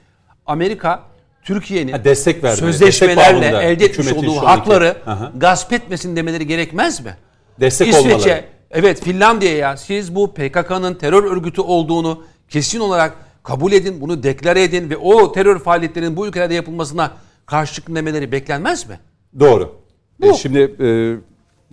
Amerika 0.46 1.04
Türkiye'nin 1.48 2.04
destek 2.04 2.44
verdi. 2.44 2.62
Destek 2.62 2.74
sözleşmelerle 2.74 3.42
bağlamında 3.42 3.64
elde 3.64 3.86
etmiş 3.86 4.14
olduğu 4.14 4.36
hakları 4.36 4.98
Aha. 5.06 5.32
gasp 5.38 5.74
etmesin 5.74 6.16
demeleri 6.16 6.48
gerekmez 6.48 7.06
mi? 7.06 7.18
Destek 7.60 7.88
İsveç'e, 7.88 8.16
olmaları. 8.16 8.46
evet 8.72 9.04
Finlandiya'ya 9.04 9.78
siz 9.78 10.16
bu 10.16 10.34
PKK'nın 10.34 10.94
terör 10.94 11.24
örgütü 11.24 11.62
olduğunu 11.62 12.24
kesin 12.50 12.80
olarak 12.80 13.14
kabul 13.44 13.72
edin, 13.72 14.02
bunu 14.02 14.24
deklare 14.24 14.64
edin 14.64 14.90
ve 14.90 14.98
o 14.98 15.32
terör 15.32 15.60
faaliyetlerinin 15.60 16.18
bu 16.18 16.28
ülkelerde 16.28 16.54
yapılmasına 16.54 17.12
karşı 17.46 17.74
çıkın 17.74 17.96
demeleri 17.96 18.32
beklenmez 18.32 18.90
mi? 18.90 19.00
Doğru. 19.40 19.76
E, 20.24 20.34
şimdi 20.34 20.60
e, 20.80 20.88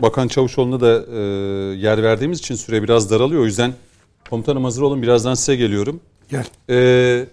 Bakan 0.03 0.29
Çavuşoğlu'na 0.29 0.81
da 0.81 1.05
e, 1.13 1.21
yer 1.77 2.03
verdiğimiz 2.03 2.39
için 2.39 2.55
süre 2.55 2.83
biraz 2.83 3.11
daralıyor. 3.11 3.43
O 3.43 3.45
yüzden 3.45 3.73
komutanım 4.31 4.65
hazır 4.65 4.83
olun. 4.83 5.03
Birazdan 5.03 5.35
size 5.35 5.57
geliyorum. 5.57 6.01
Gel. 6.31 6.45
Ee, 6.71 7.27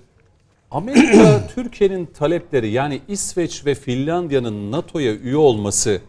Amerika 0.72 1.48
Türkiye'nin 1.56 2.06
talepleri 2.06 2.70
yani 2.70 3.02
İsveç 3.08 3.66
ve 3.66 3.76
Finlandiya'nın 3.76 4.72
NATO'ya 4.72 5.16
üye 5.16 5.38
olması 5.38 6.02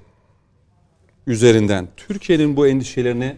üzerinden 1.27 1.89
Türkiye'nin 1.97 2.57
bu 2.57 2.67
endişelerini 2.67 3.37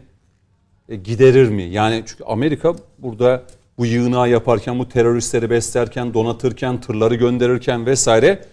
e, 0.89 0.97
giderir 0.97 1.49
mi? 1.49 1.63
Yani 1.63 2.03
çünkü 2.07 2.25
Amerika 2.25 2.75
burada 2.99 3.43
bu 3.79 3.87
yığınağı 3.87 4.29
yaparken, 4.29 4.79
bu 4.79 4.89
teröristleri 4.89 5.51
beslerken, 5.51 6.15
donatırken, 6.15 6.81
tırları 6.81 7.15
gönderirken 7.15 7.87
vesaire 7.87 8.45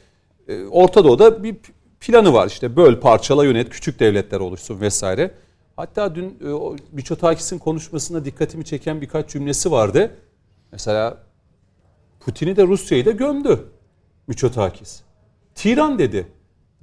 e, 0.48 0.66
Orta 0.66 1.04
Doğu'da 1.04 1.44
bir 1.44 1.56
planı 2.00 2.34
var. 2.34 2.48
İşte 2.48 2.76
böl, 2.76 3.00
parçala, 3.00 3.46
yönet, 3.46 3.70
küçük 3.70 4.00
devletler 4.00 4.40
oluşsun 4.40 4.82
vesaire. 4.82 5.32
Hatta 5.76 6.16
dün 6.16 6.26
e, 6.26 6.78
Miçotakis'in 6.92 7.58
konuşmasında 7.58 8.26
dikkatimi 8.26 8.66
çeken 8.66 9.02
birkaç 9.02 9.30
cümlesi 9.30 9.72
vardı. 9.72 10.12
Mesela 10.72 11.18
Putin'i 12.22 12.56
de 12.56 12.68
Rusya'yı 12.68 13.06
da 13.06 13.12
gömdü 13.12 13.68
Miçotakis. 14.28 15.02
Tiran 15.56 16.00
dedi. 16.00 16.28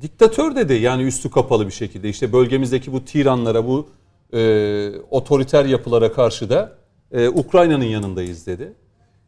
Diktatör 0.00 0.56
dedi 0.56 0.74
yani 0.74 1.02
üstü 1.02 1.30
kapalı 1.30 1.66
bir 1.66 1.72
şekilde. 1.72 2.08
İşte 2.08 2.32
bölgemizdeki 2.32 2.92
bu 2.92 3.04
tiranlara, 3.04 3.66
bu 3.66 3.88
e, 4.32 4.90
otoriter 5.10 5.64
yapılara 5.64 6.12
karşı 6.12 6.50
da 6.50 6.78
e, 7.12 7.28
Ukrayna'nın 7.28 7.84
yanındayız 7.84 8.46
dedi. 8.46 8.72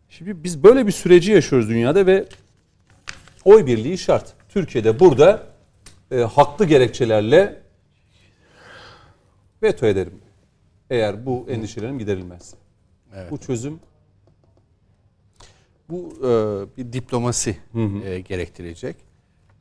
Şimdi 0.09 0.45
biz 0.45 0.63
böyle 0.63 0.87
bir 0.87 0.93
süreci 0.93 1.33
yaşıyoruz 1.33 1.69
dünyada 1.69 2.07
ve 2.07 2.27
oy 3.45 3.67
birliği 3.67 3.99
şart. 3.99 4.35
Türkiye'de 4.49 5.01
burada 5.01 5.47
e, 6.11 6.17
haklı 6.17 6.65
gerekçelerle 6.65 7.63
veto 9.63 9.87
ederim. 9.87 10.21
Eğer 10.91 11.27
bu 11.27 11.47
endişelerim 11.49 11.99
giderilmez. 11.99 12.55
Bu 13.31 13.39
çözüm 13.39 13.81
Bu 15.91 16.13
e, 16.19 16.31
bir 16.77 16.93
diplomasi 16.93 17.57
e, 18.05 18.21
gerektirecek. 18.21 18.97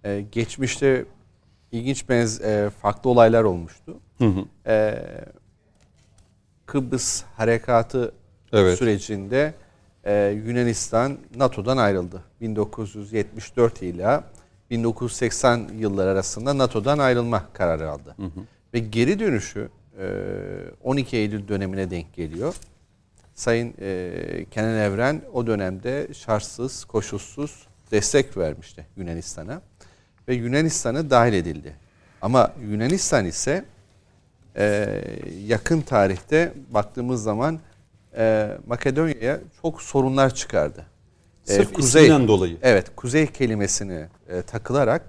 E, 0.03 0.21
geçmişte 0.31 1.05
ilginç 1.71 2.09
benz 2.09 2.41
e, 2.41 2.69
farklı 2.81 3.09
olaylar 3.09 3.43
olmuştu. 3.43 3.99
E, 4.67 4.95
Kıbrıs 6.65 7.23
harekatı 7.37 8.11
Evet. 8.53 8.77
sürecinde 8.77 9.53
e, 10.03 10.41
Yunanistan 10.45 11.17
NATO'dan 11.35 11.77
ayrıldı. 11.77 12.23
1974 12.41 13.81
ile 13.81 14.21
1980 14.69 15.69
yıllar 15.77 16.07
arasında 16.07 16.57
NATO'dan 16.57 16.99
ayrılma 16.99 17.43
kararı 17.53 17.91
aldı. 17.91 18.15
Ve 18.73 18.79
geri 18.79 19.19
dönüşü 19.19 19.69
e, 19.99 20.05
12 20.83 21.17
Eylül 21.17 21.47
dönemine 21.47 21.91
denk 21.91 22.13
geliyor. 22.13 22.55
Sayın 23.39 23.73
e, 23.81 24.45
Kenan 24.51 24.77
Evren 24.77 25.21
o 25.33 25.47
dönemde 25.47 26.07
şartsız, 26.13 26.85
koşulsuz 26.85 27.67
destek 27.91 28.37
vermişti 28.37 28.85
Yunanistan'a. 28.97 29.61
Ve 30.27 30.33
Yunanistan'a 30.33 31.09
dahil 31.09 31.33
edildi. 31.33 31.75
Ama 32.21 32.51
Yunanistan 32.69 33.25
ise 33.25 33.65
e, 34.57 34.89
yakın 35.47 35.81
tarihte 35.81 36.53
baktığımız 36.69 37.23
zaman 37.23 37.59
e, 38.17 38.51
Makedonya'ya 38.67 39.39
çok 39.61 39.81
sorunlar 39.81 40.35
çıkardı. 40.35 40.85
E, 41.47 41.53
sırf 41.53 41.79
isminden 41.79 42.27
dolayı. 42.27 42.57
Evet, 42.61 42.85
kuzey 42.95 43.27
kelimesini 43.27 44.05
e, 44.29 44.41
takılarak 44.41 45.01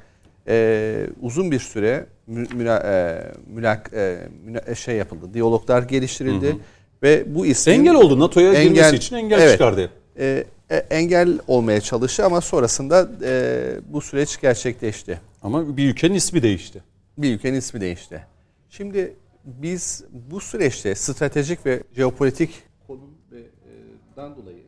e, 0.48 1.06
uzun 1.20 1.50
bir 1.50 1.60
süre 1.60 2.06
mü, 2.26 2.42
müla- 2.44 2.82
e, 2.86 3.22
mülak, 3.46 3.90
e, 3.94 4.28
müla- 4.46 4.74
şey 4.76 4.96
yapıldı, 4.96 5.34
diyaloglar 5.34 5.82
geliştirildi 5.82 6.56
ve 7.02 7.34
bu 7.34 7.46
ismin 7.46 7.74
engel 7.74 7.94
oldu 7.94 8.18
NATO'ya 8.20 8.52
Engel- 8.52 8.74
girmesi 8.74 8.96
için 8.96 9.16
engel 9.16 9.40
Evet. 9.40 9.52
çıkardı. 9.52 9.90
e, 10.18 10.44
e, 10.70 10.76
engel 10.76 11.38
olmaya 11.48 11.80
çalıştı 11.80 12.24
ama 12.24 12.40
sonrasında 12.40 13.08
e, 13.24 13.62
bu 13.88 14.00
süreç 14.00 14.40
gerçekleşti. 14.40 15.20
Ama 15.42 15.76
bir 15.76 15.90
ülkenin 15.90 16.14
ismi 16.14 16.42
değişti. 16.42 16.82
Bir 17.18 17.34
ülkenin 17.34 17.58
ismi 17.58 17.80
değişti. 17.80 18.26
Şimdi 18.70 19.14
biz 19.44 20.04
bu 20.30 20.40
süreçte 20.40 20.94
stratejik 20.94 21.66
ve 21.66 21.82
jeopolitik 21.96 22.50
konum 22.86 23.10
ve 23.32 23.38
dan 24.16 24.36
dolayı 24.36 24.62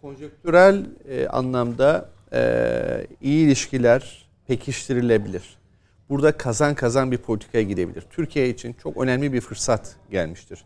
konjonktürel 0.00 0.86
e, 1.08 1.26
anlamda 1.28 2.10
e, 2.32 3.06
iyi 3.22 3.46
ilişkiler 3.46 4.28
pekiştirilebilir. 4.46 5.56
Burada 6.08 6.32
kazan 6.36 6.74
kazan 6.74 7.12
bir 7.12 7.18
politikaya 7.18 7.64
gidebilir. 7.64 8.04
Türkiye 8.10 8.48
için 8.48 8.72
çok 8.82 8.96
önemli 8.96 9.32
bir 9.32 9.40
fırsat 9.40 9.96
gelmiştir. 10.10 10.64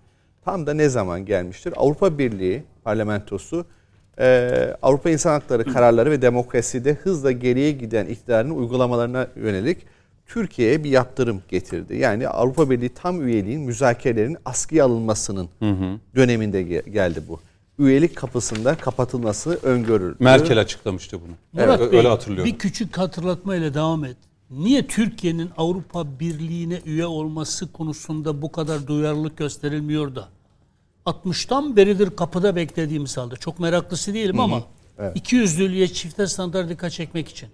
Tam 0.49 0.67
da 0.67 0.75
ne 0.75 0.89
zaman 0.89 1.25
gelmiştir? 1.27 1.73
Avrupa 1.77 2.19
Birliği 2.19 2.63
parlamentosu 2.85 3.65
e, 4.19 4.51
Avrupa 4.83 5.11
İnsan 5.11 5.31
Hakları 5.31 5.65
kararları 5.65 6.11
ve 6.11 6.23
demokraside 6.23 6.95
hızla 6.95 7.33
geriye 7.33 7.73
giden 7.73 8.07
iktidarın 8.07 8.51
uygulamalarına 8.51 9.27
yönelik 9.37 9.79
Türkiye'ye 10.27 10.85
bir 10.85 10.91
yaptırım 10.91 11.43
getirdi. 11.49 11.97
Yani 11.97 12.29
Avrupa 12.29 12.71
Birliği 12.71 12.89
tam 12.89 13.29
üyeliğin 13.29 13.61
müzakerelerin 13.61 14.37
askıya 14.45 14.85
alınmasının 14.85 15.49
döneminde 16.15 16.63
ge- 16.63 16.91
geldi 16.91 17.23
bu. 17.29 17.41
Üyelik 17.79 18.17
kapısında 18.17 18.75
kapatılması 18.75 19.59
öngörüldü. 19.63 20.17
Merkel 20.21 20.61
açıklamıştı 20.61 21.19
bunu. 21.21 21.33
Murat 21.53 21.81
Evet, 21.81 21.93
Bey, 21.93 21.99
öyle 21.99 22.09
hatırlıyorum. 22.09 22.53
bir 22.53 22.59
küçük 22.59 22.99
hatırlatmayla 22.99 23.75
devam 23.75 24.05
et. 24.05 24.17
Niye 24.51 24.87
Türkiye'nin 24.87 25.51
Avrupa 25.57 26.21
Birliği'ne 26.21 26.81
üye 26.87 27.07
olması 27.07 27.73
konusunda 27.73 28.43
bu 28.43 28.53
kadar 28.53 28.87
duyarlılık 28.87 29.37
gösterilmiyor 29.37 30.15
da? 30.15 30.29
60'tan 31.09 31.77
beridir 31.77 32.17
kapıda 32.17 32.57
beklediğimiz 32.57 33.17
halde. 33.17 33.37
Çok 33.37 33.59
meraklısı 33.61 34.15
değilim 34.15 34.41
ama 34.41 34.63
iki 35.15 35.37
yüzlülüğe 35.37 35.89
çifte 35.89 36.27
standart 36.27 36.69
dikkat 36.69 36.93
çekmek 36.93 37.29
için. 37.29 37.49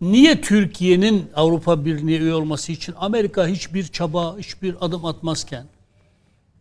Niye 0.00 0.40
Türkiye'nin 0.40 1.30
Avrupa 1.34 1.84
Birliği'ne 1.84 2.16
üye 2.24 2.34
olması 2.34 2.72
için 2.72 2.94
Amerika 2.98 3.46
hiçbir 3.46 3.84
çaba, 3.88 4.38
hiçbir 4.38 4.74
adım 4.80 5.04
atmazken 5.04 5.66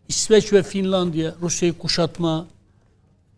İsveç 0.07 0.53
ve 0.53 0.63
Finlandiya 0.63 1.33
Rusya'yı 1.41 1.77
kuşatma 1.77 2.47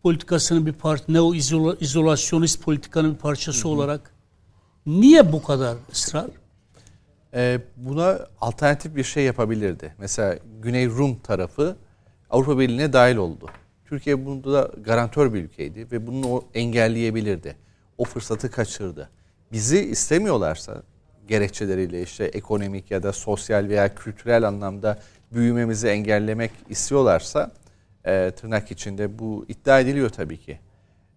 politikasının 0.03 0.65
bir 0.65 0.73
part, 0.73 1.09
neo 1.09 1.33
izola- 1.35 1.77
izolasyonist 1.81 2.61
politikanın 2.63 3.13
bir 3.13 3.17
parçası 3.19 3.67
olarak 3.69 4.13
niye 4.85 5.31
bu 5.31 5.43
kadar 5.43 5.77
ısrar? 5.91 6.27
Ee, 7.33 7.61
buna 7.77 8.19
alternatif 8.41 8.95
bir 8.95 9.03
şey 9.03 9.23
yapabilirdi. 9.23 9.95
Mesela 9.97 10.39
Güney 10.61 10.87
Rum 10.87 11.19
tarafı 11.19 11.75
Avrupa 12.29 12.59
Birliği'ne 12.59 12.93
dahil 12.93 13.15
oldu. 13.15 13.49
Türkiye 13.85 14.25
bunda 14.25 14.71
garantör 14.85 15.33
bir 15.33 15.43
ülkeydi 15.43 15.87
ve 15.91 16.07
bunu 16.07 16.27
o 16.27 16.45
engelleyebilirdi. 16.53 17.55
O 17.97 18.03
fırsatı 18.05 18.51
kaçırdı. 18.51 19.09
Bizi 19.51 19.79
istemiyorlarsa 19.79 20.83
gerekçeleriyle 21.27 22.01
işte 22.01 22.23
ekonomik 22.23 22.91
ya 22.91 23.03
da 23.03 23.13
sosyal 23.13 23.69
veya 23.69 23.95
kültürel 23.95 24.47
anlamda 24.47 24.99
büyümemizi 25.31 25.87
engellemek 25.87 26.51
istiyorlarsa 26.69 27.51
e, 28.05 28.31
tırnak 28.31 28.71
içinde 28.71 29.19
bu 29.19 29.45
iddia 29.47 29.79
ediliyor 29.79 30.09
tabii 30.09 30.37
ki. 30.37 30.59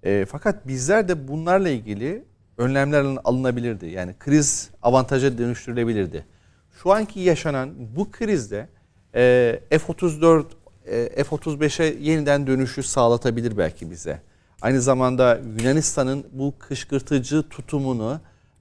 E, 0.02 0.26
fakat 0.28 0.68
bizler 0.68 1.08
de 1.08 1.28
bunlarla 1.28 1.68
ilgili 1.68 2.24
önlemler 2.58 3.00
alın- 3.00 3.20
alınabilirdi. 3.24 3.86
Yani 3.86 4.14
kriz 4.18 4.70
avantaja 4.82 5.38
dönüştürülebilirdi. 5.38 6.26
Şu 6.82 6.92
anki 6.92 7.20
yaşanan 7.20 7.70
bu 7.96 8.10
krizde 8.10 8.68
e, 9.14 9.60
F-34, 9.70 10.40
e, 10.40 10.44
F-35'e 11.16 11.96
yeniden 12.00 12.46
dönüşü 12.46 12.82
sağlatabilir 12.82 13.56
belki 13.58 13.90
bize. 13.90 14.20
Aynı 14.62 14.80
zamanda 14.80 15.40
Yunanistan'ın 15.60 16.24
bu 16.32 16.54
kışkırtıcı 16.58 17.42
tutumunu, 17.48 18.20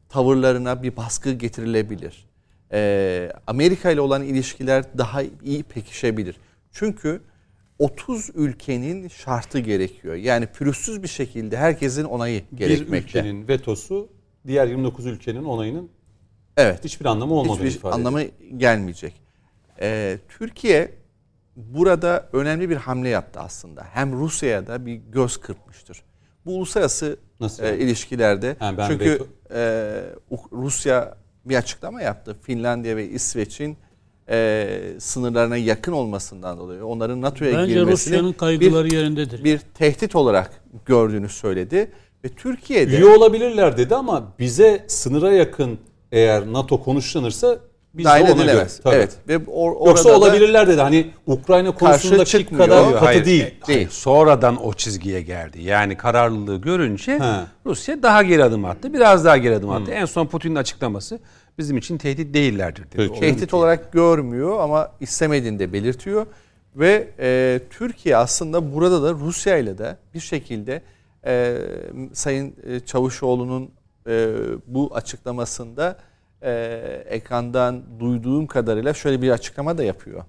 tavırlarına 0.10 0.84
bir 0.84 0.96
baskı 0.96 1.32
getirilebilir. 1.32 2.26
E, 2.72 3.32
Amerika 3.48 3.92
ile 3.92 4.02
olan 4.02 4.24
ilişkiler 4.24 4.84
daha 4.98 5.22
iyi 5.44 5.64
pekişebilir. 5.64 6.36
Çünkü 6.72 7.22
30 7.80 8.30
ülkenin 8.36 9.08
şartı 9.08 9.60
gerekiyor. 9.60 10.16
Yani 10.16 10.46
pürüzsüz 10.48 11.04
bir 11.04 11.08
şekilde 11.08 11.58
herkesin 11.58 12.04
onayı 12.04 12.44
bir 12.52 12.58
gerekmekte. 12.58 13.20
ülkenin 13.20 13.48
vetosu 13.48 14.10
diğer 14.48 14.68
29 14.68 15.06
ülkenin 15.06 15.44
onayının 15.44 15.90
Evet. 16.58 16.84
hiçbir 16.84 17.06
anlamı 17.06 17.34
olmadığını 17.34 17.66
Hiçbir 17.66 17.80
ifade 17.80 17.94
anlamı 17.94 18.22
ediyor. 18.22 18.60
gelmeyecek. 18.60 19.14
Ee, 19.82 20.18
Türkiye 20.30 20.92
burada 21.70 22.30
önemli 22.34 22.70
bir 22.70 22.76
hamle 22.76 23.10
yaptı 23.10 23.40
aslında. 23.40 23.84
Hem 23.94 24.20
Rusya'ya 24.20 24.68
da 24.68 24.86
bir 24.86 24.96
göz 24.96 25.38
kırpmıştır. 25.38 26.04
Bu 26.46 26.56
uluslararası 26.56 27.18
Nasıl 27.40 27.64
e, 27.64 27.68
yani? 27.68 27.84
ilişkilerde 27.84 28.56
ben 28.62 28.88
çünkü 28.88 29.24
e, 29.54 30.04
Rusya 30.52 31.16
bir 31.46 31.56
açıklama 31.56 32.02
yaptı. 32.02 32.38
Finlandiya 32.42 32.98
ve 32.98 33.08
İsveç'in 33.08 33.78
e, 34.30 34.70
sınırlarına 35.00 35.58
yakın 35.58 35.92
olmasından 35.92 36.58
dolayı 36.58 36.86
onların 36.86 37.22
NATO'ya 37.22 37.58
Bence 37.58 37.74
girmesini 37.74 38.14
Rusya'nın 38.14 38.32
bir, 38.32 38.38
kaygıları 38.38 38.96
yerindedir. 38.96 39.44
bir 39.44 39.60
tehdit 39.60 40.16
olarak 40.16 40.64
gördüğünü 40.86 41.30
söyledi 41.30 41.92
ve 42.26 42.30
Türkiye'de 42.30 42.98
Üye 42.98 43.06
olabilirler 43.06 43.78
dedi 43.78 43.96
ama 43.96 44.34
bize 44.40 44.86
sınıra 44.88 45.32
yakın 45.34 45.80
eğer 46.12 46.54
NATO 46.54 46.84
konuşlanırsa 46.84 47.60
Biz 47.94 48.06
de 48.06 48.10
dahil 48.10 48.24
ona 48.24 48.32
göre, 48.32 48.44
edilemez. 48.44 48.80
tabii. 48.84 48.96
Evet. 48.96 49.18
Ve 49.28 49.36
or- 49.36 49.88
Yoksa 49.88 50.10
orada 50.10 50.10
da 50.10 50.18
olabilirler 50.18 50.68
dedi. 50.68 50.82
Hani 50.82 51.12
Ukrayna 51.28 51.72
konusunda 51.76 52.26
çıkmıyor. 52.26 52.66
kadar 52.66 52.86
katı 52.94 53.06
hayır. 53.06 53.26
değil. 53.26 53.44
E, 53.64 53.68
Değil. 53.68 53.88
Sonradan 53.92 54.66
o 54.66 54.74
çizgiye 54.74 55.22
geldi. 55.22 55.62
Yani 55.64 55.98
kararlılığı 55.98 56.62
görünce 56.62 57.20
He. 57.20 57.42
Rusya 57.66 58.04
daha 58.04 58.24
geri 58.24 58.44
adım 58.44 58.66
attı. 58.66 58.94
Biraz 58.94 59.26
daha 59.26 59.38
geri 59.38 59.56
adım 59.56 59.70
attı. 59.70 59.92
En 59.92 60.06
son 60.06 60.26
Putin'in 60.28 60.56
açıklaması 60.56 61.20
bizim 61.58 61.78
için 61.78 61.98
tehdit 61.98 62.34
değillerdir 62.34 62.84
dedi. 62.84 62.96
Peki. 62.98 63.20
Tehdit 63.20 63.54
olarak 63.54 63.92
görmüyor 63.92 64.60
ama 64.60 64.92
istemediğini 65.00 65.60
de 65.60 65.74
belirtiyor. 65.74 66.26
Ve 66.76 67.08
e, 67.20 67.60
Türkiye 67.70 68.18
aslında 68.18 68.74
burada 68.76 69.04
da 69.04 69.14
Rusya 69.14 69.58
ile 69.58 69.78
de 69.78 69.98
bir 70.14 70.20
şekilde 70.20 70.82
e, 71.26 71.58
Sayın 72.14 72.56
e, 72.68 72.80
Çavuşoğlu'nun 72.80 73.70
e, 74.08 74.28
bu 74.68 74.92
açıklamasında 74.94 75.98
e, 76.42 76.52
ekrandan 77.10 77.84
duyduğum 78.00 78.48
kadarıyla 78.48 78.94
şöyle 78.94 79.22
bir 79.22 79.30
açıklama 79.30 79.78
da 79.78 79.84
yapıyor. 79.84 80.24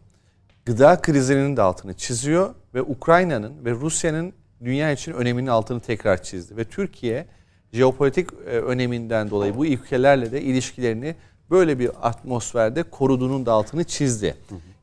Gıda 0.66 1.01
krizinin 1.01 1.56
de 1.56 1.62
altını 1.62 1.94
çiziyor 1.94 2.55
ve 2.74 2.82
Ukrayna'nın 2.82 3.64
ve 3.64 3.70
Rusya'nın 3.70 4.32
dünya 4.64 4.93
için 4.93 5.12
öneminin 5.12 5.47
altını 5.47 5.80
tekrar 5.80 6.22
çizdi. 6.22 6.56
Ve 6.56 6.64
Türkiye 6.64 7.26
jeopolitik 7.72 8.28
e, 8.47 8.51
öneminden 8.51 9.30
dolayı 9.30 9.56
bu 9.56 9.66
ülkelerle 9.66 10.32
de 10.32 10.43
ilişkilerini 10.43 11.14
böyle 11.51 11.78
bir 11.78 11.90
atmosferde 12.02 12.82
koruduğunun 12.82 13.47
da 13.47 13.52
altını 13.52 13.84
çizdi. 13.84 14.34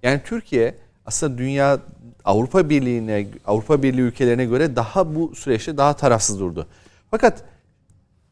Yani 0.04 0.22
Türkiye 0.26 0.76
aslında 1.06 1.38
dünya 1.38 1.80
Avrupa 2.26 2.70
Birliği'ne 2.70 3.28
Avrupa 3.46 3.84
Birliği 3.84 4.02
ülkelerine 4.02 4.46
göre 4.46 4.76
daha 4.76 5.16
bu 5.16 5.36
süreçte 5.36 5.78
daha 5.78 5.94
tarafsız 5.94 6.40
durdu. 6.40 6.68
Fakat 7.12 7.44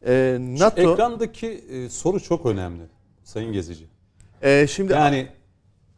e, 0.06 0.38
NATO 0.40 0.92
Ekrandaki 0.92 1.46
e, 1.46 1.88
soru 1.88 2.20
çok 2.20 2.46
önemli 2.46 2.82
Sayın 3.24 3.52
Gezici. 3.52 3.84
e, 4.42 4.66
şimdi 4.66 4.92
Yani 4.92 5.28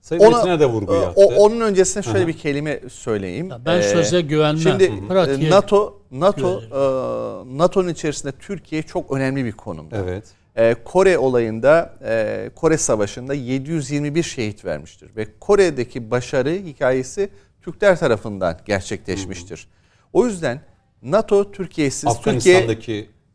Sayın 0.01 0.23
Ona- 0.23 0.37
Metin'e 0.37 0.61
de 0.61 0.67
vurgu 0.67 0.95
yaptı. 0.95 1.21
O, 1.21 1.35
onun 1.35 1.61
öncesinde 1.61 2.03
şöyle 2.03 2.27
bir 2.27 2.33
kelime 2.33 2.81
söyleyeyim. 2.91 3.51
Ya 3.51 3.61
ben 3.67 3.79
Ee, 3.79 3.83
söze 3.83 4.21
güvenmem. 4.21 4.63
Şimdi 4.63 4.91
Hı 4.91 4.95
hı. 5.05 5.09
Pratiğe 5.09 5.49
e, 5.49 5.51
NATO 5.51 6.03
NATO 6.11 6.61
e, 6.63 7.59
NATO'nun 7.59 7.89
içerisinde 7.89 8.33
Türkiye 8.33 8.83
çok 8.83 9.13
önemli 9.13 9.45
bir 9.45 9.53
konumda. 9.53 9.97
Evet. 9.97 10.25
E, 10.57 10.75
Kore 10.85 11.19
olayında 11.19 11.95
e, 12.05 12.51
Kore 12.55 12.79
Savaşı'nda 12.79 13.35
721 13.35 14.23
şehit 14.23 14.65
vermiştir 14.65 15.17
ve 15.17 15.27
Kore'deki 15.41 16.11
başarı 16.11 16.51
hikayesi 16.51 17.31
Türkler 17.63 17.99
tarafından 17.99 18.59
gerçekleşmiştir. 18.67 19.69
O 20.13 20.27
yüzden 20.27 20.61
NATO 21.03 21.53
Türkiye'siz 21.53 22.21
Türkiye 22.25 22.69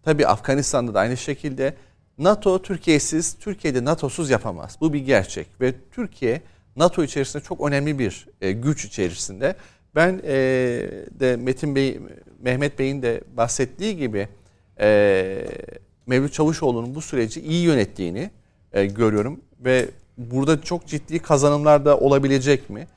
Tabii 0.06 0.28
Afganistan'da 0.28 0.94
da 0.94 1.00
aynı 1.00 1.18
şekilde 1.18 1.74
NATO 2.18 2.62
Türkiye'siz, 2.62 3.34
Türkiye'de 3.40 3.86
NATO'suz 3.86 4.30
yapamaz. 4.30 4.78
Bu 4.82 4.94
bir 4.94 5.00
gerçek 5.00 5.48
ve 5.62 5.74
Türkiye 5.92 6.42
NATO 6.76 7.04
içerisinde 7.04 7.44
çok 7.44 7.68
önemli 7.68 8.00
bir 8.00 8.28
e, 8.42 8.52
güç 8.52 8.86
içerisinde. 8.86 9.56
Ben 9.96 10.22
e, 10.24 10.34
de 11.20 11.36
Metin 11.36 11.76
Bey, 11.76 12.00
Mehmet 12.42 12.80
Bey'in 12.80 13.02
de 13.02 13.22
bahsettiği 13.38 13.98
gibi 13.98 14.28
e, 14.80 15.48
Mevlüt 16.08 16.34
Çavuşoğlu'nun 16.34 16.96
bu 16.96 17.02
süreci 17.02 17.42
iyi 17.42 17.64
yönettiğini 17.64 18.30
e, 18.74 18.86
görüyorum 18.86 19.42
ve 19.60 19.90
burada 20.18 20.62
çok 20.62 20.88
ciddi 20.88 21.20
kazanımlar 21.20 21.86
da 21.86 22.00
olabilecek 22.00 22.70
mi? 22.70 22.88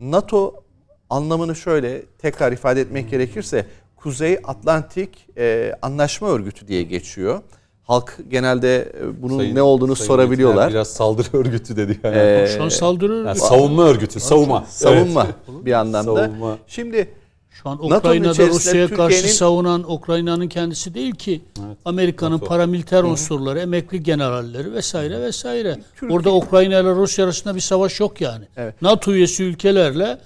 NATO 0.00 0.64
anlamını 1.10 1.56
şöyle 1.56 2.02
tekrar 2.18 2.52
ifade 2.52 2.80
etmek 2.80 3.10
gerekirse 3.10 3.66
Kuzey 4.02 4.38
Atlantik 4.44 5.26
e, 5.38 5.72
Anlaşma 5.82 6.28
Örgütü 6.28 6.68
diye 6.68 6.82
geçiyor. 6.82 7.40
Halk 7.82 8.18
genelde 8.30 8.92
e, 9.00 9.22
bunun 9.22 9.36
Sayın- 9.38 9.54
ne 9.54 9.62
olduğunu 9.62 9.96
Sayın 9.96 10.06
sorabiliyorlar. 10.08 10.70
Biraz 10.70 10.88
saldırı 10.88 11.28
örgütü 11.38 11.76
dedi 11.76 12.00
yani. 12.04 12.16
Ee, 12.16 12.54
Şu 12.56 12.62
an 12.64 12.68
saldırı 12.68 13.14
Yani 13.26 13.38
savunma 13.38 13.84
örgütü, 13.84 14.20
savunma. 14.20 14.64
Savunma 14.68 15.24
Evet. 15.26 15.66
bir 15.66 15.72
anlamda. 15.72 16.14
Savunma. 16.24 16.58
Şimdi 16.66 17.08
Şu 17.50 17.68
an 17.68 17.84
Ukrayna'da 17.84 18.46
Rusya'ya 18.46 18.88
karşı 18.88 19.36
savunan 19.36 19.92
Ukrayna'nın 19.92 20.48
kendisi 20.48 20.94
değil 20.94 21.14
ki. 21.14 21.40
Amerika'nın 21.84 22.34
NATO. 22.34 22.46
paramiliter 22.46 23.02
unsurları, 23.04 23.58
emekli 23.60 24.02
generalleri 24.02 24.72
vesaire 24.72 25.20
vesaire. 25.22 25.78
Orada 26.10 26.34
Ukrayna 26.34 26.78
ile 26.80 26.94
Rusya 26.94 27.24
arasında 27.24 27.54
bir 27.54 27.60
savaş 27.60 28.00
yok 28.00 28.20
yani. 28.20 28.44
Evet. 28.56 28.82
NATO 28.82 29.12
üyesi 29.12 29.44
ülkelerle 29.44 30.18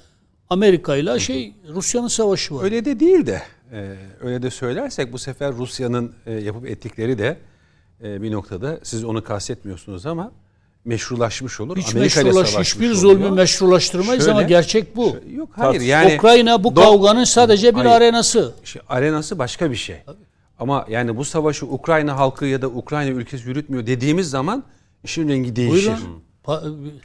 Amerika 0.51 0.97
ile 0.97 1.19
şey 1.19 1.55
Rusya'nın 1.75 2.09
savaşı 2.09 2.55
var. 2.55 2.65
Öyle 2.65 2.85
de 2.85 3.01
değil 3.01 3.27
de 3.27 3.43
e, 3.73 3.97
öyle 4.21 4.43
de 4.43 4.51
söylersek 4.51 5.13
bu 5.13 5.19
sefer 5.19 5.53
Rusya'nın 5.53 6.13
e, 6.27 6.33
yapıp 6.33 6.67
ettikleri 6.67 7.19
de 7.19 7.37
e, 8.05 8.23
bir 8.23 8.33
noktada 8.33 8.79
siz 8.83 9.05
onu 9.05 9.25
kastetmiyorsunuz 9.25 10.07
ama 10.07 10.33
meşrulaşmış 10.85 11.61
olur. 11.61 11.77
Hiç 11.77 11.95
Amerika 11.95 12.23
meşrulaş, 12.25 12.59
hiçbir 12.59 12.81
oluyor. 12.87 12.95
zulmü 12.95 13.31
meşrulaştırmayız 13.31 14.25
Şöyle- 14.25 14.33
ama 14.33 14.43
gerçek 14.43 14.97
bu. 14.97 15.17
Yok 15.35 15.51
hayır 15.57 15.81
yani 15.81 16.15
Ukrayna 16.19 16.65
bu 16.65 16.69
Do- 16.69 16.75
kavganın 16.75 17.25
sadece 17.25 17.71
bir 17.75 17.81
Hayır. 17.81 17.91
arenası. 17.91 18.55
İşte 18.65 18.81
arenası 18.89 19.39
başka 19.39 19.71
bir 19.71 19.77
şey. 19.77 19.97
Ama 20.59 20.87
yani 20.89 21.17
bu 21.17 21.25
savaşı 21.25 21.67
Ukrayna 21.67 22.17
halkı 22.17 22.47
ya 22.47 22.63
da 22.63 22.69
Ukrayna 22.69 23.11
ülkesi 23.11 23.49
yürütmüyor 23.49 23.87
dediğimiz 23.87 24.31
zaman 24.31 24.65
işin 25.05 25.29
rengi 25.29 25.57
değişir. 25.57 25.87
Buyurun. 25.87 26.23
Pa- 26.45 26.63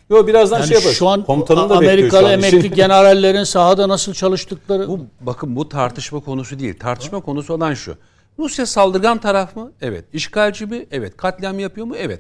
Yo 0.10 0.28
birazdan 0.28 0.58
Yani 0.60 0.68
şey 0.68 0.76
yaparız. 0.78 0.98
şu 0.98 1.08
an 1.08 1.24
Komutanım 1.26 1.70
da 1.70 1.78
Amerikalı 1.78 2.22
şu 2.22 2.28
an. 2.28 2.34
emekli 2.34 2.72
generallerin 2.76 3.44
sahada 3.44 3.90
nasıl 3.90 4.14
çalıştıkları 4.14 4.88
Bu 4.88 5.00
bakın 5.22 5.56
bu 5.56 5.70
tartışma 5.70 6.20
konusu 6.20 6.60
değil. 6.60 6.80
Tartışma 6.80 7.20
konusu 7.22 7.54
olan 7.54 7.74
şu. 7.74 7.96
Rusya 8.40 8.66
saldırgan 8.66 9.18
taraf 9.18 9.56
mı? 9.56 9.72
Evet. 9.82 10.06
İşgalci 10.14 10.66
mi? 10.66 10.86
Evet. 10.92 11.18
Katliam 11.18 11.60
yapıyor 11.60 11.88
mu? 11.88 11.96
Evet. 11.98 12.20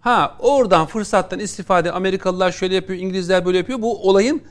Ha 0.00 0.36
oradan 0.38 0.86
fırsattan 0.86 1.38
istifade 1.38 1.92
Amerikalılar 1.92 2.52
şöyle 2.52 2.74
yapıyor, 2.74 2.98
İngilizler 2.98 3.44
böyle 3.46 3.58
yapıyor. 3.58 3.82
Bu 3.82 4.08
olayın 4.08 4.42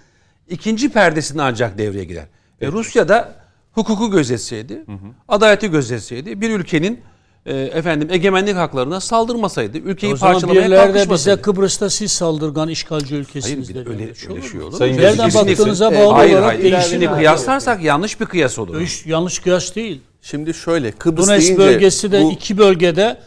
ikinci 0.49 0.89
perdesine 0.89 1.41
ancak 1.41 1.77
devreye 1.77 2.03
girer. 2.03 2.25
E, 2.61 2.67
Rusya 2.67 3.09
da 3.09 3.35
hukuku 3.71 4.11
gözetseydi, 4.11 4.85
adaleti 5.27 5.71
gözetseydi, 5.71 6.41
bir 6.41 6.49
ülkenin 6.49 7.01
e, 7.45 7.55
efendim 7.61 8.07
egemenlik 8.11 8.55
haklarına 8.55 8.99
saldırmasaydı, 8.99 9.77
ülkeyi 9.77 10.13
o 10.13 10.17
parçalamaya 10.17 10.61
de 10.61 10.65
bize 10.65 10.75
kalkışmasaydı. 10.75 11.41
Kıbrıs'ta 11.41 11.89
siz 11.89 12.11
saldırgan 12.11 12.69
işgalci 12.69 13.09
Hayır 13.09 13.21
ülkesiniz 13.23 13.69
bir 13.69 13.75
de 13.75 13.79
dedi. 13.79 13.89
öyle, 13.89 14.03
Öyle 14.03 14.15
şey 14.15 14.29
öyle 14.35 14.47
şey 14.47 14.61
olur. 14.61 14.77
Sayın? 14.77 14.97
Nereden 14.97 15.25
Kesinlikle. 15.25 15.51
baktığınıza 15.51 15.91
E, 15.93 15.99
bağlı 15.99 16.13
Hayır 16.13 16.33
olarak 16.33 16.47
hayır. 16.59 16.63
değişir. 16.63 17.07
Kıyaslarsak 17.15 17.83
yanlış 17.83 18.19
bir 18.21 18.25
kıyas 18.25 18.59
olur. 18.59 18.81
Hiç 18.81 19.05
yanlış 19.05 19.39
kıyas 19.39 19.75
değil. 19.75 20.01
şimdi 20.21 20.53
şöyle 20.53 20.91
Kıbrıs 20.91 21.27
Donetsk 21.27 21.47
deyince 21.47 21.65
bölgesi 21.65 22.11
de 22.11 22.23
bu- 22.23 22.31
iki 22.31 22.57
bölgede 22.57 23.17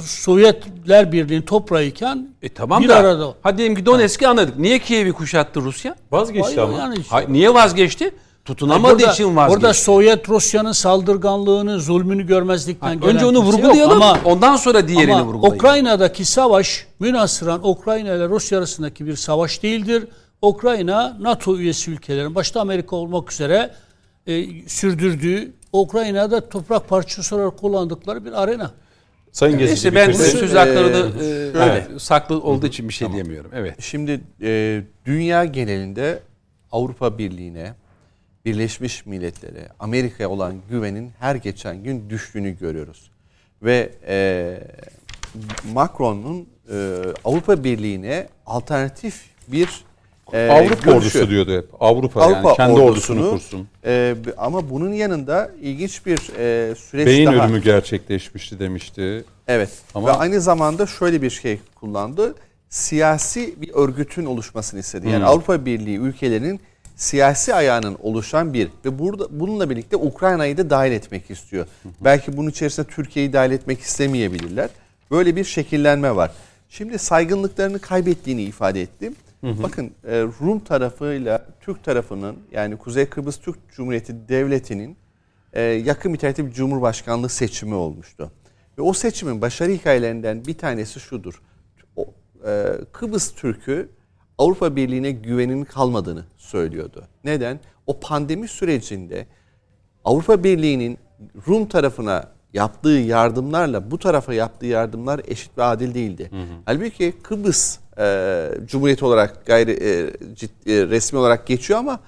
Sovyetler 0.00 1.12
Birliği'nin 1.12 1.42
toprağıyken 1.42 2.28
E 2.42 2.48
tamam 2.48 2.82
bir 2.82 2.88
da 2.88 2.96
arada. 2.96 3.34
hadi 3.42 3.58
diyelim 3.58 3.76
ki 3.76 3.86
Donetsk'i 3.86 4.28
anladık. 4.28 4.58
Niye 4.58 4.78
Kiev'i 4.78 5.12
kuşattı 5.12 5.60
Rusya? 5.60 5.96
Vazgeçti 6.10 6.42
Hayır, 6.46 6.58
ama. 6.58 6.78
yani 6.78 6.94
işte. 6.98 7.10
Hay- 7.10 7.26
niye 7.28 7.54
vazgeçti? 7.54 8.10
Tutunamadığı 8.48 8.98
Burada- 8.98 9.12
için 9.12 9.36
vazgeçti. 9.36 9.56
Orada 9.56 9.74
Sovyet 9.74 10.28
Rusya'nın 10.28 10.72
saldırganlığını, 10.72 11.80
zulmünü 11.80 12.26
görmezlikten 12.26 13.00
gelen 13.00 13.14
Önce 13.14 13.26
onu 13.26 13.38
vurgulayalım. 13.38 14.02
Ama, 14.02 14.18
ondan 14.24 14.56
sonra 14.56 14.88
diğerini 14.88 15.14
ama 15.14 15.26
vurgulayalım. 15.26 15.56
Ukrayna'daki 15.56 16.24
savaş 16.24 16.86
münasıran 17.00 17.68
Ukrayna 17.68 18.14
ile 18.14 18.28
Rusya 18.28 18.58
arasındaki 18.58 19.06
bir 19.06 19.16
savaş 19.16 19.62
değildir. 19.62 20.04
Ukrayna 20.42 21.16
NATO 21.20 21.56
üyesi 21.56 21.90
ülkelerin 21.90 22.34
başta 22.34 22.60
Amerika 22.60 22.96
olmak 22.96 23.32
üzere 23.32 23.70
e, 24.26 24.46
sürdürdüğü 24.68 25.52
Ukrayna'da 25.72 26.48
toprak 26.48 26.88
parçası 26.88 27.36
olarak 27.36 27.58
kullandıkları 27.58 28.24
bir 28.24 28.42
arena. 28.42 28.70
Sayın 29.32 29.58
Gezici 29.58 29.86
Neyse 29.86 29.94
ben 29.94 30.08
bitirsin. 30.08 30.38
söz 30.38 30.54
haklarını 30.54 31.22
Ee, 31.22 31.94
e, 31.94 31.98
saklı 31.98 32.40
olduğu 32.40 32.66
için 32.66 32.88
bir 32.88 32.94
şey 32.94 33.12
diyemiyorum. 33.12 33.50
Evet. 33.54 33.74
Şimdi 33.82 34.20
e, 34.42 34.82
dünya 35.06 35.44
genelinde 35.44 36.22
Avrupa 36.72 37.18
Birliği'ne, 37.18 37.74
Birleşmiş 38.44 39.06
Milletler'e, 39.06 39.68
Amerika'ya 39.80 40.30
olan 40.30 40.54
güvenin 40.70 41.10
her 41.20 41.34
geçen 41.34 41.82
gün 41.82 42.10
düştüğünü 42.10 42.58
görüyoruz. 42.58 43.10
Ve 43.62 43.92
e, 44.06 44.58
Macron'un 45.72 46.48
e, 46.72 46.96
Avrupa 47.24 47.64
Birliği'ne 47.64 48.28
alternatif 48.46 49.20
bir 49.48 49.84
e, 50.32 50.48
Avrupa 50.50 50.74
görüşü. 50.74 50.90
ordusu 50.90 51.30
diyordu 51.30 51.56
hep. 51.56 51.68
Avrupa, 51.82 52.22
Avrupa 52.22 52.48
yani 52.48 52.56
kendi 52.56 52.80
ordusunu, 52.80 53.20
ordusunu 53.20 53.30
kursun. 53.30 53.68
e, 53.84 54.14
ama 54.36 54.70
bunun 54.70 54.92
yanında 54.92 55.50
ilginç 55.62 56.06
bir 56.06 56.18
e, 56.38 56.74
süreç 56.74 57.06
Beyin 57.06 57.26
daha. 57.26 57.44
ölümü 57.46 57.62
gerçekleşmişti 57.62 58.58
demişti. 58.58 59.24
Evet. 59.48 59.70
Ama- 59.94 60.08
Ve 60.08 60.12
aynı 60.12 60.40
zamanda 60.40 60.86
şöyle 60.86 61.22
bir 61.22 61.30
şey 61.30 61.60
kullandı. 61.74 62.34
Siyasi 62.68 63.62
bir 63.62 63.70
örgütün 63.74 64.24
oluşmasını 64.24 64.80
istedi. 64.80 65.06
Yani 65.08 65.16
Hmm. 65.16 65.24
Avrupa 65.28 65.64
Birliği 65.66 65.96
ülkelerinin 65.98 66.60
siyasi 66.98 67.54
ayağının 67.54 67.96
oluşan 68.02 68.54
bir 68.54 68.68
ve 68.84 68.98
burada 68.98 69.40
bununla 69.40 69.70
birlikte 69.70 69.96
Ukrayna'yı 69.96 70.56
da 70.56 70.70
dahil 70.70 70.92
etmek 70.92 71.30
istiyor. 71.30 71.66
Belki 72.00 72.36
bunun 72.36 72.50
içerisine 72.50 72.86
Türkiye'yi 72.86 73.32
dahil 73.32 73.50
etmek 73.50 73.80
istemeyebilirler. 73.80 74.70
Böyle 75.10 75.36
bir 75.36 75.44
şekillenme 75.44 76.16
var. 76.16 76.30
Şimdi 76.68 76.98
saygınlıklarını 76.98 77.78
kaybettiğini 77.78 78.42
ifade 78.42 78.82
ettim. 78.82 79.16
Bakın 79.42 79.90
e, 80.06 80.20
Rum 80.20 80.60
tarafıyla 80.60 81.46
Türk 81.60 81.84
tarafının 81.84 82.36
yani 82.52 82.76
Kuzey 82.76 83.06
Kıbrıs 83.06 83.36
Türk 83.36 83.58
Cumhuriyeti 83.72 84.28
Devleti'nin 84.28 84.96
e, 85.52 85.62
yakın 85.62 86.12
müteahhit 86.12 86.38
bir 86.38 86.52
cumhurbaşkanlığı 86.52 87.28
seçimi 87.28 87.74
olmuştu. 87.74 88.32
Ve 88.78 88.82
o 88.82 88.92
seçimin 88.92 89.40
başarı 89.40 89.72
hikayelerinden 89.72 90.44
bir 90.44 90.58
tanesi 90.58 91.00
şudur. 91.00 91.42
O, 91.96 92.06
e, 92.46 92.66
Kıbrıs 92.92 93.34
Türk'ü 93.34 93.88
Avrupa 94.38 94.76
Birliği'ne 94.76 95.10
güvenin 95.10 95.64
kalmadığını 95.64 96.24
söylüyordu. 96.36 97.04
Neden? 97.24 97.60
O 97.86 98.00
pandemi 98.00 98.48
sürecinde 98.48 99.26
Avrupa 100.04 100.44
Birliği'nin 100.44 100.98
Rum 101.48 101.68
tarafına 101.68 102.24
yaptığı 102.54 102.88
yardımlarla 102.88 103.90
bu 103.90 103.98
tarafa 103.98 104.34
yaptığı 104.34 104.66
yardımlar 104.66 105.20
eşit 105.28 105.58
ve 105.58 105.62
adil 105.62 105.94
değildi. 105.94 106.30
Halbuki 106.64 107.12
Kıbrıs 107.22 107.78
e, 107.98 108.48
Cumhuriyeti 108.64 109.04
olarak 109.04 109.46
gayri 109.46 109.70
e, 109.70 110.10
ciddi, 110.34 110.72
e, 110.72 110.86
resmi 110.86 111.18
olarak 111.18 111.46
geçiyor 111.46 111.78
ama 111.78 112.00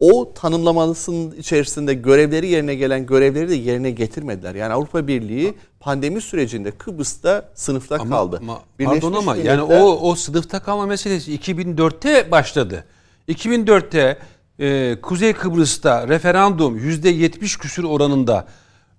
o 0.00 0.32
tanımlamalısının 0.34 1.36
içerisinde 1.36 1.94
görevleri 1.94 2.48
yerine 2.48 2.74
gelen 2.74 3.06
görevleri 3.06 3.48
de 3.48 3.54
yerine 3.54 3.90
getirmediler. 3.90 4.54
Yani 4.54 4.72
Avrupa 4.72 5.06
Birliği 5.06 5.54
pandemi 5.80 6.20
sürecinde 6.20 6.70
Kıbrıs'ta 6.70 7.48
sınıfta 7.54 7.94
Ama, 7.94 8.16
kaldı. 8.16 8.38
ama 8.42 8.60
Birleşmiş 8.78 9.00
pardon 9.00 9.18
ama 9.18 9.36
yani 9.36 9.60
Milletler- 9.60 9.80
o 9.80 9.98
o 10.10 10.14
sınıfta 10.14 10.60
kalma 10.62 10.86
meselesi 10.86 11.34
2004'te 11.38 12.30
başladı. 12.30 12.84
2004'te 13.28 14.18
e, 14.58 14.96
Kuzey 15.02 15.32
Kıbrıs'ta 15.32 16.08
referandum 16.08 16.78
%70 16.78 17.58
küsür 17.58 17.84
oranında 17.84 18.46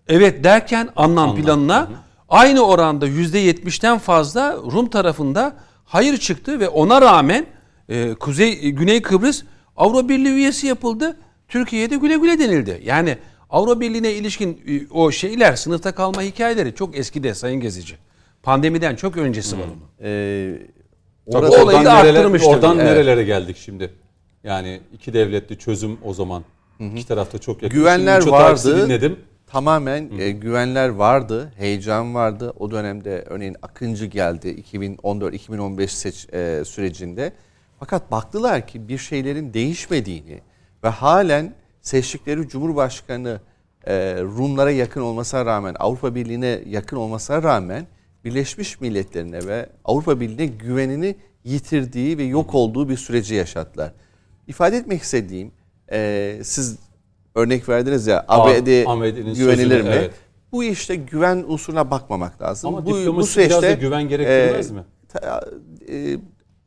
evet 0.08 0.44
derken 0.44 0.90
Annan 0.96 1.36
planına 1.36 1.88
aynı 2.30 2.62
oranda 2.62 3.08
%70'ten 3.08 3.98
fazla 3.98 4.54
Rum 4.72 4.90
tarafında 4.90 5.56
hayır 5.86 6.18
çıktı 6.18 6.60
ve 6.60 6.70
ona 6.70 7.02
rağmen 7.02 7.46
e, 7.90 8.14
Kuzey 8.14 8.72
Güney 8.72 9.02
Kıbrıs 9.02 9.44
Avrupa 9.78 10.10
Birliği 10.10 10.30
üyesi 10.34 10.68
yapıldı. 10.68 11.18
Türkiye'ye 11.48 11.90
de 11.90 11.96
güle 11.96 12.16
güle 12.16 12.40
denildi. 12.40 12.82
Yani 12.86 13.18
Avrupa 13.52 13.80
Birliği'ne 13.82 14.12
ilişkin 14.14 14.62
e, 14.68 14.94
o 14.94 15.12
şeyler 15.12 15.56
sınıfta 15.56 15.92
kalma 15.96 16.22
hikayeleri 16.22 16.76
çok 16.76 16.98
eskide 16.98 17.34
Sayın 17.34 17.62
Gezici. 17.62 17.96
Pandemiden 18.44 18.96
çok 18.96 19.18
öncesi 19.18 19.58
var 19.60 19.64
onun. 19.64 20.08
e, 20.10 20.60
Tabii 21.32 21.46
orada- 21.46 21.64
olayı 21.64 21.78
oradan, 21.78 21.86
da 21.86 21.94
nerelere, 21.96 22.18
arttırmış 22.20 22.42
tabii. 22.44 22.52
oradan 22.54 22.76
Evet. 22.80 22.86
nerelere 22.86 23.24
geldik 23.24 23.58
şimdi? 23.58 23.94
Yani 24.44 24.82
iki 24.94 25.14
devletli 25.14 25.58
çözüm 25.58 25.98
o 26.04 26.14
zaman. 26.14 26.44
İki 26.96 27.08
tarafta 27.08 27.38
çok 27.38 27.64
yakın. 27.64 27.78
Güvenler 27.80 28.28
vardı. 28.28 28.86
dinledim. 28.86 29.20
Tamamen 29.48 30.10
e, 30.20 30.32
güvenler 30.32 30.90
vardı, 30.90 31.52
heyecan 31.58 32.16
vardı. 32.16 32.54
O 32.60 32.72
dönemde 32.72 33.26
örneğin 33.30 33.56
Akıncı 33.62 34.06
geldi 34.06 34.50
2014-2015 34.74 35.88
seç, 35.88 36.28
e, 36.34 36.64
sürecinde. 36.66 37.34
Fakat 37.80 38.12
baktılar 38.12 38.68
ki 38.68 38.88
bir 38.88 38.98
şeylerin 38.98 39.54
değişmediğini 39.54 40.42
ve 40.84 40.88
halen 40.90 41.54
seçtikleri 41.82 42.48
Cumhurbaşkanı 42.48 43.40
e, 43.88 43.94
Rumlara 44.22 44.72
yakın 44.72 45.02
olmasına 45.02 45.46
rağmen, 45.46 45.76
Avrupa 45.80 46.16
Birliği'ne 46.16 46.62
yakın 46.68 46.98
olmasına 46.98 47.44
rağmen 47.44 47.88
Birleşmiş 48.26 48.82
Milletler'ine 48.82 49.48
ve 49.48 49.70
Avrupa 49.86 50.20
Birliği'ne 50.20 50.46
güvenini 50.46 51.16
yitirdiği 51.44 52.18
ve 52.18 52.24
yok 52.24 52.56
olduğu 52.56 52.90
bir 52.90 52.98
süreci 52.98 53.36
yaşattılar. 53.36 53.94
İfade 54.48 54.78
etmek 54.78 55.02
istediğim, 55.02 55.52
e, 55.92 56.40
siz 56.44 56.80
örnek 57.36 57.70
verdiniz 57.70 58.08
ya 58.08 58.26
ABD 58.28 58.86
ABD'nin 58.86 59.34
güvenilir 59.34 59.70
sözünü, 59.70 59.84
mi? 59.84 59.90
evet. 59.96 60.12
Bu 60.52 60.64
işte 60.64 60.96
güven 60.96 61.44
unsuruna 61.48 61.92
bakmamak 61.92 62.42
lazım. 62.42 62.76
Ama 62.76 62.86
bu, 62.86 62.98
biraz 63.38 63.62
da 63.62 63.74
güven 63.74 64.08
gerektirmez 64.08 64.72
mi? 64.72 64.84
ta- 65.10 65.46
e, 65.90 66.18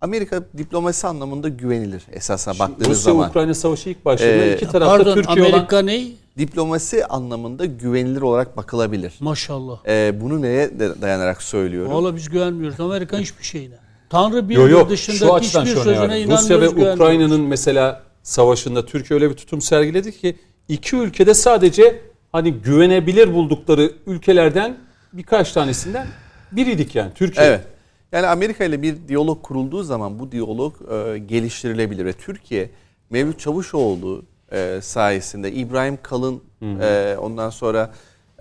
Amerika 0.05 0.43
diplomasi 0.59 1.06
anlamında 1.06 1.48
güvenilir 1.48 2.02
esasına 2.12 2.59
baktığınız 2.59 2.89
Rusya 2.90 3.12
zaman. 3.12 3.31
Ukrayna 3.31 3.55
savaşı 3.55 3.89
ilk 3.90 4.05
başladığında 4.05 4.44
Ee, 4.44 4.55
iki 4.55 4.68
tarafta 4.68 4.97
Pardon 4.97 5.14
Türkiye 5.14 5.47
olan 5.47 5.52
Amerika 5.52 5.82
ne? 5.82 6.06
Diplomasi 6.39 7.06
anlamında 7.06 7.64
güvenilir 7.64 8.22
olarak 8.22 8.56
bakılabilir. 8.56 9.12
Maşallah. 9.20 9.86
E, 9.89 10.20
bunu 10.20 10.43
neye 10.43 10.70
dayanarak 10.78 11.43
söylüyorum? 11.43 11.93
Valla 11.93 12.16
biz 12.16 12.28
güvenmiyoruz. 12.28 12.81
Amerika 12.81 13.18
hiçbir 13.18 13.44
şeyine. 13.44 13.74
Tanrı 14.10 14.48
bir 14.48 14.56
Yok 14.56 14.70
yok 14.70 14.82
şu 14.82 14.89
dışındaki 14.89 15.47
hiçbir 15.47 15.66
sözüne 15.66 15.98
önemli. 15.98 16.20
inanmıyoruz. 16.20 16.72
Rusya 16.72 16.86
ve. 16.86 16.94
Ukrayna'nın 16.94 17.40
mesela 17.40 18.02
savaşında 18.22 18.86
Türkiye 18.86 19.20
öyle 19.20 19.31
bir 19.31 19.36
tutum 19.36 19.60
sergiledi 19.60 20.12
ki 20.12 20.36
iki 20.68 20.97
ülkede 20.97 21.35
sadece 21.35 22.01
hani 22.32 22.52
güvenebilir 22.52 23.35
buldukları 23.35 23.93
ülkelerden 24.06 24.76
birkaç 25.12 25.52
tanesinden 25.52 26.06
biriydik 26.52 26.94
yani 26.94 27.12
Türkiye. 27.14 27.47
Evet. 27.47 27.73
Yani 28.12 28.26
Amerika 28.26 28.64
ile 28.64 28.82
bir 28.82 29.09
diyalog 29.09 29.43
kurulduğu 29.43 29.82
zaman 29.82 30.18
bu 30.18 30.32
diyalog 30.32 30.74
e, 30.93 31.18
geliştirilebilir 31.18 32.05
ve 32.05 32.12
Türkiye 32.12 32.70
Mevlüt 33.10 33.39
Çavuşoğlu 33.39 34.24
e, 34.52 34.78
sayesinde 34.82 35.52
İbrahim 35.52 35.98
Kalın 36.02 36.43
e, 36.62 37.16
ondan 37.20 37.51
sonra 37.51 37.93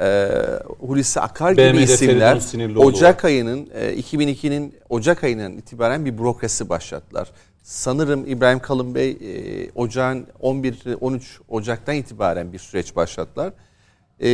e, 0.01 0.29
Hulusi 0.79 1.19
Akar 1.19 1.51
gibi 1.51 1.61
BM'de 1.61 1.83
isimler 1.83 2.29
Feridun 2.29 2.39
Sinirlioğlu 2.39 2.85
Ocak 2.85 3.25
ayının 3.25 3.69
e, 3.73 3.93
2002'nin 3.93 4.75
Ocak 4.89 5.23
ayından 5.23 5.57
itibaren 5.57 6.05
bir 6.05 6.17
bürokrasi 6.17 6.69
başlattılar. 6.69 7.31
Sanırım 7.63 8.25
İbrahim 8.27 8.59
Kalın 8.59 8.95
Bey 8.95 9.09
e, 9.09 9.71
Ocağın 9.75 10.27
11-13 10.41 11.21
Ocak'tan 11.49 11.95
itibaren 11.95 12.53
bir 12.53 12.59
süreç 12.59 12.95
başlattılar. 12.95 13.53
E, 14.23 14.29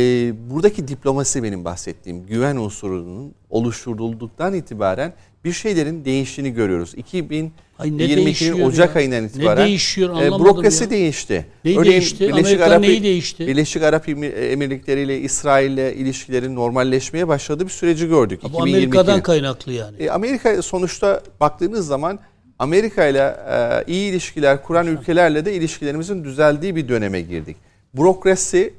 buradaki 0.50 0.88
diplomasi 0.88 1.42
benim 1.42 1.64
bahsettiğim 1.64 2.26
güven 2.26 2.56
unsurunun 2.56 3.34
oluşturulduktan 3.50 4.54
itibaren 4.54 5.12
bir 5.44 5.52
şeylerin 5.52 6.04
değiştiğini 6.04 6.52
görüyoruz. 6.54 6.94
Ay 6.94 7.98
ne 7.98 8.02
2022'nin 8.04 8.16
değişiyor 8.24 8.58
Ocak 8.60 8.94
ya? 8.94 9.00
ayından 9.00 9.22
Ne 9.22 9.26
itibaren 9.26 9.66
değişiyor 9.66 10.22
e, 10.22 10.26
bürokrasi 10.26 10.84
ya. 10.84 10.90
değişti. 10.90 11.46
Neyi 11.64 11.84
değişti? 11.84 12.32
Amerika 12.32 12.78
neyi 12.78 13.02
değişti? 13.02 13.46
Birleşik 13.46 13.82
Arap 13.82 14.08
Emir- 14.08 14.52
Emirlikleri 14.52 15.00
ile 15.02 15.20
İsrail 15.20 15.70
ile 15.72 15.94
ilişkilerin 15.94 16.54
normalleşmeye 16.54 17.28
başladığı 17.28 17.64
bir 17.64 17.70
süreci 17.70 18.08
gördük. 18.08 18.40
Bu 18.52 18.62
Amerika'dan 18.62 19.14
2022'nin. 19.14 19.22
kaynaklı 19.22 19.72
yani. 19.72 19.96
E, 20.02 20.10
Amerika 20.10 20.62
sonuçta 20.62 21.22
baktığınız 21.40 21.86
zaman 21.86 22.18
Amerika 22.58 23.06
ile 23.06 23.36
e, 23.50 23.84
iyi 23.92 24.10
ilişkiler 24.10 24.62
kuran 24.62 24.86
ülkelerle 24.86 25.44
de 25.44 25.54
ilişkilerimizin 25.54 26.24
düzeldiği 26.24 26.76
bir 26.76 26.88
döneme 26.88 27.20
girdik. 27.20 27.56
Bürokrasi 27.94 28.74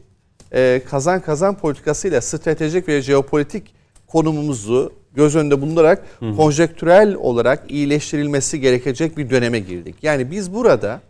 e, 0.54 0.82
kazan 0.90 1.22
kazan 1.22 1.58
politikasıyla 1.58 2.22
stratejik 2.22 2.88
ve 2.88 3.02
jeopolitik 3.02 3.64
konumumuzu 4.08 4.94
göz 5.16 5.36
önünde 5.36 5.62
bulundurarak 5.62 6.06
konjektürel 6.38 7.16
olarak 7.16 7.72
iyileştirilmesi 7.72 8.60
gerekecek 8.60 9.18
bir 9.18 9.30
döneme 9.30 9.60
girdik. 9.60 9.96
Yani 10.02 10.32
biz 10.32 10.54
burada 10.54 11.02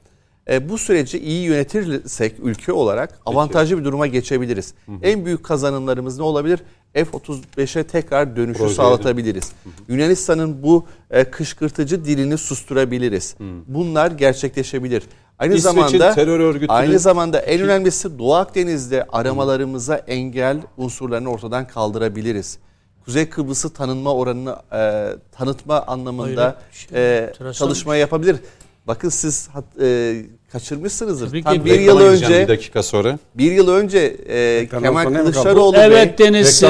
e, 0.50 0.70
bu 0.70 0.78
süreci 0.78 1.20
iyi 1.20 1.44
yönetirsek 1.44 2.36
ülke 2.44 2.72
olarak 2.72 3.20
avantajlı 3.26 3.80
bir 3.80 3.84
duruma 3.84 4.08
geçebiliriz. 4.08 4.74
En 5.02 5.26
büyük 5.26 5.44
kazanımlarımız 5.44 6.18
ne 6.18 6.24
olabilir? 6.24 6.60
F-35'e 6.94 7.84
tekrar 7.84 8.36
dönüşü 8.36 8.58
Projeleri. 8.58 8.76
sağlatabiliriz. 8.76 9.52
Yunanistan'ın 9.88 10.64
bu 10.64 10.86
e, 11.12 11.24
kışkırtıcı 11.24 12.06
dilini 12.06 12.38
susturabiliriz. 12.38 13.36
Bunlar 13.68 14.12
gerçekleşebilir. 14.12 15.04
Aynı 15.42 15.54
İsveç'in 15.56 15.76
zamanda 15.82 16.14
terör 16.14 16.40
örgütünün- 16.40 16.68
aynı 16.78 17.00
zamanda 17.00 17.40
en 17.40 17.62
önemlisi 17.62 18.20
Doğu 18.20 18.34
Akdeniz'de 18.36 19.06
aramalarımıza 19.12 19.96
engel 19.96 20.58
unsurlarını 20.78 21.30
ortadan 21.32 21.68
kaldırabiliriz. 21.68 22.58
Kuzey 23.06 23.30
Kıbrıs'ı 23.30 23.74
tanınma 23.74 24.14
oranını 24.16 24.56
e, 24.74 25.10
tanıtma 25.32 25.82
anlamında 25.88 26.56
bir 26.72 26.78
şey. 26.78 27.18
e, 27.24 27.34
çalışma 27.54 27.96
yapabilir. 27.96 28.36
Bakın 28.88 29.10
siz 29.10 29.50
e, 29.82 30.16
kaçırmışsınızdır. 30.52 31.28
Tabii 31.28 31.44
Tam 31.44 31.54
ki. 31.54 31.66
bir 31.66 31.80
yıl 31.80 32.00
önce 32.00 32.42
bir 32.44 32.48
dakika 32.48 32.84
sonra. 32.84 33.20
bir 33.36 33.52
yıl 33.52 33.68
önce 33.68 33.98
e, 34.28 34.68
Kemal? 34.70 35.04
Kılıçdaroğlu 35.04 35.78
Evet 35.78 36.20
Bey 36.20 36.44
size 36.46 36.68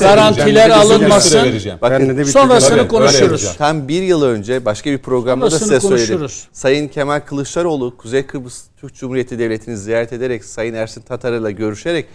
Garantiler 0.00 0.70
alınmasın. 0.70 1.40
bakın. 1.82 2.22
Sonrasını 2.24 2.76
Tabii, 2.76 2.88
konuşuruz. 2.88 3.56
Tam 3.58 3.88
bir 3.88 4.02
yıl 4.02 4.22
önce 4.22 4.64
başka 4.64 4.90
bir 4.90 4.98
programda 4.98 5.46
da 5.46 5.50
Sonrasını 5.50 5.68
size 5.68 5.88
söyledim. 5.88 6.18
konuşuruz. 6.18 6.48
Sayın 6.52 6.88
Kemal 6.88 7.20
Kılıçdaroğlu 7.20 7.96
Kuzey 7.96 8.22
Kıbrıs 8.26 8.62
Türk 8.80 8.94
Cumhuriyeti 8.94 9.38
Devleti'ni 9.38 9.76
ziyaret 9.76 10.12
ederek 10.12 10.44
Sayın 10.44 10.74
Ersin 10.74 11.00
Tatar'la 11.00 11.50
görüşerek 11.50 12.06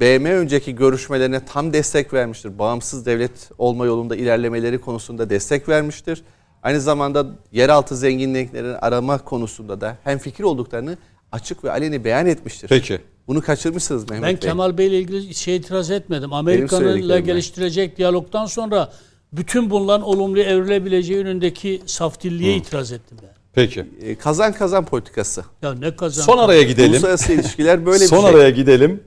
BM 0.00 0.24
önceki 0.34 0.74
görüşmelerine 0.74 1.44
tam 1.44 1.72
destek 1.72 2.14
vermiştir. 2.14 2.58
Bağımsız 2.58 3.06
devlet 3.06 3.50
olma 3.58 3.86
yolunda 3.86 4.16
ilerlemeleri 4.16 4.80
konusunda 4.80 5.30
destek 5.30 5.68
vermiştir. 5.68 6.22
Aynı 6.62 6.80
zamanda 6.80 7.26
yeraltı 7.52 7.96
zenginliklerini 7.96 8.76
arama 8.76 9.18
konusunda 9.18 9.80
da 9.80 9.96
hem 10.04 10.18
fikir 10.18 10.44
olduklarını 10.44 10.96
açık 11.32 11.64
ve 11.64 11.70
aleni 11.70 12.04
beyan 12.04 12.26
etmiştir. 12.26 12.68
Peki. 12.68 12.98
Bunu 13.28 13.40
kaçırmışsınız 13.42 14.10
Mehmet 14.10 14.22
Ben 14.28 14.32
Bey. 14.34 14.40
Kemal 14.40 14.78
Bey 14.78 14.86
ile 14.86 14.98
ilgili 14.98 15.34
şey 15.34 15.56
itiraz 15.56 15.90
etmedim. 15.90 16.32
Amerika'nın 16.32 16.82
söylediklerim 16.82 17.20
ben. 17.20 17.24
geliştirecek 17.26 17.96
diyalogdan 17.96 18.46
sonra 18.46 18.92
bütün 19.32 19.70
bunların 19.70 20.02
olumlu 20.06 20.40
evrilebileceği 20.40 21.18
yönündeki 21.18 21.82
saftilliğe 21.86 22.56
itiraz 22.56 22.92
ettim 22.92 23.18
ben. 23.22 23.30
Peki. 23.54 23.86
Ee, 24.02 24.14
Kazan 24.14 24.52
kazan 24.52 24.84
politikası. 24.84 25.44
Ya 25.62 25.74
ne 25.74 25.96
kazan. 25.96 26.22
Son 26.22 26.38
araya 26.38 26.62
gidelim. 26.62 26.90
Uluslararası 26.92 27.32
ilişkiler 27.32 27.86
böyle 27.86 28.06
Son 28.06 28.18
bir 28.24 28.30
şey. 28.30 28.34
araya 28.40 28.50
gidelim. 28.50 29.00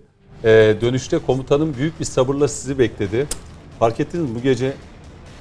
Ee, 0.44 0.76
dönüşte 0.82 1.18
komutanım 1.18 1.76
büyük 1.78 2.00
bir 2.00 2.06
sabırla 2.06 2.48
sizi 2.48 2.80
bekledi. 2.80 3.28
Fark 3.80 4.00
ettiniz 4.00 4.30
mi 4.30 4.36
bu 4.36 4.42
gece 4.42 4.74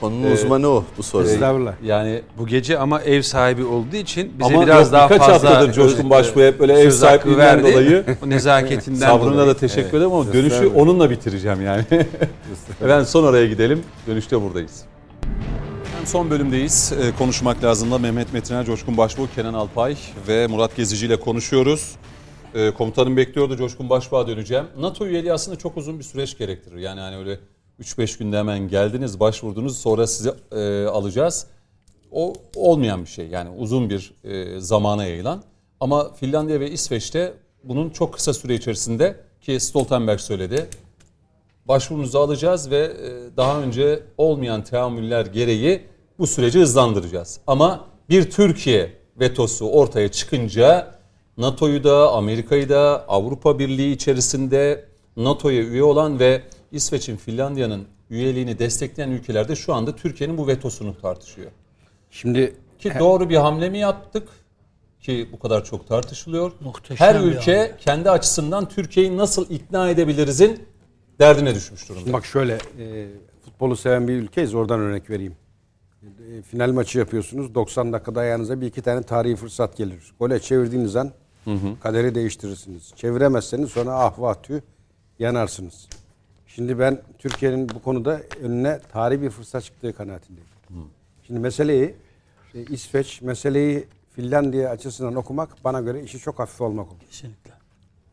Konunun 0.02 0.30
Ee, 0.30 0.32
uzmanı 0.32 0.68
o 0.68 0.84
bu 0.98 1.02
soru. 1.02 1.24
Estağfurullah. 1.28 1.74
yani 1.84 2.22
Bu 2.38 2.46
gece 2.46 2.78
ama 2.78 3.00
ev 3.02 3.22
sahibi 3.22 3.64
olduğu 3.64 3.96
için 3.96 4.32
bize 4.38 4.54
ama 4.54 4.66
biraz 4.66 4.86
yok, 4.86 4.92
daha 4.92 5.10
birkaç 5.10 5.26
fazla 5.26 5.50
haftadır 5.50 5.72
Coşkun 5.72 6.10
Başbuğ 6.10 6.42
hep 6.42 6.60
böyle 6.60 6.72
ev 6.72 6.90
sahipliğinden 6.90 7.60
dolayı 7.62 8.04
O 8.26 8.30
nezaketinden 8.30 9.06
sabrına 9.06 9.32
dolayı. 9.34 9.48
da 9.48 9.56
teşekkür 9.56 9.82
Evet. 9.82 9.94
ederim 9.94 10.12
ama 10.12 10.32
dönüşü 10.32 10.66
onunla 10.66 11.10
bitireceğim 11.10 11.62
yani. 11.66 11.84
ben 12.88 13.04
son 13.04 13.24
araya 13.26 13.46
gidelim. 13.46 13.82
Dönüşte 14.06 14.42
buradayız. 14.42 14.82
Son 16.04 16.30
bölümdeyiz. 16.30 16.92
Ee, 16.92 17.16
konuşmak 17.18 17.64
lazımla 17.64 17.98
Mehmet 17.98 18.32
Metiner, 18.32 18.64
Coşkun 18.66 18.96
Başbuğ, 18.96 19.28
Kenan 19.34 19.54
Alpay 19.54 19.96
ve 20.28 20.46
Murat 20.46 20.76
Gezici 20.76 21.06
ile 21.06 21.20
konuşuyoruz. 21.20 21.92
Ee, 22.54 22.70
komutanım 22.70 23.16
bekliyordu 23.16 23.56
Coşkun 23.56 23.90
Başbuğ'a 23.90 24.26
döneceğim. 24.26 24.64
NATO 24.78 25.06
üyeliği 25.06 25.32
aslında 25.32 25.58
çok 25.58 25.76
uzun 25.76 25.98
bir 25.98 26.04
süreç 26.04 26.38
gerektirir. 26.38 26.76
Yani 26.76 27.00
hani 27.00 27.16
öyle 27.16 27.38
3-5 27.82 28.18
günde 28.18 28.38
hemen 28.38 28.68
geldiniz, 28.68 29.20
başvurdunuz 29.20 29.78
sonra 29.78 30.06
sizi 30.06 30.32
e, 30.52 30.84
alacağız. 30.86 31.46
O 32.10 32.32
olmayan 32.56 33.02
bir 33.04 33.10
şey 33.10 33.28
yani 33.28 33.50
uzun 33.58 33.90
bir 33.90 34.14
e, 34.24 34.60
zamana 34.60 35.04
yayılan. 35.04 35.42
Ama 35.80 36.14
Finlandiya 36.14 36.60
ve 36.60 36.70
İsveç'te 36.70 37.34
bunun 37.64 37.90
çok 37.90 38.14
kısa 38.14 38.34
süre 38.34 38.54
içerisinde 38.54 39.16
ki 39.40 39.60
Stoltenberg 39.60 40.20
söyledi 40.20 40.68
başvurunuzu 41.68 42.18
alacağız 42.18 42.70
ve 42.70 42.78
e, 42.78 43.36
daha 43.36 43.60
önce 43.60 44.02
olmayan 44.18 44.64
teamüller 44.64 45.26
gereği 45.26 45.82
bu 46.18 46.26
süreci 46.26 46.60
hızlandıracağız. 46.60 47.40
Ama 47.46 47.84
bir 48.08 48.30
Türkiye 48.30 48.92
vetosu 49.20 49.66
ortaya 49.66 50.08
çıkınca 50.08 50.94
NATO'yu 51.38 51.84
da 51.84 52.12
Amerika'yı 52.12 52.68
da 52.68 53.04
Avrupa 53.08 53.58
Birliği 53.58 53.92
içerisinde 53.92 54.84
NATO'ya 55.16 55.62
üye 55.62 55.82
olan 55.82 56.18
ve 56.18 56.42
İsveç'in 56.72 57.16
Finlandiya'nın 57.16 57.86
üyeliğini 58.10 58.58
destekleyen 58.58 59.10
ülkelerde 59.10 59.56
şu 59.56 59.74
anda 59.74 59.96
Türkiye'nin 59.96 60.38
bu 60.38 60.46
vetosunu 60.46 61.00
tartışıyor. 61.00 61.50
Şimdi 62.10 62.56
Ki 62.78 62.92
doğru 62.98 63.28
bir 63.28 63.36
hamle 63.36 63.70
mi 63.70 63.78
yaptık 63.78 64.28
ki 65.00 65.28
bu 65.32 65.38
kadar 65.38 65.64
çok 65.64 65.88
tartışılıyor. 65.88 66.52
Muhteşem 66.60 67.06
Her 67.06 67.22
bir 67.22 67.26
ülke 67.26 67.56
hamle. 67.56 67.76
kendi 67.80 68.10
açısından 68.10 68.68
Türkiye'yi 68.68 69.16
nasıl 69.16 69.50
ikna 69.50 69.90
edebilirizin 69.90 70.62
derdine 71.18 71.54
düşmüş 71.54 71.88
durumda. 71.88 72.12
Bak 72.12 72.26
şöyle 72.26 72.58
e, 72.78 73.08
futbolu 73.44 73.76
seven 73.76 74.08
bir 74.08 74.12
ülkeyiz 74.14 74.54
oradan 74.54 74.80
örnek 74.80 75.10
vereyim. 75.10 75.36
E, 76.02 76.42
final 76.42 76.72
maçı 76.72 76.98
yapıyorsunuz 76.98 77.54
90 77.54 77.92
dakikada 77.92 78.20
ayağınıza 78.20 78.60
bir 78.60 78.66
iki 78.66 78.82
tane 78.82 79.02
tarihi 79.02 79.36
fırsat 79.36 79.76
gelir. 79.76 80.12
Gole 80.18 80.40
çevirdiğiniz 80.40 80.96
an 80.96 81.12
kaderi 81.82 82.14
değiştirirsiniz. 82.14 82.92
Çeviremezseniz 82.96 83.70
sonra 83.70 83.92
ah 83.94 84.18
vah 84.18 84.34
tüh 84.42 84.60
yanarsınız. 85.18 85.88
Şimdi 86.54 86.78
ben 86.78 86.98
Türkiye'nin 87.18 87.68
bu 87.68 87.82
konuda 87.82 88.20
önüne 88.42 88.80
tarihi 88.92 89.22
bir 89.22 89.30
fırsat 89.30 89.64
çıktığı 89.64 89.92
kanaatindeyim. 89.92 90.48
Şimdi 91.26 91.40
meseleyi 91.40 91.94
e, 92.54 92.62
İsveç, 92.62 93.22
meseleyi 93.22 93.84
Finlandiya 94.10 94.70
açısından 94.70 95.14
okumak 95.14 95.64
bana 95.64 95.80
göre 95.80 96.02
işi 96.02 96.18
çok 96.18 96.38
hafif 96.38 96.60
olmak 96.60 96.88
olur. 96.88 97.00
Kesinlikle. 97.10 97.50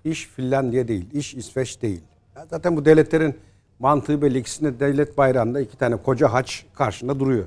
İş 0.04 0.28
Finlandiya 0.28 0.88
değil, 0.88 1.06
iş 1.14 1.34
İsveç 1.34 1.82
değil. 1.82 2.02
Ya 2.36 2.46
Zaten 2.50 2.78
bu 2.78 2.86
devletlerin 2.86 3.36
mantığı 3.80 4.22
belli. 4.22 4.38
İkisinde 4.38 4.80
devlet 4.80 5.18
bayrağında 5.18 5.62
iki 5.62 5.78
tane 5.78 5.96
koca 5.96 6.34
haç 6.34 6.66
karşında 6.74 7.20
duruyor. 7.20 7.46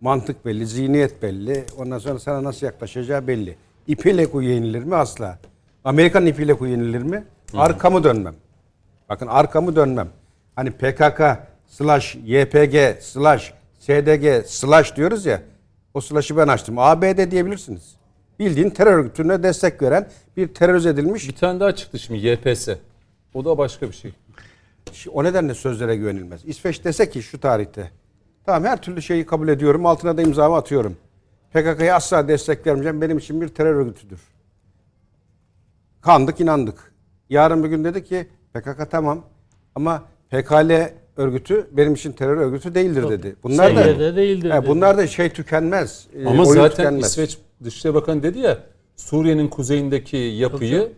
Mantık 0.00 0.46
belli, 0.46 0.66
zihniyet 0.66 1.22
belli. 1.22 1.64
Ondan 1.78 1.98
sonra 1.98 2.18
sana 2.18 2.44
nasıl 2.44 2.66
yaklaşacağı 2.66 3.26
belli. 3.26 3.56
İpiyle 3.86 4.30
kuyu 4.30 4.48
yenilir 4.48 4.84
mi? 4.84 4.96
Asla. 4.96 5.38
Amerikan 5.84 6.26
ipiyle 6.26 6.54
kuyu 6.54 6.70
yenilir 6.70 7.02
mi? 7.02 7.24
Arkamı 7.54 8.04
dönmem. 8.04 8.34
Bakın 9.12 9.26
arkamı 9.26 9.76
dönmem. 9.76 10.08
Hani 10.56 10.70
PKK 10.70 11.20
slash 11.66 12.14
YPG 12.14 13.00
slash 13.00 13.54
SDG 13.78 14.46
slash 14.46 14.96
diyoruz 14.96 15.26
ya. 15.26 15.42
O 15.94 16.00
slash'ı 16.00 16.36
ben 16.36 16.48
açtım. 16.48 16.78
ABD 16.78 17.30
diyebilirsiniz. 17.30 17.96
Bildiğin 18.38 18.70
terör 18.70 18.98
örgütüne 18.98 19.42
destek 19.42 19.82
veren 19.82 20.08
bir 20.36 20.54
terörize 20.54 20.88
edilmiş 20.88 21.28
Bir 21.28 21.34
tane 21.34 21.60
daha 21.60 21.74
çıktı 21.74 21.98
şimdi 21.98 22.26
YPS. 22.26 22.68
O 23.34 23.44
da 23.44 23.58
başka 23.58 23.88
bir 23.88 23.92
şey. 23.92 24.12
O 25.12 25.24
nedenle 25.24 25.54
sözlere 25.54 25.96
güvenilmez. 25.96 26.40
İsveç 26.44 26.84
dese 26.84 27.10
ki 27.10 27.22
şu 27.22 27.40
tarihte. 27.40 27.90
Tamam 28.46 28.64
her 28.64 28.82
türlü 28.82 29.02
şeyi 29.02 29.26
kabul 29.26 29.48
ediyorum. 29.48 29.86
Altına 29.86 30.16
da 30.16 30.22
imzamı 30.22 30.56
atıyorum. 30.56 30.96
PKK'ya 31.52 31.96
asla 31.96 32.28
destek 32.28 32.66
vermeyeceğim. 32.66 33.00
Benim 33.00 33.18
için 33.18 33.40
bir 33.40 33.48
terör 33.48 33.74
örgütüdür. 33.74 34.20
Kandık 36.00 36.40
inandık. 36.40 36.92
Yarın 37.30 37.64
bir 37.64 37.68
gün 37.68 37.84
dedi 37.84 38.04
ki 38.04 38.28
PKK 38.54 38.90
tamam 38.90 39.24
ama 39.74 40.02
PKL 40.30 40.90
örgütü 41.16 41.66
benim 41.72 41.94
için 41.94 42.12
terör 42.12 42.36
örgütü 42.36 42.74
değildir 42.74 43.08
dedi. 43.08 43.36
Bunlar 43.42 43.76
da 43.76 43.82
Seviyede 43.82 44.16
değildir 44.16 44.50
dedi. 44.50 44.66
bunlar 44.68 44.98
da 44.98 45.06
şey 45.06 45.28
tükenmez. 45.30 46.06
e, 46.16 46.26
Ama 46.26 46.42
oyun 46.42 46.54
zaten 46.54 46.76
tükenmez. 46.76 47.04
İsveç 47.06 47.38
Dışişleri 47.64 47.94
Bakanı 47.94 48.22
dedi 48.22 48.38
ya 48.38 48.58
Suriye'nin 48.96 49.48
kuzeyindeki 49.48 50.16
yapıyı 50.16 50.92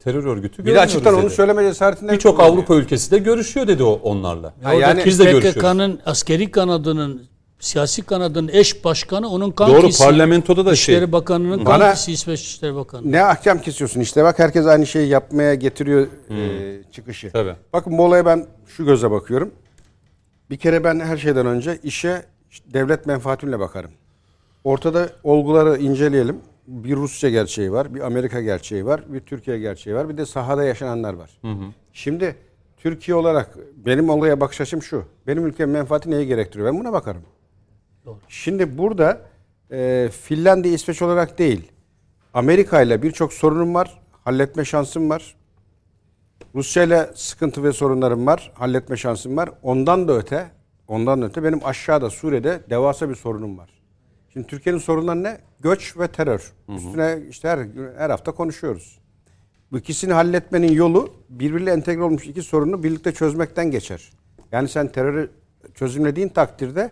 terör 0.00 0.24
örgütü 0.24 0.52
bir 0.52 0.56
de 0.56 0.70
görmüyoruz 0.70 0.92
açıktan 0.94 1.14
onu 1.14 1.22
dedi. 1.22 1.30
söyleme 1.34 1.62
cesaretinden 1.62 2.14
Birçok. 2.14 2.40
Avrupa 2.40 2.74
ülkesi 2.74 3.10
de 3.10 3.18
görüşüyor 3.18 3.66
dedi 3.66 3.82
o 3.82 3.92
onlarla. 4.02 4.54
Ha, 4.62 4.72
yani 4.74 5.02
Biz 5.04 5.18
de 5.18 5.24
görüşüyoruz. 5.24 5.60
PKK'nın 5.60 6.00
askeri 6.06 6.50
kanadının 6.50 7.26
siyasi 7.58 8.02
kanadının 8.02 8.48
eş 8.52 8.84
başkanı 8.84 9.28
onun 9.28 9.50
kankisi. 9.50 10.02
Doğru, 10.02 10.10
parlamentoda 10.10 10.66
da 10.66 10.72
İçişleri 10.72 10.98
şey- 10.98 11.12
Bakanı'nın 11.12 11.66
Bana- 11.66 11.78
kankisi 11.78 12.12
İsveç 12.12 12.40
İçişleri 12.40 12.74
Bakanı. 12.74 13.12
Ne 13.12 13.24
ahkam 13.24 13.58
kesiyorsun 13.58 14.00
işte 14.00 14.24
bak 14.24 14.38
herkes 14.38 14.66
aynı 14.66 14.86
şeyi 14.86 15.08
yapmaya 15.08 15.54
getiriyor 15.54 16.06
e, 16.30 16.92
çıkışı. 16.92 17.30
Tabii. 17.32 17.54
Bakın 17.72 17.98
bu 17.98 18.04
olaya 18.04 18.26
ben 18.26 18.46
şu 18.66 18.84
göze 18.84 19.10
bakıyorum. 19.10 19.50
Bir 20.50 20.56
kere 20.56 20.84
ben 20.84 21.00
her 21.00 21.16
şeyden 21.16 21.46
önce 21.46 21.78
işe 21.82 22.22
devlet 22.72 23.06
menfaatimle 23.06 23.58
bakarım. 23.60 23.90
Ortada 24.64 25.08
olguları 25.24 25.78
inceleyelim. 25.78 26.36
Bir 26.66 26.96
Rusya 26.96 27.30
gerçeği 27.30 27.72
var, 27.72 27.94
bir 27.94 28.00
Amerika 28.00 28.40
gerçeği 28.40 28.86
var, 28.86 29.00
bir 29.08 29.20
Türkiye 29.20 29.58
gerçeği 29.58 29.96
var, 29.96 30.08
bir 30.08 30.16
de 30.16 30.26
sahada 30.26 30.64
yaşananlar 30.64 31.14
var. 31.14 31.30
Şimdi 31.92 32.36
Türkiye 32.76 33.14
olarak 33.14 33.56
benim 33.86 34.08
olaya 34.10 34.40
bakış 34.40 34.60
açım 34.60 34.82
şu. 34.82 35.04
Benim 35.26 35.46
ülkemin 35.46 35.72
menfaati 35.72 36.10
neyi 36.10 36.26
gerektiriyor? 36.26 36.72
Ben 36.72 36.80
buna 36.80 36.92
bakarım. 36.92 37.22
Şimdi 38.28 38.78
burada 38.78 39.20
e, 39.72 40.08
Finlandiya, 40.22 40.74
İsveç 40.74 41.02
olarak 41.02 41.38
değil, 41.38 41.72
Amerika 42.34 42.82
ile 42.82 43.02
birçok 43.02 43.32
sorunum 43.32 43.74
var, 43.74 44.00
halletme 44.24 44.64
şansım 44.64 45.10
var. 45.10 45.36
Rusya 46.54 46.82
ile 46.82 47.10
sıkıntı 47.14 47.64
ve 47.64 47.72
sorunlarım 47.72 48.26
var, 48.26 48.52
halletme 48.54 48.96
şansım 48.96 49.36
var. 49.36 49.50
Ondan 49.62 50.08
da 50.08 50.16
öte, 50.16 50.50
ondan 50.88 51.22
da 51.22 51.26
öte 51.26 51.44
benim 51.44 51.64
aşağıda 51.64 52.10
Suriye'de 52.10 52.60
devasa 52.70 53.08
bir 53.08 53.14
sorunum 53.14 53.58
var. 53.58 53.70
Şimdi 54.32 54.46
Türkiye'nin 54.46 54.80
sorunları 54.80 55.22
ne? 55.22 55.38
Göç 55.60 55.96
ve 55.98 56.08
terör. 56.08 56.52
Üstüne 56.68 57.18
işte 57.30 57.48
her, 57.48 57.58
her 57.98 58.10
hafta 58.10 58.32
konuşuyoruz. 58.32 58.98
Bu 59.72 59.78
ikisini 59.78 60.12
halletmenin 60.12 60.72
yolu 60.72 61.14
birbiriyle 61.28 61.72
entegre 61.72 62.02
olmuş 62.02 62.26
iki 62.26 62.42
sorunu 62.42 62.82
birlikte 62.82 63.12
çözmekten 63.12 63.70
geçer. 63.70 64.10
Yani 64.52 64.68
sen 64.68 64.88
terörü 64.92 65.30
çözümlediğin 65.74 66.28
takdirde 66.28 66.90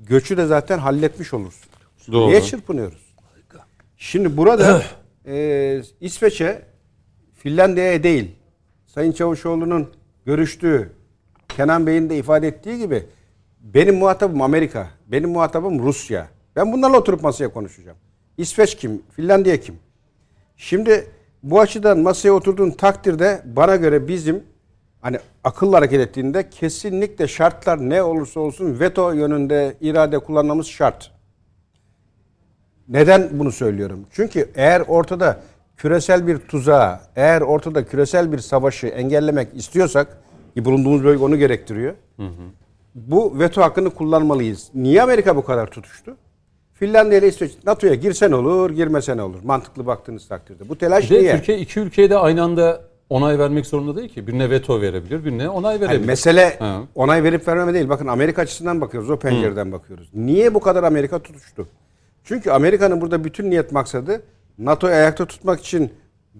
göçü 0.00 0.36
de 0.36 0.46
zaten 0.46 0.78
halletmiş 0.78 1.34
olursun. 1.34 1.70
Doğru. 2.12 2.28
Niye 2.28 2.42
çırpınıyoruz? 2.42 3.10
Şimdi 3.96 4.36
burada 4.36 4.82
e, 5.26 5.82
İsveç'e 6.00 6.62
Finlandiya'ya 7.38 8.02
değil 8.02 8.30
Sayın 8.86 9.12
Çavuşoğlu'nun 9.12 9.90
görüştüğü 10.26 10.92
Kenan 11.48 11.86
Bey'in 11.86 12.10
de 12.10 12.16
ifade 12.16 12.48
ettiği 12.48 12.78
gibi 12.78 13.06
benim 13.60 13.96
muhatabım 13.96 14.42
Amerika, 14.42 14.88
benim 15.06 15.30
muhatabım 15.30 15.82
Rusya. 15.82 16.28
Ben 16.56 16.72
bunlarla 16.72 16.98
oturup 16.98 17.22
masaya 17.22 17.52
konuşacağım. 17.52 17.98
İsveç 18.38 18.76
kim? 18.76 19.02
Finlandiya 19.16 19.60
kim? 19.60 19.74
Şimdi 20.56 21.06
bu 21.42 21.60
açıdan 21.60 21.98
masaya 21.98 22.30
oturduğun 22.30 22.70
takdirde 22.70 23.42
bana 23.44 23.76
göre 23.76 24.08
bizim 24.08 24.44
hani 25.00 25.18
akıllı 25.44 25.76
hareket 25.76 26.00
ettiğinde 26.00 26.50
kesinlikle 26.50 27.28
şartlar 27.28 27.78
ne 27.78 28.02
olursa 28.02 28.40
olsun 28.40 28.80
veto 28.80 29.12
yönünde 29.12 29.74
irade 29.80 30.18
kullanmamız 30.18 30.66
şart. 30.66 31.10
Neden 32.88 33.28
bunu 33.32 33.52
söylüyorum? 33.52 34.06
Çünkü 34.10 34.50
eğer 34.54 34.80
ortada 34.88 35.40
küresel 35.76 36.26
bir 36.26 36.38
tuzağı, 36.38 37.00
eğer 37.16 37.40
ortada 37.40 37.86
küresel 37.86 38.32
bir 38.32 38.38
savaşı 38.38 38.86
engellemek 38.86 39.48
istiyorsak 39.54 40.18
ki 40.54 40.64
bulunduğumuz 40.64 41.04
bölge 41.04 41.24
onu 41.24 41.38
gerektiriyor. 41.38 41.94
Bu 42.94 43.38
veto 43.38 43.62
hakkını 43.62 43.90
kullanmalıyız. 43.90 44.68
Niye 44.74 45.02
Amerika 45.02 45.36
bu 45.36 45.44
kadar 45.44 45.66
tutuştu? 45.66 46.16
Finlandiya 46.74 47.18
ile 47.18 47.28
İsveç 47.28 47.52
NATO'ya 47.66 47.94
girsen 47.94 48.32
olur, 48.32 48.70
girmesen 48.70 49.18
olur. 49.18 49.38
Mantıklı 49.44 49.86
baktığınız 49.86 50.28
takdirde. 50.28 50.68
Bu 50.68 50.78
telaş 50.78 51.10
Bir 51.10 51.16
de 51.16 51.20
niye? 51.20 51.36
Türkiye 51.36 51.58
iki 51.58 51.80
ülkeye 51.80 52.10
de 52.10 52.18
aynı 52.18 52.42
anda 52.42 52.89
onay 53.10 53.38
vermek 53.38 53.66
zorunda 53.66 53.96
değil 53.96 54.08
ki. 54.08 54.26
Birine 54.26 54.50
veto 54.50 54.80
verebilir, 54.80 55.24
birine 55.24 55.48
onay 55.48 55.72
Yani 55.74 55.80
verebilir. 55.88 56.06
mesele 56.06 56.56
Ha. 56.58 56.80
onay 56.94 57.22
verip 57.22 57.48
vermeme 57.48 57.74
değil. 57.74 57.88
Bakın 57.88 58.06
Amerika 58.06 58.42
açısından 58.42 58.80
bakıyoruz. 58.80 59.10
O 59.10 59.18
pencereden 59.18 59.72
bakıyoruz. 59.72 60.08
Niye 60.14 60.54
bu 60.54 60.60
kadar 60.60 60.82
Amerika 60.82 61.18
tutuştu? 61.18 61.68
Çünkü 62.24 62.50
Amerika'nın 62.50 63.00
burada 63.00 63.24
bütün 63.24 63.50
niyet 63.50 63.72
maksadı 63.72 64.22
NATO'yu 64.58 64.94
ayakta 64.94 65.26
tutmak 65.26 65.60
için 65.60 65.92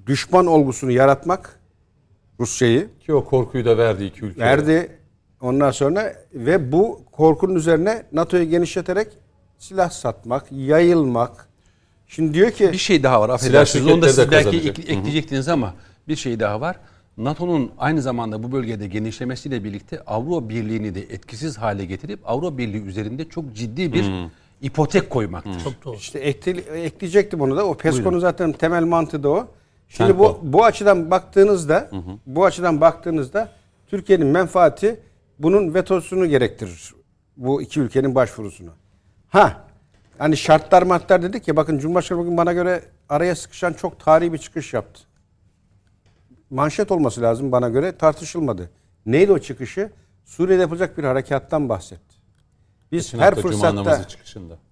düşman 0.06 0.46
olgusunu 0.46 0.90
yaratmak. 0.90 1.60
Rusya'yı 2.40 2.88
Ki 3.00 3.14
o 3.14 3.24
korkuyu 3.24 3.64
da 3.64 3.78
verdi 3.78 4.04
iki 4.04 4.24
ülkeye. 4.24 4.40
verdi. 4.40 4.88
Ondan 5.40 5.70
sonra 5.70 6.14
ve 6.34 6.72
bu 6.72 7.00
korkunun 7.12 7.54
üzerine 7.54 8.02
NATO'yu 8.12 8.44
genişleterek 8.50 9.08
silah 9.58 9.90
satmak, 9.90 10.46
yayılmak. 10.52 11.48
Şimdi 12.06 12.34
diyor 12.34 12.50
ki 12.50 12.72
Bir 12.72 12.78
şey 12.78 13.02
daha 13.02 13.20
var 13.20 13.28
affedersiniz. 13.28 13.86
Onu 13.86 14.02
da 14.02 14.08
siz 14.08 14.30
belki 14.30 14.56
ek- 14.68 14.82
ekleyecektiniz 14.92 15.48
ama 15.48 15.74
bir 16.08 16.16
şey 16.16 16.40
daha 16.40 16.60
var. 16.60 16.76
NATO'nun 17.16 17.70
aynı 17.78 18.02
zamanda 18.02 18.42
bu 18.42 18.52
bölgede 18.52 18.86
genişlemesiyle 18.86 19.64
birlikte 19.64 20.00
Avrupa 20.06 20.48
Birliği'ni 20.48 20.94
de 20.94 21.00
etkisiz 21.00 21.58
hale 21.58 21.84
getirip 21.84 22.20
Avrupa 22.24 22.58
Birliği 22.58 22.82
üzerinde 22.84 23.28
çok 23.28 23.54
ciddi 23.54 23.92
bir 23.92 24.12
ipotek 24.62 25.10
koymaktır. 25.10 25.60
Çok 25.64 25.84
doğru. 25.84 25.96
İşte 25.96 26.18
ekle- 26.18 26.72
ekleyecektim 26.72 27.40
onu 27.40 27.56
da. 27.56 27.66
O 27.66 27.74
PESCO'nun 27.76 28.18
zaten 28.18 28.52
temel 28.52 28.84
mantığı 28.84 29.22
da 29.22 29.28
o. 29.28 29.48
Şimdi 29.88 30.08
Tempo. 30.10 30.40
bu 30.42 30.52
bu 30.52 30.64
açıdan 30.64 31.10
baktığınızda 31.10 31.90
bu 32.26 32.44
açıdan 32.44 32.80
baktığınızda 32.80 33.48
Türkiye'nin 33.88 34.26
menfaati 34.26 35.00
bunun 35.38 35.74
vetosunu 35.74 36.26
gerektirir. 36.26 36.94
Bu 37.36 37.62
iki 37.62 37.80
ülkenin 37.80 38.14
başvurusunu. 38.14 38.70
Ha 39.28 39.64
hani 40.18 40.36
şartlar 40.36 40.82
matlar 40.82 41.22
dedik 41.22 41.48
ya 41.48 41.56
bakın 41.56 41.78
Cumhurbaşkanı 41.78 42.18
bugün 42.18 42.36
bana 42.36 42.52
göre 42.52 42.82
araya 43.08 43.36
sıkışan 43.36 43.72
çok 43.72 44.00
tarihi 44.00 44.32
bir 44.32 44.38
çıkış 44.38 44.74
yaptı. 44.74 45.02
Manşet 46.50 46.92
olması 46.92 47.22
lazım 47.22 47.52
bana 47.52 47.68
göre 47.68 47.96
tartışılmadı. 47.96 48.70
Neydi 49.06 49.32
o 49.32 49.38
çıkışı? 49.38 49.90
Suriye'de 50.24 50.62
yapılacak 50.62 50.98
bir 50.98 51.04
harekattan 51.04 51.68
bahsetti. 51.68 52.14
Biz 52.92 53.04
Geçen 53.04 53.18
her 53.18 53.34
fırsatta 53.34 54.04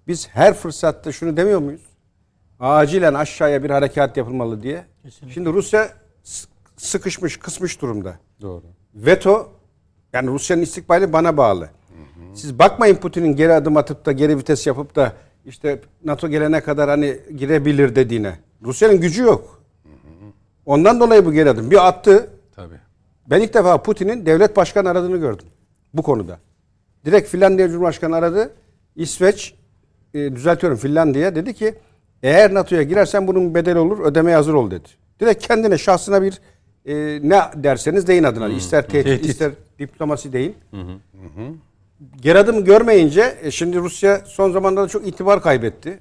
biz 0.07 0.29
her 0.29 0.55
fırsatta 0.55 1.13
şunu 1.13 1.37
demiyor 1.37 1.61
muyuz? 1.61 1.83
Acilen 2.61 3.15
aşağıya 3.15 3.63
bir 3.65 3.71
harekat 3.71 4.17
yapılmalı 4.17 4.63
diye. 4.63 4.85
Kesinlikle. 5.03 5.35
Şimdi 5.35 5.49
Rusya 5.49 5.89
sıkışmış, 6.77 7.37
kısmış 7.37 7.83
durumda. 7.83 8.19
Doğru. 8.41 8.65
Veto 8.95 9.53
yani 10.13 10.29
Rusya'nın 10.29 10.63
istikbali 10.63 11.13
bana 11.13 11.37
bağlı. 11.37 11.71
Siz 12.35 12.59
bakmayın 12.59 12.95
Putin'in 12.95 13.37
geri 13.37 13.53
adım 13.53 13.77
atıp 13.77 14.07
da 14.07 14.13
geri 14.13 14.39
vites 14.39 14.67
yapıp 14.67 14.97
da 14.97 15.13
işte 15.45 15.81
NATO 16.05 16.29
gelene 16.29 16.61
kadar 16.61 16.89
hani 16.91 17.19
girebilir 17.37 17.97
dediğine. 17.97 18.39
Rusya'nın 18.63 19.01
gücü 19.01 19.23
yok. 19.23 19.58
Ondan 20.69 21.01
dolayı 21.01 21.25
bu 21.25 21.33
geri 21.33 21.51
adım. 21.51 21.71
Bir 21.71 21.89
attı. 21.89 22.31
Tabii. 22.57 22.75
Ben 23.31 23.41
ilk 23.41 23.55
defa 23.55 23.83
Putin'in 23.83 24.27
devlet 24.27 24.57
başkanı 24.57 24.89
aradığını 24.91 25.17
gördüm 25.17 25.47
bu 25.95 26.03
konuda. 26.03 26.39
Direkt 27.05 27.29
Finlandiya 27.29 27.69
Cumhurbaşkanı 27.69 28.17
aradı. 28.17 28.51
İsveç, 28.97 29.55
e, 30.15 30.19
düzeltiyorum 30.37 30.79
Finlandiya 30.79 31.35
dedi 31.35 31.55
ki 31.55 31.75
eğer 32.23 32.55
NATO'ya 32.55 32.83
girersen 32.83 33.27
bunun 33.29 33.55
bedeli 33.55 33.79
olur 33.79 33.99
ödemeye 34.05 34.37
hazır 34.37 34.55
ol 34.55 34.71
dedi. 34.71 34.89
Direkt 35.21 35.47
kendine 35.47 35.79
şahsına 35.79 36.23
bir 36.23 36.41
e, 36.87 36.95
ne 37.29 37.41
derseniz 37.55 38.07
deyin 38.07 38.25
adına. 38.25 38.49
İster 38.49 38.89
tehdit, 38.89 39.05
Tehdit. 39.05 39.31
ister 39.31 39.51
diplomasi 39.79 40.33
deyin. 40.33 40.55
Geri 42.21 42.39
adım 42.39 42.65
görmeyince 42.65 43.39
e, 43.43 43.51
şimdi 43.51 43.79
Rusya 43.79 44.21
son 44.27 44.53
zamanlarda 44.53 44.89
çok 44.89 45.07
itibar 45.07 45.43
kaybetti. 45.43 46.01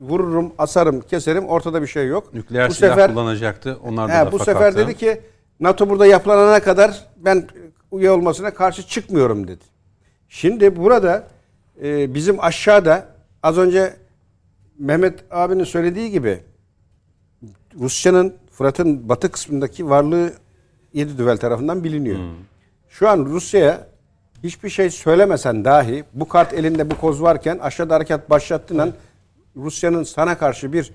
Vururum, 0.00 0.52
asarım, 0.58 1.00
keserim 1.00 1.46
ortada 1.46 1.82
bir 1.82 1.86
şey 1.86 2.06
yok. 2.06 2.34
Nükleer 2.34 2.70
bu 2.70 2.74
silah 2.74 2.90
sefer 2.90 3.10
kullanacaktı. 3.10 3.78
Onlar 3.84 4.08
da, 4.08 4.20
He, 4.26 4.32
bu 4.32 4.38
sefer 4.38 4.74
da- 4.74 4.78
dedi 4.78 4.96
ki 4.96 5.20
NATO 5.60 5.88
burada 5.90 6.06
yapılanana 6.06 6.60
kadar 6.60 7.06
ben 7.16 7.48
üye 7.92 8.10
olmasına 8.10 8.54
karşı 8.54 8.86
çıkmıyorum 8.86 9.48
dedi. 9.48 9.64
Şimdi 10.28 10.76
burada 10.76 11.24
e, 11.82 12.14
bizim 12.14 12.44
aşağıda 12.44 13.06
az 13.42 13.58
önce 13.58 13.96
Mehmet 14.78 15.24
abinin 15.30 15.64
söylediği 15.64 16.10
gibi 16.10 16.40
Rusya'nın 17.80 18.34
Fırat'ın 18.52 19.08
batı 19.08 19.32
kısmındaki 19.32 19.90
varlığı 19.90 20.32
yedi 20.92 21.18
düvel 21.18 21.36
tarafından 21.36 21.84
biliniyor. 21.84 22.18
Şu 22.88 23.08
an 23.08 23.24
Rusya'ya 23.24 23.86
hiçbir 24.42 24.68
şey 24.68 24.90
söylemesen 24.90 25.64
dahi 25.64 26.04
bu 26.12 26.28
kart 26.28 26.52
elinde 26.54 26.90
bu 26.90 26.98
koz 27.00 27.22
varken 27.22 27.58
aşağıda 27.58 27.94
harekat 27.94 28.30
başlattığın 28.30 28.78
an 28.78 28.92
Rusya'nın 29.56 30.02
sana 30.02 30.38
karşı 30.38 30.72
bir 30.72 30.92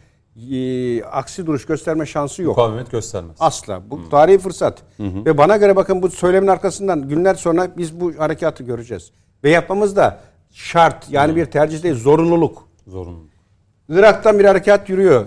e, 0.51 1.03
aksi 1.03 1.47
duruş 1.47 1.65
gösterme 1.65 2.05
şansı 2.05 2.43
yok. 2.43 2.57
Mukavemet 2.57 2.91
göstermez. 2.91 3.37
Asla. 3.39 3.81
Bu 3.89 4.09
tarihi 4.09 4.37
fırsat. 4.37 4.83
Ve 4.99 5.37
bana 5.37 5.57
göre 5.57 5.75
bakın 5.75 6.01
bu 6.01 6.09
söylemin 6.09 6.47
arkasından 6.47 7.09
günler 7.09 7.35
sonra 7.35 7.77
biz 7.77 7.99
bu 7.99 8.13
harekatı 8.17 8.63
göreceğiz. 8.63 9.11
Ve 9.43 9.49
yapmamız 9.49 9.95
da 9.95 10.19
şart. 10.51 11.09
Yani 11.09 11.35
bir 11.35 11.45
tercih 11.45 11.83
değil, 11.83 11.95
zorunluluk. 11.95 12.67
Zorunlu. 12.87 13.23
Irak'tan 13.89 14.39
bir 14.39 14.45
harekat 14.45 14.89
yürüyor. 14.89 15.25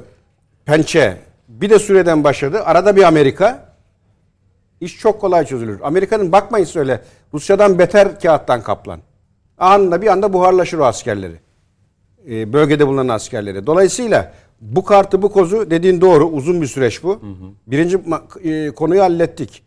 Pençe. 0.65 1.21
Bir 1.49 1.71
de 1.71 1.79
Suriye'den 1.79 2.25
başladı. 2.25 2.63
Arada 2.65 2.97
bir 2.97 3.03
Amerika. 3.03 3.75
İş 4.81 4.99
çok 4.99 5.21
kolay 5.21 5.47
çözülür. 5.47 5.81
Amerika'nın 5.83 6.33
bakmayın 6.33 6.65
söyle. 6.65 7.03
Rusya'dan 7.35 7.79
beter 7.79 8.21
kağıttan 8.21 8.63
kaplan. 8.63 9.01
Anında 9.59 10.03
bir 10.03 10.07
anda 10.07 10.33
buharlaşır 10.33 10.79
o 10.79 10.85
askerleri. 10.85 11.44
Ee, 12.31 12.53
bölgede 12.53 12.87
bulunan 12.87 13.09
askerleri. 13.09 13.67
Dolayısıyla 13.67 14.33
bu 14.61 14.85
kartı 14.85 15.23
bu 15.23 15.33
kozu 15.33 15.71
dediğin 15.71 16.01
doğru. 16.01 16.27
Uzun 16.27 16.63
bir 16.63 16.67
süreç 16.67 17.03
bu. 17.03 17.21
Birinci 17.67 17.97
ma- 17.97 18.49
e, 18.49 18.71
konuyu 18.71 19.03
hallettik. 19.03 19.63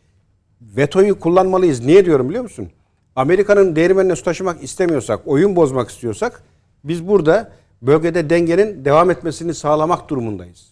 Vetoyu 0.61 1.19
kullanmalıyız. 1.19 1.85
Niye 1.85 2.05
diyorum 2.05 2.29
biliyor 2.29 2.43
musun? 2.43 2.69
Amerika'nın 3.15 3.75
değirmenine 3.75 4.15
su 4.15 4.23
taşımak 4.23 4.63
istemiyorsak, 4.63 5.19
oyun 5.25 5.55
bozmak 5.55 5.89
istiyorsak 5.89 6.43
biz 6.83 7.07
burada 7.07 7.51
bölgede 7.81 8.29
dengenin 8.29 8.85
devam 8.85 9.11
etmesini 9.11 9.53
sağlamak 9.53 10.09
durumundayız. 10.09 10.67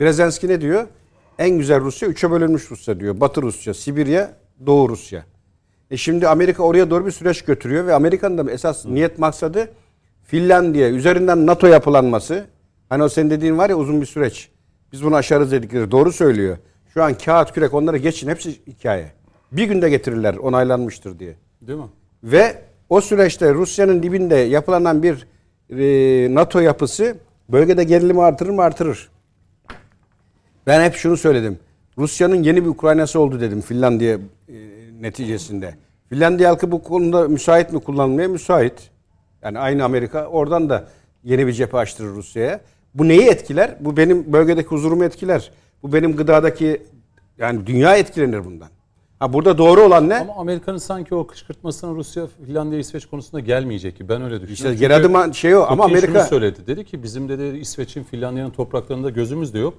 Brezenski 0.00 0.48
ne 0.48 0.60
diyor? 0.60 0.86
En 1.38 1.50
güzel 1.58 1.80
Rusya 1.80 2.08
üçe 2.08 2.30
bölünmüş 2.30 2.70
Rusya 2.70 3.00
diyor. 3.00 3.20
Batı 3.20 3.42
Rusya, 3.42 3.74
Sibirya, 3.74 4.32
Doğu 4.66 4.88
Rusya. 4.88 5.24
E 5.90 5.96
şimdi 5.96 6.28
Amerika 6.28 6.62
oraya 6.62 6.90
doğru 6.90 7.06
bir 7.06 7.10
süreç 7.10 7.42
götürüyor 7.42 7.86
ve 7.86 7.94
Amerika'nın 7.94 8.46
da 8.46 8.52
esas 8.52 8.86
niyet 8.86 9.18
maksadı 9.18 9.68
Finlandiya 10.30 10.90
üzerinden 10.90 11.46
NATO 11.46 11.66
yapılanması. 11.66 12.46
Hani 12.88 13.02
o 13.02 13.08
senin 13.08 13.30
dediğin 13.30 13.58
var 13.58 13.70
ya 13.70 13.76
uzun 13.76 14.00
bir 14.00 14.06
süreç. 14.06 14.48
Biz 14.92 15.04
bunu 15.04 15.16
aşarız 15.16 15.52
dedikleri 15.52 15.90
doğru 15.90 16.12
söylüyor. 16.12 16.56
Şu 16.94 17.02
an 17.02 17.14
kağıt 17.14 17.52
kürek 17.52 17.74
onları 17.74 17.96
geçin 17.96 18.28
hepsi 18.28 18.66
hikaye. 18.66 19.12
Bir 19.52 19.64
günde 19.64 19.90
getirirler 19.90 20.34
onaylanmıştır 20.34 21.18
diye. 21.18 21.34
Değil 21.60 21.78
mi? 21.78 21.84
Ve 22.24 22.62
o 22.88 23.00
süreçte 23.00 23.54
Rusya'nın 23.54 24.02
dibinde 24.02 24.34
yapılanan 24.34 25.02
bir 25.02 25.26
e, 25.70 26.34
NATO 26.34 26.60
yapısı 26.60 27.16
bölgede 27.48 27.84
gerilimi 27.84 28.22
artırır 28.22 28.50
mı 28.50 28.62
artırır. 28.62 29.08
Ben 30.66 30.84
hep 30.84 30.94
şunu 30.94 31.16
söyledim. 31.16 31.58
Rusya'nın 31.98 32.42
yeni 32.42 32.64
bir 32.64 32.68
Ukrayna'sı 32.68 33.20
oldu 33.20 33.40
dedim 33.40 33.60
Finlandiya 33.60 34.14
e, 34.48 34.54
neticesinde. 35.00 35.74
Finlandiya 36.08 36.50
halkı 36.50 36.72
bu 36.72 36.82
konuda 36.82 37.28
müsait 37.28 37.72
mi 37.72 37.80
kullanmaya? 37.80 38.28
Müsait. 38.28 38.90
Yani 39.42 39.58
aynı 39.58 39.84
Amerika 39.84 40.26
oradan 40.26 40.70
da 40.70 40.84
yeni 41.24 41.46
bir 41.46 41.52
cephe 41.52 41.78
açtırır 41.78 42.08
Rusya'ya. 42.08 42.60
Bu 42.94 43.08
neyi 43.08 43.28
etkiler? 43.28 43.76
Bu 43.80 43.96
benim 43.96 44.32
bölgedeki 44.32 44.68
huzurumu 44.68 45.04
etkiler. 45.04 45.50
Bu 45.82 45.92
benim 45.92 46.16
gıdadaki 46.16 46.82
yani 47.38 47.66
dünya 47.66 47.96
etkilenir 47.96 48.44
bundan. 48.44 48.68
Ha 49.18 49.32
burada 49.32 49.58
doğru 49.58 49.80
olan 49.80 50.08
ne? 50.08 50.18
Ama 50.18 50.34
Amerika'nın 50.36 50.78
sanki 50.78 51.14
o 51.14 51.26
kışkırtmasına 51.26 51.94
Rusya, 51.94 52.26
Finlandiya, 52.46 52.80
İsveç 52.80 53.06
konusunda 53.06 53.40
gelmeyecek 53.40 53.96
ki. 53.96 54.08
Ben 54.08 54.22
öyle 54.22 54.40
düşünüyorum. 54.40 54.74
İşte 54.74 54.86
geri 54.86 54.94
adım 54.94 55.34
şey 55.34 55.56
o 55.56 55.62
ama 55.62 55.82
Putin 55.82 55.96
şunu 55.96 56.08
Amerika 56.08 56.24
söyledi. 56.24 56.66
Dedi 56.66 56.84
ki 56.84 57.02
bizim 57.02 57.28
dedi 57.28 57.58
İsveç'in, 57.58 58.02
Finlandiya'nın 58.02 58.50
topraklarında 58.50 59.10
gözümüz 59.10 59.54
de 59.54 59.58
yok. 59.58 59.74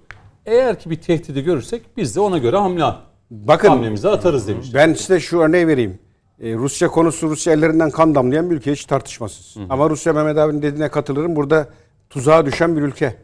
Eğer 0.46 0.80
ki 0.80 0.90
bir 0.90 0.96
tehdidi 0.96 1.44
görürsek 1.44 1.82
biz 1.98 2.16
de 2.16 2.20
ona 2.20 2.38
göre 2.38 2.58
hamle 2.58 2.86
bakın 3.32 3.68
hamlemizi 3.68 4.10
atarız 4.10 4.48
demiş. 4.48 4.74
Ben 4.74 4.94
size 4.94 5.20
şu 5.20 5.40
örneği 5.40 5.68
vereyim. 5.68 6.00
Ee, 6.42 6.54
Rusya 6.54 6.88
konusu 6.88 7.30
Rusya 7.30 7.54
ellerinden 7.54 7.90
kan 7.90 8.16
damlayan 8.16 8.50
bir 8.50 8.56
ülke 8.56 8.72
hiç 8.72 8.86
tartışmasız. 8.86 9.58
Ama 9.70 9.90
Rusya 9.90 10.14
Mehmet 10.14 10.38
abinin 10.38 10.62
dediğine 10.62 10.90
katılırım. 10.90 11.36
Burada 11.36 11.68
tuzağa 12.10 12.46
düşen 12.46 12.78
bir 12.78 12.82
ülke. 12.82 13.16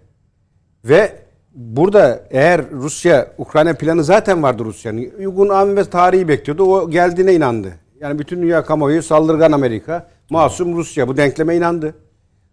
Ve 0.85 1.15
burada 1.53 2.23
eğer 2.29 2.71
Rusya 2.71 3.31
Ukrayna 3.37 3.73
planı 3.73 4.03
zaten 4.03 4.43
vardı 4.43 4.65
Rusya'nın. 4.65 5.11
Uygun 5.19 5.49
an 5.49 5.77
ve 5.77 5.83
tarihi 5.83 6.27
bekliyordu. 6.27 6.63
O 6.63 6.89
geldiğine 6.89 7.33
inandı. 7.33 7.73
Yani 7.99 8.19
bütün 8.19 8.41
dünya 8.41 8.65
kamuoyu 8.65 9.03
saldırgan 9.03 9.51
Amerika, 9.51 10.09
masum 10.29 10.77
Rusya 10.77 11.07
bu 11.07 11.17
denkleme 11.17 11.55
inandı. 11.55 11.95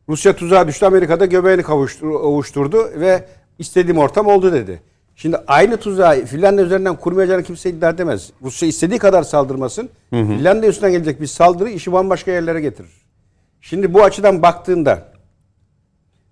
Rusya 0.09 0.37
tuzağa 0.37 0.69
düştü 0.69 0.87
Amerika'da 0.87 1.27
göbeğini 1.27 1.63
kavuştur, 1.63 2.09
ovuşturdu 2.09 2.91
ve 3.01 3.25
istediğim 3.59 3.99
ortam 3.99 4.27
oldu 4.27 4.53
dedi. 4.53 4.83
Şimdi 5.17 5.37
aynı 5.47 5.77
tuzağı 5.77 6.25
Finlandiya 6.25 6.67
üzerinden 6.67 6.97
kurmayacağını 6.97 7.43
kimse 7.43 7.71
iddia 7.71 7.91
edemez. 7.91 8.31
Rusya 8.43 8.69
istediği 8.69 8.99
kadar 8.99 9.23
saldırmasın. 9.23 9.89
Finlandiya 10.11 10.71
üstünden 10.71 10.93
gelecek 10.93 11.21
bir 11.21 11.27
saldırı 11.27 11.71
işi 11.71 11.93
bambaşka 11.93 12.31
yerlere 12.31 12.61
getirir. 12.61 12.91
Şimdi 13.61 13.95
bu 13.95 14.03
açıdan 14.03 14.43
baktığında 14.43 15.13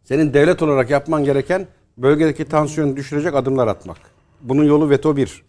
senin 0.05 0.35
devlet 0.35 0.63
olarak 0.63 0.91
yapman 0.91 1.25
gereken 1.25 1.67
bölgedeki 1.99 2.45
tansiyonu 2.45 2.97
düşürecek 2.97 3.35
adımlar 3.35 3.67
atmak. 3.67 3.99
Bunun 4.41 4.65
yolu 4.65 4.91
veto 4.91 5.17
bir. 5.17 5.45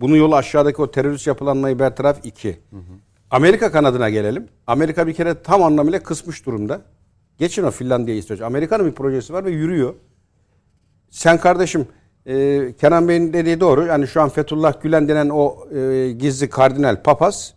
Bunun 0.00 0.16
yolu 0.16 0.36
aşağıdaki 0.36 0.82
o 0.82 0.90
terörist 0.90 1.26
yapılanmayı 1.26 1.78
bertaraf 1.78 2.18
iki. 2.24 2.58
Amerika 3.30 3.72
kanadına 3.72 4.10
gelelim. 4.10 4.48
Amerika 4.66 5.06
bir 5.06 5.14
kere 5.14 5.42
tam 5.42 5.62
anlamıyla 5.62 6.02
kısmış 6.02 6.46
durumda. 6.46 6.82
Geçin 7.38 7.62
o 7.62 7.70
Finlandiya 7.70 8.16
İsveç. 8.16 8.40
Amerika'nın 8.40 8.86
bir 8.86 8.92
projesi 8.92 9.32
var 9.32 9.44
ve 9.44 9.50
yürüyor. 9.50 9.94
Sen 11.10 11.40
kardeşim 11.40 11.86
e, 12.26 12.72
Kenan 12.80 13.08
Bey'in 13.08 13.32
dediği 13.32 13.60
doğru. 13.60 13.86
Yani 13.86 14.08
şu 14.08 14.22
an 14.22 14.28
Fethullah 14.28 14.82
Gülen 14.82 15.08
denen 15.08 15.28
o 15.28 15.68
e, 15.74 16.12
gizli 16.12 16.50
kardinal 16.50 17.02
papaz 17.02 17.54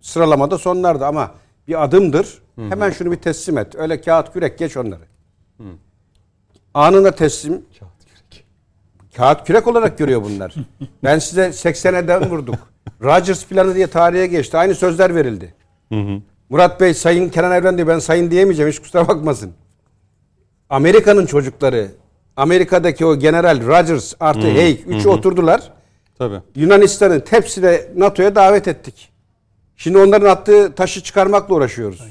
sıralamada 0.00 0.58
sonlarda 0.58 1.06
ama 1.06 1.34
bir 1.68 1.84
adımdır. 1.84 2.42
Hemen 2.56 2.90
şunu 2.90 3.12
bir 3.12 3.16
teslim 3.16 3.58
et. 3.58 3.74
Öyle 3.74 4.00
kağıt 4.00 4.32
kürek 4.32 4.58
geç 4.58 4.76
onları. 4.76 5.02
Anında 6.74 7.12
teslim. 7.12 7.62
Kağıt 9.16 9.46
kürek 9.46 9.66
olarak 9.66 9.98
görüyor 9.98 10.22
bunlar. 10.24 10.54
ben 11.04 11.18
size 11.18 11.46
80'e 11.46 12.08
den 12.08 12.30
vurduk. 12.30 12.54
Rogers 13.02 13.46
planı 13.46 13.74
diye 13.74 13.86
tarihe 13.86 14.26
geçti. 14.26 14.58
Aynı 14.58 14.74
sözler 14.74 15.14
verildi. 15.14 15.54
Murat 16.48 16.80
Bey 16.80 16.94
Sayın 16.94 17.28
Kenan 17.28 17.52
Evren 17.52 17.76
diyor 17.76 17.88
ben 17.88 17.98
sayın 17.98 18.30
diyemeyeceğim 18.30 18.70
hiç 18.70 18.78
kusura 18.78 19.08
bakmasın. 19.08 19.52
Amerika'nın 20.70 21.26
çocukları 21.26 21.88
Amerika'daki 22.36 23.06
o 23.06 23.18
General 23.18 23.66
Rogers 23.66 24.14
artı 24.20 24.50
Haig 24.50 24.80
üçü 24.86 25.08
oturdular. 25.08 25.72
Tabii. 26.18 26.40
Yunanistan'ın 26.54 27.20
tepside 27.20 27.90
NATO'ya 27.96 28.34
davet 28.34 28.68
ettik. 28.68 29.08
Şimdi 29.76 29.98
onların 29.98 30.30
attığı 30.30 30.74
taşı 30.74 31.02
çıkarmakla 31.02 31.54
uğraşıyoruz. 31.54 32.02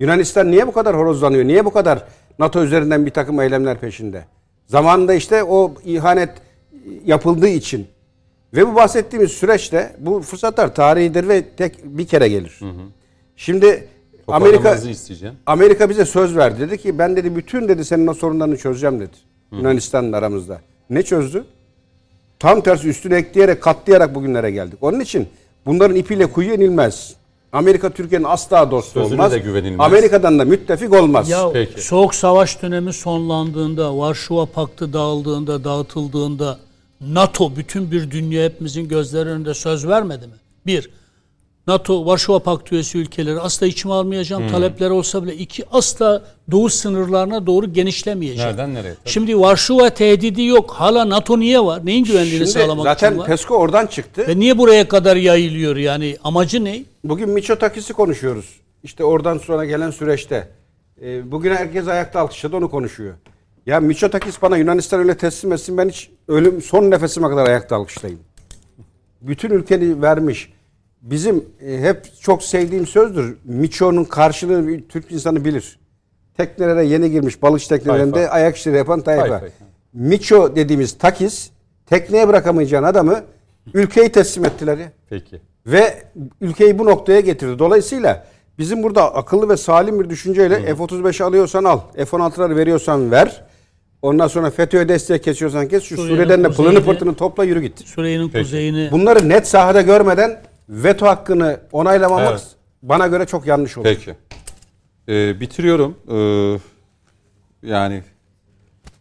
Yunanistan 0.00 0.50
niye 0.50 0.66
bu 0.66 0.72
kadar 0.72 0.96
horozlanıyor? 0.96 1.44
Niye 1.44 1.64
bu 1.64 1.72
kadar 1.72 2.04
NATO 2.38 2.64
üzerinden 2.64 3.06
bir 3.06 3.10
takım 3.10 3.40
eylemler 3.40 3.78
peşinde? 3.78 4.24
Zamanında 4.66 5.14
işte 5.14 5.44
o 5.44 5.74
ihanet 5.84 6.30
yapıldığı 7.04 7.48
için 7.48 7.86
ve 8.54 8.68
bu 8.68 8.74
bahsettiğimiz 8.74 9.32
süreçte 9.32 9.96
bu 9.98 10.20
fırsatlar 10.20 10.74
tarihidir 10.74 11.28
ve 11.28 11.48
tek 11.48 11.84
bir 11.84 12.06
kere 12.06 12.28
gelir. 12.28 12.60
Şimdi 13.36 13.88
Amerika 14.32 14.74
isteyeceğim. 14.74 15.34
Amerika 15.46 15.90
bize 15.90 16.04
söz 16.04 16.36
verdi. 16.36 16.60
Dedi 16.60 16.78
ki 16.78 16.98
ben 16.98 17.16
dedi 17.16 17.36
bütün 17.36 17.68
dedi 17.68 17.84
senin 17.84 18.06
o 18.06 18.14
sorunlarını 18.14 18.56
çözeceğim 18.56 19.00
dedi. 19.00 19.16
Yunanistan'la 19.52 20.16
aramızda. 20.16 20.60
Ne 20.90 21.02
çözdü? 21.02 21.44
Tam 22.38 22.60
tersi 22.60 22.88
üstüne 22.88 23.16
ekleyerek 23.16 23.62
katlayarak 23.62 24.14
bugünlere 24.14 24.50
geldik. 24.50 24.78
Onun 24.80 25.00
için 25.00 25.28
bunların 25.66 25.96
ipiyle 25.96 26.26
kuyuya 26.26 26.54
inilmez. 26.54 27.14
Amerika 27.52 27.90
Türkiye'nin 27.90 28.24
asla 28.24 28.70
dostu 28.70 29.00
Sözüne 29.00 29.14
olmaz. 29.14 29.32
de 29.32 29.38
güvenilmez. 29.38 29.86
Amerika'dan 29.86 30.38
da 30.38 30.44
müttefik 30.44 30.92
olmaz. 30.92 31.28
Ya 31.28 31.50
Peki. 31.52 31.82
Soğuk 31.82 32.14
Savaş 32.14 32.62
dönemi 32.62 32.92
sonlandığında, 32.92 33.98
Varşova 33.98 34.46
Paktı 34.46 34.92
dağıldığında, 34.92 35.64
dağıtıldığında 35.64 36.58
NATO 37.00 37.56
bütün 37.56 37.90
bir 37.90 38.10
dünya 38.10 38.44
hepimizin 38.44 38.88
gözleri 38.88 39.28
önünde 39.28 39.54
söz 39.54 39.86
vermedi 39.88 40.26
mi? 40.26 40.32
Bir, 40.66 40.90
NATO, 41.66 42.06
Varşova 42.06 42.38
Paktı 42.38 42.74
üyesi 42.74 42.98
ülkeleri 42.98 43.40
asla 43.40 43.66
içime 43.66 43.94
almayacağım. 43.94 44.42
Hmm. 44.42 44.50
Talepleri 44.50 44.90
olsa 44.90 45.22
bile 45.22 45.34
iki, 45.34 45.64
asla 45.72 46.22
doğu 46.50 46.68
sınırlarına 46.68 47.46
doğru 47.46 47.72
genişlemeyeceğim. 47.72 48.50
Nereden 48.50 48.74
nereye? 48.74 48.94
Tabii. 48.94 49.12
Şimdi 49.12 49.38
Varşova 49.38 49.90
tehdidi 49.90 50.42
yok. 50.42 50.70
Hala 50.70 51.08
NATO 51.08 51.40
niye 51.40 51.60
var? 51.60 51.86
Neyin 51.86 52.04
güvenliğini 52.04 52.36
Şimdi 52.36 52.50
sağlamak 52.50 52.84
zaten 52.84 53.08
için 53.10 53.18
var? 53.18 53.26
PESCO 53.26 53.54
oradan 53.54 53.86
çıktı. 53.86 54.24
Ve 54.28 54.38
niye 54.38 54.58
buraya 54.58 54.88
kadar 54.88 55.16
yayılıyor? 55.16 55.76
Yani 55.76 56.16
amacı 56.24 56.64
ne? 56.64 56.84
Bugün 57.04 57.28
Miçotakis'i 57.28 57.92
konuşuyoruz. 57.92 58.60
İşte 58.82 59.04
oradan 59.04 59.38
sonra 59.38 59.64
gelen 59.64 59.90
süreçte. 59.90 60.48
E, 61.02 61.30
bugün 61.32 61.54
herkes 61.54 61.88
ayakta 61.88 62.20
alkışladı 62.20 62.56
onu 62.56 62.70
konuşuyor. 62.70 63.14
Ya 63.66 63.80
Miçotakis 63.80 64.42
bana 64.42 64.56
Yunanistan 64.56 65.00
öyle 65.00 65.16
teslim 65.16 65.52
etsin 65.52 65.78
ben 65.78 65.88
hiç 65.88 66.10
ölüm 66.28 66.62
son 66.62 66.90
nefesime 66.90 67.28
kadar 67.28 67.46
ayakta 67.46 67.76
alkışlayayım. 67.76 68.20
Bütün 69.20 69.50
ülkeni 69.50 70.02
vermiş. 70.02 70.52
Bizim 71.02 71.44
e, 71.66 71.78
hep 71.78 72.06
çok 72.20 72.42
sevdiğim 72.42 72.86
sözdür. 72.86 73.36
Miço'nun 73.44 74.04
karşılığını 74.04 74.88
Türk 74.88 75.12
insanı 75.12 75.44
bilir. 75.44 75.78
Teknelere 76.36 76.84
yeni 76.84 77.10
girmiş 77.10 77.42
balıkçı 77.42 77.68
teknelerinde 77.68 78.14
Tayfa. 78.14 78.32
ayak 78.32 78.56
işleri 78.56 78.76
yapan 78.76 79.00
tayfa. 79.00 79.28
Tayfa. 79.28 79.46
Miço 79.92 80.56
dediğimiz 80.56 80.98
takis 80.98 81.50
tekneye 81.86 82.28
bırakamayacağın 82.28 82.82
adamı 82.82 83.22
ülkeyi 83.74 84.12
teslim 84.12 84.44
ettiler 84.44 84.78
ya. 84.78 84.92
Peki. 85.10 85.40
Ve 85.66 86.02
ülkeyi 86.40 86.78
bu 86.78 86.86
noktaya 86.86 87.20
getirdi. 87.20 87.58
Dolayısıyla 87.58 88.26
bizim 88.58 88.82
burada 88.82 89.14
akıllı 89.14 89.48
ve 89.48 89.56
salim 89.56 90.00
bir 90.00 90.10
düşünceyle 90.10 90.74
F-35 90.74 91.24
alıyorsan 91.24 91.64
al. 91.64 91.80
F-16'ları 91.96 92.56
veriyorsan 92.56 93.10
ver. 93.10 93.44
Ondan 94.02 94.28
sonra 94.28 94.50
FETÖ'ye 94.50 94.88
destek 94.88 95.24
kesiyorsan 95.24 95.68
kes. 95.68 95.84
Şu 95.84 95.96
Suriye'den 95.96 96.44
de 96.44 96.50
pılını 96.50 96.84
pırtını 96.84 97.14
topla 97.14 97.44
yürü 97.44 97.60
git. 97.60 97.88
Suriye'nin 97.88 98.28
kuzeyini 98.28 98.88
Bunları 98.92 99.28
net 99.28 99.48
sahada 99.48 99.82
görmeden 99.82 100.40
veto 100.70 101.06
hakkını 101.06 101.60
onaylamamak 101.72 102.30
Evet. 102.30 102.46
bana 102.82 103.06
göre 103.06 103.26
çok 103.26 103.46
yanlış 103.46 103.78
olur. 103.78 103.84
Peki. 103.84 104.14
Ee, 105.08 105.40
bitiriyorum. 105.40 105.96
Ee, 106.10 106.58
yani 107.68 108.02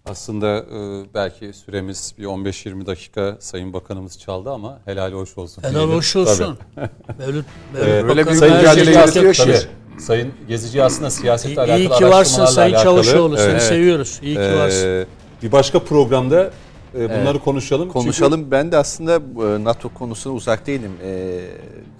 aslında 0.06 0.58
e, 0.58 1.04
belki 1.14 1.54
süremiz 1.54 2.14
bir 2.18 2.26
15-20 2.26 2.86
dakika 2.86 3.38
Sayın 3.40 3.74
Bakanımız 3.74 4.20
çaldı 4.20 4.52
ama 4.52 4.80
helal 4.86 5.12
hoş 5.14 5.38
olsun. 5.38 5.64
helal 5.64 5.74
diyelim. 5.76 5.96
hoş 5.96 6.16
olsun. 6.16 6.58
Mevlüt, 6.78 6.96
Mevlüt 7.20 7.46
Ee, 7.76 7.80
Öyle 7.80 8.08
Bakanım 8.08 8.28
bir 8.34 8.34
Sayın 8.40 8.54
her 8.54 8.60
mücadele 8.60 8.86
şeyi 8.86 8.96
Gezici 8.96 9.20
yürütüyor 9.20 9.30
aslında, 9.50 9.58
ki. 9.58 9.68
tabii, 9.94 10.02
Sayın 10.02 10.34
Gezici 10.48 10.84
aslında 10.84 11.10
siyasetle 11.10 11.54
İyi 11.54 11.60
alakalı 11.60 11.98
ki 12.00 12.06
varsın 12.06 12.12
araştırmalarla 12.12 12.52
Sayın 12.52 12.74
alakalı. 12.76 13.04
Çavuşoğlu. 13.04 13.38
Seni 13.38 13.52
Evet. 13.52 13.62
seviyoruz. 13.64 14.20
İyi 14.24 14.36
ki 14.36 14.42
Ee, 14.42 14.58
varsın. 14.58 15.06
bir 15.44 15.52
başka 15.52 15.80
programda 15.84 16.52
e, 16.96 17.10
bunları 17.10 17.40
konuşalım. 17.40 17.84
Çünkü- 17.88 17.94
Konuşalım. 17.94 18.52
Ben 18.52 18.72
de 18.72 18.78
aslında 18.78 19.16
e, 19.16 19.64
NATO 19.64 19.90
konusuna 19.90 20.34
uzak 20.34 20.68
değilim. 20.68 20.92
E, 21.04 21.40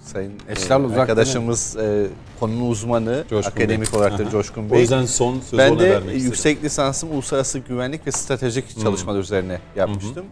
sayın 0.04 0.32
e, 0.48 0.52
Estağfurullah, 0.52 0.88
uzak 0.88 0.98
arkadaşımız 1.00 1.76
e, 1.76 2.06
konunun 2.40 2.70
uzmanı, 2.70 3.24
Coşkun 3.30 3.50
akademik 3.50 3.92
Bey. 3.92 4.00
olarak 4.00 4.18
da. 4.18 4.30
Coşkun 4.30 4.68
o 4.68 4.70
Bey. 4.70 4.80
yüzden 4.80 5.04
son 5.06 5.40
sözü 5.40 5.58
ben 5.58 5.70
ona 5.72 5.80
de 5.80 5.90
vermek 5.90 6.06
istedim. 6.06 6.24
yüksek 6.26 6.64
lisansımı 6.64 7.12
uluslararası 7.14 7.58
güvenlik 7.58 8.06
ve 8.06 8.12
stratejik 8.12 8.80
çalışmalar 8.82 9.18
üzerine 9.20 9.58
yapmıştım. 9.76 10.24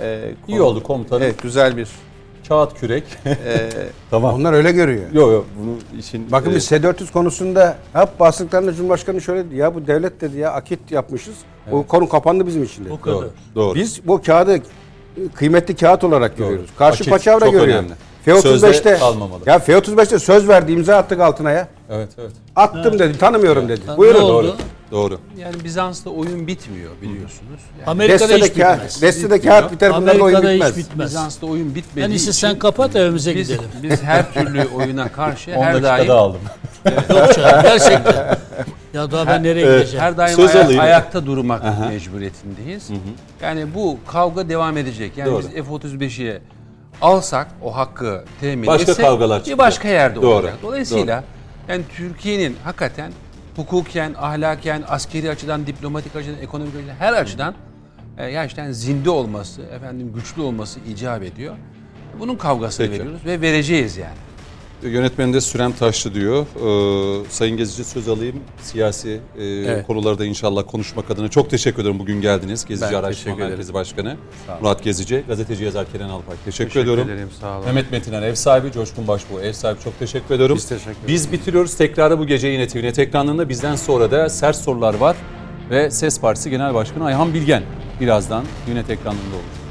E, 0.00 0.34
İyi 0.48 0.56
konu- 0.58 0.66
oldu 0.66 0.82
komutanım. 0.82 1.22
Evet, 1.22 1.42
güzel 1.42 1.76
bir 1.76 1.88
Kağıt 2.52 2.80
kürek. 2.80 3.04
e, 3.26 3.70
tamam. 4.10 4.34
Onlar 4.34 4.52
öyle 4.52 4.72
görüyor. 4.72 5.04
Yok 5.12 5.32
yok 5.32 5.46
bunu 5.58 5.98
işin 5.98 6.32
Bakın 6.32 6.50
e, 6.50 6.54
biz 6.54 6.64
S-400 6.64 7.12
konusunda 7.12 7.76
hep 7.92 8.20
bastıklarında 8.20 8.74
Cumhurbaşkanı 8.74 9.20
şöyle 9.20 9.44
dedi. 9.44 9.56
Ya 9.56 9.74
bu 9.74 9.86
devlet 9.86 10.20
dedi 10.20 10.38
ya 10.38 10.52
akit 10.52 10.90
yapmışız. 10.90 11.34
O 11.72 11.82
konu 11.82 12.08
kapandı 12.08 12.46
bizim 12.46 12.62
için 12.62 12.84
dedi. 12.84 12.92
O 12.92 13.00
kadar. 13.00 13.16
doğru. 13.16 13.30
Doğru. 13.54 13.74
Biz 13.74 14.00
bu 14.06 14.22
kağıdı 14.22 14.58
kıymetli 15.34 15.76
kağıt 15.76 16.04
olarak 16.04 16.36
görüyoruz. 16.36 16.70
Karşı 16.78 16.94
Akit 16.94 17.10
paçavra 17.10 17.46
görüyor. 17.48 17.66
önemli. 17.66 17.92
F-35'te 18.24 18.58
Sözde 18.58 18.98
kalmamalı. 18.98 19.40
Ya 19.46 19.58
F-35'te 19.58 20.18
söz 20.18 20.48
verdi, 20.48 20.72
imza 20.72 20.96
attık 20.96 21.20
altına 21.20 21.50
ya. 21.50 21.68
Evet 21.90 22.08
evet. 22.18 22.30
Attım 22.56 22.98
dedi, 22.98 23.18
tanımıyorum 23.18 23.68
dedi. 23.68 23.80
Ha, 23.86 23.96
Buyurun. 23.96 24.20
Doğru. 24.20 24.54
Doğru. 24.90 25.18
Yani 25.38 25.64
Bizans'ta 25.64 26.10
oyun 26.10 26.46
bitmiyor 26.46 26.90
biliyorsunuz. 27.02 27.60
Yani 27.78 27.86
Amerika'da 27.86 28.34
hiç 28.34 28.54
kağıt, 28.54 28.74
bitmez. 28.76 29.02
destede 29.02 29.40
kağıt 29.40 29.72
biter, 29.72 29.92
bunlarda 29.96 30.22
oyun 30.22 30.36
Amerika'da 30.36 30.54
bitmez. 30.54 30.76
hiç 30.76 30.90
bitmez. 30.90 31.10
Bizans'ta 31.10 31.46
oyun 31.46 31.74
bitmediği 31.74 32.14
iyisi 32.14 32.30
için 32.30 32.32
sen 32.40 32.58
kapat 32.58 32.96
evimize 32.96 33.36
biz, 33.36 33.48
gidelim. 33.48 33.70
biz 33.82 34.02
her 34.02 34.32
türlü 34.34 34.68
oyuna 34.74 35.12
karşı 35.12 35.50
10 35.56 35.62
her 35.62 35.72
daim 35.72 35.82
dakikada 35.84 36.18
aldım. 36.18 36.40
Yok 37.10 37.34
canım 37.36 37.62
gerçekten. 37.62 38.38
Ya 38.94 39.10
daha 39.10 39.26
ben 39.26 39.42
nereye 39.42 39.76
gideceğim? 39.78 40.04
her 40.04 40.16
daim 40.16 40.36
Söz 40.36 40.56
aya- 40.56 40.64
alayım. 40.64 40.80
ayakta 40.80 41.26
durmak 41.26 41.62
mecburiyetindeyiz. 41.88 42.88
Yani 43.42 43.74
bu 43.74 43.98
kavga 44.06 44.48
devam 44.48 44.76
edecek. 44.76 45.12
Yani 45.16 45.30
Doğru. 45.30 45.38
biz 45.38 45.48
F-35'i 45.66 46.40
alsak 47.02 47.48
o 47.62 47.76
hakkı 47.76 48.24
temin 48.40 48.66
Başka 48.66 48.92
etsek 48.92 49.06
kavgalar 49.06 49.44
bir 49.46 49.58
başka 49.58 49.88
yerde 49.88 50.16
Doğru. 50.16 50.26
olacak. 50.26 50.54
Dolayısıyla 50.62 51.24
yani 51.68 51.82
Türkiye'nin 51.96 52.56
hakikaten 52.64 53.12
hukuken, 53.56 54.14
ahlaken, 54.18 54.84
askeri 54.88 55.30
açıdan, 55.30 55.66
diplomatik 55.66 56.16
açıdan, 56.16 56.38
ekonomik 56.40 56.74
açıdan 56.76 56.94
her 56.98 57.12
açıdan 57.12 57.54
e, 58.18 58.30
gerçekten 58.30 58.72
zinde 58.72 59.10
olması, 59.10 59.62
efendim 59.62 60.12
güçlü 60.14 60.42
olması 60.42 60.80
icap 60.80 61.22
ediyor. 61.22 61.54
Bunun 62.18 62.36
kavgasını 62.36 62.86
Peki. 62.86 63.00
veriyoruz 63.00 63.24
ve 63.26 63.40
vereceğiz 63.40 63.96
yani. 63.96 64.16
Yönetmenin 64.82 65.32
de 65.32 65.40
sürem 65.40 65.72
taştı 65.72 66.14
diyor. 66.14 66.46
Ee, 67.22 67.24
Sayın 67.30 67.56
Gezici 67.56 67.84
söz 67.84 68.08
alayım. 68.08 68.36
Siyasi 68.62 69.20
e, 69.38 69.82
konularda 69.82 70.24
inşallah 70.24 70.62
konuşmak 70.66 71.10
adına 71.10 71.28
çok 71.28 71.50
teşekkür 71.50 71.82
ederim 71.82 71.98
bugün 71.98 72.20
geldiniz. 72.20 72.64
Gezici 72.64 72.92
Ben 72.92 72.98
Araştırma 72.98 73.34
teşekkür. 73.34 73.48
Merkezi 73.50 73.74
Başkanı 73.74 74.16
Murat 74.60 74.82
Gezici, 74.84 75.24
gazeteci 75.28 75.64
yazar 75.64 75.92
Kenan 75.92 76.08
Alpay. 76.08 76.36
Teşekkür, 76.44 76.80
ediyorum. 76.80 77.10
ederim, 77.10 77.28
sağ 77.40 77.56
olun. 77.56 77.66
Mehmet 77.66 77.92
Metiner 77.92 78.22
ev 78.22 78.34
sahibi, 78.34 78.72
Coşkun 78.72 79.08
Başbuğ 79.08 79.40
ev 79.42 79.52
sahibi 79.52 79.80
çok 79.84 79.98
teşekkür 79.98 80.34
ediyorum. 80.34 80.56
Biz 80.56 80.68
teşekkür 80.68 80.90
ederiz. 80.90 81.08
Biz 81.08 81.32
bitiriyoruz. 81.32 81.76
Tekrarı 81.76 82.18
bu 82.18 82.26
gece 82.26 82.48
yine 82.48 82.68
TVNet 82.68 82.98
ekranlarında. 82.98 83.48
Bizden 83.48 83.76
sonra 83.76 84.10
da 84.10 84.28
sert 84.28 84.56
sorular 84.56 84.94
var 84.94 85.16
ve 85.70 85.90
Ses 85.90 86.20
Partisi 86.20 86.50
Genel 86.50 86.74
Başkanı 86.74 87.04
Ayhan 87.04 87.34
Bilgen 87.34 87.62
birazdan 88.00 88.44
TVNet 88.66 88.90
ekranlarında 88.90 89.36
olur. 89.36 89.61